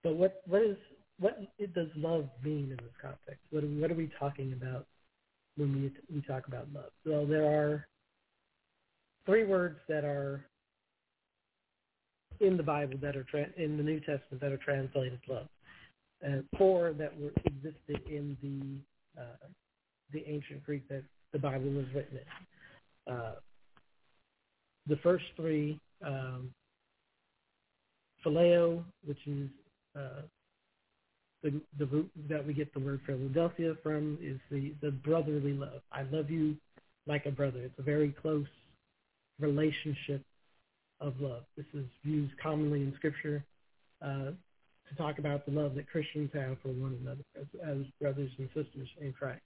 But 0.04 0.16
what 0.16 0.42
what 0.46 0.62
is 0.62 0.76
what 1.18 1.38
does 1.74 1.88
love 1.96 2.28
mean 2.44 2.70
in 2.70 2.76
this 2.76 2.94
context? 3.00 3.40
What 3.50 3.64
what 3.64 3.90
are 3.90 3.94
we 3.94 4.10
talking 4.18 4.52
about 4.52 4.86
when 5.60 5.74
we 5.74 5.92
we 6.14 6.22
talk 6.22 6.48
about 6.48 6.66
love. 6.74 6.90
So 7.04 7.26
there 7.26 7.44
are 7.44 7.86
three 9.26 9.44
words 9.44 9.78
that 9.88 10.04
are 10.04 10.44
in 12.40 12.56
the 12.56 12.62
Bible 12.62 12.98
that 13.02 13.16
are 13.16 13.24
tra- 13.24 13.52
in 13.58 13.76
the 13.76 13.82
New 13.82 14.00
Testament 14.00 14.40
that 14.40 14.50
are 14.50 14.56
translated 14.56 15.20
love, 15.28 15.48
and 16.22 16.44
four 16.56 16.94
that 16.94 17.12
were 17.20 17.32
existed 17.44 18.00
in 18.08 18.36
the 18.42 19.20
uh, 19.20 19.46
the 20.12 20.24
ancient 20.26 20.64
Greek 20.64 20.88
that 20.88 21.04
the 21.32 21.38
Bible 21.38 21.70
was 21.70 21.86
written 21.94 22.18
in. 22.18 23.12
Uh, 23.12 23.34
the 24.86 24.96
first 25.02 25.24
three, 25.36 25.78
um, 26.04 26.50
phileo, 28.24 28.82
which 29.04 29.18
is 29.26 29.48
uh, 29.96 30.22
the 31.42 31.60
the 31.78 31.86
root 31.86 32.10
that 32.28 32.46
we 32.46 32.52
get 32.52 32.72
the 32.74 32.80
word 32.80 33.00
Philadelphia 33.06 33.74
from 33.82 34.18
is 34.22 34.38
the 34.50 34.74
the 34.82 34.90
brotherly 34.90 35.52
love. 35.52 35.82
I 35.92 36.02
love 36.02 36.30
you 36.30 36.56
like 37.06 37.26
a 37.26 37.30
brother. 37.30 37.60
It's 37.60 37.78
a 37.78 37.82
very 37.82 38.10
close 38.10 38.46
relationship 39.38 40.22
of 41.00 41.14
love. 41.20 41.44
This 41.56 41.66
is 41.72 41.86
used 42.02 42.32
commonly 42.42 42.80
in 42.82 42.94
Scripture 42.96 43.44
uh, 44.02 44.32
to 44.88 44.94
talk 44.98 45.18
about 45.18 45.46
the 45.46 45.52
love 45.52 45.74
that 45.76 45.88
Christians 45.88 46.30
have 46.34 46.58
for 46.62 46.68
one 46.68 46.98
another 47.00 47.22
as, 47.40 47.46
as 47.66 47.78
brothers 48.00 48.30
and 48.38 48.48
sisters 48.48 48.88
in 49.00 49.12
Christ. 49.12 49.40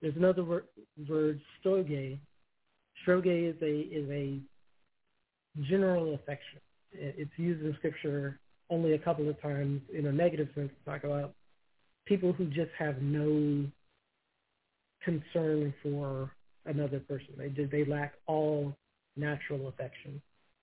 there's 0.00 0.16
another 0.16 0.44
word, 0.44 0.64
word 1.08 1.40
storge. 1.64 2.18
Storge 3.06 3.50
is 3.50 3.56
a 3.62 3.80
is 3.80 4.08
a 4.10 4.38
general 5.68 6.14
affection. 6.14 6.60
It's 6.92 7.30
used 7.36 7.64
in 7.64 7.74
scripture 7.78 8.38
only 8.72 8.94
a 8.94 8.98
couple 8.98 9.28
of 9.28 9.40
times 9.42 9.82
in 9.92 10.06
a 10.06 10.12
negative 10.12 10.48
sense 10.54 10.70
to 10.70 10.90
talk 10.90 11.04
about 11.04 11.34
people 12.06 12.32
who 12.32 12.46
just 12.46 12.70
have 12.78 13.00
no 13.02 13.66
concern 15.04 15.74
for 15.82 16.30
another 16.64 17.00
person. 17.00 17.34
They 17.36 17.64
they 17.64 17.84
lack 17.84 18.14
all 18.26 18.74
natural 19.16 19.68
affection. 19.68 20.20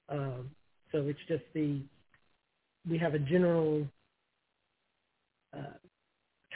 Um, 0.09 0.49
so 0.91 1.07
it's 1.07 1.19
just 1.27 1.43
the 1.53 1.81
we 2.89 2.97
have 2.97 3.13
a 3.13 3.19
general 3.19 3.85
uh, 5.55 5.77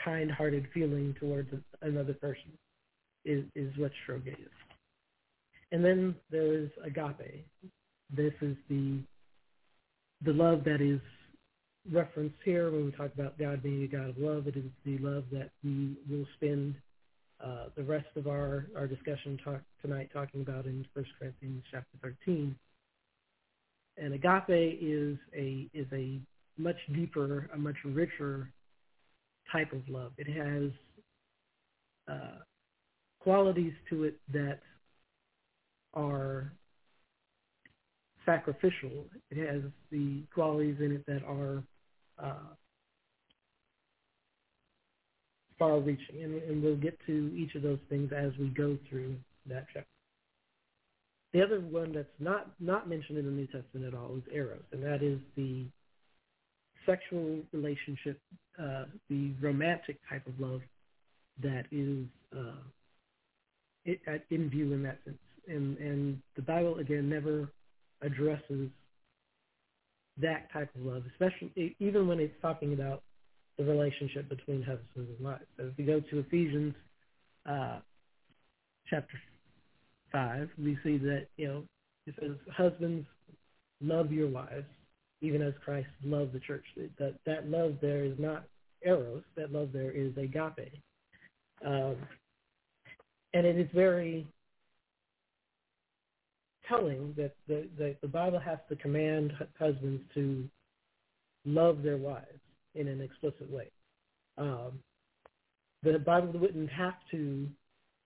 kind-hearted 0.04 0.66
feeling 0.74 1.14
towards 1.20 1.48
another 1.82 2.14
person 2.14 2.52
is 3.24 3.44
is 3.54 3.72
what 3.78 3.92
storge 4.06 4.26
is. 4.26 4.54
And 5.70 5.84
then 5.84 6.16
there's 6.30 6.70
agape. 6.84 7.46
This 8.10 8.34
is 8.40 8.56
the 8.68 8.98
the 10.24 10.32
love 10.32 10.64
that 10.64 10.80
is 10.80 11.00
referenced 11.90 12.36
here 12.44 12.70
when 12.70 12.86
we 12.86 12.92
talk 12.92 13.12
about 13.14 13.38
God 13.38 13.62
being 13.62 13.82
a 13.82 13.86
God 13.86 14.10
of 14.10 14.18
love. 14.18 14.46
It 14.46 14.56
is 14.56 14.64
the 14.84 14.98
love 14.98 15.24
that 15.32 15.50
we 15.62 15.96
will 16.08 16.26
spend 16.36 16.74
uh, 17.44 17.66
the 17.76 17.82
rest 17.82 18.06
of 18.16 18.26
our, 18.26 18.66
our 18.76 18.86
discussion 18.86 19.38
talk, 19.44 19.60
tonight 19.82 20.10
talking 20.12 20.40
about 20.40 20.64
in 20.64 20.86
1 20.94 21.04
Corinthians 21.18 21.62
chapter 21.70 21.98
13. 22.02 22.54
And 23.96 24.14
agape 24.14 24.78
is 24.80 25.18
a 25.36 25.68
is 25.72 25.86
a 25.92 26.18
much 26.56 26.76
deeper, 26.94 27.48
a 27.52 27.58
much 27.58 27.76
richer 27.84 28.50
type 29.52 29.72
of 29.72 29.82
love. 29.88 30.12
It 30.18 30.28
has 30.28 30.70
uh, 32.10 32.38
qualities 33.20 33.72
to 33.90 34.04
it 34.04 34.18
that 34.32 34.60
are 35.92 36.52
sacrificial. 38.24 39.04
It 39.30 39.46
has 39.46 39.62
the 39.92 40.22
qualities 40.34 40.76
in 40.80 40.92
it 40.92 41.04
that 41.06 41.22
are 41.24 41.62
uh, 42.22 42.54
far-reaching, 45.58 46.22
and, 46.22 46.42
and 46.42 46.62
we'll 46.62 46.76
get 46.76 46.98
to 47.06 47.32
each 47.36 47.54
of 47.54 47.62
those 47.62 47.78
things 47.88 48.12
as 48.16 48.32
we 48.38 48.48
go 48.48 48.76
through 48.88 49.16
that 49.46 49.66
chapter. 49.72 49.86
The 51.32 51.42
other 51.42 51.60
one 51.60 51.92
that's 51.92 52.06
not 52.20 52.48
not 52.60 52.88
mentioned 52.88 53.18
in 53.18 53.24
the 53.24 53.30
New 53.32 53.46
Testament 53.46 53.86
at 53.86 53.94
all 53.94 54.16
is 54.16 54.22
eros, 54.32 54.62
and 54.72 54.82
that 54.84 55.02
is 55.02 55.18
the 55.36 55.64
sexual 56.86 57.40
relationship, 57.52 58.20
uh, 58.60 58.84
the 59.08 59.32
romantic 59.40 59.98
type 60.08 60.26
of 60.26 60.38
love 60.38 60.60
that 61.42 61.64
is 61.72 62.06
uh, 62.36 62.62
it, 63.84 64.00
in 64.30 64.48
view 64.48 64.72
in 64.72 64.82
that 64.84 64.98
sense. 65.04 65.18
And 65.48 65.76
and 65.78 66.22
the 66.36 66.42
Bible 66.42 66.78
again 66.78 67.08
never 67.08 67.48
addresses 68.00 68.70
that 70.20 70.52
type 70.52 70.70
of 70.76 70.82
love, 70.82 71.02
especially 71.12 71.76
even 71.78 72.06
when 72.06 72.20
it's 72.20 72.34
talking 72.40 72.72
about 72.72 73.02
the 73.58 73.64
relationship 73.64 74.28
between 74.28 74.62
husbands 74.62 75.10
and 75.16 75.20
wives. 75.20 75.44
So 75.56 75.64
if 75.66 75.78
you 75.78 75.86
go 75.86 76.00
to 76.00 76.18
Ephesians 76.20 76.74
uh, 77.48 77.78
chapter 78.88 79.18
five, 80.12 80.48
we 80.58 80.78
see 80.82 80.98
that 80.98 81.26
you 81.36 81.48
know 81.48 81.62
it 82.06 82.14
says, 82.20 82.36
"Husbands, 82.52 83.06
love 83.80 84.12
your 84.12 84.28
wives, 84.28 84.66
even 85.20 85.42
as 85.42 85.54
Christ 85.64 85.88
loved 86.04 86.32
the 86.32 86.40
church." 86.40 86.64
That 86.98 87.14
that 87.26 87.48
love 87.48 87.76
there 87.80 88.04
is 88.04 88.18
not 88.18 88.44
eros. 88.84 89.22
That 89.36 89.52
love 89.52 89.70
there 89.72 89.90
is 89.90 90.16
agape, 90.16 90.72
um, 91.64 91.96
and 93.34 93.46
it 93.46 93.58
is 93.58 93.68
very 93.74 94.26
telling 96.68 97.14
that 97.16 97.34
the, 97.48 97.68
the, 97.78 97.96
the 98.02 98.08
Bible 98.08 98.38
has 98.38 98.58
to 98.68 98.76
command 98.76 99.32
husbands 99.58 100.02
to 100.14 100.48
love 101.44 101.82
their 101.82 101.96
wives 101.96 102.40
in 102.74 102.88
an 102.88 103.00
explicit 103.00 103.50
way. 103.50 103.70
Um, 104.38 104.80
the 105.82 105.98
Bible 105.98 106.38
wouldn't 106.38 106.70
have 106.70 106.94
to 107.10 107.46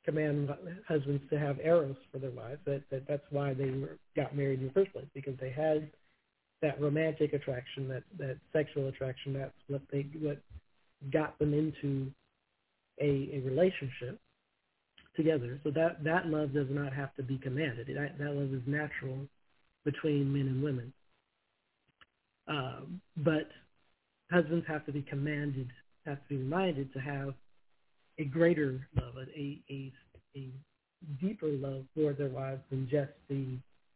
command 0.05 0.51
husbands 0.87 1.23
to 1.31 1.39
have 1.39 1.59
eros 1.61 1.97
for 2.11 2.19
their 2.19 2.31
wives. 2.31 2.61
That, 2.65 2.83
that 2.91 3.07
that's 3.07 3.25
why 3.31 3.55
they 3.55 3.71
were, 3.71 3.99
got 4.17 4.37
married 4.37 4.61
in 4.61 4.67
the 4.67 4.73
first 4.73 4.93
place 4.93 5.07
because 5.15 5.35
they 5.41 5.51
had 5.51 5.91
that 6.61 6.81
romantic 6.81 7.35
attraction, 7.35 7.89
that 7.89 8.03
that 8.19 8.39
sexual 8.53 8.89
attraction. 8.89 9.33
That's 9.35 9.53
what 9.69 9.83
they 9.93 10.07
what 10.21 10.41
got 11.13 11.39
them 11.39 11.55
into 11.55 12.11
a, 13.01 13.31
a 13.35 13.41
relationship 13.45 14.19
together. 15.19 15.61
So 15.65 15.71
that, 15.73 16.03
that 16.05 16.29
love 16.29 16.55
does 16.55 16.69
not 16.71 16.95
have 16.95 17.15
to 17.17 17.23
be 17.23 17.37
commanded. 17.37 17.89
That, 17.89 18.17
that 18.19 18.35
love 18.35 18.55
is 18.55 18.63
natural 18.67 19.19
between 19.85 20.33
men 20.33 20.47
and 20.47 20.63
women. 20.63 20.93
Um, 22.49 23.03
but 23.19 23.49
husbands 24.33 24.65
have 24.67 24.87
to 24.87 24.93
be 24.93 25.03
commanded, 25.03 25.69
have 26.07 26.17
to 26.17 26.29
be 26.31 26.37
reminded 26.39 26.91
to 26.95 27.01
have 27.01 27.35
a 28.19 28.25
greater 28.25 28.89
love, 28.97 29.15
a, 29.37 29.59
a, 29.71 29.93
a 30.35 30.49
deeper 31.21 31.49
love 31.49 31.85
for 31.95 32.15
their 32.15 32.31
wives 32.31 32.63
than 32.71 32.89
just 32.91 33.13
the 33.29 33.45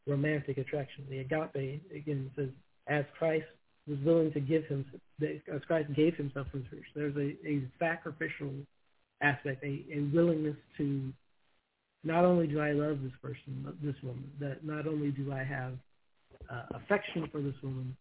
romantic 0.06 0.58
attraction. 0.58 1.06
The 1.08 1.20
agape, 1.20 1.82
again, 1.94 2.30
says, 2.36 2.50
as 2.88 3.04
Christ 3.18 3.46
was 3.88 3.98
willing 4.04 4.32
to 4.32 4.40
give 4.40 4.64
him, 4.66 4.84
as 5.22 5.62
Christ 5.66 5.92
gave 5.94 6.14
himself 6.16 6.46
for 6.50 6.58
the 6.58 6.64
church, 6.64 6.86
there's 6.94 7.16
a, 7.16 7.36
a 7.46 7.62
sacrificial 7.78 8.52
aspect, 9.22 9.62
a, 9.64 9.84
a 9.92 10.00
willingness 10.12 10.56
to 10.78 11.12
not 12.04 12.24
only 12.24 12.46
do 12.46 12.60
I 12.60 12.72
love 12.72 12.98
this 13.02 13.12
person, 13.22 13.72
this 13.82 13.94
woman, 14.02 14.30
that 14.40 14.64
not 14.64 14.86
only 14.86 15.10
do 15.10 15.32
I 15.32 15.44
have 15.44 15.74
uh, 16.50 16.76
affection 16.76 17.28
for 17.30 17.40
this 17.40 17.54
woman, 17.62 17.96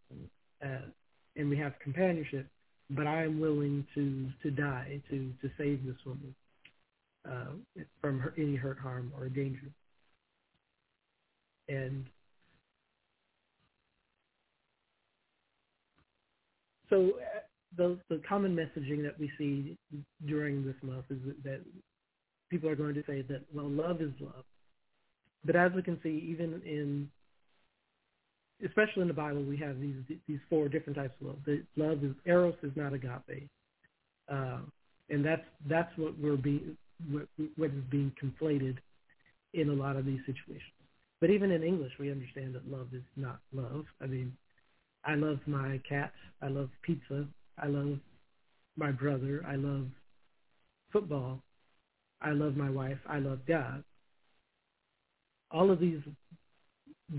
uh, 0.64 0.88
and 1.36 1.50
we 1.50 1.58
have 1.58 1.74
companionship, 1.82 2.48
but 2.90 3.08
I 3.08 3.24
am 3.24 3.40
willing 3.40 3.86
to 3.96 4.28
to 4.44 4.52
die 4.52 5.02
to 5.10 5.32
to 5.42 5.50
save 5.58 5.86
this 5.86 5.96
woman 6.06 6.36
uh, 7.30 7.82
from 8.02 8.20
her, 8.20 8.34
any 8.38 8.56
hurt, 8.56 8.80
harm, 8.80 9.12
or 9.18 9.30
danger. 9.30 9.68
And 11.70 12.06
so 16.90 17.12
uh, 17.20 17.40
the 17.78 17.98
the 18.10 18.22
common 18.28 18.56
messaging 18.56 19.04
that 19.04 19.18
we 19.20 19.32
see 19.38 19.78
during 20.26 20.66
this 20.66 20.76
month 20.82 21.06
is 21.10 21.20
that, 21.26 21.44
that 21.44 21.62
people 22.50 22.70
are 22.70 22.76
going 22.76 22.94
to 22.96 23.04
say 23.08 23.22
that 23.24 23.42
well, 23.54 23.70
love 23.70 24.02
is 24.02 24.12
love. 24.20 24.44
But 25.46 25.56
as 25.56 25.72
we 25.74 25.82
can 25.82 26.00
see, 26.04 26.28
even 26.30 26.62
in 26.66 27.10
especially 28.64 29.02
in 29.02 29.08
the 29.08 29.14
Bible, 29.14 29.44
we 29.44 29.58
have 29.58 29.80
these 29.80 29.96
these 30.28 30.40
four 30.50 30.68
different 30.68 30.98
types 30.98 31.14
of 31.22 31.28
love. 31.28 31.38
The 31.46 31.64
love 31.76 32.04
is 32.04 32.14
eros 32.26 32.56
is 32.64 32.72
not 32.76 32.94
agape, 32.94 33.50
uh, 34.32 34.60
and 35.10 35.26
that's 35.26 35.46
that's 35.68 35.92
what 35.98 36.18
we're 36.20 36.38
being 36.38 36.78
what, 37.10 37.28
what 37.56 37.72
is 37.72 37.84
being 37.90 38.12
conflated 38.22 38.78
in 39.54 39.70
a 39.70 39.74
lot 39.74 39.96
of 39.96 40.06
these 40.06 40.20
situations. 40.26 40.72
But 41.20 41.30
even 41.30 41.52
in 41.52 41.64
English, 41.64 41.94
we 42.00 42.12
understand 42.12 42.56
that 42.56 42.70
love 42.70 42.88
is 42.94 43.04
not 43.16 43.40
love. 43.54 43.86
I 44.02 44.08
mean, 44.08 44.36
I 45.06 45.16
love 45.16 45.40
my 45.46 45.80
cat. 45.88 46.12
I 46.42 46.48
love 46.48 46.70
pizza. 46.84 47.28
I 47.58 47.68
love 47.68 48.00
my 48.78 48.92
brother. 48.92 49.44
I 49.48 49.56
love 49.56 49.88
football. 50.92 51.42
I 52.22 52.32
love 52.32 52.56
my 52.56 52.70
wife. 52.70 53.00
I 53.08 53.20
love 53.20 53.40
God. 53.48 53.84
All 55.52 55.72
of 55.72 55.80
these 55.80 56.00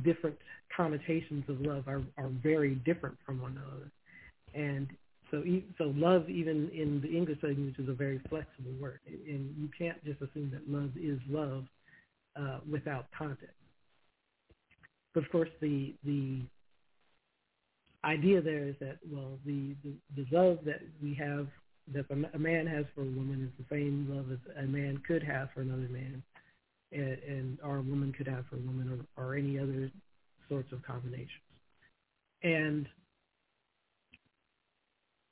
different 0.04 0.38
connotations 0.74 1.44
of 1.48 1.60
love 1.60 1.86
are, 1.88 2.02
are 2.16 2.30
very 2.42 2.76
different 2.76 3.16
from 3.26 3.40
one 3.42 3.52
another. 3.52 3.90
And 4.54 4.88
so, 5.30 5.42
so 5.78 5.92
love, 5.96 6.28
even 6.28 6.70
in 6.74 7.00
the 7.02 7.08
English 7.08 7.38
language, 7.42 7.74
is 7.78 7.88
a 7.88 7.94
very 7.94 8.20
flexible 8.28 8.72
word, 8.80 9.00
and 9.06 9.54
you 9.58 9.68
can't 9.76 10.02
just 10.04 10.20
assume 10.20 10.50
that 10.50 10.68
love 10.70 10.90
is 10.96 11.18
love 11.28 11.64
uh, 12.38 12.58
without 12.70 13.06
context. 13.16 13.54
But 15.14 15.24
of 15.24 15.30
course, 15.30 15.48
the 15.60 15.94
the 16.04 16.42
idea 18.04 18.40
there 18.40 18.64
is 18.66 18.74
that 18.80 18.98
well, 19.10 19.38
the 19.44 19.74
the, 19.84 19.94
the 20.16 20.36
love 20.36 20.58
that 20.64 20.80
we 21.02 21.14
have, 21.14 21.46
that 21.92 22.06
a 22.34 22.38
man 22.38 22.66
has 22.66 22.84
for 22.94 23.02
a 23.02 23.04
woman, 23.04 23.50
is 23.50 23.64
the 23.64 23.74
same 23.74 24.06
love 24.10 24.30
as 24.32 24.64
a 24.64 24.66
man 24.66 25.02
could 25.06 25.22
have 25.22 25.48
for 25.54 25.60
another 25.60 25.88
man, 25.88 26.22
and, 26.92 27.18
and 27.26 27.58
or 27.62 27.76
a 27.76 27.82
woman 27.82 28.12
could 28.12 28.26
have 28.26 28.44
for 28.48 28.56
a 28.56 28.60
woman, 28.60 29.06
or, 29.16 29.24
or 29.24 29.34
any 29.34 29.58
other 29.58 29.90
sorts 30.48 30.72
of 30.72 30.82
combinations. 30.82 31.28
And 32.42 32.88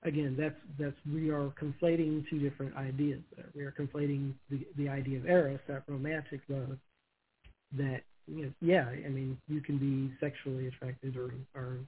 again, 0.03 0.37
that's 0.39 0.55
that's 0.79 0.97
we 1.13 1.31
are 1.31 1.53
conflating 1.61 2.29
two 2.31 2.39
different 2.39 2.77
ideas. 2.77 3.21
There. 3.37 3.47
We 3.55 3.63
are 3.63 3.73
conflating 3.73 4.35
the 4.49 4.67
the 4.77 4.89
idea 4.89 5.19
of 5.19 5.27
eros, 5.27 5.61
that 5.69 5.83
romantic 5.89 6.41
love, 6.49 6.79
that 7.77 8.03
you 8.27 8.45
know, 8.45 8.53
yeah, 8.61 8.87
I 8.89 9.09
mean, 9.09 9.39
you 9.49 9.61
can 9.61 9.79
be 9.79 10.15
sexually 10.21 10.69
attracted 10.69 11.17
or 11.17 11.33
or 11.55 11.79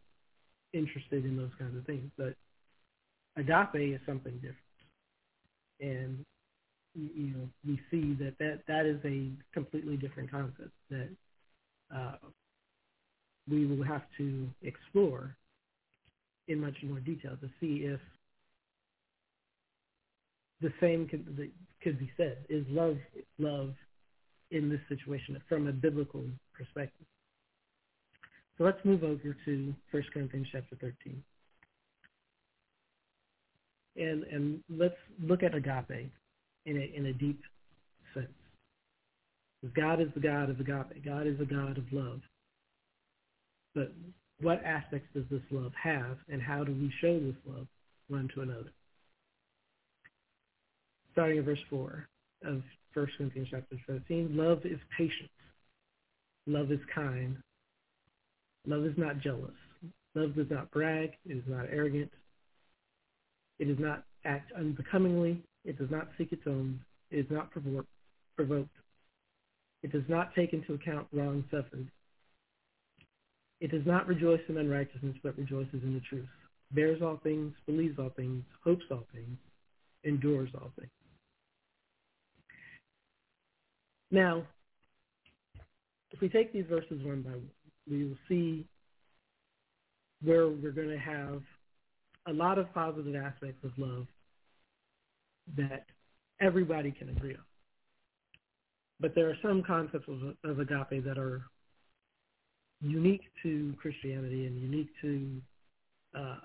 interested 0.73 1.25
in 1.25 1.37
those 1.37 1.51
kinds 1.59 1.77
of 1.77 1.85
things, 1.85 2.11
but 2.17 2.35
agape 3.37 3.95
is 3.95 4.01
something 4.07 4.35
different. 4.35 4.57
And 5.81 6.25
you 6.95 7.33
know, 7.35 7.49
we 7.67 7.81
see 7.91 8.15
that 8.23 8.35
that, 8.39 8.61
that 8.69 8.87
is 8.87 9.01
a 9.05 9.31
completely 9.55 9.97
different 9.97 10.31
concept 10.31 10.71
that 10.91 11.09
uh, 11.95 12.17
we 13.51 13.67
will 13.67 13.83
have 13.83 14.03
to 14.19 14.49
explore 14.63 15.37
in 16.49 16.61
much 16.61 16.77
more 16.83 17.01
detail 17.01 17.37
to 17.41 17.49
see 17.61 17.85
if 17.85 18.01
the 20.61 20.73
same 20.81 21.09
could, 21.09 21.51
could 21.83 21.99
be 21.99 22.11
said. 22.17 22.39
Is 22.49 22.65
love 22.69 22.97
love 23.39 23.75
in 24.51 24.69
this 24.69 24.81
situation 24.89 25.41
from 25.49 25.67
a 25.67 25.73
biblical 25.73 26.25
perspective? 26.55 27.07
So 28.63 28.67
let's 28.67 28.85
move 28.85 29.03
over 29.03 29.37
to 29.45 29.75
1 29.91 30.03
Corinthians 30.15 30.47
chapter 30.53 30.77
13. 30.77 31.21
And, 33.97 34.23
and 34.23 34.61
let's 34.71 34.95
look 35.21 35.43
at 35.43 35.53
agape 35.53 36.13
in 36.67 36.77
a, 36.77 36.97
in 36.97 37.07
a 37.07 37.13
deep 37.13 37.41
sense. 38.15 38.29
Because 39.61 39.75
God 39.75 40.01
is 40.01 40.07
the 40.15 40.21
God 40.21 40.49
of 40.49 40.61
agape. 40.61 41.05
God 41.05 41.27
is 41.27 41.41
a 41.41 41.45
God 41.45 41.77
of 41.77 41.93
love. 41.93 42.21
But 43.75 43.93
what 44.41 44.63
aspects 44.65 45.09
does 45.13 45.25
this 45.29 45.43
love 45.51 45.73
have, 45.83 46.19
and 46.29 46.41
how 46.41 46.63
do 46.63 46.71
we 46.71 46.93
show 47.01 47.19
this 47.19 47.35
love 47.45 47.67
one 48.07 48.31
to 48.37 48.43
another? 48.43 48.73
Starting 51.15 51.39
at 51.39 51.45
verse 51.45 51.59
4 51.69 52.07
of 52.45 52.63
1 52.95 53.09
Corinthians 53.19 53.49
chapter 53.51 53.77
13, 53.89 54.37
love 54.37 54.61
is 54.65 54.79
patient. 54.97 55.31
Love 56.47 56.71
is 56.71 56.81
kind. 56.95 57.39
Love 58.67 58.85
is 58.85 58.97
not 58.97 59.21
jealous. 59.21 59.55
Love 60.15 60.35
does 60.35 60.51
not 60.51 60.71
brag. 60.71 61.11
It 61.27 61.37
is 61.37 61.45
not 61.47 61.67
arrogant. 61.71 62.11
It 63.59 63.65
does 63.67 63.79
not 63.79 64.05
act 64.25 64.53
unbecomingly. 64.53 65.43
It 65.65 65.79
does 65.79 65.91
not 65.91 66.09
seek 66.19 66.33
its 66.33 66.43
own. 66.47 66.81
It 67.11 67.19
is 67.19 67.31
not 67.31 67.51
provoked. 67.51 68.69
It 69.83 69.91
does 69.91 70.05
not 70.09 70.35
take 70.35 70.53
into 70.53 70.75
account 70.75 71.09
wrong 71.13 71.45
suffered. 71.51 71.89
It 73.61 73.71
does 73.71 73.87
not 73.87 74.07
rejoice 74.07 74.41
in 74.49 74.57
unrighteousness, 74.59 75.17
but 75.23 75.39
rejoices 75.39 75.83
in 75.83 75.95
the 75.95 76.01
truth. 76.01 76.29
Bears 76.73 77.03
all 77.03 77.21
things, 77.23 77.53
believes 77.67 77.99
all 77.99 78.11
things, 78.11 78.45
hopes 78.65 78.85
all 78.91 79.07
things, 79.13 79.39
endures 80.05 80.51
all 80.55 80.73
things. 80.79 80.91
Now, 84.11 84.43
if 86.11 86.21
we 86.21 86.29
take 86.29 86.53
these 86.53 86.67
verses 86.69 87.03
one 87.05 87.23
by 87.23 87.31
one, 87.31 87.51
we 87.89 88.05
will 88.05 88.19
see 88.29 88.67
where 90.23 90.49
we're 90.49 90.71
going 90.71 90.89
to 90.89 90.99
have 90.99 91.43
a 92.29 92.33
lot 92.33 92.59
of 92.59 92.73
positive 92.73 93.15
aspects 93.17 93.65
of 93.65 93.73
love 93.77 94.07
that 95.57 95.87
everybody 96.41 96.93
can 96.93 97.09
agree 97.09 97.35
on. 97.35 97.45
But 99.01 99.15
there 99.15 99.29
are 99.29 99.37
some 99.43 99.63
concepts 99.67 100.09
of, 100.09 100.51
of 100.51 100.61
agape 100.61 101.05
that 101.05 101.19
are 101.19 101.43
unique 102.81 103.23
to 103.43 103.75
Christianity 103.81 104.47
and 104.47 104.59
unique 104.61 104.91
to 105.03 105.41
uh, 106.17 106.37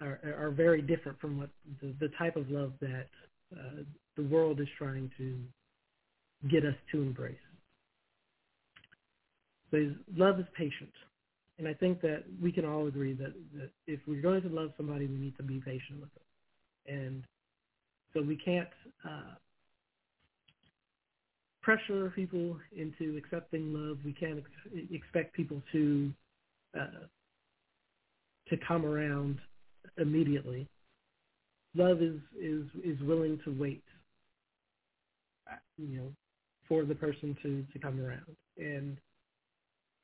are, 0.00 0.18
are 0.38 0.50
very 0.50 0.82
different 0.82 1.20
from 1.20 1.38
what 1.38 1.50
the, 1.80 1.94
the 2.00 2.08
type 2.18 2.36
of 2.36 2.50
love 2.50 2.72
that 2.80 3.06
uh, 3.54 3.82
the 4.16 4.22
world 4.24 4.60
is 4.60 4.68
trying 4.76 5.10
to 5.18 5.38
get 6.48 6.64
us 6.64 6.74
to 6.90 7.02
embrace. 7.02 7.36
So 9.72 9.90
love 10.16 10.38
is 10.38 10.46
patient. 10.56 10.92
And 11.58 11.66
I 11.66 11.74
think 11.74 12.00
that 12.02 12.24
we 12.40 12.52
can 12.52 12.64
all 12.64 12.86
agree 12.86 13.14
that, 13.14 13.32
that 13.54 13.70
if 13.86 14.00
we're 14.06 14.22
going 14.22 14.42
to 14.42 14.48
love 14.48 14.70
somebody, 14.76 15.06
we 15.06 15.16
need 15.16 15.36
to 15.38 15.42
be 15.42 15.60
patient 15.60 16.00
with 16.00 16.10
them. 16.14 16.96
And 16.96 17.24
so 18.12 18.22
we 18.22 18.36
can't 18.36 18.68
uh, 19.04 19.34
pressure 21.62 22.12
people 22.14 22.56
into 22.76 23.16
accepting 23.16 23.72
love. 23.72 23.98
We 24.04 24.12
can't 24.12 24.38
ex- 24.38 24.86
expect 24.92 25.34
people 25.34 25.62
to 25.72 26.12
uh, 26.78 27.06
to 28.48 28.56
come 28.66 28.84
around 28.84 29.38
immediately. 29.98 30.66
Love 31.74 32.02
is 32.02 32.18
is 32.38 32.64
is 32.84 33.00
willing 33.02 33.38
to 33.44 33.56
wait, 33.58 33.84
uh, 35.50 35.56
you 35.78 35.96
know, 35.98 36.12
for 36.68 36.84
the 36.84 36.94
person 36.94 37.36
to 37.42 37.64
to 37.72 37.78
come 37.78 38.00
around. 38.00 38.36
And 38.58 38.98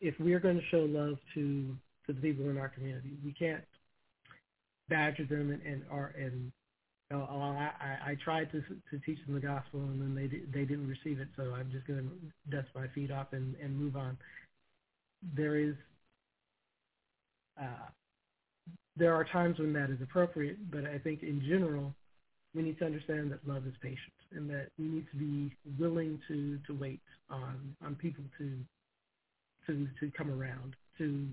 if 0.00 0.14
we're 0.18 0.40
going 0.40 0.56
to 0.56 0.66
show 0.70 0.86
love 0.88 1.18
to 1.34 1.76
to 2.06 2.12
the 2.12 2.20
people 2.20 2.48
in 2.48 2.58
our 2.58 2.68
community, 2.68 3.12
we 3.24 3.32
can't 3.32 3.62
badger 4.88 5.24
them 5.24 5.50
and 5.50 5.62
and 5.62 5.82
are 5.90 6.14
and 6.18 6.52
uh, 7.12 7.16
I, 7.16 7.70
I, 7.80 8.10
I 8.10 8.16
tried 8.22 8.50
to 8.52 8.60
to 8.60 9.04
teach 9.04 9.18
them 9.26 9.34
the 9.34 9.40
gospel 9.40 9.80
and 9.80 10.00
then 10.00 10.14
they 10.14 10.26
they 10.58 10.64
didn't 10.64 10.88
receive 10.88 11.20
it, 11.20 11.28
so 11.36 11.54
I'm 11.54 11.70
just 11.70 11.86
going 11.86 12.00
to 12.08 12.56
dust 12.56 12.68
my 12.74 12.86
feet 12.88 13.10
off 13.10 13.28
and 13.32 13.54
and 13.62 13.78
move 13.78 13.96
on. 13.96 14.16
There 15.34 15.56
is 15.56 15.74
uh, 17.60 17.88
there 18.96 19.14
are 19.14 19.24
times 19.24 19.58
when 19.58 19.72
that 19.72 19.90
is 19.90 20.00
appropriate, 20.02 20.70
but 20.70 20.84
I 20.84 20.98
think 20.98 21.22
in 21.22 21.40
general 21.48 21.94
we 22.54 22.62
need 22.62 22.78
to 22.78 22.86
understand 22.86 23.30
that 23.30 23.46
love 23.46 23.66
is 23.66 23.74
patient 23.82 23.98
and 24.32 24.48
that 24.50 24.68
we 24.78 24.86
need 24.86 25.06
to 25.10 25.16
be 25.16 25.54
willing 25.78 26.20
to 26.28 26.58
to 26.66 26.74
wait 26.74 27.00
on 27.30 27.74
on 27.84 27.94
people 27.94 28.24
to 28.38 28.58
to 29.68 29.86
to 30.00 30.10
come 30.16 30.30
around 30.30 30.74
to 30.98 31.28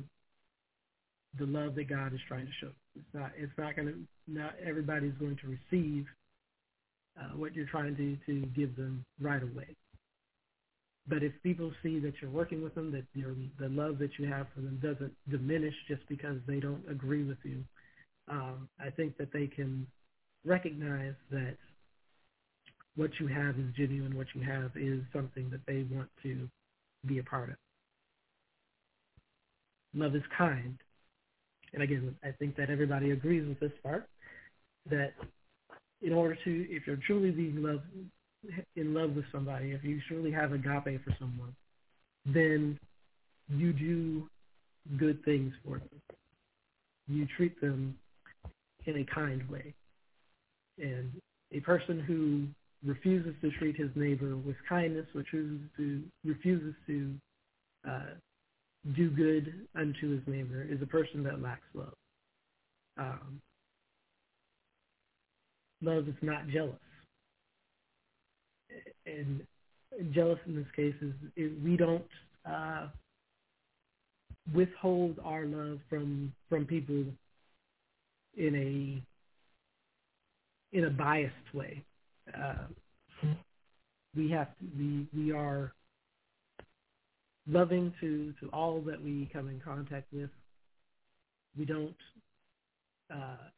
the 1.40 1.45
love 1.45 1.76
that 1.76 1.90
God 1.90 2.14
is 2.14 2.20
trying 2.28 2.45
to 2.45 2.52
show. 2.62 2.72
It's 2.95 3.14
not 3.14 3.32
it's 3.38 3.52
not 3.57 3.76
going 3.76 3.88
to 3.88 3.95
not 4.28 4.53
everybody's 4.66 5.14
going 5.20 5.38
to 5.38 5.48
receive 5.48 6.06
uh, 7.20 7.36
what 7.36 7.56
you're 7.56 7.68
trying 7.68 7.95
to 7.95 8.18
to 8.26 8.45
give 8.48 8.76
them 8.76 9.03
right 9.20 9.41
away. 9.41 9.76
But 11.07 11.22
if 11.22 11.34
people 11.44 11.72
see 11.84 11.99
that 11.99 12.14
you're 12.22 12.32
working 12.32 12.64
with 12.64 12.74
them, 12.76 12.91
that 12.91 13.06
your 13.14 13.36
the 13.60 13.70
love 13.70 13.99
that 13.99 14.12
you 14.18 14.28
have 14.28 14.48
for 14.53 14.62
them 14.62 14.80
doesn't 14.82 15.14
diminish 15.30 15.76
just 15.88 16.07
because 16.07 16.38
they 16.48 16.60
don't 16.60 16.84
agree 16.90 17.24
with 17.24 17.38
you, 17.44 17.64
um, 18.30 18.68
I 18.80 18.90
think 18.90 19.18
that 19.18 19.32
they 19.32 19.48
can 19.48 19.88
recognize 20.45 21.14
that 21.32 21.57
what 22.95 23.12
you 23.20 23.28
have 23.28 23.60
is 23.60 23.66
genuine. 23.76 24.16
What 24.18 24.28
you 24.34 24.41
have 24.41 24.72
is 24.76 25.02
something 25.14 25.49
that 25.52 25.62
they 25.68 25.86
want 25.94 26.10
to 26.24 26.48
be 27.06 27.20
a 27.20 27.24
part 27.24 27.49
of. 27.49 27.56
Love 29.96 30.16
is 30.16 30.24
kind. 30.38 30.78
And 31.74 31.82
again, 31.82 32.16
I 32.24 32.32
think 32.32 32.56
that 32.58 32.70
everybody 32.70 33.12
agrees 33.12 33.48
with 33.48 33.60
this 33.60 33.72
part, 33.84 34.08
that 34.90 35.14
in 36.02 36.14
order 36.14 36.38
to, 36.44 36.68
if 36.70 36.86
you're 36.86 37.00
truly 37.08 37.32
being 37.32 37.64
love, 37.64 37.82
in 38.76 38.94
love 38.94 39.16
with 39.16 39.26
somebody, 39.32 39.72
if 39.72 39.84
you 39.84 40.00
truly 40.08 40.32
have 40.32 40.52
agape 40.52 41.04
for 41.04 41.16
someone, 41.20 41.56
then 42.26 42.80
you 43.50 43.74
do 43.74 44.30
good 44.98 45.24
things 45.26 45.54
for 45.64 45.80
them. 45.80 46.02
You 47.08 47.28
treat 47.38 47.60
them 47.62 47.98
in 48.86 48.98
a 48.98 49.06
kind 49.06 49.48
way. 49.50 49.74
And 50.78 51.12
a 51.52 51.60
person 51.62 52.00
who 52.00 52.48
refuses 52.88 53.34
to 53.42 53.52
treat 53.52 53.76
his 53.76 53.90
neighbor 53.96 54.36
with 54.36 54.56
kindness, 54.68 55.06
refuses 55.14 55.62
to 55.78 56.04
refuses 56.24 56.74
to 56.88 57.14
uh, 57.88 58.14
do 58.94 59.10
good 59.10 59.68
unto 59.76 60.12
his 60.12 60.22
neighbor 60.28 60.66
is 60.70 60.82
a 60.82 60.86
person 60.86 61.24
that 61.24 61.41
lacks 61.41 61.68
love. 61.74 61.94
Um, 62.98 63.41
love 65.82 66.07
is 66.07 66.16
not 66.22 66.48
jealous. 66.48 66.76
And 69.06 69.41
jealous 70.14 70.40
in 70.45 70.56
this 70.56 70.68
case 70.76 70.95
is, 71.02 71.14
is 71.36 71.52
we 71.64 71.78
don't 71.78 72.06
uh, 72.49 72.88
withhold 74.53 75.20
our 75.24 75.45
love 75.45 75.80
from 75.90 76.34
from 76.49 76.66
people 76.66 77.06
in 78.38 79.02
a 80.74 80.78
in 80.78 80.86
a 80.86 80.90
biased 80.90 81.34
way. 81.53 81.84
Uh, 82.38 82.66
we 84.16 84.30
have 84.32 84.48
to, 84.57 84.66
we 84.78 85.07
we 85.16 85.32
are 85.32 85.74
loving 87.48 87.94
to, 88.02 88.34
to 88.40 88.50
all 88.52 88.82
that 88.82 89.02
we 89.02 89.30
come 89.32 89.48
in 89.50 89.60
contact 89.60 90.12
with. 90.12 90.30
We 91.58 91.66
don't 91.66 91.96
uh, 93.14 93.50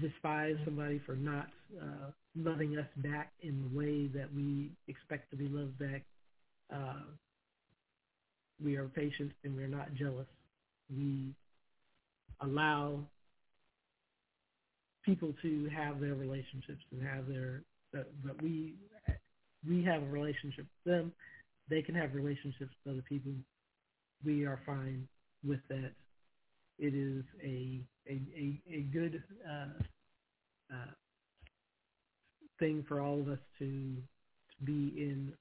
despise 0.00 0.56
somebody 0.64 1.00
for 1.04 1.14
not 1.14 1.48
uh, 1.80 2.10
loving 2.36 2.78
us 2.78 2.86
back 2.96 3.32
in 3.42 3.62
the 3.62 3.78
way 3.78 4.06
that 4.08 4.32
we 4.34 4.70
expect 4.88 5.30
to 5.30 5.36
be 5.36 5.48
loved 5.48 5.78
back. 5.78 6.02
Uh, 6.72 7.02
we 8.62 8.76
are 8.76 8.86
patient 8.88 9.32
and 9.44 9.56
we're 9.56 9.68
not 9.68 9.94
jealous. 9.94 10.26
We 10.94 11.34
allow 12.40 13.00
people 15.04 15.34
to 15.42 15.68
have 15.74 16.00
their 16.00 16.14
relationships 16.14 16.82
and 16.92 17.06
have 17.06 17.28
their, 17.28 17.62
but, 17.92 18.10
but 18.24 18.40
we 18.42 18.74
we 19.68 19.82
have 19.84 20.02
a 20.02 20.06
relationship 20.06 20.64
with 20.84 20.94
them 20.94 21.12
they 21.68 21.82
can 21.82 21.94
have 21.94 22.14
relationships 22.14 22.74
with 22.84 22.94
other 22.94 23.04
people. 23.08 23.32
We 24.24 24.44
are 24.44 24.60
fine 24.64 25.06
with 25.44 25.60
that. 25.68 25.92
It 26.78 26.94
is 26.94 27.24
a 27.42 27.80
a 28.08 28.20
a, 28.36 28.60
a 28.72 28.80
good 28.92 29.22
uh, 29.48 29.82
uh, 30.72 30.92
thing 32.58 32.84
for 32.88 33.00
all 33.00 33.20
of 33.20 33.28
us 33.28 33.38
to, 33.58 33.66
to 33.66 34.64
be 34.64 34.94
in 34.96 35.32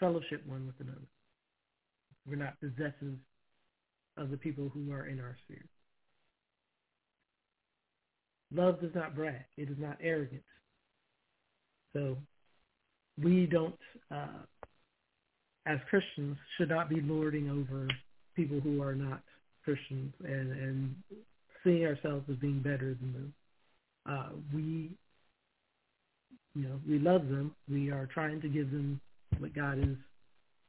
fellowship 0.00 0.42
one 0.46 0.66
with 0.66 0.76
another. 0.80 1.06
We're 2.26 2.36
not 2.36 2.60
possessive 2.60 3.16
of 4.16 4.30
the 4.30 4.36
people 4.36 4.70
who 4.72 4.92
are 4.92 5.06
in 5.06 5.20
our 5.20 5.36
sphere. 5.44 5.64
Love 8.52 8.80
does 8.80 8.94
not 8.94 9.14
brag. 9.14 9.44
It 9.56 9.70
is 9.70 9.76
not 9.78 9.98
arrogant. 10.02 10.42
So 11.92 12.16
we 13.20 13.46
don't, 13.46 13.78
uh, 14.10 14.44
as 15.68 15.78
Christians, 15.90 16.36
should 16.56 16.70
not 16.70 16.88
be 16.88 17.00
lording 17.02 17.50
over 17.50 17.86
people 18.34 18.58
who 18.60 18.82
are 18.82 18.94
not 18.94 19.20
Christians 19.64 20.12
and, 20.24 20.52
and 20.52 20.94
seeing 21.62 21.84
ourselves 21.84 22.24
as 22.30 22.36
being 22.36 22.60
better 22.60 22.96
than 23.00 23.12
them. 23.12 23.34
Uh, 24.08 24.28
we, 24.54 24.90
you 26.54 26.62
know, 26.68 26.80
we 26.88 26.98
love 26.98 27.28
them. 27.28 27.54
We 27.70 27.90
are 27.90 28.06
trying 28.06 28.40
to 28.40 28.48
give 28.48 28.70
them 28.70 29.00
what 29.38 29.54
God 29.54 29.78
is 29.78 29.96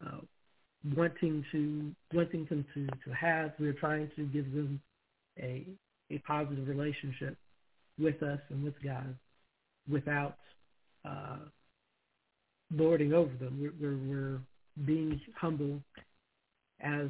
uh, 0.06 0.20
wanting 0.96 1.46
to 1.52 1.92
wanting 2.14 2.46
them 2.50 2.66
to, 2.74 2.88
to 2.88 3.16
have. 3.16 3.54
We're 3.60 3.74
trying 3.74 4.12
to 4.18 4.24
give 4.26 4.52
them 4.52 4.82
a 5.40 5.66
a 6.12 6.18
positive 6.20 6.68
relationship 6.68 7.38
with 7.98 8.22
us 8.24 8.40
and 8.50 8.64
with 8.64 8.74
God 8.84 9.16
without 9.90 10.38
uh, 11.08 11.38
lording 12.76 13.14
over 13.14 13.32
them. 13.40 13.60
We're, 13.62 13.74
we're, 13.80 13.98
we're 13.98 14.40
being 14.86 15.20
humble 15.36 15.82
as, 16.82 17.10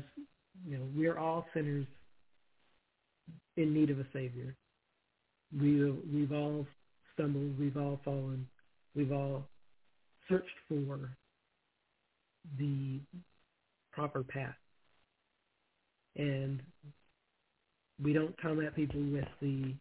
you 0.66 0.78
know, 0.78 0.84
we're 0.96 1.18
all 1.18 1.46
sinners 1.54 1.86
in 3.58 3.74
need 3.74 3.90
of 3.90 4.00
a 4.00 4.06
Savior. 4.14 4.56
We, 5.60 5.92
we've 6.14 6.32
all 6.32 6.66
stumbled. 7.14 7.60
We've 7.60 7.78
all 7.78 8.00
fallen. 8.04 8.48
We've 8.96 9.12
all 9.12 9.48
searched 10.28 10.48
for 10.68 11.10
the 12.58 13.00
proper 13.92 14.24
path. 14.24 14.56
And 16.16 16.62
we 18.02 18.14
don't 18.14 18.40
come 18.42 18.66
at 18.66 18.76
people 18.76 19.02
with 19.02 19.28
the 19.42 19.74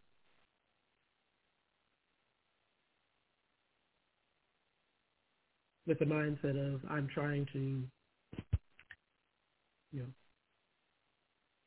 with 5.89 5.99
the 5.99 6.05
mindset 6.05 6.75
of 6.75 6.83
I'm 6.89 7.09
trying 7.13 7.47
to, 7.55 7.83
you 9.91 10.01
know, 10.01 10.07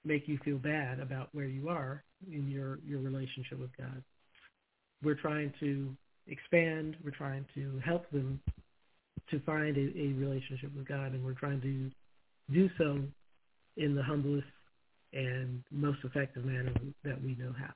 make 0.05 0.27
you 0.27 0.37
feel 0.45 0.57
bad 0.57 0.99
about 0.99 1.29
where 1.33 1.45
you 1.45 1.67
are 1.69 2.03
in 2.31 2.49
your 2.49 2.77
your 2.87 2.99
relationship 2.99 3.59
with 3.59 3.75
God. 3.77 4.03
We're 5.03 5.15
trying 5.15 5.51
to 5.59 5.89
expand. 6.27 6.95
We're 7.03 7.11
trying 7.11 7.45
to 7.55 7.81
help 7.83 8.09
them 8.11 8.39
to 9.31 9.39
find 9.41 9.75
a, 9.75 9.81
a 9.81 10.13
relationship 10.13 10.71
with 10.77 10.87
God, 10.87 11.13
and 11.13 11.25
we're 11.25 11.33
trying 11.33 11.61
to 11.61 11.89
do 12.53 12.69
so 12.77 12.99
in 13.77 13.95
the 13.95 14.03
humblest 14.03 14.47
and 15.13 15.63
most 15.71 15.99
effective 16.03 16.45
manner 16.45 16.73
that 17.03 17.21
we 17.21 17.35
know 17.35 17.53
how. 17.57 17.73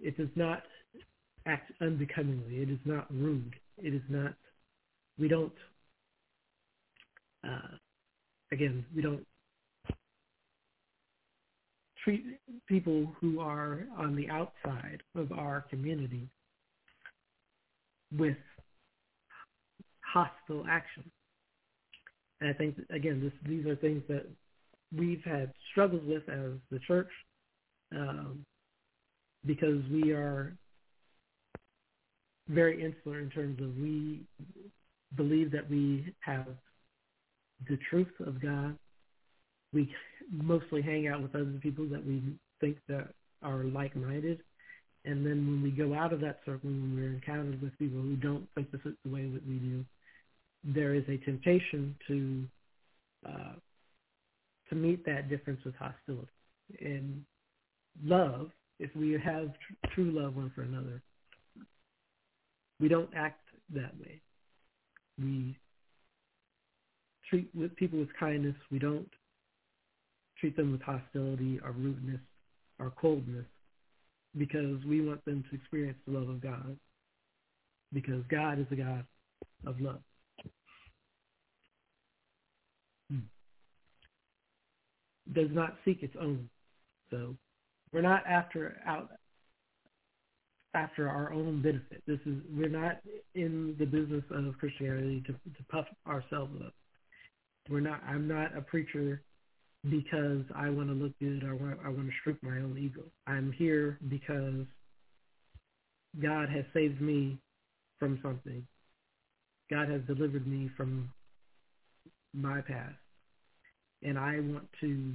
It 0.00 0.16
does 0.16 0.28
not 0.34 0.62
act 1.50 1.72
unbecomingly. 1.80 2.56
It 2.62 2.70
is 2.70 2.78
not 2.84 3.06
rude. 3.12 3.54
It 3.78 3.94
is 3.94 4.02
not, 4.08 4.34
we 5.18 5.28
don't, 5.28 5.52
uh, 7.46 7.76
again, 8.52 8.84
we 8.94 9.02
don't 9.02 9.26
treat 12.04 12.24
people 12.66 13.06
who 13.20 13.40
are 13.40 13.86
on 13.98 14.16
the 14.16 14.28
outside 14.30 15.02
of 15.14 15.32
our 15.32 15.64
community 15.70 16.28
with 18.16 18.36
hostile 20.00 20.64
action. 20.68 21.04
And 22.40 22.50
I 22.50 22.52
think, 22.54 22.76
again, 22.90 23.20
this, 23.22 23.32
these 23.50 23.66
are 23.66 23.76
things 23.76 24.02
that 24.08 24.26
we've 24.96 25.22
had 25.24 25.52
struggles 25.70 26.02
with 26.06 26.28
as 26.28 26.52
the 26.70 26.80
church 26.86 27.10
um, 27.94 28.44
because 29.46 29.82
we 29.90 30.12
are 30.12 30.56
very 32.50 32.84
insular 32.84 33.20
in 33.20 33.30
terms 33.30 33.60
of 33.60 33.76
we 33.76 34.20
believe 35.16 35.50
that 35.52 35.68
we 35.70 36.12
have 36.20 36.46
the 37.68 37.78
truth 37.88 38.12
of 38.26 38.40
God. 38.42 38.76
We 39.72 39.92
mostly 40.30 40.82
hang 40.82 41.08
out 41.08 41.22
with 41.22 41.34
other 41.34 41.58
people 41.62 41.86
that 41.90 42.04
we 42.04 42.22
think 42.60 42.76
that 42.88 43.08
are 43.42 43.64
like-minded. 43.64 44.40
And 45.04 45.24
then 45.24 45.46
when 45.46 45.62
we 45.62 45.70
go 45.70 45.94
out 45.94 46.12
of 46.12 46.20
that 46.20 46.40
circle, 46.44 46.68
when 46.70 46.94
we're 46.94 47.14
encountered 47.14 47.62
with 47.62 47.78
people 47.78 48.00
who 48.00 48.16
don't 48.16 48.46
think 48.54 48.70
the 48.70 48.78
way 49.06 49.28
that 49.28 49.46
we 49.46 49.54
do, 49.54 49.84
there 50.62 50.94
is 50.94 51.04
a 51.08 51.16
temptation 51.24 51.96
to 52.06 52.44
uh, 53.26 53.52
to 54.68 54.74
meet 54.74 55.04
that 55.04 55.28
difference 55.28 55.60
with 55.64 55.74
hostility. 55.74 56.28
And 56.80 57.24
love, 58.04 58.50
if 58.78 58.94
we 58.94 59.12
have 59.12 59.48
tr- 59.48 59.94
true 59.94 60.10
love 60.12 60.36
one 60.36 60.52
for 60.54 60.62
another, 60.62 61.02
we 62.80 62.88
don't 62.88 63.10
act 63.14 63.44
that 63.74 63.92
way. 64.00 64.20
We 65.18 65.56
treat 67.28 67.76
people 67.76 67.98
with 67.98 68.08
kindness. 68.18 68.56
We 68.70 68.78
don't 68.78 69.08
treat 70.38 70.56
them 70.56 70.72
with 70.72 70.82
hostility 70.82 71.60
or 71.62 71.72
rudeness 71.72 72.20
or 72.78 72.90
coldness 72.90 73.44
because 74.36 74.82
we 74.84 75.06
want 75.06 75.24
them 75.24 75.44
to 75.50 75.56
experience 75.56 75.98
the 76.06 76.18
love 76.18 76.28
of 76.28 76.40
God 76.40 76.76
because 77.92 78.22
God 78.30 78.58
is 78.58 78.66
a 78.70 78.76
God 78.76 79.04
of 79.66 79.80
love. 79.80 80.00
Hmm. 83.10 83.18
Does 85.32 85.50
not 85.50 85.76
seek 85.84 86.02
its 86.02 86.14
own. 86.20 86.48
So 87.10 87.36
we're 87.92 88.00
not 88.00 88.24
after 88.26 88.76
out 88.86 89.10
after 90.74 91.08
our 91.08 91.32
own 91.32 91.62
benefit. 91.62 92.02
This 92.06 92.20
is 92.26 92.40
we're 92.54 92.68
not 92.68 92.98
in 93.34 93.74
the 93.78 93.86
business 93.86 94.24
of 94.30 94.56
Christianity 94.58 95.22
to 95.26 95.32
to 95.32 95.64
puff 95.70 95.86
ourselves 96.06 96.54
up. 96.64 96.74
We're 97.68 97.80
not. 97.80 98.02
I'm 98.06 98.28
not 98.28 98.56
a 98.56 98.62
preacher 98.62 99.22
because 99.88 100.42
I 100.54 100.68
want 100.68 100.88
to 100.88 100.94
look 100.94 101.12
good 101.20 101.42
or 101.42 101.78
I 101.84 101.88
want 101.88 102.06
to 102.06 102.12
stroke 102.20 102.42
my 102.42 102.56
own 102.56 102.76
ego. 102.78 103.02
I'm 103.26 103.52
here 103.52 103.98
because 104.08 104.66
God 106.22 106.48
has 106.50 106.64
saved 106.74 107.00
me 107.00 107.38
from 107.98 108.18
something. 108.22 108.66
God 109.70 109.88
has 109.88 110.02
delivered 110.06 110.46
me 110.46 110.70
from 110.76 111.10
my 112.34 112.60
past. 112.60 112.96
And 114.02 114.18
I 114.18 114.40
want 114.40 114.68
to 114.80 115.12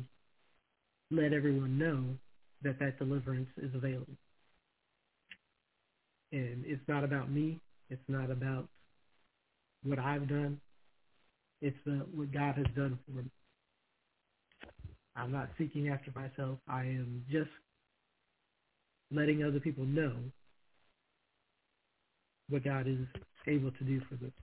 let 1.11 1.34
everyone 1.34 1.77
know 1.77 2.03
that 2.64 2.80
that 2.80 2.98
deliverance 2.98 3.49
is 3.57 3.73
available. 3.76 4.15
And 6.35 6.65
it's 6.65 6.81
not 6.89 7.05
about 7.05 7.31
me. 7.31 7.61
It's 7.89 8.03
not 8.09 8.29
about 8.29 8.67
what 9.83 9.99
I've 9.99 10.27
done. 10.27 10.59
It's 11.61 11.77
what 12.13 12.33
God 12.33 12.55
has 12.55 12.65
done 12.75 12.99
for 13.05 13.21
me. 13.21 13.23
I'm 15.15 15.31
not 15.31 15.47
seeking 15.57 15.87
after 15.87 16.11
myself. 16.13 16.59
I 16.67 16.81
am 16.81 17.23
just 17.31 17.49
letting 19.11 19.45
other 19.45 19.61
people 19.61 19.85
know 19.85 20.13
what 22.49 22.65
God 22.65 22.85
is 22.85 23.07
able 23.47 23.71
to 23.71 23.83
do 23.85 24.01
for 24.09 24.15
them. 24.15 24.33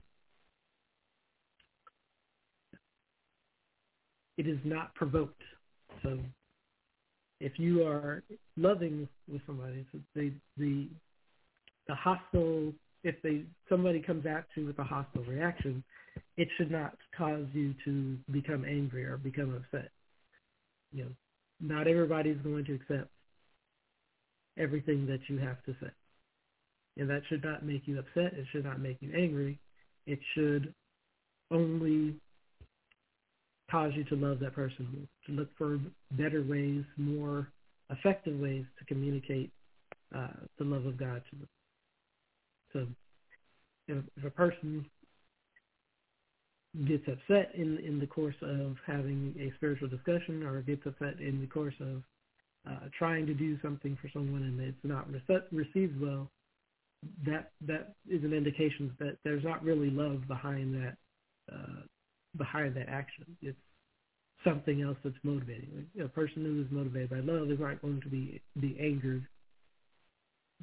It 4.39 4.47
is 4.47 4.57
not 4.63 4.95
provoked. 4.95 5.43
So 6.01 6.17
if 7.39 7.59
you 7.59 7.85
are 7.85 8.23
loving 8.57 9.07
with 9.31 9.41
somebody, 9.45 9.85
so 9.91 9.99
the 10.15 10.33
the 10.57 10.87
the 11.87 11.95
hostile 11.95 12.73
if 13.03 13.21
they 13.21 13.43
somebody 13.67 13.99
comes 13.99 14.25
at 14.25 14.45
you 14.55 14.65
with 14.65 14.79
a 14.79 14.83
hostile 14.83 15.23
reaction, 15.23 15.83
it 16.37 16.47
should 16.57 16.71
not 16.71 16.95
cause 17.17 17.45
you 17.53 17.73
to 17.85 18.17
become 18.31 18.63
angry 18.65 19.03
or 19.03 19.17
become 19.17 19.53
upset. 19.53 19.91
You 20.91 21.05
know, 21.05 21.11
not 21.59 21.87
everybody's 21.87 22.37
going 22.37 22.65
to 22.65 22.75
accept 22.75 23.09
everything 24.57 25.05
that 25.07 25.19
you 25.27 25.37
have 25.39 25.61
to 25.63 25.75
say. 25.81 25.91
And 26.97 27.09
that 27.09 27.23
should 27.27 27.43
not 27.43 27.65
make 27.65 27.87
you 27.87 27.99
upset. 27.99 28.37
It 28.37 28.45
should 28.51 28.65
not 28.65 28.79
make 28.79 28.97
you 29.01 29.11
angry. 29.15 29.59
It 30.05 30.19
should 30.35 30.73
only 31.51 32.15
cause 33.71 33.91
you 33.95 34.03
to 34.05 34.15
love 34.15 34.39
that 34.39 34.53
person 34.53 34.87
more, 34.93 35.07
to 35.25 35.31
look 35.31 35.49
for 35.57 35.79
better 36.11 36.43
ways, 36.43 36.83
more 36.97 37.47
effective 37.89 38.39
ways 38.39 38.65
to 38.77 38.85
communicate 38.85 39.51
uh, 40.15 40.27
the 40.59 40.63
love 40.63 40.85
of 40.85 40.97
God 40.97 41.23
to 41.31 41.35
them. 41.37 41.49
So 42.73 42.87
if, 43.87 44.03
if 44.17 44.23
a 44.25 44.29
person 44.29 44.85
gets 46.87 47.07
upset 47.07 47.51
in 47.53 47.77
in 47.79 47.99
the 47.99 48.07
course 48.07 48.35
of 48.41 48.75
having 48.85 49.35
a 49.39 49.53
spiritual 49.55 49.87
discussion 49.87 50.43
or 50.43 50.61
gets 50.61 50.85
upset 50.85 51.19
in 51.19 51.39
the 51.39 51.47
course 51.47 51.75
of 51.79 52.01
uh, 52.67 52.87
trying 52.97 53.25
to 53.27 53.33
do 53.33 53.59
something 53.61 53.97
for 54.01 54.09
someone 54.13 54.43
and 54.43 54.59
it's 54.59 54.77
not 54.83 55.07
rece- 55.11 55.43
received 55.51 55.99
well, 56.01 56.31
that 57.25 57.51
that 57.61 57.93
is 58.09 58.23
an 58.23 58.33
indication 58.33 58.95
that 58.99 59.17
there's 59.23 59.43
not 59.43 59.63
really 59.63 59.89
love 59.89 60.27
behind 60.27 60.73
that 60.73 60.95
uh, 61.53 61.81
behind 62.37 62.75
that 62.75 62.89
action. 62.89 63.25
It's 63.41 63.57
something 64.43 64.81
else 64.81 64.97
that's 65.03 65.15
motivating. 65.23 65.85
A 66.03 66.07
person 66.07 66.43
who 66.43 66.61
is 66.61 66.67
motivated 66.71 67.09
by 67.09 67.19
love 67.19 67.51
is 67.51 67.59
not 67.59 67.81
going 67.81 68.01
to 68.01 68.09
be 68.09 68.41
be 68.59 68.77
angered 68.79 69.27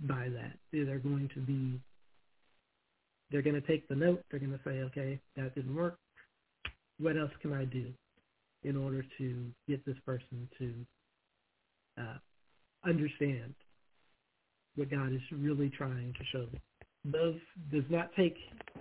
by 0.03 0.29
that. 0.31 0.59
They're 0.73 0.99
going 0.99 1.31
to 1.35 1.41
be 1.41 1.81
they're 3.31 3.43
going 3.43 3.61
to 3.61 3.67
take 3.67 3.89
the 3.89 3.95
note. 3.95 4.23
They're 4.31 4.41
going 4.41 4.53
to 4.53 4.61
say, 4.65 4.81
okay, 4.83 5.21
that 5.37 5.55
didn't 5.55 5.75
work. 5.75 5.99
What 6.99 7.17
else 7.17 7.31
can 7.41 7.53
I 7.53 7.65
do 7.65 7.87
in 8.63 8.77
order 8.77 9.05
to 9.19 9.47
get 9.69 9.85
this 9.87 9.97
person 10.05 10.49
to 10.59 10.75
uh, 11.99 12.19
understand 12.85 13.55
what 14.75 14.91
God 14.91 15.13
is 15.13 15.21
really 15.33 15.71
trying 15.71 16.15
to 16.19 16.25
show 16.33 16.47
them? 16.47 16.61
Love 17.05 17.37
does 17.73 17.85
not 17.89 18.11
take 18.15 18.37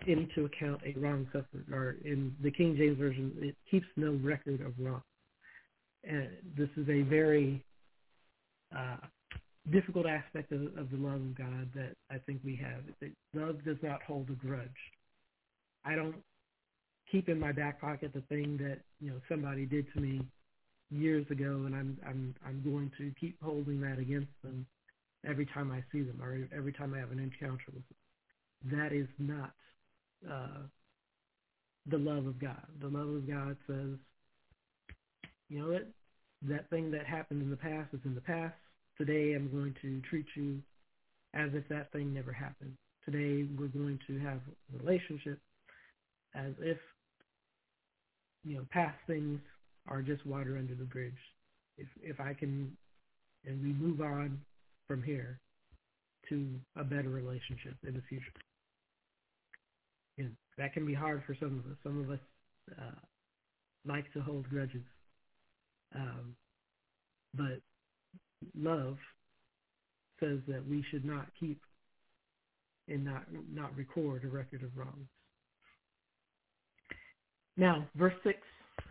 into 0.06 0.46
account 0.46 0.82
a 0.86 0.98
wrong 1.00 1.26
suffered, 1.32 1.66
or 1.72 1.96
in 2.04 2.36
the 2.44 2.52
King 2.52 2.76
James 2.78 2.98
Version, 2.98 3.32
it 3.40 3.56
keeps 3.72 3.88
no 3.96 4.20
record 4.22 4.62
of 4.62 4.74
wrong. 4.78 5.02
And 6.04 6.28
this 6.58 6.70
is 6.76 6.88
a 6.90 7.02
very 7.04 7.64
uh, 8.76 8.98
difficult 9.72 10.06
aspect 10.06 10.52
of, 10.52 10.62
of 10.78 10.90
the 10.92 10.98
love 10.98 11.16
of 11.16 11.38
God 11.38 11.70
that 11.76 11.96
I 12.10 12.18
think 12.20 12.42
we 12.44 12.56
have. 12.56 12.82
That 13.02 13.12
love 13.34 13.64
does 13.64 13.78
not 13.84 14.02
hold 14.04 14.30
a 14.30 14.34
grudge. 14.34 14.70
I 15.86 15.96
don't 15.96 16.16
keep 17.12 17.30
in 17.30 17.40
my 17.40 17.52
back 17.52 17.82
pocket 17.82 18.12
the 18.14 18.22
thing 18.22 18.58
that 18.58 18.80
you 19.00 19.12
know 19.12 19.20
somebody 19.28 19.66
did 19.66 19.86
to 19.94 20.00
me 20.00 20.22
years 20.92 21.26
ago, 21.30 21.64
and 21.66 21.76
I'm 21.76 21.98
I'm 22.06 22.36
I'm 22.46 22.62
going 22.64 22.92
to 22.98 23.12
keep 23.20 23.42
holding 23.42 23.82
that 23.82 24.00
against 24.00 24.32
them 24.44 24.66
every 25.28 25.46
time 25.46 25.72
I 25.72 25.84
see 25.92 26.02
them 26.02 26.22
or 26.22 26.48
every 26.56 26.72
time 26.74 26.94
I 26.94 27.00
have 27.00 27.12
an 27.12 27.20
encounter 27.20 27.66
with 27.68 27.88
them 27.88 27.98
that 28.66 28.92
is 28.92 29.08
not 29.18 29.52
uh, 30.30 30.64
the 31.90 31.98
love 31.98 32.26
of 32.26 32.40
God. 32.40 32.66
The 32.82 32.88
love 32.88 33.08
of 33.08 33.28
God 33.28 33.56
says, 33.68 33.98
you 35.50 35.60
know 35.60 35.72
what, 35.72 35.88
that 36.48 36.70
thing 36.70 36.92
that 36.92 37.06
happened 37.06 37.42
in 37.42 37.50
the 37.50 37.58
past 37.58 37.94
is 37.94 38.00
in 38.06 38.16
the 38.16 38.22
past. 38.22 38.56
Today 39.00 39.34
I'm 39.34 39.50
going 39.52 39.76
to 39.82 40.02
treat 40.10 40.26
you 40.36 40.62
as 41.34 41.50
if 41.54 41.68
that 41.70 41.92
thing 41.92 42.14
never 42.14 42.32
happened. 42.32 42.74
Today 43.06 43.48
we're 43.58 43.68
going 43.68 44.00
to 44.08 44.20
have 44.20 44.40
a 44.40 44.84
relationship 44.84 45.40
as 46.36 46.54
if, 46.60 46.78
you 48.44 48.58
know, 48.58 48.66
past 48.72 48.98
things 49.08 49.40
are 49.88 50.02
just 50.02 50.26
water 50.26 50.58
under 50.58 50.76
the 50.76 50.84
bridge. 50.84 51.14
If 51.78 51.88
if 52.02 52.20
I 52.20 52.34
can, 52.34 52.76
and 53.46 53.64
we 53.64 53.74
move 53.74 54.02
on 54.02 54.40
from 54.88 55.02
here 55.02 55.40
to 56.30 56.48
a 56.76 56.84
better 56.84 57.10
relationship 57.10 57.76
in 57.88 57.94
the 57.94 58.02
future 58.10 58.34
and 60.20 60.36
that 60.58 60.74
can 60.74 60.86
be 60.86 60.94
hard 60.94 61.24
for 61.26 61.36
some 61.40 61.60
of 61.60 61.72
us. 61.72 61.78
Some 61.84 62.02
of 62.02 62.10
us 62.12 62.20
uh, 62.78 63.00
like 63.86 64.12
to 64.14 64.20
hold 64.20 64.50
grudges, 64.50 64.84
um, 65.96 66.36
but 67.34 67.60
love 68.58 68.98
says 70.20 70.40
that 70.48 70.68
we 70.68 70.84
should 70.92 71.06
not 71.06 71.28
keep 71.40 71.62
and 72.88 73.06
not 73.06 73.24
not 73.54 73.76
record 73.78 74.24
a 74.24 74.28
record 74.28 74.64
of 74.64 74.76
wrongs. 74.76 75.08
Now, 77.58 77.88
verse 77.96 78.14
six 78.24 78.40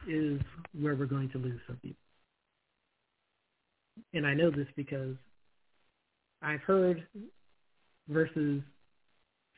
is 0.07 0.41
where 0.79 0.95
we're 0.95 1.07
going 1.07 1.31
to 1.31 1.39
lose 1.39 1.61
some 1.67 1.77
people, 1.77 1.97
and 4.15 4.27
I 4.27 4.35
know 4.35 4.51
this 4.51 4.69
because 4.77 5.17
I've 6.43 6.61
heard 6.61 7.07
verses 8.09 8.63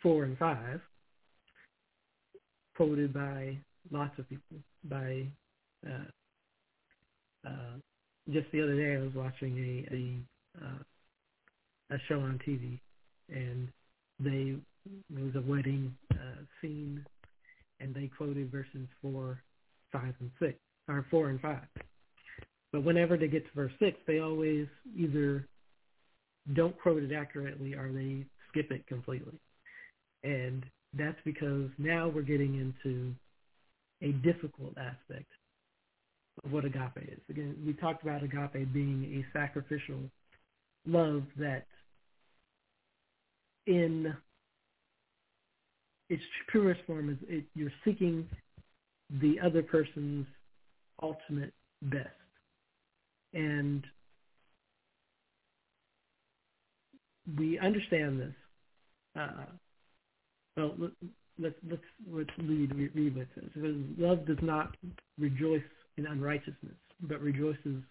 four 0.02 0.24
and 0.24 0.38
five 0.38 0.80
quoted 2.76 3.12
by 3.12 3.58
lots 3.90 4.18
of 4.18 4.28
people. 4.28 4.56
By 4.84 5.26
uh, 5.86 6.08
uh, 7.46 7.76
just 8.28 8.50
the 8.52 8.62
other 8.62 8.76
day, 8.76 8.96
I 8.96 9.02
was 9.02 9.14
watching 9.14 9.58
a 9.58 9.94
a, 9.94 10.64
uh, 10.64 11.96
a 11.96 11.98
show 12.08 12.20
on 12.20 12.40
TV, 12.46 12.78
and 13.28 13.68
they 14.18 14.56
it 14.86 15.24
was 15.24 15.36
a 15.36 15.48
wedding 15.48 15.94
uh, 16.12 16.42
scene, 16.60 17.04
and 17.80 17.94
they 17.94 18.10
quoted 18.16 18.50
verses 18.50 18.88
four, 19.02 19.42
five, 19.92 20.14
and 20.20 20.30
six, 20.38 20.58
or 20.88 21.06
four 21.10 21.30
and 21.30 21.40
five. 21.40 21.66
But 22.72 22.84
whenever 22.84 23.16
they 23.16 23.28
get 23.28 23.44
to 23.46 23.52
verse 23.54 23.72
six, 23.78 23.96
they 24.06 24.20
always 24.20 24.66
either 24.96 25.46
don't 26.54 26.78
quote 26.80 27.02
it 27.02 27.12
accurately 27.12 27.74
or 27.74 27.92
they 27.92 28.24
skip 28.48 28.70
it 28.70 28.86
completely. 28.86 29.38
And 30.22 30.64
that's 30.96 31.18
because 31.24 31.68
now 31.78 32.08
we're 32.08 32.22
getting 32.22 32.56
into 32.56 33.14
a 34.02 34.12
difficult 34.22 34.76
aspect 34.78 35.30
of 36.44 36.52
what 36.52 36.64
agape 36.64 37.08
is. 37.08 37.20
Again, 37.28 37.56
we 37.66 37.72
talked 37.74 38.02
about 38.02 38.22
agape 38.22 38.72
being 38.72 39.24
a 39.24 39.38
sacrificial 39.38 40.00
love 40.86 41.24
that 41.38 41.66
in 43.66 44.14
its 46.08 46.22
purest 46.50 46.80
form 46.86 47.10
is 47.10 47.16
it, 47.28 47.44
you're 47.54 47.72
seeking 47.84 48.28
the 49.20 49.38
other 49.44 49.62
person's 49.62 50.26
ultimate 51.02 51.52
best. 51.82 52.08
And 53.32 53.84
we 57.38 57.58
understand 57.58 58.20
this. 58.20 58.34
Uh, 59.16 59.44
well, 60.56 60.74
let's 61.38 61.54
let's 61.68 61.82
let's 62.10 62.30
read 62.38 62.74
read. 62.94 63.16
It 63.16 63.28
says, 63.54 63.74
"Love 63.98 64.26
does 64.26 64.38
not 64.42 64.76
rejoice 65.18 65.62
in 65.96 66.06
unrighteousness, 66.06 66.76
but 67.02 67.20
rejoices 67.20 67.82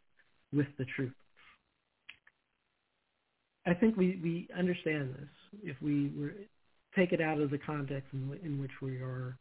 with 0.54 0.68
the 0.78 0.86
truth." 0.96 1.14
I 3.66 3.74
think 3.74 3.98
we 3.98 4.20
we 4.24 4.48
understand 4.58 5.14
this 5.14 5.62
if 5.64 5.82
we 5.82 6.12
were 6.18 6.34
take 6.96 7.12
it 7.12 7.22
out 7.22 7.40
of 7.40 7.52
the 7.52 7.58
context 7.58 8.08
in, 8.14 8.40
in 8.44 8.60
which 8.60 8.72
we 8.82 8.98
are 8.98 9.38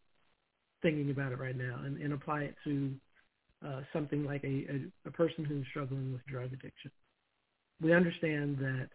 thinking 0.82 1.10
about 1.10 1.32
it 1.32 1.38
right 1.38 1.56
now 1.56 1.80
and, 1.84 2.00
and 2.00 2.12
apply 2.12 2.42
it 2.42 2.54
to 2.64 2.92
uh, 3.66 3.80
something 3.92 4.24
like 4.24 4.44
a, 4.44 4.46
a, 4.46 5.08
a 5.08 5.10
person 5.10 5.44
who's 5.44 5.66
struggling 5.70 6.12
with 6.12 6.24
drug 6.26 6.52
addiction. 6.52 6.90
We 7.80 7.92
understand 7.92 8.58
that 8.58 8.88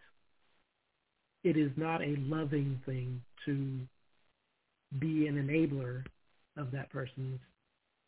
it 1.42 1.56
is 1.56 1.70
not 1.76 2.00
a 2.00 2.16
loving 2.20 2.80
thing 2.86 3.20
to 3.44 3.80
be 4.98 5.26
an 5.26 5.36
enabler 5.36 6.04
of 6.56 6.70
that 6.70 6.90
person's 6.90 7.40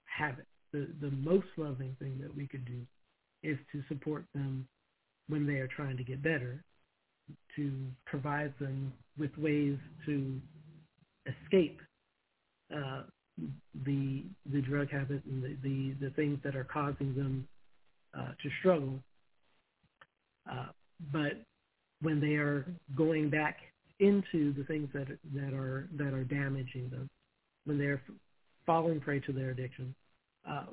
habit. 0.04 0.46
The 0.76 0.88
the 1.00 1.10
most 1.16 1.46
loving 1.56 1.96
thing 1.98 2.18
that 2.20 2.34
we 2.36 2.46
could 2.46 2.64
do 2.66 2.80
is 3.42 3.56
to 3.72 3.82
support 3.88 4.24
them 4.34 4.68
when 5.28 5.46
they 5.46 5.54
are 5.54 5.68
trying 5.68 5.96
to 5.96 6.04
get 6.04 6.22
better, 6.22 6.62
to 7.56 7.72
provide 8.04 8.52
them 8.60 8.92
with 9.18 9.30
ways 9.38 9.78
to 10.04 10.38
escape 11.26 11.80
uh, 12.74 13.02
the 13.86 14.24
the 14.52 14.60
drug 14.60 14.90
habit 14.90 15.22
and 15.24 15.42
the, 15.42 15.56
the, 15.62 16.06
the 16.06 16.10
things 16.10 16.38
that 16.44 16.54
are 16.54 16.64
causing 16.64 17.14
them 17.14 17.48
uh, 18.18 18.32
to 18.42 18.50
struggle. 18.60 18.98
Uh, 20.50 20.66
but 21.12 21.42
when 22.02 22.20
they 22.20 22.34
are 22.34 22.66
going 22.96 23.30
back 23.30 23.56
into 24.00 24.52
the 24.54 24.64
things 24.64 24.88
that 24.92 25.06
that 25.34 25.54
are 25.54 25.88
that 25.96 26.12
are 26.12 26.24
damaging 26.24 26.90
them 26.90 27.08
when 27.64 27.78
they're 27.78 28.02
falling 28.66 29.00
prey 29.00 29.20
to 29.20 29.32
their 29.32 29.50
addiction. 29.50 29.94
Uh, 30.48 30.66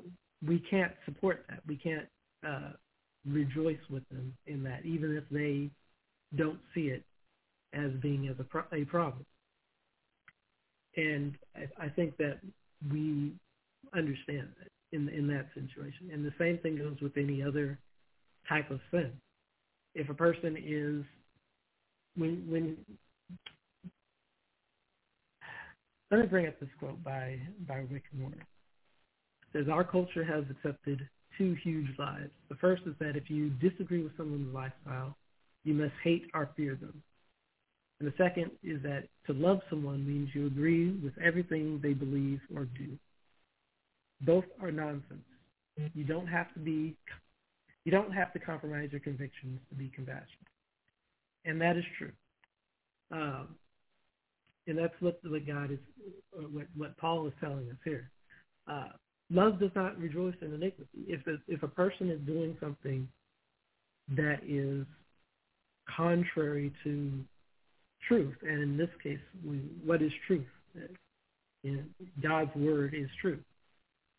we 0.46 0.58
can't 0.70 0.92
support 1.04 1.44
that. 1.48 1.60
We 1.66 1.76
can't 1.76 2.06
uh, 2.46 2.72
rejoice 3.26 3.78
with 3.90 4.08
them 4.08 4.34
in 4.46 4.62
that, 4.64 4.84
even 4.84 5.16
if 5.16 5.24
they 5.30 5.70
don't 6.36 6.58
see 6.74 6.88
it 6.88 7.04
as 7.72 7.90
being 8.02 8.28
as 8.28 8.36
a, 8.38 8.44
pro- 8.44 8.64
a 8.72 8.84
problem. 8.84 9.24
And 10.96 11.36
I, 11.56 11.86
I 11.86 11.88
think 11.88 12.16
that 12.18 12.38
we 12.92 13.32
understand 13.96 14.48
that 14.58 14.68
in 14.96 15.08
in 15.08 15.26
that 15.28 15.46
situation. 15.54 16.10
And 16.12 16.24
the 16.24 16.32
same 16.38 16.58
thing 16.58 16.76
goes 16.76 16.96
with 17.00 17.16
any 17.16 17.42
other 17.42 17.78
type 18.48 18.70
of 18.70 18.80
sin. 18.90 19.12
If 19.94 20.08
a 20.08 20.14
person 20.14 20.56
is 20.56 21.04
when 22.16 22.44
when 22.48 22.76
let 26.10 26.20
me 26.20 26.26
bring 26.26 26.46
up 26.46 26.60
this 26.60 26.68
quote 26.78 27.02
by, 27.02 27.40
by 27.66 27.78
Rick 27.90 28.04
Warren. 28.16 28.40
Says, 29.54 29.66
our 29.70 29.84
culture 29.84 30.24
has 30.24 30.44
accepted 30.50 31.08
two 31.38 31.56
huge 31.62 31.86
lies. 31.98 32.28
The 32.48 32.56
first 32.56 32.82
is 32.86 32.94
that 32.98 33.16
if 33.16 33.30
you 33.30 33.50
disagree 33.50 34.02
with 34.02 34.16
someone's 34.16 34.54
lifestyle, 34.54 35.16
you 35.64 35.74
must 35.74 35.94
hate 36.02 36.24
or 36.34 36.50
fear 36.56 36.74
them. 36.74 37.02
And 38.00 38.08
the 38.08 38.14
second 38.18 38.50
is 38.62 38.82
that 38.82 39.04
to 39.26 39.32
love 39.32 39.60
someone 39.70 40.06
means 40.06 40.30
you 40.34 40.46
agree 40.46 40.90
with 40.90 41.12
everything 41.24 41.80
they 41.82 41.92
believe 41.92 42.40
or 42.54 42.64
do. 42.64 42.98
Both 44.20 44.44
are 44.60 44.72
nonsense. 44.72 45.24
You 45.94 46.04
don't 46.04 46.26
have 46.26 46.52
to 46.54 46.60
be 46.60 46.96
You 47.84 47.92
don't 47.92 48.12
have 48.12 48.32
to 48.32 48.38
compromise 48.38 48.88
your 48.92 49.00
convictions 49.00 49.60
to 49.68 49.74
be 49.76 49.90
compassionate. 49.94 50.28
And 51.44 51.60
that 51.60 51.76
is 51.76 51.84
true. 51.98 52.12
Um, 53.10 53.48
and 54.66 54.78
that's 54.78 54.94
what, 55.00 55.20
what 55.24 55.46
God 55.46 55.70
is, 55.70 55.78
what, 56.32 56.66
what 56.76 56.96
Paul 56.96 57.26
is 57.26 57.32
telling 57.40 57.68
us 57.70 57.76
here. 57.84 58.10
Uh, 58.66 58.88
love 59.30 59.58
does 59.58 59.70
not 59.74 59.98
rejoice 59.98 60.34
in 60.40 60.52
iniquity. 60.54 60.88
If 61.06 61.26
a, 61.26 61.36
if 61.48 61.62
a 61.62 61.68
person 61.68 62.10
is 62.10 62.20
doing 62.26 62.56
something 62.60 63.08
that 64.16 64.40
is 64.46 64.86
contrary 65.96 66.72
to 66.84 67.24
truth, 68.06 68.34
and 68.42 68.62
in 68.62 68.76
this 68.76 68.90
case, 69.02 69.18
we, 69.44 69.56
what 69.84 70.02
is 70.02 70.12
truth? 70.26 70.46
You 71.62 71.76
know, 71.76 71.82
God's 72.22 72.54
word 72.54 72.94
is 72.94 73.08
truth. 73.20 73.40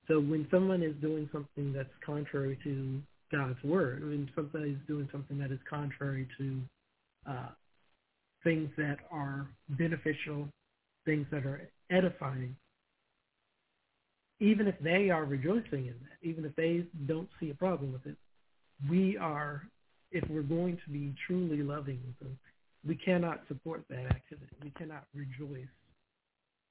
So 0.07 0.19
when 0.19 0.47
someone 0.51 0.83
is 0.83 0.95
doing 1.01 1.29
something 1.31 1.73
that's 1.73 1.89
contrary 2.05 2.57
to 2.63 3.01
God's 3.31 3.61
word, 3.63 4.03
when 4.03 4.29
somebody 4.35 4.71
is 4.71 4.77
doing 4.87 5.07
something 5.11 5.37
that 5.39 5.51
is 5.51 5.59
contrary 5.69 6.27
to 6.37 6.61
uh, 7.27 7.49
things 8.43 8.69
that 8.77 8.97
are 9.11 9.47
beneficial, 9.69 10.47
things 11.05 11.25
that 11.31 11.45
are 11.45 11.69
edifying, 11.91 12.55
even 14.39 14.67
if 14.67 14.75
they 14.79 15.09
are 15.09 15.25
rejoicing 15.25 15.87
in 15.87 15.95
that, 16.01 16.27
even 16.27 16.45
if 16.45 16.55
they 16.55 16.85
don't 17.07 17.29
see 17.39 17.49
a 17.51 17.53
problem 17.53 17.93
with 17.93 18.05
it, 18.05 18.17
we 18.89 19.17
are, 19.17 19.63
if 20.11 20.27
we're 20.29 20.41
going 20.41 20.77
to 20.85 20.91
be 20.91 21.13
truly 21.25 21.63
loving 21.63 21.99
with 22.05 22.19
them, 22.19 22.37
we 22.85 22.95
cannot 22.95 23.41
support 23.47 23.83
that 23.89 24.05
activity. 24.07 24.55
We 24.63 24.71
cannot 24.71 25.05
rejoice 25.13 25.67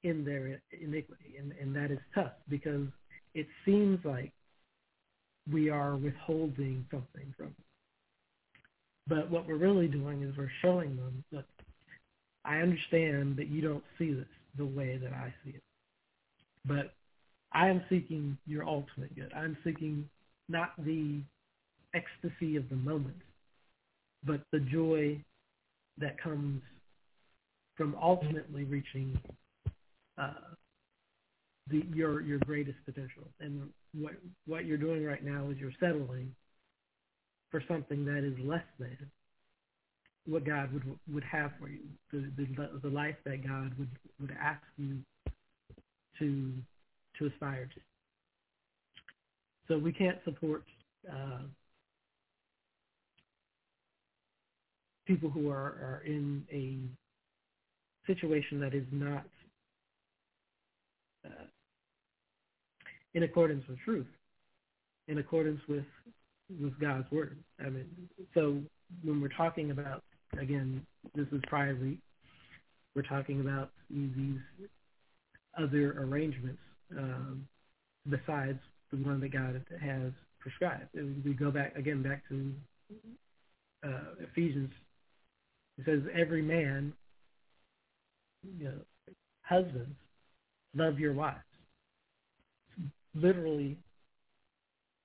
in 0.03 0.24
their 0.24 0.61
iniquity. 0.81 1.36
And, 1.39 1.53
and 1.61 1.74
that 1.74 1.91
is 1.91 1.99
tough 2.15 2.32
because 2.49 2.86
it 3.35 3.47
seems 3.65 3.99
like 4.05 4.32
we 5.51 5.70
are 5.70 5.97
withholding 5.97 6.86
something 6.91 7.35
from 7.36 7.47
them. 7.47 7.55
But 9.07 9.31
what 9.31 9.47
we're 9.47 9.57
really 9.57 9.89
doing 9.89 10.23
is 10.23 10.36
we're 10.36 10.51
showing 10.62 10.97
them, 10.97 11.24
look, 11.32 11.45
I 12.45 12.59
understand 12.59 13.36
that 13.36 13.49
you 13.49 13.61
don't 13.61 13.85
see 13.99 14.12
this 14.12 14.27
the 14.57 14.66
way 14.66 14.99
that 14.99 15.12
I 15.12 15.35
see 15.45 15.51
it. 15.51 15.62
But 16.65 16.95
I 17.55 17.68
am 17.68 17.82
seeking 17.89 18.36
your 18.47 18.64
ultimate 18.66 19.14
good. 19.14 19.32
I'm 19.35 19.56
seeking 19.64 20.09
not 20.48 20.72
the 20.85 21.20
ecstasy 21.94 22.56
of 22.56 22.68
the 22.68 22.76
moment, 22.76 23.16
but 24.24 24.40
the 24.52 24.60
joy 24.60 25.22
that 25.98 26.20
comes 26.20 26.60
from 27.76 27.97
ultimately 28.01 28.64
reaching 28.64 29.18
uh, 30.18 30.32
the, 31.70 31.85
your 31.94 32.20
your 32.20 32.39
greatest 32.40 32.78
potential. 32.85 33.22
And 33.40 33.68
what 33.97 34.14
what 34.47 34.64
you're 34.64 34.76
doing 34.76 35.05
right 35.05 35.24
now 35.24 35.48
is 35.51 35.59
you're 35.59 35.72
settling 35.81 36.35
for 37.51 37.62
something 37.68 38.05
that 38.05 38.24
is 38.24 38.35
less 38.44 38.64
than 38.81 38.98
what 40.26 40.44
God 40.44 40.72
would 40.72 40.85
would 41.12 41.24
have 41.24 41.52
for 41.60 41.68
you, 41.68 41.81
the 42.12 42.31
the, 42.36 42.81
the 42.82 42.89
life 42.89 43.16
that 43.24 43.47
God 43.47 43.72
would 43.78 43.90
would 44.20 44.36
ask 44.40 44.62
you 44.76 44.98
to 46.18 46.52
to 47.19 47.27
aspire 47.27 47.69
to. 47.74 47.81
So 49.69 49.78
we 49.78 49.93
can't 49.93 50.19
support 50.24 50.62
uh, 51.11 51.43
people 55.07 55.31
who 55.31 55.51
are, 55.51 55.57
are 55.57 56.03
in 56.07 56.45
a 56.53 56.78
situation 58.07 58.61
that 58.61 58.74
is 58.74 58.85
not 58.91 59.24
uh, 61.24 61.45
in 63.15 63.23
accordance 63.23 63.65
with 63.69 63.78
truth, 63.81 64.07
in 65.09 65.19
accordance 65.19 65.61
with 65.69 65.85
with 66.61 66.78
God's 66.78 67.11
word. 67.11 67.39
I 67.65 67.70
mean, 67.70 67.86
so 68.35 68.59
when 69.03 69.20
we're 69.20 69.28
talking 69.28 69.70
about 69.70 70.03
again, 70.39 70.85
this 71.15 71.27
is 71.32 71.41
Pride 71.47 71.81
Week. 71.81 71.99
We're 72.95 73.03
talking 73.03 73.41
about 73.41 73.70
these 73.91 74.39
other 75.59 75.99
arrangements 75.99 76.61
um, 76.97 77.47
besides 78.09 78.59
the 78.90 78.98
one 78.98 79.20
that 79.20 79.32
God 79.32 79.62
has 79.81 80.12
prescribed. 80.40 80.89
We 81.24 81.32
go 81.32 81.51
back 81.51 81.74
again 81.77 82.02
back 82.02 82.23
to 82.28 82.52
uh, 83.85 84.24
Ephesians. 84.31 84.70
It 85.78 85.85
says, 85.86 86.01
"Every 86.15 86.43
man, 86.43 86.93
you 88.59 88.65
know, 88.65 89.15
husbands, 89.43 89.97
love 90.77 90.98
your 90.98 91.12
wives." 91.12 91.39
Literally, 93.15 93.77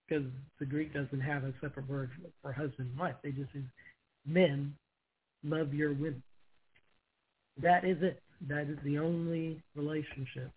because 0.07 0.25
the 0.59 0.65
Greek 0.65 0.93
doesn't 0.93 1.21
have 1.21 1.43
a 1.43 1.53
separate 1.61 1.87
word 1.87 2.09
for 2.41 2.51
husband 2.51 2.89
and 2.89 2.99
wife. 2.99 3.15
They 3.23 3.31
just 3.31 3.51
say, 3.53 3.61
"Men, 4.25 4.75
love 5.43 5.73
your 5.73 5.93
women." 5.93 6.23
That 7.61 7.85
is 7.85 7.97
it. 8.01 8.21
That 8.47 8.69
is 8.69 8.77
the 8.83 8.99
only 8.99 9.61
relationship 9.75 10.51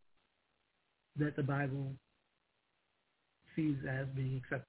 that 1.19 1.37
the 1.37 1.43
Bible 1.43 1.93
sees 3.55 3.77
as 3.89 4.07
being 4.15 4.41
accepted. 4.43 4.67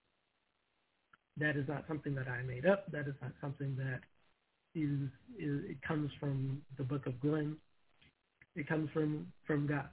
That 1.38 1.56
is 1.56 1.68
not 1.68 1.86
something 1.88 2.14
that 2.15 2.28
I 2.28 2.41
made 2.44 2.65
up. 2.65 2.91
That 2.91 3.07
is 3.07 3.15
not 3.22 3.32
something 3.41 3.76
that 3.78 4.02
is, 4.76 5.10
is 5.40 5.64
it 5.70 5.82
comes 5.82 6.11
from 6.20 6.61
the 6.78 6.84
book 6.84 7.06
of 7.07 7.20
Glenn. 7.22 7.57
It 8.56 8.68
comes 8.68 8.90
from 8.94 9.28
from 9.48 9.65
God. 9.65 9.90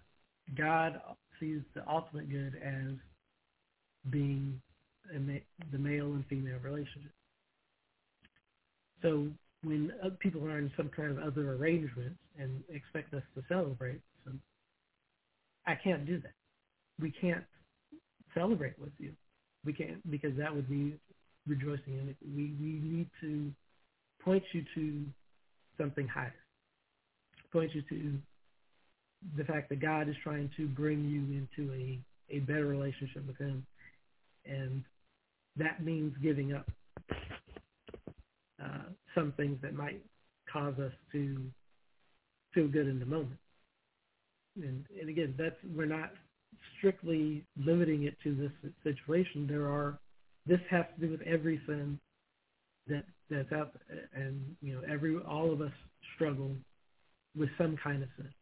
God 0.57 1.01
sees 1.39 1.61
the 1.75 1.89
ultimate 1.89 2.29
good 2.29 2.61
as 2.63 2.93
being 4.11 4.61
ma- 5.19 5.35
the 5.73 5.79
male 5.79 6.07
and 6.13 6.27
female 6.27 6.59
relationship. 6.63 7.13
So 9.01 9.29
when 9.63 9.93
uh, 10.05 10.11
people 10.19 10.45
are 10.45 10.59
in 10.59 10.71
some 10.77 10.91
kind 10.95 11.11
of 11.11 11.19
other 11.19 11.55
arrangements 11.55 12.19
and 12.39 12.63
expect 12.69 13.15
us 13.15 13.23
to 13.35 13.43
celebrate, 13.49 14.01
so 14.25 14.33
I 15.67 15.75
can't 15.75 16.07
do 16.07 16.21
that 16.21 16.33
we 17.01 17.11
can't 17.11 17.45
celebrate 18.35 18.79
with 18.79 18.93
you. 18.99 19.13
We 19.65 19.73
can't 19.73 20.09
because 20.11 20.37
that 20.37 20.55
would 20.55 20.69
be 20.69 20.99
rejoicing 21.47 21.99
in 21.99 22.09
it. 22.09 22.17
We 22.35 22.55
we 22.61 22.81
need 22.83 23.09
to 23.21 23.53
point 24.23 24.43
you 24.53 24.65
to 24.75 25.05
something 25.79 26.07
higher. 26.07 26.35
Point 27.53 27.75
you 27.75 27.83
to 27.83 28.19
the 29.37 29.45
fact 29.45 29.69
that 29.69 29.81
God 29.81 30.09
is 30.09 30.17
trying 30.23 30.51
to 30.57 30.67
bring 30.67 31.05
you 31.09 31.23
into 31.37 31.73
a, 31.75 31.99
a 32.31 32.41
better 32.41 32.67
relationship 32.67 33.27
with 33.27 33.37
him. 33.39 33.67
And 34.47 34.83
that 35.57 35.85
means 35.85 36.15
giving 36.23 36.55
up 36.55 36.71
uh, 38.63 38.89
some 39.15 39.33
things 39.37 39.59
that 39.63 39.75
might 39.75 40.01
cause 40.51 40.79
us 40.79 40.93
to 41.13 41.37
feel 42.55 42.69
good 42.69 42.89
in 42.89 42.99
the 42.99 43.07
moment. 43.07 43.39
And, 44.57 44.85
and 44.99 45.09
again, 45.09 45.35
that's 45.39 45.57
we're 45.75 45.87
not 45.87 46.11
strictly 46.79 47.45
limiting 47.57 48.05
it 48.05 48.17
to 48.25 48.35
this 48.35 48.73
situation. 48.83 49.47
There 49.49 49.67
are 49.67 49.99
this 50.47 50.61
has 50.71 50.85
to 50.95 51.07
do 51.07 51.13
with 51.13 51.23
every 51.23 51.61
sin 51.67 51.99
that 52.89 53.05
that's 53.31 53.53
out 53.53 53.73
and 54.15 54.57
you 54.61 54.75
know 54.75 54.83
every 54.91 55.17
all 55.19 55.53
of 55.53 55.61
us 55.61 55.73
struggle 56.15 56.51
with 57.37 57.49
some 57.59 57.77
kind 57.83 58.03
of 58.03 58.09
sin, 58.17 58.33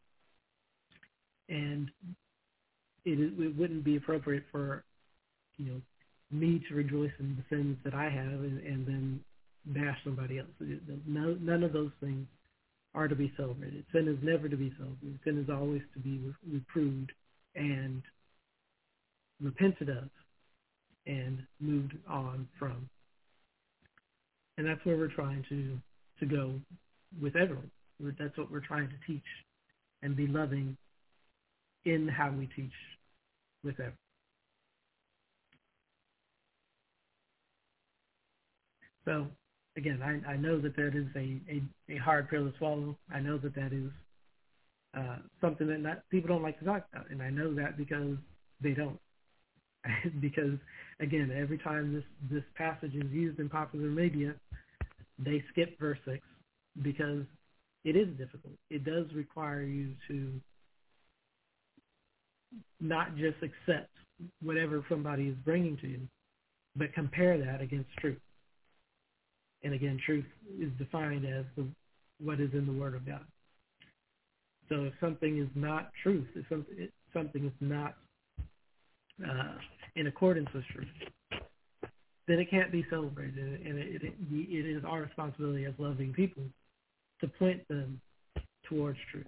and 1.48 1.90
it, 3.04 3.18
it 3.38 3.56
wouldn't 3.56 3.84
be 3.84 3.96
appropriate 3.96 4.44
for 4.50 4.84
you 5.56 5.66
know 5.66 5.80
me 6.30 6.62
to 6.68 6.74
rejoice 6.74 7.12
in 7.18 7.36
the 7.36 7.56
sins 7.56 7.76
that 7.84 7.94
I 7.94 8.04
have 8.04 8.40
and, 8.40 8.60
and 8.60 8.86
then 8.86 9.20
bash 9.66 9.98
somebody 10.04 10.38
else. 10.38 10.48
No, 11.06 11.36
none 11.40 11.62
of 11.62 11.72
those 11.72 11.90
things 12.00 12.26
are 12.94 13.08
to 13.08 13.14
be 13.14 13.32
celebrated. 13.36 13.84
Sin 13.92 14.08
is 14.08 14.18
never 14.22 14.48
to 14.48 14.56
be 14.56 14.72
celebrated. 14.76 15.18
Sin 15.24 15.38
is 15.38 15.50
always 15.50 15.82
to 15.94 16.00
be 16.00 16.20
reproved 16.50 17.12
and 17.58 18.02
repented 19.40 19.88
of 19.88 20.08
and 21.06 21.42
moved 21.60 21.94
on 22.08 22.48
from. 22.58 22.88
And 24.56 24.66
that's 24.66 24.84
where 24.84 24.96
we're 24.96 25.08
trying 25.08 25.44
to, 25.48 25.78
to 26.20 26.26
go 26.26 26.54
with 27.20 27.36
everyone. 27.36 27.70
That's 28.18 28.36
what 28.36 28.50
we're 28.50 28.60
trying 28.60 28.88
to 28.88 28.94
teach 29.06 29.22
and 30.02 30.16
be 30.16 30.26
loving 30.26 30.76
in 31.84 32.08
how 32.08 32.30
we 32.30 32.46
teach 32.54 32.72
with 33.64 33.74
everyone. 33.74 33.96
So 39.04 39.26
again, 39.76 40.02
I, 40.02 40.32
I 40.32 40.36
know 40.36 40.60
that 40.60 40.76
that 40.76 40.94
is 40.94 41.06
a, 41.16 41.40
a, 41.50 41.96
a 41.96 41.98
hard 41.98 42.28
pill 42.28 42.44
to 42.44 42.52
swallow. 42.58 42.96
I 43.12 43.20
know 43.20 43.38
that 43.38 43.54
that 43.54 43.72
is 43.72 43.90
uh, 44.98 45.16
something 45.40 45.66
that 45.68 45.80
not, 45.80 45.98
people 46.10 46.28
don't 46.28 46.42
like 46.42 46.58
to 46.58 46.64
talk 46.64 46.84
about, 46.92 47.10
and 47.10 47.22
I 47.22 47.30
know 47.30 47.54
that 47.54 47.76
because 47.76 48.16
they 48.60 48.72
don't. 48.72 48.98
because 50.20 50.58
again, 51.00 51.30
every 51.36 51.58
time 51.58 51.94
this 51.94 52.04
this 52.30 52.44
passage 52.56 52.94
is 52.94 53.10
used 53.12 53.38
in 53.38 53.48
popular 53.48 53.88
media, 53.88 54.34
they 55.18 55.42
skip 55.52 55.78
verse 55.78 55.98
six 56.04 56.20
because 56.82 57.22
it 57.84 57.96
is 57.96 58.08
difficult. 58.18 58.54
It 58.70 58.84
does 58.84 59.06
require 59.14 59.62
you 59.62 59.94
to 60.08 60.40
not 62.80 63.16
just 63.16 63.36
accept 63.42 63.90
whatever 64.42 64.84
somebody 64.88 65.28
is 65.28 65.36
bringing 65.44 65.76
to 65.78 65.86
you, 65.86 66.00
but 66.76 66.92
compare 66.92 67.38
that 67.38 67.60
against 67.60 67.90
truth. 68.00 68.20
And 69.62 69.74
again, 69.74 69.98
truth 70.04 70.24
is 70.60 70.70
defined 70.78 71.24
as 71.24 71.44
the, 71.56 71.66
what 72.20 72.40
is 72.40 72.50
in 72.52 72.66
the 72.66 72.72
Word 72.72 72.94
of 72.94 73.06
God. 73.06 73.24
So 74.68 74.84
if 74.84 74.92
something 75.00 75.38
is 75.38 75.48
not 75.54 75.90
truth, 76.02 76.26
if 76.34 76.44
something, 77.12 77.46
is 77.46 77.52
not 77.60 77.94
uh, 79.26 79.54
in 79.96 80.06
accordance 80.06 80.48
with 80.54 80.64
truth, 80.66 80.88
then 82.26 82.38
it 82.38 82.50
can't 82.50 82.70
be 82.70 82.84
celebrated. 82.90 83.66
And 83.66 83.78
it, 83.78 84.02
it, 84.02 84.14
it 84.30 84.76
is 84.76 84.84
our 84.84 85.02
responsibility 85.02 85.64
as 85.64 85.74
loving 85.78 86.12
people 86.12 86.42
to 87.20 87.28
point 87.28 87.66
them 87.68 88.00
towards 88.68 88.98
truth. 89.10 89.26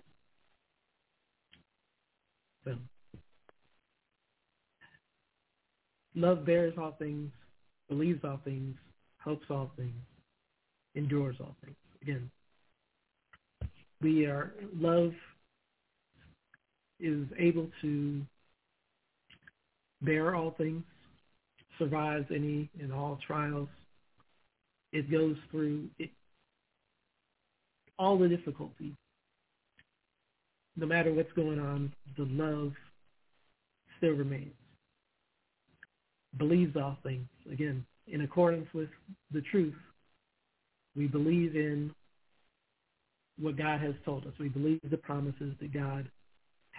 So, 2.65 2.75
love 6.15 6.45
bears 6.45 6.75
all 6.77 6.95
things, 6.99 7.31
believes 7.89 8.21
all 8.23 8.41
things, 8.45 8.77
hopes 9.25 9.47
all 9.49 9.73
things, 9.77 9.95
endures 10.95 11.37
all 11.41 11.57
things. 11.65 11.77
Again, 12.03 12.31
we 14.03 14.27
are 14.27 14.53
love 14.75 15.13
is 17.01 17.27
able 17.39 17.69
to 17.83 18.23
bear 20.03 20.35
all 20.35 20.55
things, 20.57 20.83
survives 21.79 22.27
any 22.35 22.69
and 22.81 22.93
all 22.93 23.19
trials. 23.27 23.69
It 24.93 25.11
goes 25.11 25.37
through 25.51 25.89
it, 25.99 26.11
all 27.99 28.19
the 28.19 28.29
difficulty. 28.29 28.95
No 30.77 30.87
matter 30.87 31.13
what's 31.13 31.33
going 31.33 31.59
on, 31.59 31.93
the 32.17 32.25
love 32.25 32.73
still 33.99 34.13
remains. 34.13 34.55
Believes 36.39 36.77
all 36.77 36.97
things. 37.03 37.29
Again, 37.53 37.85
in 38.07 38.23
accordance 38.23 38.67
with 38.73 38.89
the 39.33 39.43
truth, 39.43 39.75
we 40.97 41.07
believe 41.07 41.55
in 41.55 41.93
what 43.39 43.57
God 43.57 43.81
has 43.81 43.95
told 44.05 44.27
us. 44.27 44.33
We 44.39 44.49
believe 44.49 44.81
the 44.91 44.97
promises 44.97 45.55
that 45.61 45.73
God 45.73 46.09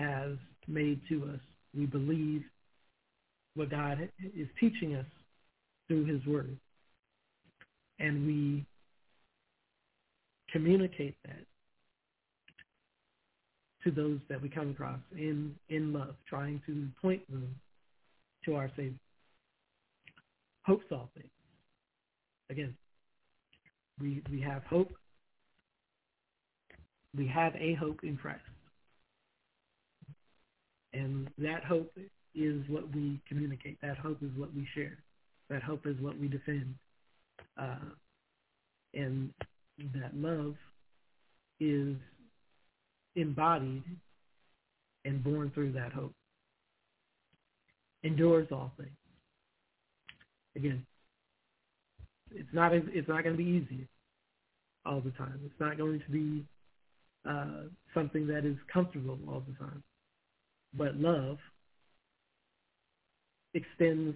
has 0.02 0.38
made 0.68 1.00
to 1.10 1.30
us. 1.34 1.40
We 1.78 1.86
believe 1.86 2.44
what 3.56 3.70
God 3.70 4.10
is 4.36 4.48
teaching 4.60 4.96
us 4.96 5.06
through 5.88 6.06
his 6.06 6.26
word. 6.26 6.58
And 8.00 8.26
we 8.26 8.66
communicate 10.52 11.16
that 11.26 11.46
to 13.84 13.92
those 13.92 14.20
that 14.30 14.42
we 14.42 14.50
come 14.50 14.72
across 14.72 15.00
in, 15.18 15.56
in 15.70 15.94
love, 15.94 16.16
trying 16.28 16.62
to 16.66 16.88
point 17.02 17.30
them 17.30 17.56
to 18.46 18.56
our 18.56 18.70
Savior. 18.76 18.94
Hopes 20.64 20.86
all 20.92 21.10
things. 21.16 21.30
Again, 22.50 22.76
we, 24.00 24.22
we 24.32 24.40
have 24.42 24.64
hope. 24.64 24.92
We 27.18 27.28
have 27.28 27.56
a 27.56 27.74
hope 27.76 28.00
in 28.04 28.18
Christ. 28.18 28.42
And 30.94 31.30
that 31.38 31.64
hope 31.64 31.92
is 32.36 32.62
what 32.68 32.94
we 32.94 33.20
communicate. 33.28 33.78
That 33.82 33.98
hope 33.98 34.18
is 34.22 34.30
what 34.36 34.54
we 34.54 34.68
share. 34.76 34.98
That 35.50 35.64
hope 35.64 35.86
is 35.86 35.96
what 36.00 36.18
we 36.20 36.28
defend. 36.28 36.76
Uh, 37.58 37.76
and 38.94 39.34
that 39.94 40.16
love 40.16 40.56
is 41.60 41.96
embodied 43.16 43.84
and 45.06 45.24
born 45.24 45.52
through 45.54 45.74
that 45.74 45.94
hope. 45.94 46.14
Endures 48.04 48.48
all 48.52 48.72
things. 48.78 48.90
Again, 50.56 50.86
it's 52.32 52.50
not 52.52 52.74
it's 52.74 53.08
not 53.08 53.24
going 53.24 53.38
to 53.38 53.44
be 53.44 53.50
easy 53.50 53.88
all 54.86 55.02
the 55.02 55.12
time. 55.12 55.40
It's 55.46 55.60
not 55.60 55.78
going 55.78 56.02
to 56.06 56.12
be 56.12 56.44
uh, 57.30 57.68
something 57.94 58.28
that 58.28 58.46
is 58.46 58.58
comfortable 58.72 59.20
all 59.28 59.44
the 59.48 59.56
time. 59.64 59.84
But 60.74 60.96
love 60.96 61.38
extends 63.54 64.16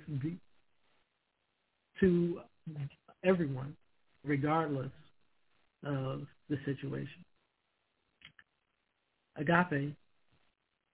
to 2.00 2.40
everyone, 3.24 3.76
regardless 4.24 4.92
of 5.86 6.22
the 6.50 6.58
situation. 6.66 7.26
Agape 9.38 9.94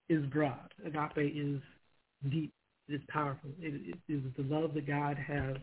is 0.09 0.25
broad. 0.27 0.73
Agape 0.85 1.31
is 1.35 1.61
deep. 2.29 2.51
It 2.87 2.95
is 2.95 3.01
powerful. 3.09 3.51
It, 3.59 3.95
it 4.07 4.13
is 4.13 4.21
the 4.37 4.43
love 4.43 4.73
that 4.73 4.87
God 4.87 5.17
has 5.17 5.55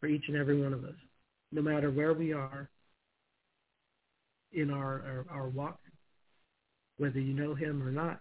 for 0.00 0.06
each 0.06 0.24
and 0.28 0.36
every 0.36 0.60
one 0.60 0.72
of 0.72 0.84
us, 0.84 0.94
no 1.52 1.62
matter 1.62 1.90
where 1.90 2.12
we 2.12 2.32
are 2.32 2.68
in 4.52 4.70
our, 4.70 5.26
our, 5.30 5.38
our 5.42 5.48
walk, 5.48 5.78
whether 6.98 7.20
you 7.20 7.32
know 7.32 7.54
him 7.54 7.82
or 7.82 7.92
not, 7.92 8.20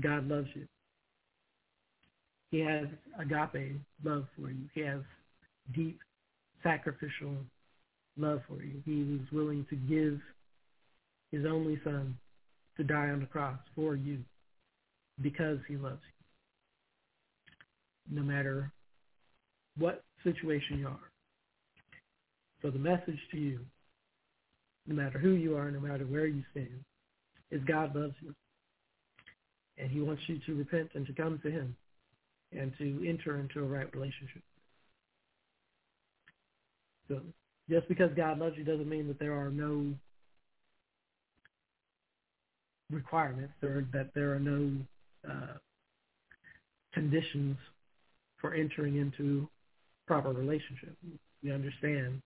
God 0.00 0.28
loves 0.28 0.48
you. 0.54 0.66
He 2.50 2.60
has 2.60 2.86
agape 3.18 3.76
love 4.04 4.26
for 4.36 4.50
you. 4.50 4.68
He 4.74 4.80
has 4.82 5.00
deep 5.74 5.98
sacrificial 6.62 7.36
love 8.16 8.40
for 8.46 8.62
you. 8.62 8.82
He 8.84 9.18
was 9.18 9.26
willing 9.32 9.66
to 9.70 9.76
give 9.76 10.20
his 11.30 11.46
only 11.46 11.80
son 11.82 12.16
to 12.76 12.84
die 12.84 13.08
on 13.08 13.20
the 13.20 13.26
cross 13.26 13.58
for 13.74 13.94
you 13.94 14.18
because 15.20 15.58
he 15.68 15.76
loves 15.76 16.00
you. 18.08 18.16
No 18.16 18.22
matter 18.22 18.70
what 19.78 20.02
situation 20.24 20.78
you 20.78 20.88
are. 20.88 21.10
So 22.60 22.70
the 22.70 22.78
message 22.78 23.18
to 23.32 23.38
you, 23.38 23.60
no 24.86 24.94
matter 24.94 25.18
who 25.18 25.30
you 25.30 25.56
are, 25.56 25.70
no 25.70 25.80
matter 25.80 26.04
where 26.04 26.26
you 26.26 26.42
stand, 26.50 26.84
is 27.50 27.60
God 27.66 27.94
loves 27.94 28.14
you. 28.20 28.34
And 29.82 29.90
he 29.90 30.00
wants 30.00 30.22
you 30.28 30.38
to 30.46 30.54
repent 30.54 30.90
and 30.94 31.04
to 31.08 31.12
come 31.12 31.40
to 31.42 31.50
him 31.50 31.74
and 32.52 32.72
to 32.78 33.04
enter 33.04 33.40
into 33.40 33.58
a 33.58 33.64
right 33.64 33.92
relationship. 33.92 34.42
So 37.08 37.20
just 37.68 37.88
because 37.88 38.12
God 38.16 38.38
loves 38.38 38.56
you 38.56 38.62
doesn't 38.62 38.88
mean 38.88 39.08
that 39.08 39.18
there 39.18 39.34
are 39.34 39.50
no 39.50 39.92
requirements, 42.90 43.54
there, 43.60 43.84
that 43.92 44.10
there 44.14 44.32
are 44.32 44.38
no 44.38 44.70
uh, 45.28 45.54
conditions 46.94 47.56
for 48.40 48.54
entering 48.54 48.96
into 48.98 49.48
proper 50.06 50.30
relationship. 50.30 50.94
We 51.42 51.50
understand 51.50 52.20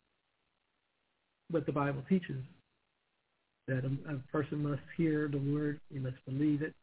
what 1.51 1.65
the 1.65 1.73
Bible 1.73 2.03
teaches, 2.07 2.43
that 3.67 3.85
a, 3.85 4.15
a 4.15 4.19
person 4.31 4.63
must 4.63 4.83
hear 4.99 5.29
the 5.29 5.39
word, 5.39 5.81
he 5.91 5.99
must 5.99 6.17
believe 6.27 6.61
it, 6.61 6.75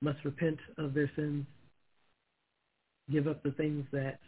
must 0.00 0.24
repent 0.24 0.58
of 0.78 0.94
their 0.94 1.10
sins, 1.16 1.44
give 3.10 3.26
up 3.26 3.42
the 3.42 3.52
things 3.52 3.84
that 3.92 4.18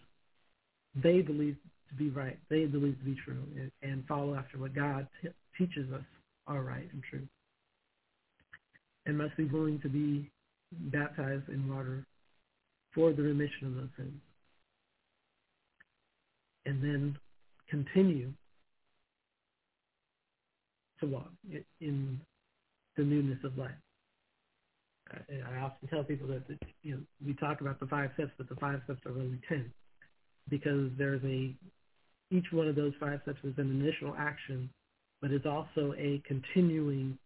they 0.94 1.20
believe 1.23 1.57
to 1.89 1.94
be 1.94 2.11
right, 2.11 2.39
they 2.51 2.65
believe 2.65 2.99
to 2.99 3.05
be 3.05 3.16
true, 3.24 3.43
and, 3.82 4.05
follow 4.07 4.35
after 4.35 4.59
what 4.59 4.74
God 4.74 5.07
t- 5.23 5.28
teaches 5.57 5.90
us 5.93 6.05
are 6.47 6.62
right 6.62 6.89
and 6.93 7.03
true. 7.09 7.27
And 9.07 9.19
must 9.19 9.36
be 9.36 9.44
willing 9.44 9.81
to 9.81 9.89
be 9.89 10.31
baptized 10.70 11.49
in 11.49 11.69
water 11.73 12.05
for 12.94 13.12
the 13.12 13.23
remission 13.23 13.66
of 13.66 13.74
those 13.74 13.89
sins. 13.97 14.20
And 16.66 16.82
then 16.82 17.19
continue 17.69 18.32
to 21.01 21.07
walk 21.07 21.31
in 21.81 22.20
the 22.97 23.03
newness 23.03 23.39
of 23.44 23.59
life. 23.59 23.70
I 25.13 25.59
often 25.59 25.89
tell 25.89 26.05
people 26.05 26.29
that 26.29 26.43
you 26.83 26.95
know 26.95 27.01
we 27.25 27.35
talk 27.35 27.61
about 27.61 27.81
the 27.81 27.87
five 27.87 28.11
steps, 28.15 28.33
but 28.39 28.49
the 28.49 28.57
five 28.57 28.81
steps 28.85 29.01
are 29.07 29.13
really 29.13 29.41
ten, 29.49 29.73
because 30.49 30.91
there's 30.99 31.23
a 31.25 31.55
each 32.31 32.47
one 32.53 32.69
of 32.69 32.77
those 32.77 32.93
five 32.99 33.21
steps 33.23 33.39
is 33.45 33.55
an 33.59 33.71
initial 33.71 34.15
action, 34.19 34.71
but 35.21 35.31
it's 35.31 35.47
also 35.47 35.95
a 35.99 36.23
continuing 36.27 37.19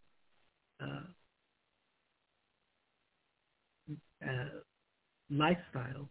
uh, 0.83 1.03
uh, 4.25 4.61
lifestyle 5.31 6.09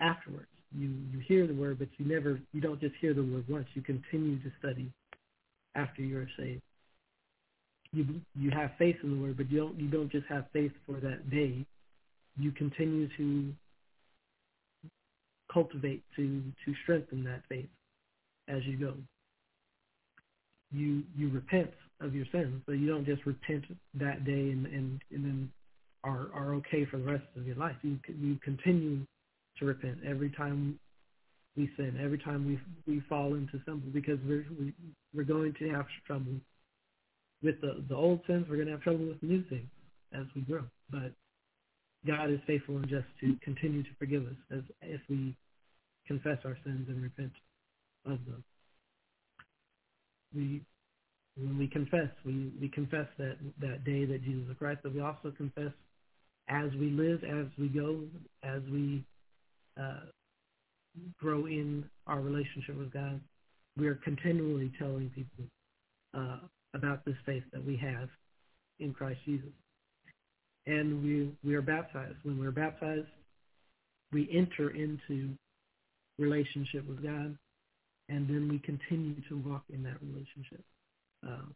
afterwards. 0.00 0.46
You 0.76 0.94
you 1.12 1.20
hear 1.26 1.46
the 1.46 1.54
word, 1.54 1.78
but 1.78 1.88
you 1.98 2.06
never 2.06 2.40
you 2.52 2.60
don't 2.60 2.80
just 2.80 2.94
hear 3.00 3.14
the 3.14 3.22
word 3.22 3.44
once. 3.48 3.66
You 3.74 3.82
continue 3.82 4.38
to 4.42 4.52
study 4.60 4.90
after 5.74 6.02
you're 6.02 6.28
saved 6.38 6.62
you 7.92 8.20
you 8.34 8.50
have 8.50 8.70
faith 8.78 8.96
in 9.02 9.10
the 9.16 9.22
word, 9.22 9.36
but 9.36 9.50
you 9.50 9.58
don't 9.58 9.78
you 9.78 9.88
don't 9.88 10.10
just 10.10 10.26
have 10.28 10.46
faith 10.52 10.72
for 10.86 11.00
that 11.00 11.30
day. 11.30 11.64
You 12.38 12.52
continue 12.52 13.08
to 13.16 13.52
cultivate 15.52 16.02
to 16.16 16.42
to 16.64 16.74
strengthen 16.82 17.24
that 17.24 17.42
faith 17.48 17.68
as 18.48 18.64
you 18.64 18.76
go. 18.76 18.94
You 20.72 21.02
you 21.16 21.30
repent 21.30 21.70
of 22.00 22.14
your 22.14 22.26
sins, 22.32 22.62
but 22.66 22.72
you 22.74 22.88
don't 22.88 23.04
just 23.04 23.26
repent 23.26 23.64
that 23.94 24.24
day 24.24 24.50
and 24.50 24.66
and, 24.66 25.00
and 25.10 25.24
then 25.24 25.52
are 26.04 26.28
are 26.32 26.54
okay 26.54 26.86
for 26.86 26.98
the 26.98 27.04
rest 27.04 27.24
of 27.36 27.46
your 27.46 27.56
life. 27.56 27.76
You 27.82 27.98
you 28.08 28.36
continue 28.44 29.04
to 29.58 29.64
repent 29.64 29.98
every 30.06 30.30
time 30.30 30.78
we 31.56 31.68
sin, 31.76 31.98
every 32.00 32.18
time 32.18 32.46
we 32.46 32.60
we 32.86 33.00
fall 33.08 33.34
into 33.34 33.60
something, 33.66 33.90
because 33.90 34.18
we're 34.26 34.46
we, 34.58 34.72
we're 35.12 35.24
going 35.24 35.54
to 35.58 35.70
have 35.70 35.86
trouble 36.06 36.34
with 37.42 37.60
the 37.60 37.84
the 37.88 37.94
old 37.94 38.20
sins. 38.26 38.46
We're 38.48 38.56
going 38.56 38.66
to 38.66 38.72
have 38.72 38.82
trouble 38.82 39.06
with 39.06 39.20
the 39.20 39.26
new 39.26 39.44
things 39.48 39.68
as 40.12 40.26
we 40.34 40.42
grow. 40.42 40.64
But 40.90 41.12
God 42.06 42.30
is 42.30 42.40
faithful 42.46 42.76
and 42.76 42.88
just 42.88 43.06
to 43.20 43.36
continue 43.42 43.82
to 43.82 43.90
forgive 43.98 44.26
us 44.26 44.36
as 44.50 44.62
if 44.82 45.00
we 45.08 45.36
confess 46.06 46.38
our 46.44 46.56
sins 46.64 46.86
and 46.88 47.02
repent 47.02 47.32
of 48.06 48.18
them. 48.26 48.42
We 50.34 50.62
when 51.36 51.58
we 51.58 51.68
confess, 51.68 52.08
we, 52.24 52.52
we 52.60 52.68
confess 52.68 53.06
that, 53.18 53.36
that 53.60 53.84
day 53.84 54.04
that 54.04 54.22
Jesus 54.22 54.42
is 54.50 54.56
Christ, 54.58 54.80
but 54.82 54.94
we 54.94 55.00
also 55.00 55.32
confess 55.36 55.72
as 56.48 56.70
we 56.78 56.90
live, 56.90 57.22
as 57.24 57.46
we 57.58 57.68
go, 57.68 58.00
as 58.42 58.60
we 58.70 59.04
uh, 59.80 60.00
grow 61.18 61.46
in 61.46 61.84
our 62.06 62.20
relationship 62.20 62.76
with 62.76 62.92
God, 62.92 63.20
we 63.78 63.86
are 63.86 63.94
continually 63.96 64.72
telling 64.78 65.10
people 65.10 65.44
uh, 66.14 66.38
about 66.74 67.04
this 67.04 67.16
faith 67.26 67.42
that 67.52 67.64
we 67.64 67.76
have 67.76 68.08
in 68.78 68.92
Christ 68.92 69.20
Jesus. 69.24 69.50
And 70.66 71.02
we 71.02 71.32
we 71.42 71.54
are 71.54 71.62
baptized. 71.62 72.16
When 72.22 72.38
we're 72.38 72.50
baptized, 72.50 73.08
we 74.12 74.28
enter 74.32 74.70
into 74.70 75.34
relationship 76.18 76.86
with 76.86 77.02
God, 77.02 77.36
and 78.08 78.28
then 78.28 78.48
we 78.50 78.58
continue 78.58 79.16
to 79.28 79.38
walk 79.38 79.62
in 79.72 79.82
that 79.84 79.96
relationship. 80.02 80.62
Uh, 81.26 81.46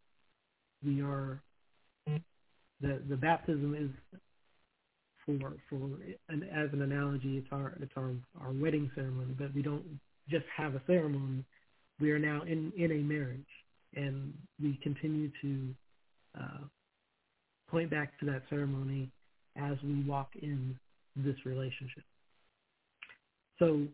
we 0.83 1.01
are 1.01 1.41
the 2.81 3.01
the 3.07 3.15
baptism 3.15 3.75
is 3.75 4.19
for 5.25 5.53
for 5.69 5.75
an, 6.29 6.43
as 6.53 6.69
an 6.73 6.81
analogy, 6.81 7.37
it's 7.37 7.47
our 7.51 7.77
it's 7.81 7.93
our 7.97 8.11
our 8.41 8.51
wedding 8.51 8.89
ceremony, 8.95 9.33
but 9.37 9.53
we 9.53 9.61
don't 9.61 9.83
just 10.29 10.45
have 10.55 10.75
a 10.75 10.81
ceremony. 10.87 11.43
We 11.99 12.11
are 12.11 12.19
now 12.19 12.41
in 12.43 12.71
in 12.77 12.91
a 12.91 12.97
marriage, 12.97 13.45
and 13.95 14.33
we 14.61 14.79
continue 14.83 15.31
to 15.41 15.67
uh, 16.39 16.63
point 17.69 17.89
back 17.89 18.17
to 18.19 18.25
that 18.25 18.43
ceremony 18.49 19.09
as 19.55 19.77
we 19.83 20.03
walk 20.03 20.29
in 20.41 20.77
this 21.15 21.35
relationship. 21.45 22.03
So 23.59 23.87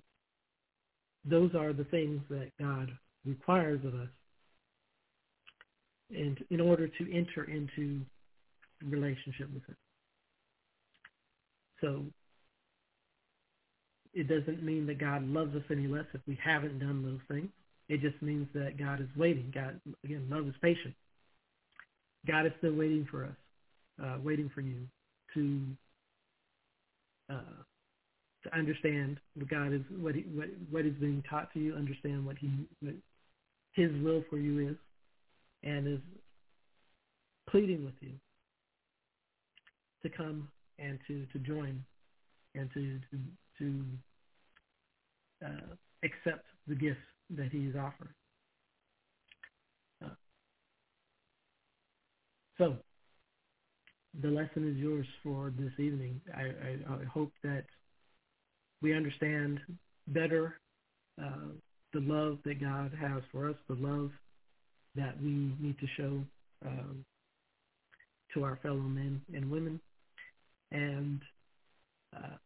those 1.24 1.54
are 1.56 1.72
the 1.72 1.84
things 1.86 2.22
that 2.30 2.52
God 2.60 2.92
requires 3.26 3.80
of 3.86 3.94
us 3.94 4.10
and 6.10 6.38
in 6.50 6.60
order 6.60 6.88
to 6.88 7.16
enter 7.16 7.44
into 7.44 8.02
relationship 8.84 9.54
with 9.54 9.64
him. 9.66 9.78
So 11.80 12.04
it 14.14 14.28
doesn't 14.28 14.64
mean 14.64 14.86
that 14.88 15.00
God 15.00 15.24
loves 15.28 15.56
us 15.56 15.64
any 15.72 15.88
less 15.88 16.06
if 16.14 16.22
we 16.28 16.38
haven't 16.44 16.80
done 16.80 17.04
those 17.04 17.20
things. 17.28 17.50
It 17.92 18.00
just 18.00 18.22
means 18.22 18.48
that 18.54 18.80
God 18.80 19.02
is 19.02 19.10
waiting. 19.18 19.52
God, 19.54 19.78
again, 20.06 20.26
love 20.30 20.48
is 20.48 20.54
patient. 20.62 20.94
God 22.26 22.46
is 22.46 22.54
still 22.60 22.74
waiting 22.74 23.06
for 23.12 23.26
us, 23.26 23.36
uh, 24.02 24.16
waiting 24.24 24.50
for 24.56 24.62
you 24.62 24.88
to 25.34 25.62
uh, 27.30 27.64
to 28.44 28.58
understand 28.58 29.20
what 29.36 29.50
God 29.50 29.74
is, 29.74 29.82
what, 30.00 30.16
he, 30.16 30.22
what 30.34 30.48
what 30.70 30.86
is 30.86 30.94
being 31.02 31.22
taught 31.30 31.52
to 31.54 31.60
you, 31.60 31.76
understand 31.76 32.26
what 32.26 32.38
He 32.38 32.50
what 32.80 32.94
His 33.74 33.92
will 34.02 34.24
for 34.30 34.38
you 34.38 34.70
is, 34.70 34.78
and 35.64 35.86
is 35.86 36.00
pleading 37.50 37.84
with 37.84 37.96
you 38.00 38.14
to 40.04 40.10
come 40.10 40.48
and 40.80 40.98
to, 41.08 41.26
to 41.34 41.40
join 41.40 41.84
and 42.56 42.70
to 42.74 43.00
to, 43.12 43.18
to 43.60 43.84
uh, 45.46 45.76
accept 46.06 46.46
the 46.70 46.76
gifts 46.76 47.02
that 47.36 47.52
he 47.52 47.60
is 47.60 47.76
offering. 47.76 48.14
So 52.58 52.76
the 54.22 54.28
lesson 54.28 54.70
is 54.70 54.78
yours 54.78 55.08
for 55.24 55.52
this 55.58 55.72
evening. 55.80 56.22
I, 56.36 56.42
I, 56.42 57.02
I 57.02 57.06
hope 57.06 57.32
that 57.44 57.64
we 58.84 58.96
understand 58.96 59.60
better 60.10 60.60
uh, 61.20 61.54
the 61.94 62.02
love 62.02 62.38
that 62.46 62.62
God 62.62 62.92
has 63.02 63.24
for 63.32 63.50
us, 63.50 63.56
the 63.68 63.76
love 63.76 64.12
that 64.96 65.20
we 65.22 65.56
need 65.60 65.76
to 65.80 65.88
show 65.98 66.22
um, 66.64 67.04
to 68.36 68.44
our 68.44 68.60
fellow 68.62 68.76
men 68.78 69.22
and 69.34 69.50
women, 69.50 69.80
and 70.72 71.20
uh, 72.16 72.38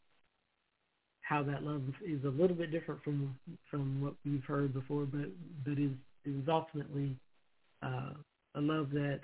how 1.25 1.41
that 1.41 1.63
love 1.63 1.81
is 2.05 2.23
a 2.23 2.29
little 2.29 2.55
bit 2.55 2.71
different 2.71 3.03
from 3.03 3.35
from 3.69 4.01
what 4.01 4.13
we've 4.23 4.43
heard 4.43 4.73
before, 4.73 5.05
but 5.05 5.29
but 5.65 5.79
is 5.79 5.91
is 6.23 6.47
ultimately 6.47 7.15
uh, 7.83 8.13
a 8.55 8.61
love 8.61 8.91
that 8.91 9.21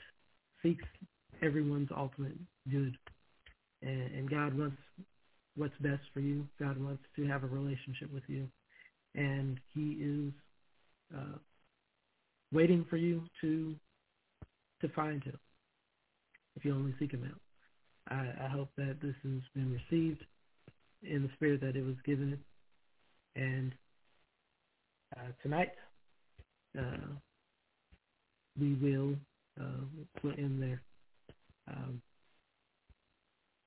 seeks 0.63 0.83
everyone's 1.43 1.89
ultimate 1.95 2.33
good, 2.69 2.97
and, 3.83 4.15
and 4.15 4.29
God 4.29 4.57
wants 4.57 4.77
what's 5.55 5.77
best 5.79 6.01
for 6.11 6.21
you. 6.21 6.47
God 6.59 6.81
wants 6.81 7.03
to 7.15 7.27
have 7.27 7.43
a 7.43 7.47
relationship 7.47 8.11
with 8.11 8.23
you, 8.27 8.47
and 9.13 9.59
He 9.75 9.91
is 10.01 10.33
uh, 11.15 11.37
waiting 12.51 12.83
for 12.89 12.97
you 12.97 13.21
to 13.41 13.75
to 14.81 14.89
find 14.89 15.23
Him 15.23 15.37
if 16.55 16.65
you 16.65 16.73
only 16.73 16.95
seek 16.99 17.13
Him 17.13 17.29
out. 17.31 17.39
I, 18.09 18.45
I 18.45 18.47
hope 18.47 18.69
that 18.77 18.97
this 19.03 19.15
has 19.21 19.41
been 19.53 19.71
received 19.71 20.23
in 21.03 21.23
the 21.23 21.29
spirit 21.35 21.61
that 21.61 21.75
it 21.75 21.85
was 21.85 21.95
given. 22.05 22.37
And 23.35 23.73
uh, 25.15 25.31
tonight, 25.41 25.71
uh, 26.77 27.13
we 28.59 28.73
will 28.75 29.15
uh, 29.59 29.85
put 30.21 30.37
in 30.37 30.59
there. 30.59 30.81
Um, 31.69 32.01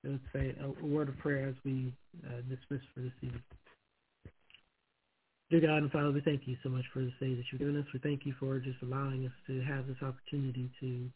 let's 0.03 0.19
say 0.33 0.55
a, 0.61 0.85
word 0.85 1.09
of 1.09 1.17
prayer 1.17 1.47
as 1.49 1.55
we 1.63 1.93
uh, 2.27 2.41
dismiss 2.41 2.85
for 2.93 3.01
this 3.01 3.11
evening. 3.21 3.43
Dear 5.49 5.61
God 5.61 5.77
and 5.83 5.91
Father, 5.91 6.11
we 6.11 6.21
thank 6.21 6.47
you 6.47 6.57
so 6.63 6.69
much 6.69 6.85
for 6.93 7.01
this 7.01 7.13
day 7.19 7.35
that 7.35 7.43
you've 7.51 7.59
given 7.59 7.77
us. 7.79 7.85
We 7.93 7.99
thank 7.99 8.25
you 8.25 8.33
for 8.39 8.59
just 8.59 8.81
allowing 8.81 9.25
us 9.25 9.31
to 9.47 9.61
have 9.61 9.87
this 9.87 10.01
opportunity 10.01 10.69
to 10.79 11.09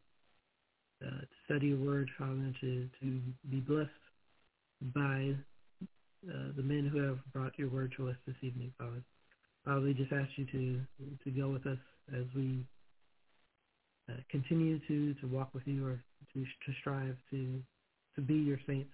uh, 1.05 1.21
to 1.21 1.27
study 1.45 1.67
your 1.67 1.77
word, 1.77 2.09
Father, 2.17 2.53
to, 2.59 2.89
to 3.01 3.21
be 3.49 3.59
blessed 3.61 3.89
by 4.93 5.33
uh, 6.27 6.51
the 6.55 6.63
men 6.63 6.89
who 6.91 6.99
have 6.99 7.19
brought 7.31 7.57
your 7.57 7.69
word 7.69 7.93
to 7.97 8.09
us 8.09 8.15
this 8.27 8.35
evening, 8.41 8.73
Father. 8.77 9.01
Father, 9.65 9.81
we 9.81 9.93
just 9.93 10.11
ask 10.11 10.29
you 10.35 10.45
to 10.45 10.79
to 11.23 11.31
go 11.31 11.49
with 11.49 11.65
us 11.65 11.77
as 12.15 12.25
we 12.35 12.65
uh, 14.09 14.17
continue 14.29 14.79
to, 14.87 15.13
to 15.15 15.27
walk 15.27 15.53
with 15.53 15.63
you 15.65 15.85
or 15.85 16.03
to, 16.33 16.41
to 16.41 16.73
strive 16.81 17.15
to 17.31 17.61
to 18.15 18.21
be 18.21 18.35
your 18.35 18.59
saints. 18.67 18.89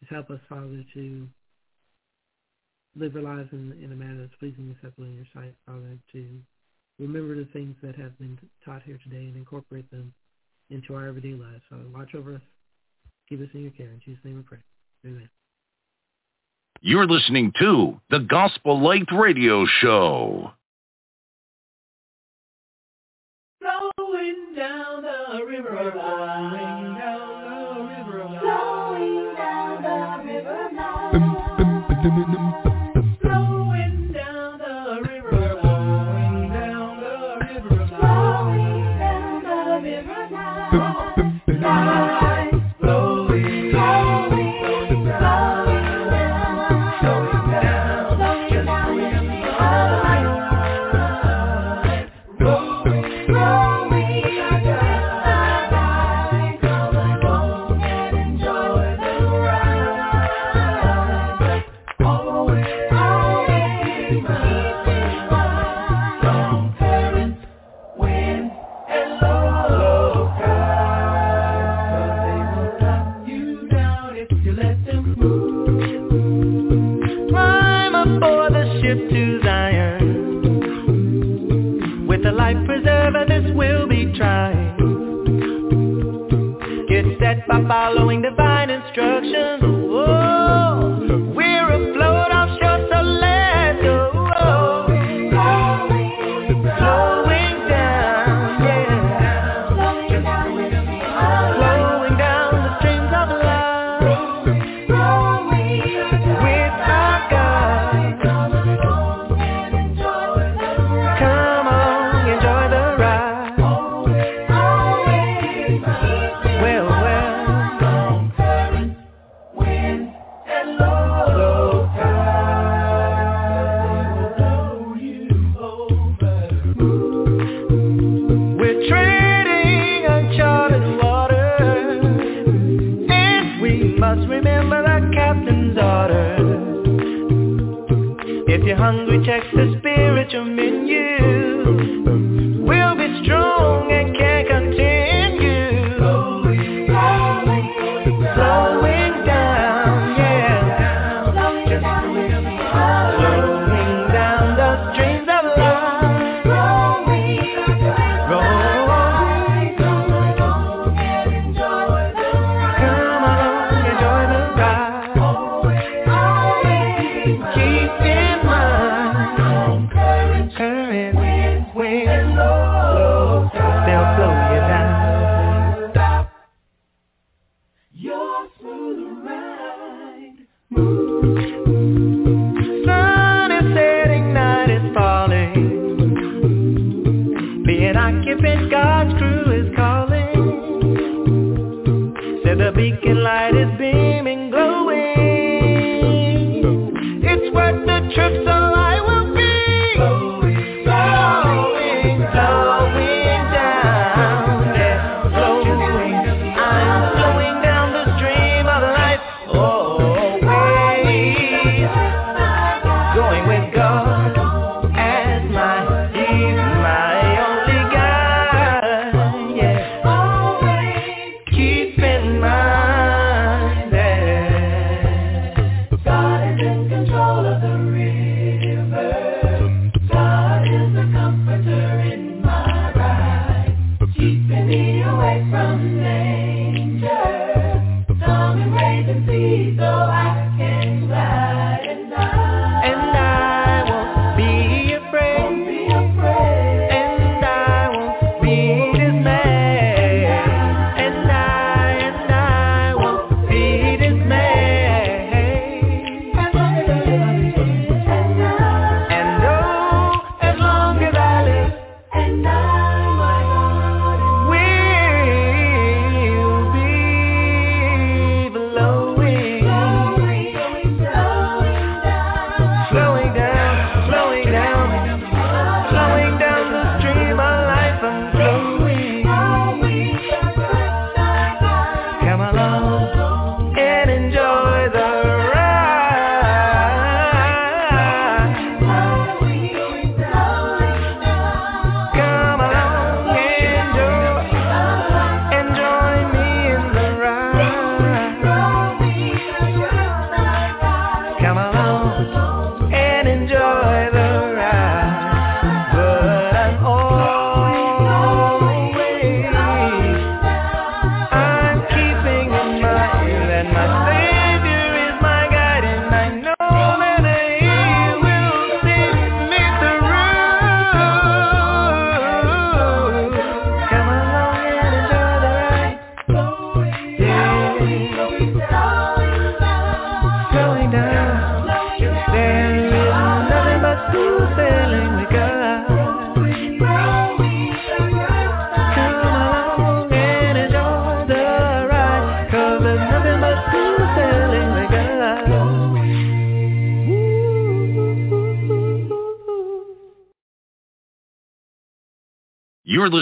Just 0.00 0.12
help 0.12 0.30
us, 0.30 0.40
Father, 0.48 0.84
to 0.94 1.28
live 2.96 3.14
our 3.14 3.22
lives 3.22 3.48
in, 3.52 3.72
in 3.82 3.92
a 3.92 3.96
manner 3.96 4.22
that's 4.22 4.38
pleasing 4.38 4.64
and 4.64 4.72
acceptable 4.72 5.06
in 5.06 5.14
your 5.14 5.26
sight, 5.34 5.54
Father, 5.66 5.98
to 6.12 6.40
remember 6.98 7.36
the 7.36 7.48
things 7.52 7.76
that 7.82 7.94
have 7.96 8.18
been 8.18 8.38
taught 8.64 8.82
here 8.82 8.98
today 9.04 9.24
and 9.24 9.36
incorporate 9.36 9.88
them 9.90 10.12
into 10.70 10.94
our 10.94 11.06
everyday 11.06 11.34
lives. 11.34 11.62
So 11.68 11.76
watch 11.94 12.14
over 12.14 12.34
us. 12.34 12.42
Keep 13.28 13.42
us 13.42 13.48
in 13.54 13.62
your 13.62 13.70
care. 13.72 13.88
In 13.88 14.00
Jesus' 14.04 14.24
name 14.24 14.36
we 14.36 14.42
pray. 14.42 14.58
Amen. 15.06 15.28
You're 16.82 17.06
listening 17.06 17.52
to 17.58 18.00
the 18.08 18.20
Gospel 18.20 18.80
Light 18.80 19.06
Radio 19.12 19.66
Show. 19.82 20.52
Flowing 23.60 24.54
down 24.56 25.02
the 25.02 25.44
river 25.44 25.90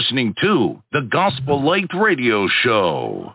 listening 0.09 0.33
to 0.41 0.81
the 0.91 1.01
Gospel 1.11 1.63
Light 1.63 1.89
Radio 1.93 2.47
Show. 2.63 3.31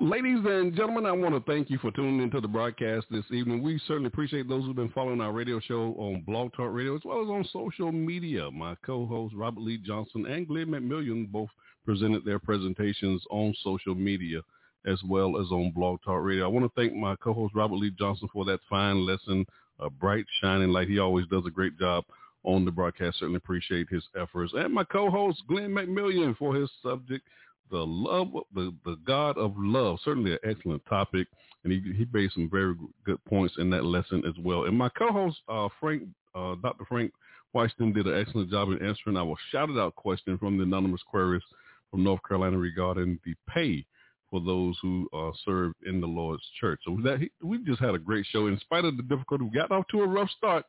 Ladies 0.00 0.40
and 0.44 0.74
gentlemen, 0.74 1.06
I 1.06 1.12
want 1.12 1.32
to 1.32 1.52
thank 1.52 1.70
you 1.70 1.78
for 1.78 1.92
tuning 1.92 2.20
into 2.20 2.40
the 2.40 2.48
broadcast 2.48 3.06
this 3.08 3.24
evening. 3.30 3.62
We 3.62 3.80
certainly 3.86 4.08
appreciate 4.08 4.48
those 4.48 4.64
who've 4.64 4.74
been 4.74 4.90
following 4.90 5.20
our 5.20 5.30
radio 5.30 5.60
show 5.60 5.94
on 5.96 6.24
Blog 6.26 6.52
Talk 6.54 6.72
Radio 6.72 6.96
as 6.96 7.02
well 7.04 7.22
as 7.22 7.28
on 7.28 7.44
social 7.52 7.92
media. 7.92 8.50
My 8.50 8.74
co-hosts 8.84 9.36
Robert 9.36 9.60
Lee 9.60 9.78
Johnson 9.78 10.26
and 10.26 10.48
Glenn 10.48 10.66
McMillion 10.66 11.30
both 11.30 11.50
presented 11.84 12.24
their 12.24 12.40
presentations 12.40 13.22
on 13.30 13.54
social 13.62 13.94
media 13.94 14.40
as 14.86 15.00
well 15.08 15.40
as 15.40 15.52
on 15.52 15.70
Blog 15.70 16.00
Talk 16.04 16.20
Radio. 16.20 16.46
I 16.46 16.48
want 16.48 16.66
to 16.66 16.72
thank 16.74 16.96
my 16.96 17.14
co-host 17.22 17.54
Robert 17.54 17.76
Lee 17.76 17.92
Johnson 17.96 18.28
for 18.32 18.44
that 18.46 18.58
fine 18.68 19.06
lesson, 19.06 19.46
a 19.78 19.88
bright 19.88 20.24
shining 20.42 20.70
light. 20.70 20.88
He 20.88 20.98
always 20.98 21.28
does 21.28 21.44
a 21.46 21.50
great 21.50 21.78
job 21.78 22.02
on 22.44 22.64
the 22.64 22.70
broadcast. 22.70 23.18
Certainly 23.18 23.38
appreciate 23.38 23.88
his 23.90 24.04
efforts. 24.20 24.52
And 24.54 24.72
my 24.72 24.84
co-host, 24.84 25.42
Glenn 25.48 25.70
McMillion, 25.70 26.36
for 26.36 26.54
his 26.54 26.70
subject, 26.82 27.26
the 27.70 27.78
love, 27.78 28.32
the, 28.54 28.74
the 28.84 28.96
God 29.06 29.38
of 29.38 29.54
love. 29.56 29.98
Certainly 30.04 30.32
an 30.32 30.38
excellent 30.44 30.84
topic. 30.86 31.28
And 31.64 31.72
he, 31.72 31.80
he 31.80 32.06
made 32.12 32.30
some 32.32 32.48
very 32.50 32.74
good 33.04 33.22
points 33.26 33.54
in 33.58 33.70
that 33.70 33.84
lesson 33.84 34.22
as 34.26 34.34
well. 34.42 34.64
And 34.64 34.76
my 34.76 34.88
co-host, 34.90 35.38
uh, 35.48 35.68
Frank, 35.78 36.04
uh, 36.34 36.56
Dr. 36.62 36.84
Frank 36.88 37.12
Washington, 37.52 37.92
did 37.92 38.06
an 38.06 38.18
excellent 38.18 38.50
job 38.50 38.70
in 38.70 38.84
answering 38.84 39.16
our 39.16 39.34
Shout 39.52 39.70
It 39.70 39.78
Out 39.78 39.94
question 39.94 40.38
from 40.38 40.56
the 40.56 40.64
anonymous 40.64 41.02
querist 41.12 41.42
from 41.90 42.04
North 42.04 42.20
Carolina 42.26 42.56
regarding 42.56 43.18
the 43.24 43.34
pay 43.48 43.84
for 44.30 44.40
those 44.40 44.76
who 44.80 45.08
uh, 45.12 45.32
serve 45.44 45.72
in 45.86 46.00
the 46.00 46.06
Lord's 46.06 46.42
church. 46.60 46.80
So 46.86 46.96
that 47.02 47.18
we 47.42 47.62
just 47.64 47.80
had 47.80 47.94
a 47.94 47.98
great 47.98 48.24
show. 48.30 48.46
In 48.46 48.58
spite 48.60 48.84
of 48.84 48.96
the 48.96 49.02
difficulty, 49.02 49.44
we 49.44 49.50
got 49.50 49.72
off 49.72 49.84
to 49.90 50.02
a 50.02 50.06
rough 50.06 50.30
start, 50.36 50.64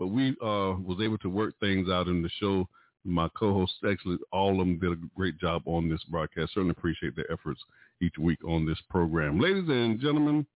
but 0.00 0.06
we 0.06 0.30
uh, 0.42 0.80
was 0.80 0.96
able 1.02 1.18
to 1.18 1.28
work 1.28 1.54
things 1.60 1.90
out 1.90 2.08
in 2.08 2.22
the 2.22 2.30
show. 2.40 2.66
My 3.04 3.28
co-hosts, 3.38 3.76
actually, 3.86 4.16
all 4.32 4.52
of 4.52 4.66
them 4.66 4.78
did 4.78 4.92
a 4.92 4.96
great 5.14 5.38
job 5.38 5.62
on 5.66 5.90
this 5.90 6.02
broadcast. 6.04 6.54
Certainly 6.54 6.74
appreciate 6.76 7.14
their 7.14 7.30
efforts 7.30 7.60
each 8.00 8.16
week 8.18 8.38
on 8.48 8.64
this 8.64 8.78
program. 8.88 9.38
Ladies 9.38 9.68
and 9.68 10.00
gentlemen, 10.00 10.46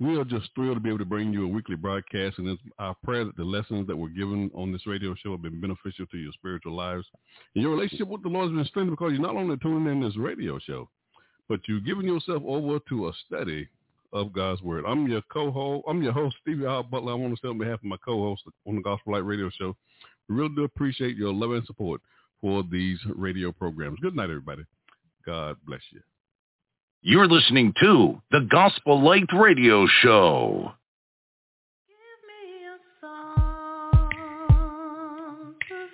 we 0.00 0.18
are 0.18 0.24
just 0.24 0.48
thrilled 0.54 0.76
to 0.76 0.80
be 0.80 0.88
able 0.88 1.00
to 1.00 1.04
bring 1.04 1.30
you 1.30 1.44
a 1.44 1.48
weekly 1.48 1.76
broadcast, 1.76 2.38
and 2.38 2.48
it's 2.48 2.62
our 2.78 2.96
prayer 3.04 3.26
that 3.26 3.36
the 3.36 3.44
lessons 3.44 3.86
that 3.86 3.96
were 3.96 4.08
given 4.08 4.50
on 4.54 4.72
this 4.72 4.86
radio 4.86 5.14
show 5.14 5.32
have 5.32 5.42
been 5.42 5.60
beneficial 5.60 6.06
to 6.06 6.16
your 6.16 6.32
spiritual 6.32 6.74
lives. 6.74 7.04
And 7.54 7.62
your 7.62 7.72
relationship 7.72 8.08
with 8.08 8.22
the 8.22 8.30
Lord 8.30 8.48
has 8.48 8.56
been 8.56 8.64
strengthened 8.64 8.96
because 8.96 9.12
you're 9.12 9.20
not 9.20 9.36
only 9.36 9.58
tuning 9.58 9.92
in 9.92 10.00
this 10.00 10.16
radio 10.16 10.58
show, 10.58 10.88
but 11.50 11.60
you're 11.68 11.80
giving 11.80 12.06
yourself 12.06 12.42
over 12.46 12.78
to 12.88 13.08
a 13.08 13.12
study 13.26 13.68
of 14.12 14.32
God's 14.32 14.62
Word. 14.62 14.84
I'm 14.86 15.08
your 15.08 15.22
co-host. 15.32 15.84
I'm 15.88 16.02
your 16.02 16.12
host, 16.12 16.36
Stevie 16.42 16.66
R. 16.66 16.82
Butler. 16.82 17.12
I 17.12 17.16
want 17.16 17.34
to 17.34 17.40
say 17.42 17.48
on 17.48 17.58
behalf 17.58 17.78
of 17.78 17.84
my 17.84 17.96
co-host 18.04 18.42
on 18.66 18.76
the 18.76 18.82
Gospel 18.82 19.12
Light 19.14 19.24
Radio 19.24 19.50
Show, 19.58 19.76
we 20.28 20.36
really 20.36 20.54
do 20.54 20.64
appreciate 20.64 21.16
your 21.16 21.32
love 21.32 21.52
and 21.52 21.64
support 21.66 22.00
for 22.40 22.62
these 22.70 22.98
radio 23.14 23.52
programs. 23.52 23.98
Good 24.00 24.14
night, 24.16 24.30
everybody. 24.30 24.64
God 25.24 25.56
bless 25.66 25.80
you. 25.90 26.00
You're 27.02 27.28
listening 27.28 27.72
to 27.80 28.20
the 28.30 28.46
Gospel 28.50 29.02
Light 29.02 29.32
Radio 29.32 29.86
Show. 30.02 30.72
Give 31.88 31.96
me 32.28 32.66
a 32.66 32.78
song 33.00 34.10
to 35.68 35.88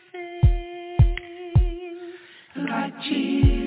sing 2.57 2.67
like 2.69 2.95
Jesus. 3.09 3.58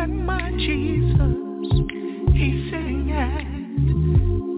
At 0.00 0.08
my 0.08 0.50
Jesus. 0.52 1.36
He's 2.32 2.70
sitting 2.70 3.12
at 3.12 3.44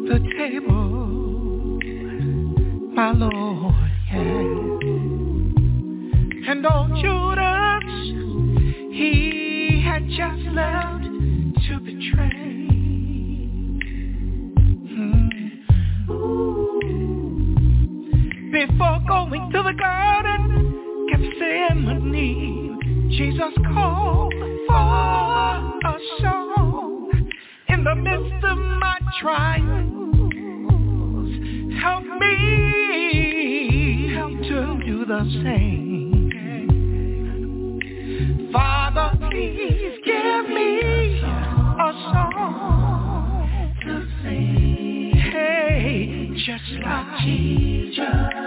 the 0.08 0.18
table, 0.38 1.80
my 2.94 3.10
Lord, 3.10 3.74
yeah. 4.12 4.52
And 6.48 6.64
old 6.64 6.94
Judas, 7.02 7.86
he 8.92 9.82
had 9.84 10.06
just 10.10 10.42
left 10.54 11.04
to 11.66 11.80
betray. 11.80 12.68
Hmm. 14.94 15.28
Before 18.52 19.00
going 19.08 19.50
to 19.50 19.62
the 19.64 19.74
garden, 19.76 20.50
Gethsemane, 21.10 22.78
Jesus 23.10 23.54
called 23.74 24.32
for 24.68 25.31
a 26.24 27.10
in 27.68 27.84
the 27.84 27.94
midst 27.94 28.44
of 28.44 28.58
my 28.58 28.98
trials. 29.20 30.12
Help 31.80 32.04
me 32.20 32.42
to 34.48 34.80
do 34.86 35.04
the 35.06 35.24
same. 35.42 36.12
Father, 38.52 39.18
please 39.30 39.98
give 40.04 40.48
me 40.48 41.20
a 41.20 41.92
song 42.12 43.78
to 43.84 43.94
sing 44.22 44.82
just 46.44 46.70
like 46.84 47.20
Jesus. 47.24 48.41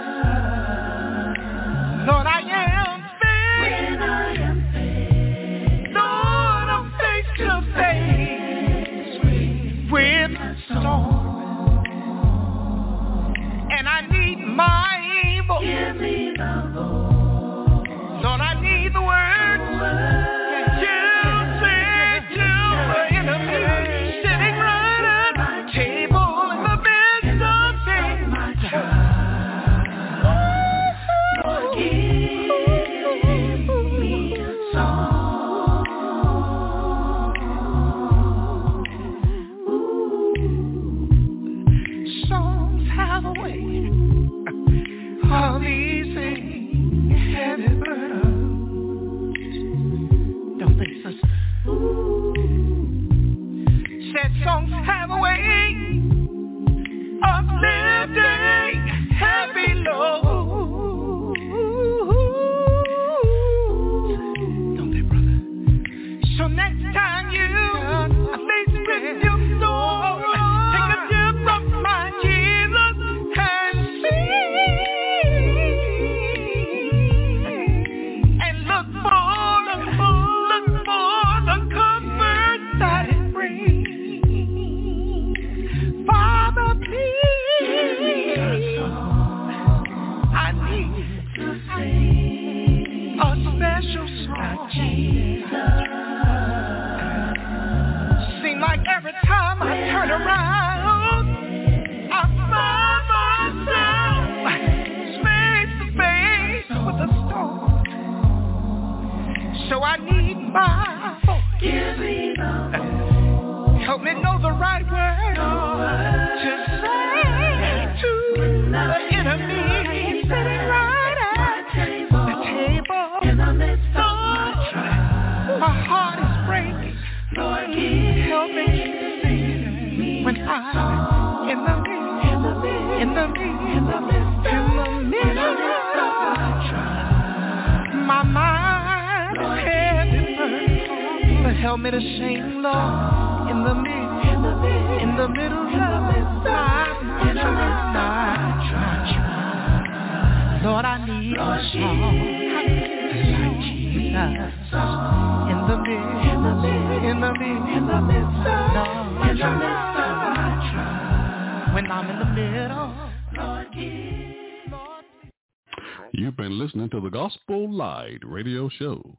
Radio 168.06 168.68
Show, 168.68 169.18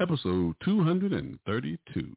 episode 0.00 0.56
232. 0.64 2.14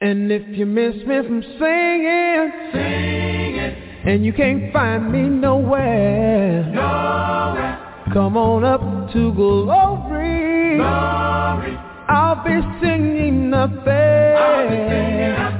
And 0.00 0.30
if 0.30 0.56
you 0.56 0.66
miss 0.66 0.94
me 0.94 1.22
from 1.26 1.42
singing, 1.42 2.52
singing, 2.72 3.74
and 4.06 4.24
you 4.24 4.32
can't 4.32 4.72
find 4.72 5.10
me 5.10 5.22
nowhere, 5.22 6.62
nowhere. 6.72 8.04
come 8.12 8.36
on 8.36 8.64
up 8.64 9.12
to 9.12 9.32
glory. 9.32 10.76
glory. 10.76 11.78
I'll 12.08 12.44
be 12.44 12.60
singing 12.80 13.50
nothing. 13.50 13.82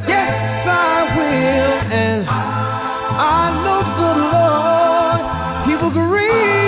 Yes, 0.06 0.66
I 0.68 1.16
will, 1.16 1.92
and 1.92 2.28
I, 2.28 2.32
I 3.18 3.50
know 3.64 3.82
the 3.98 4.12
Lord, 5.66 5.68
He 5.68 5.84
will 5.84 5.90
greet. 5.90 6.61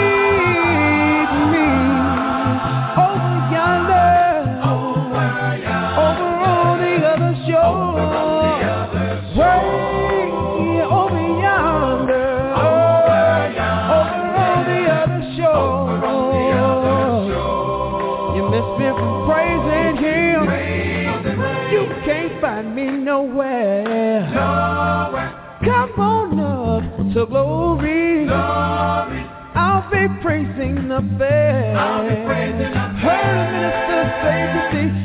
glory. 27.35 28.27
glory. 28.27 29.23
I'll 29.57 29.83
be 29.91 30.07
praising 30.23 30.89
the 30.89 31.03
fair. 31.19 31.77
I'll 31.77 32.09
be 32.09 32.15
praising 32.27 32.71
the. 32.71 32.85
Heard 33.03 33.35
a 33.35 33.51
minister 33.51 34.03
say 34.23 34.39
to 34.55 34.61
thee. 34.73 35.04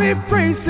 be 0.00 0.14
praised. 0.30 0.69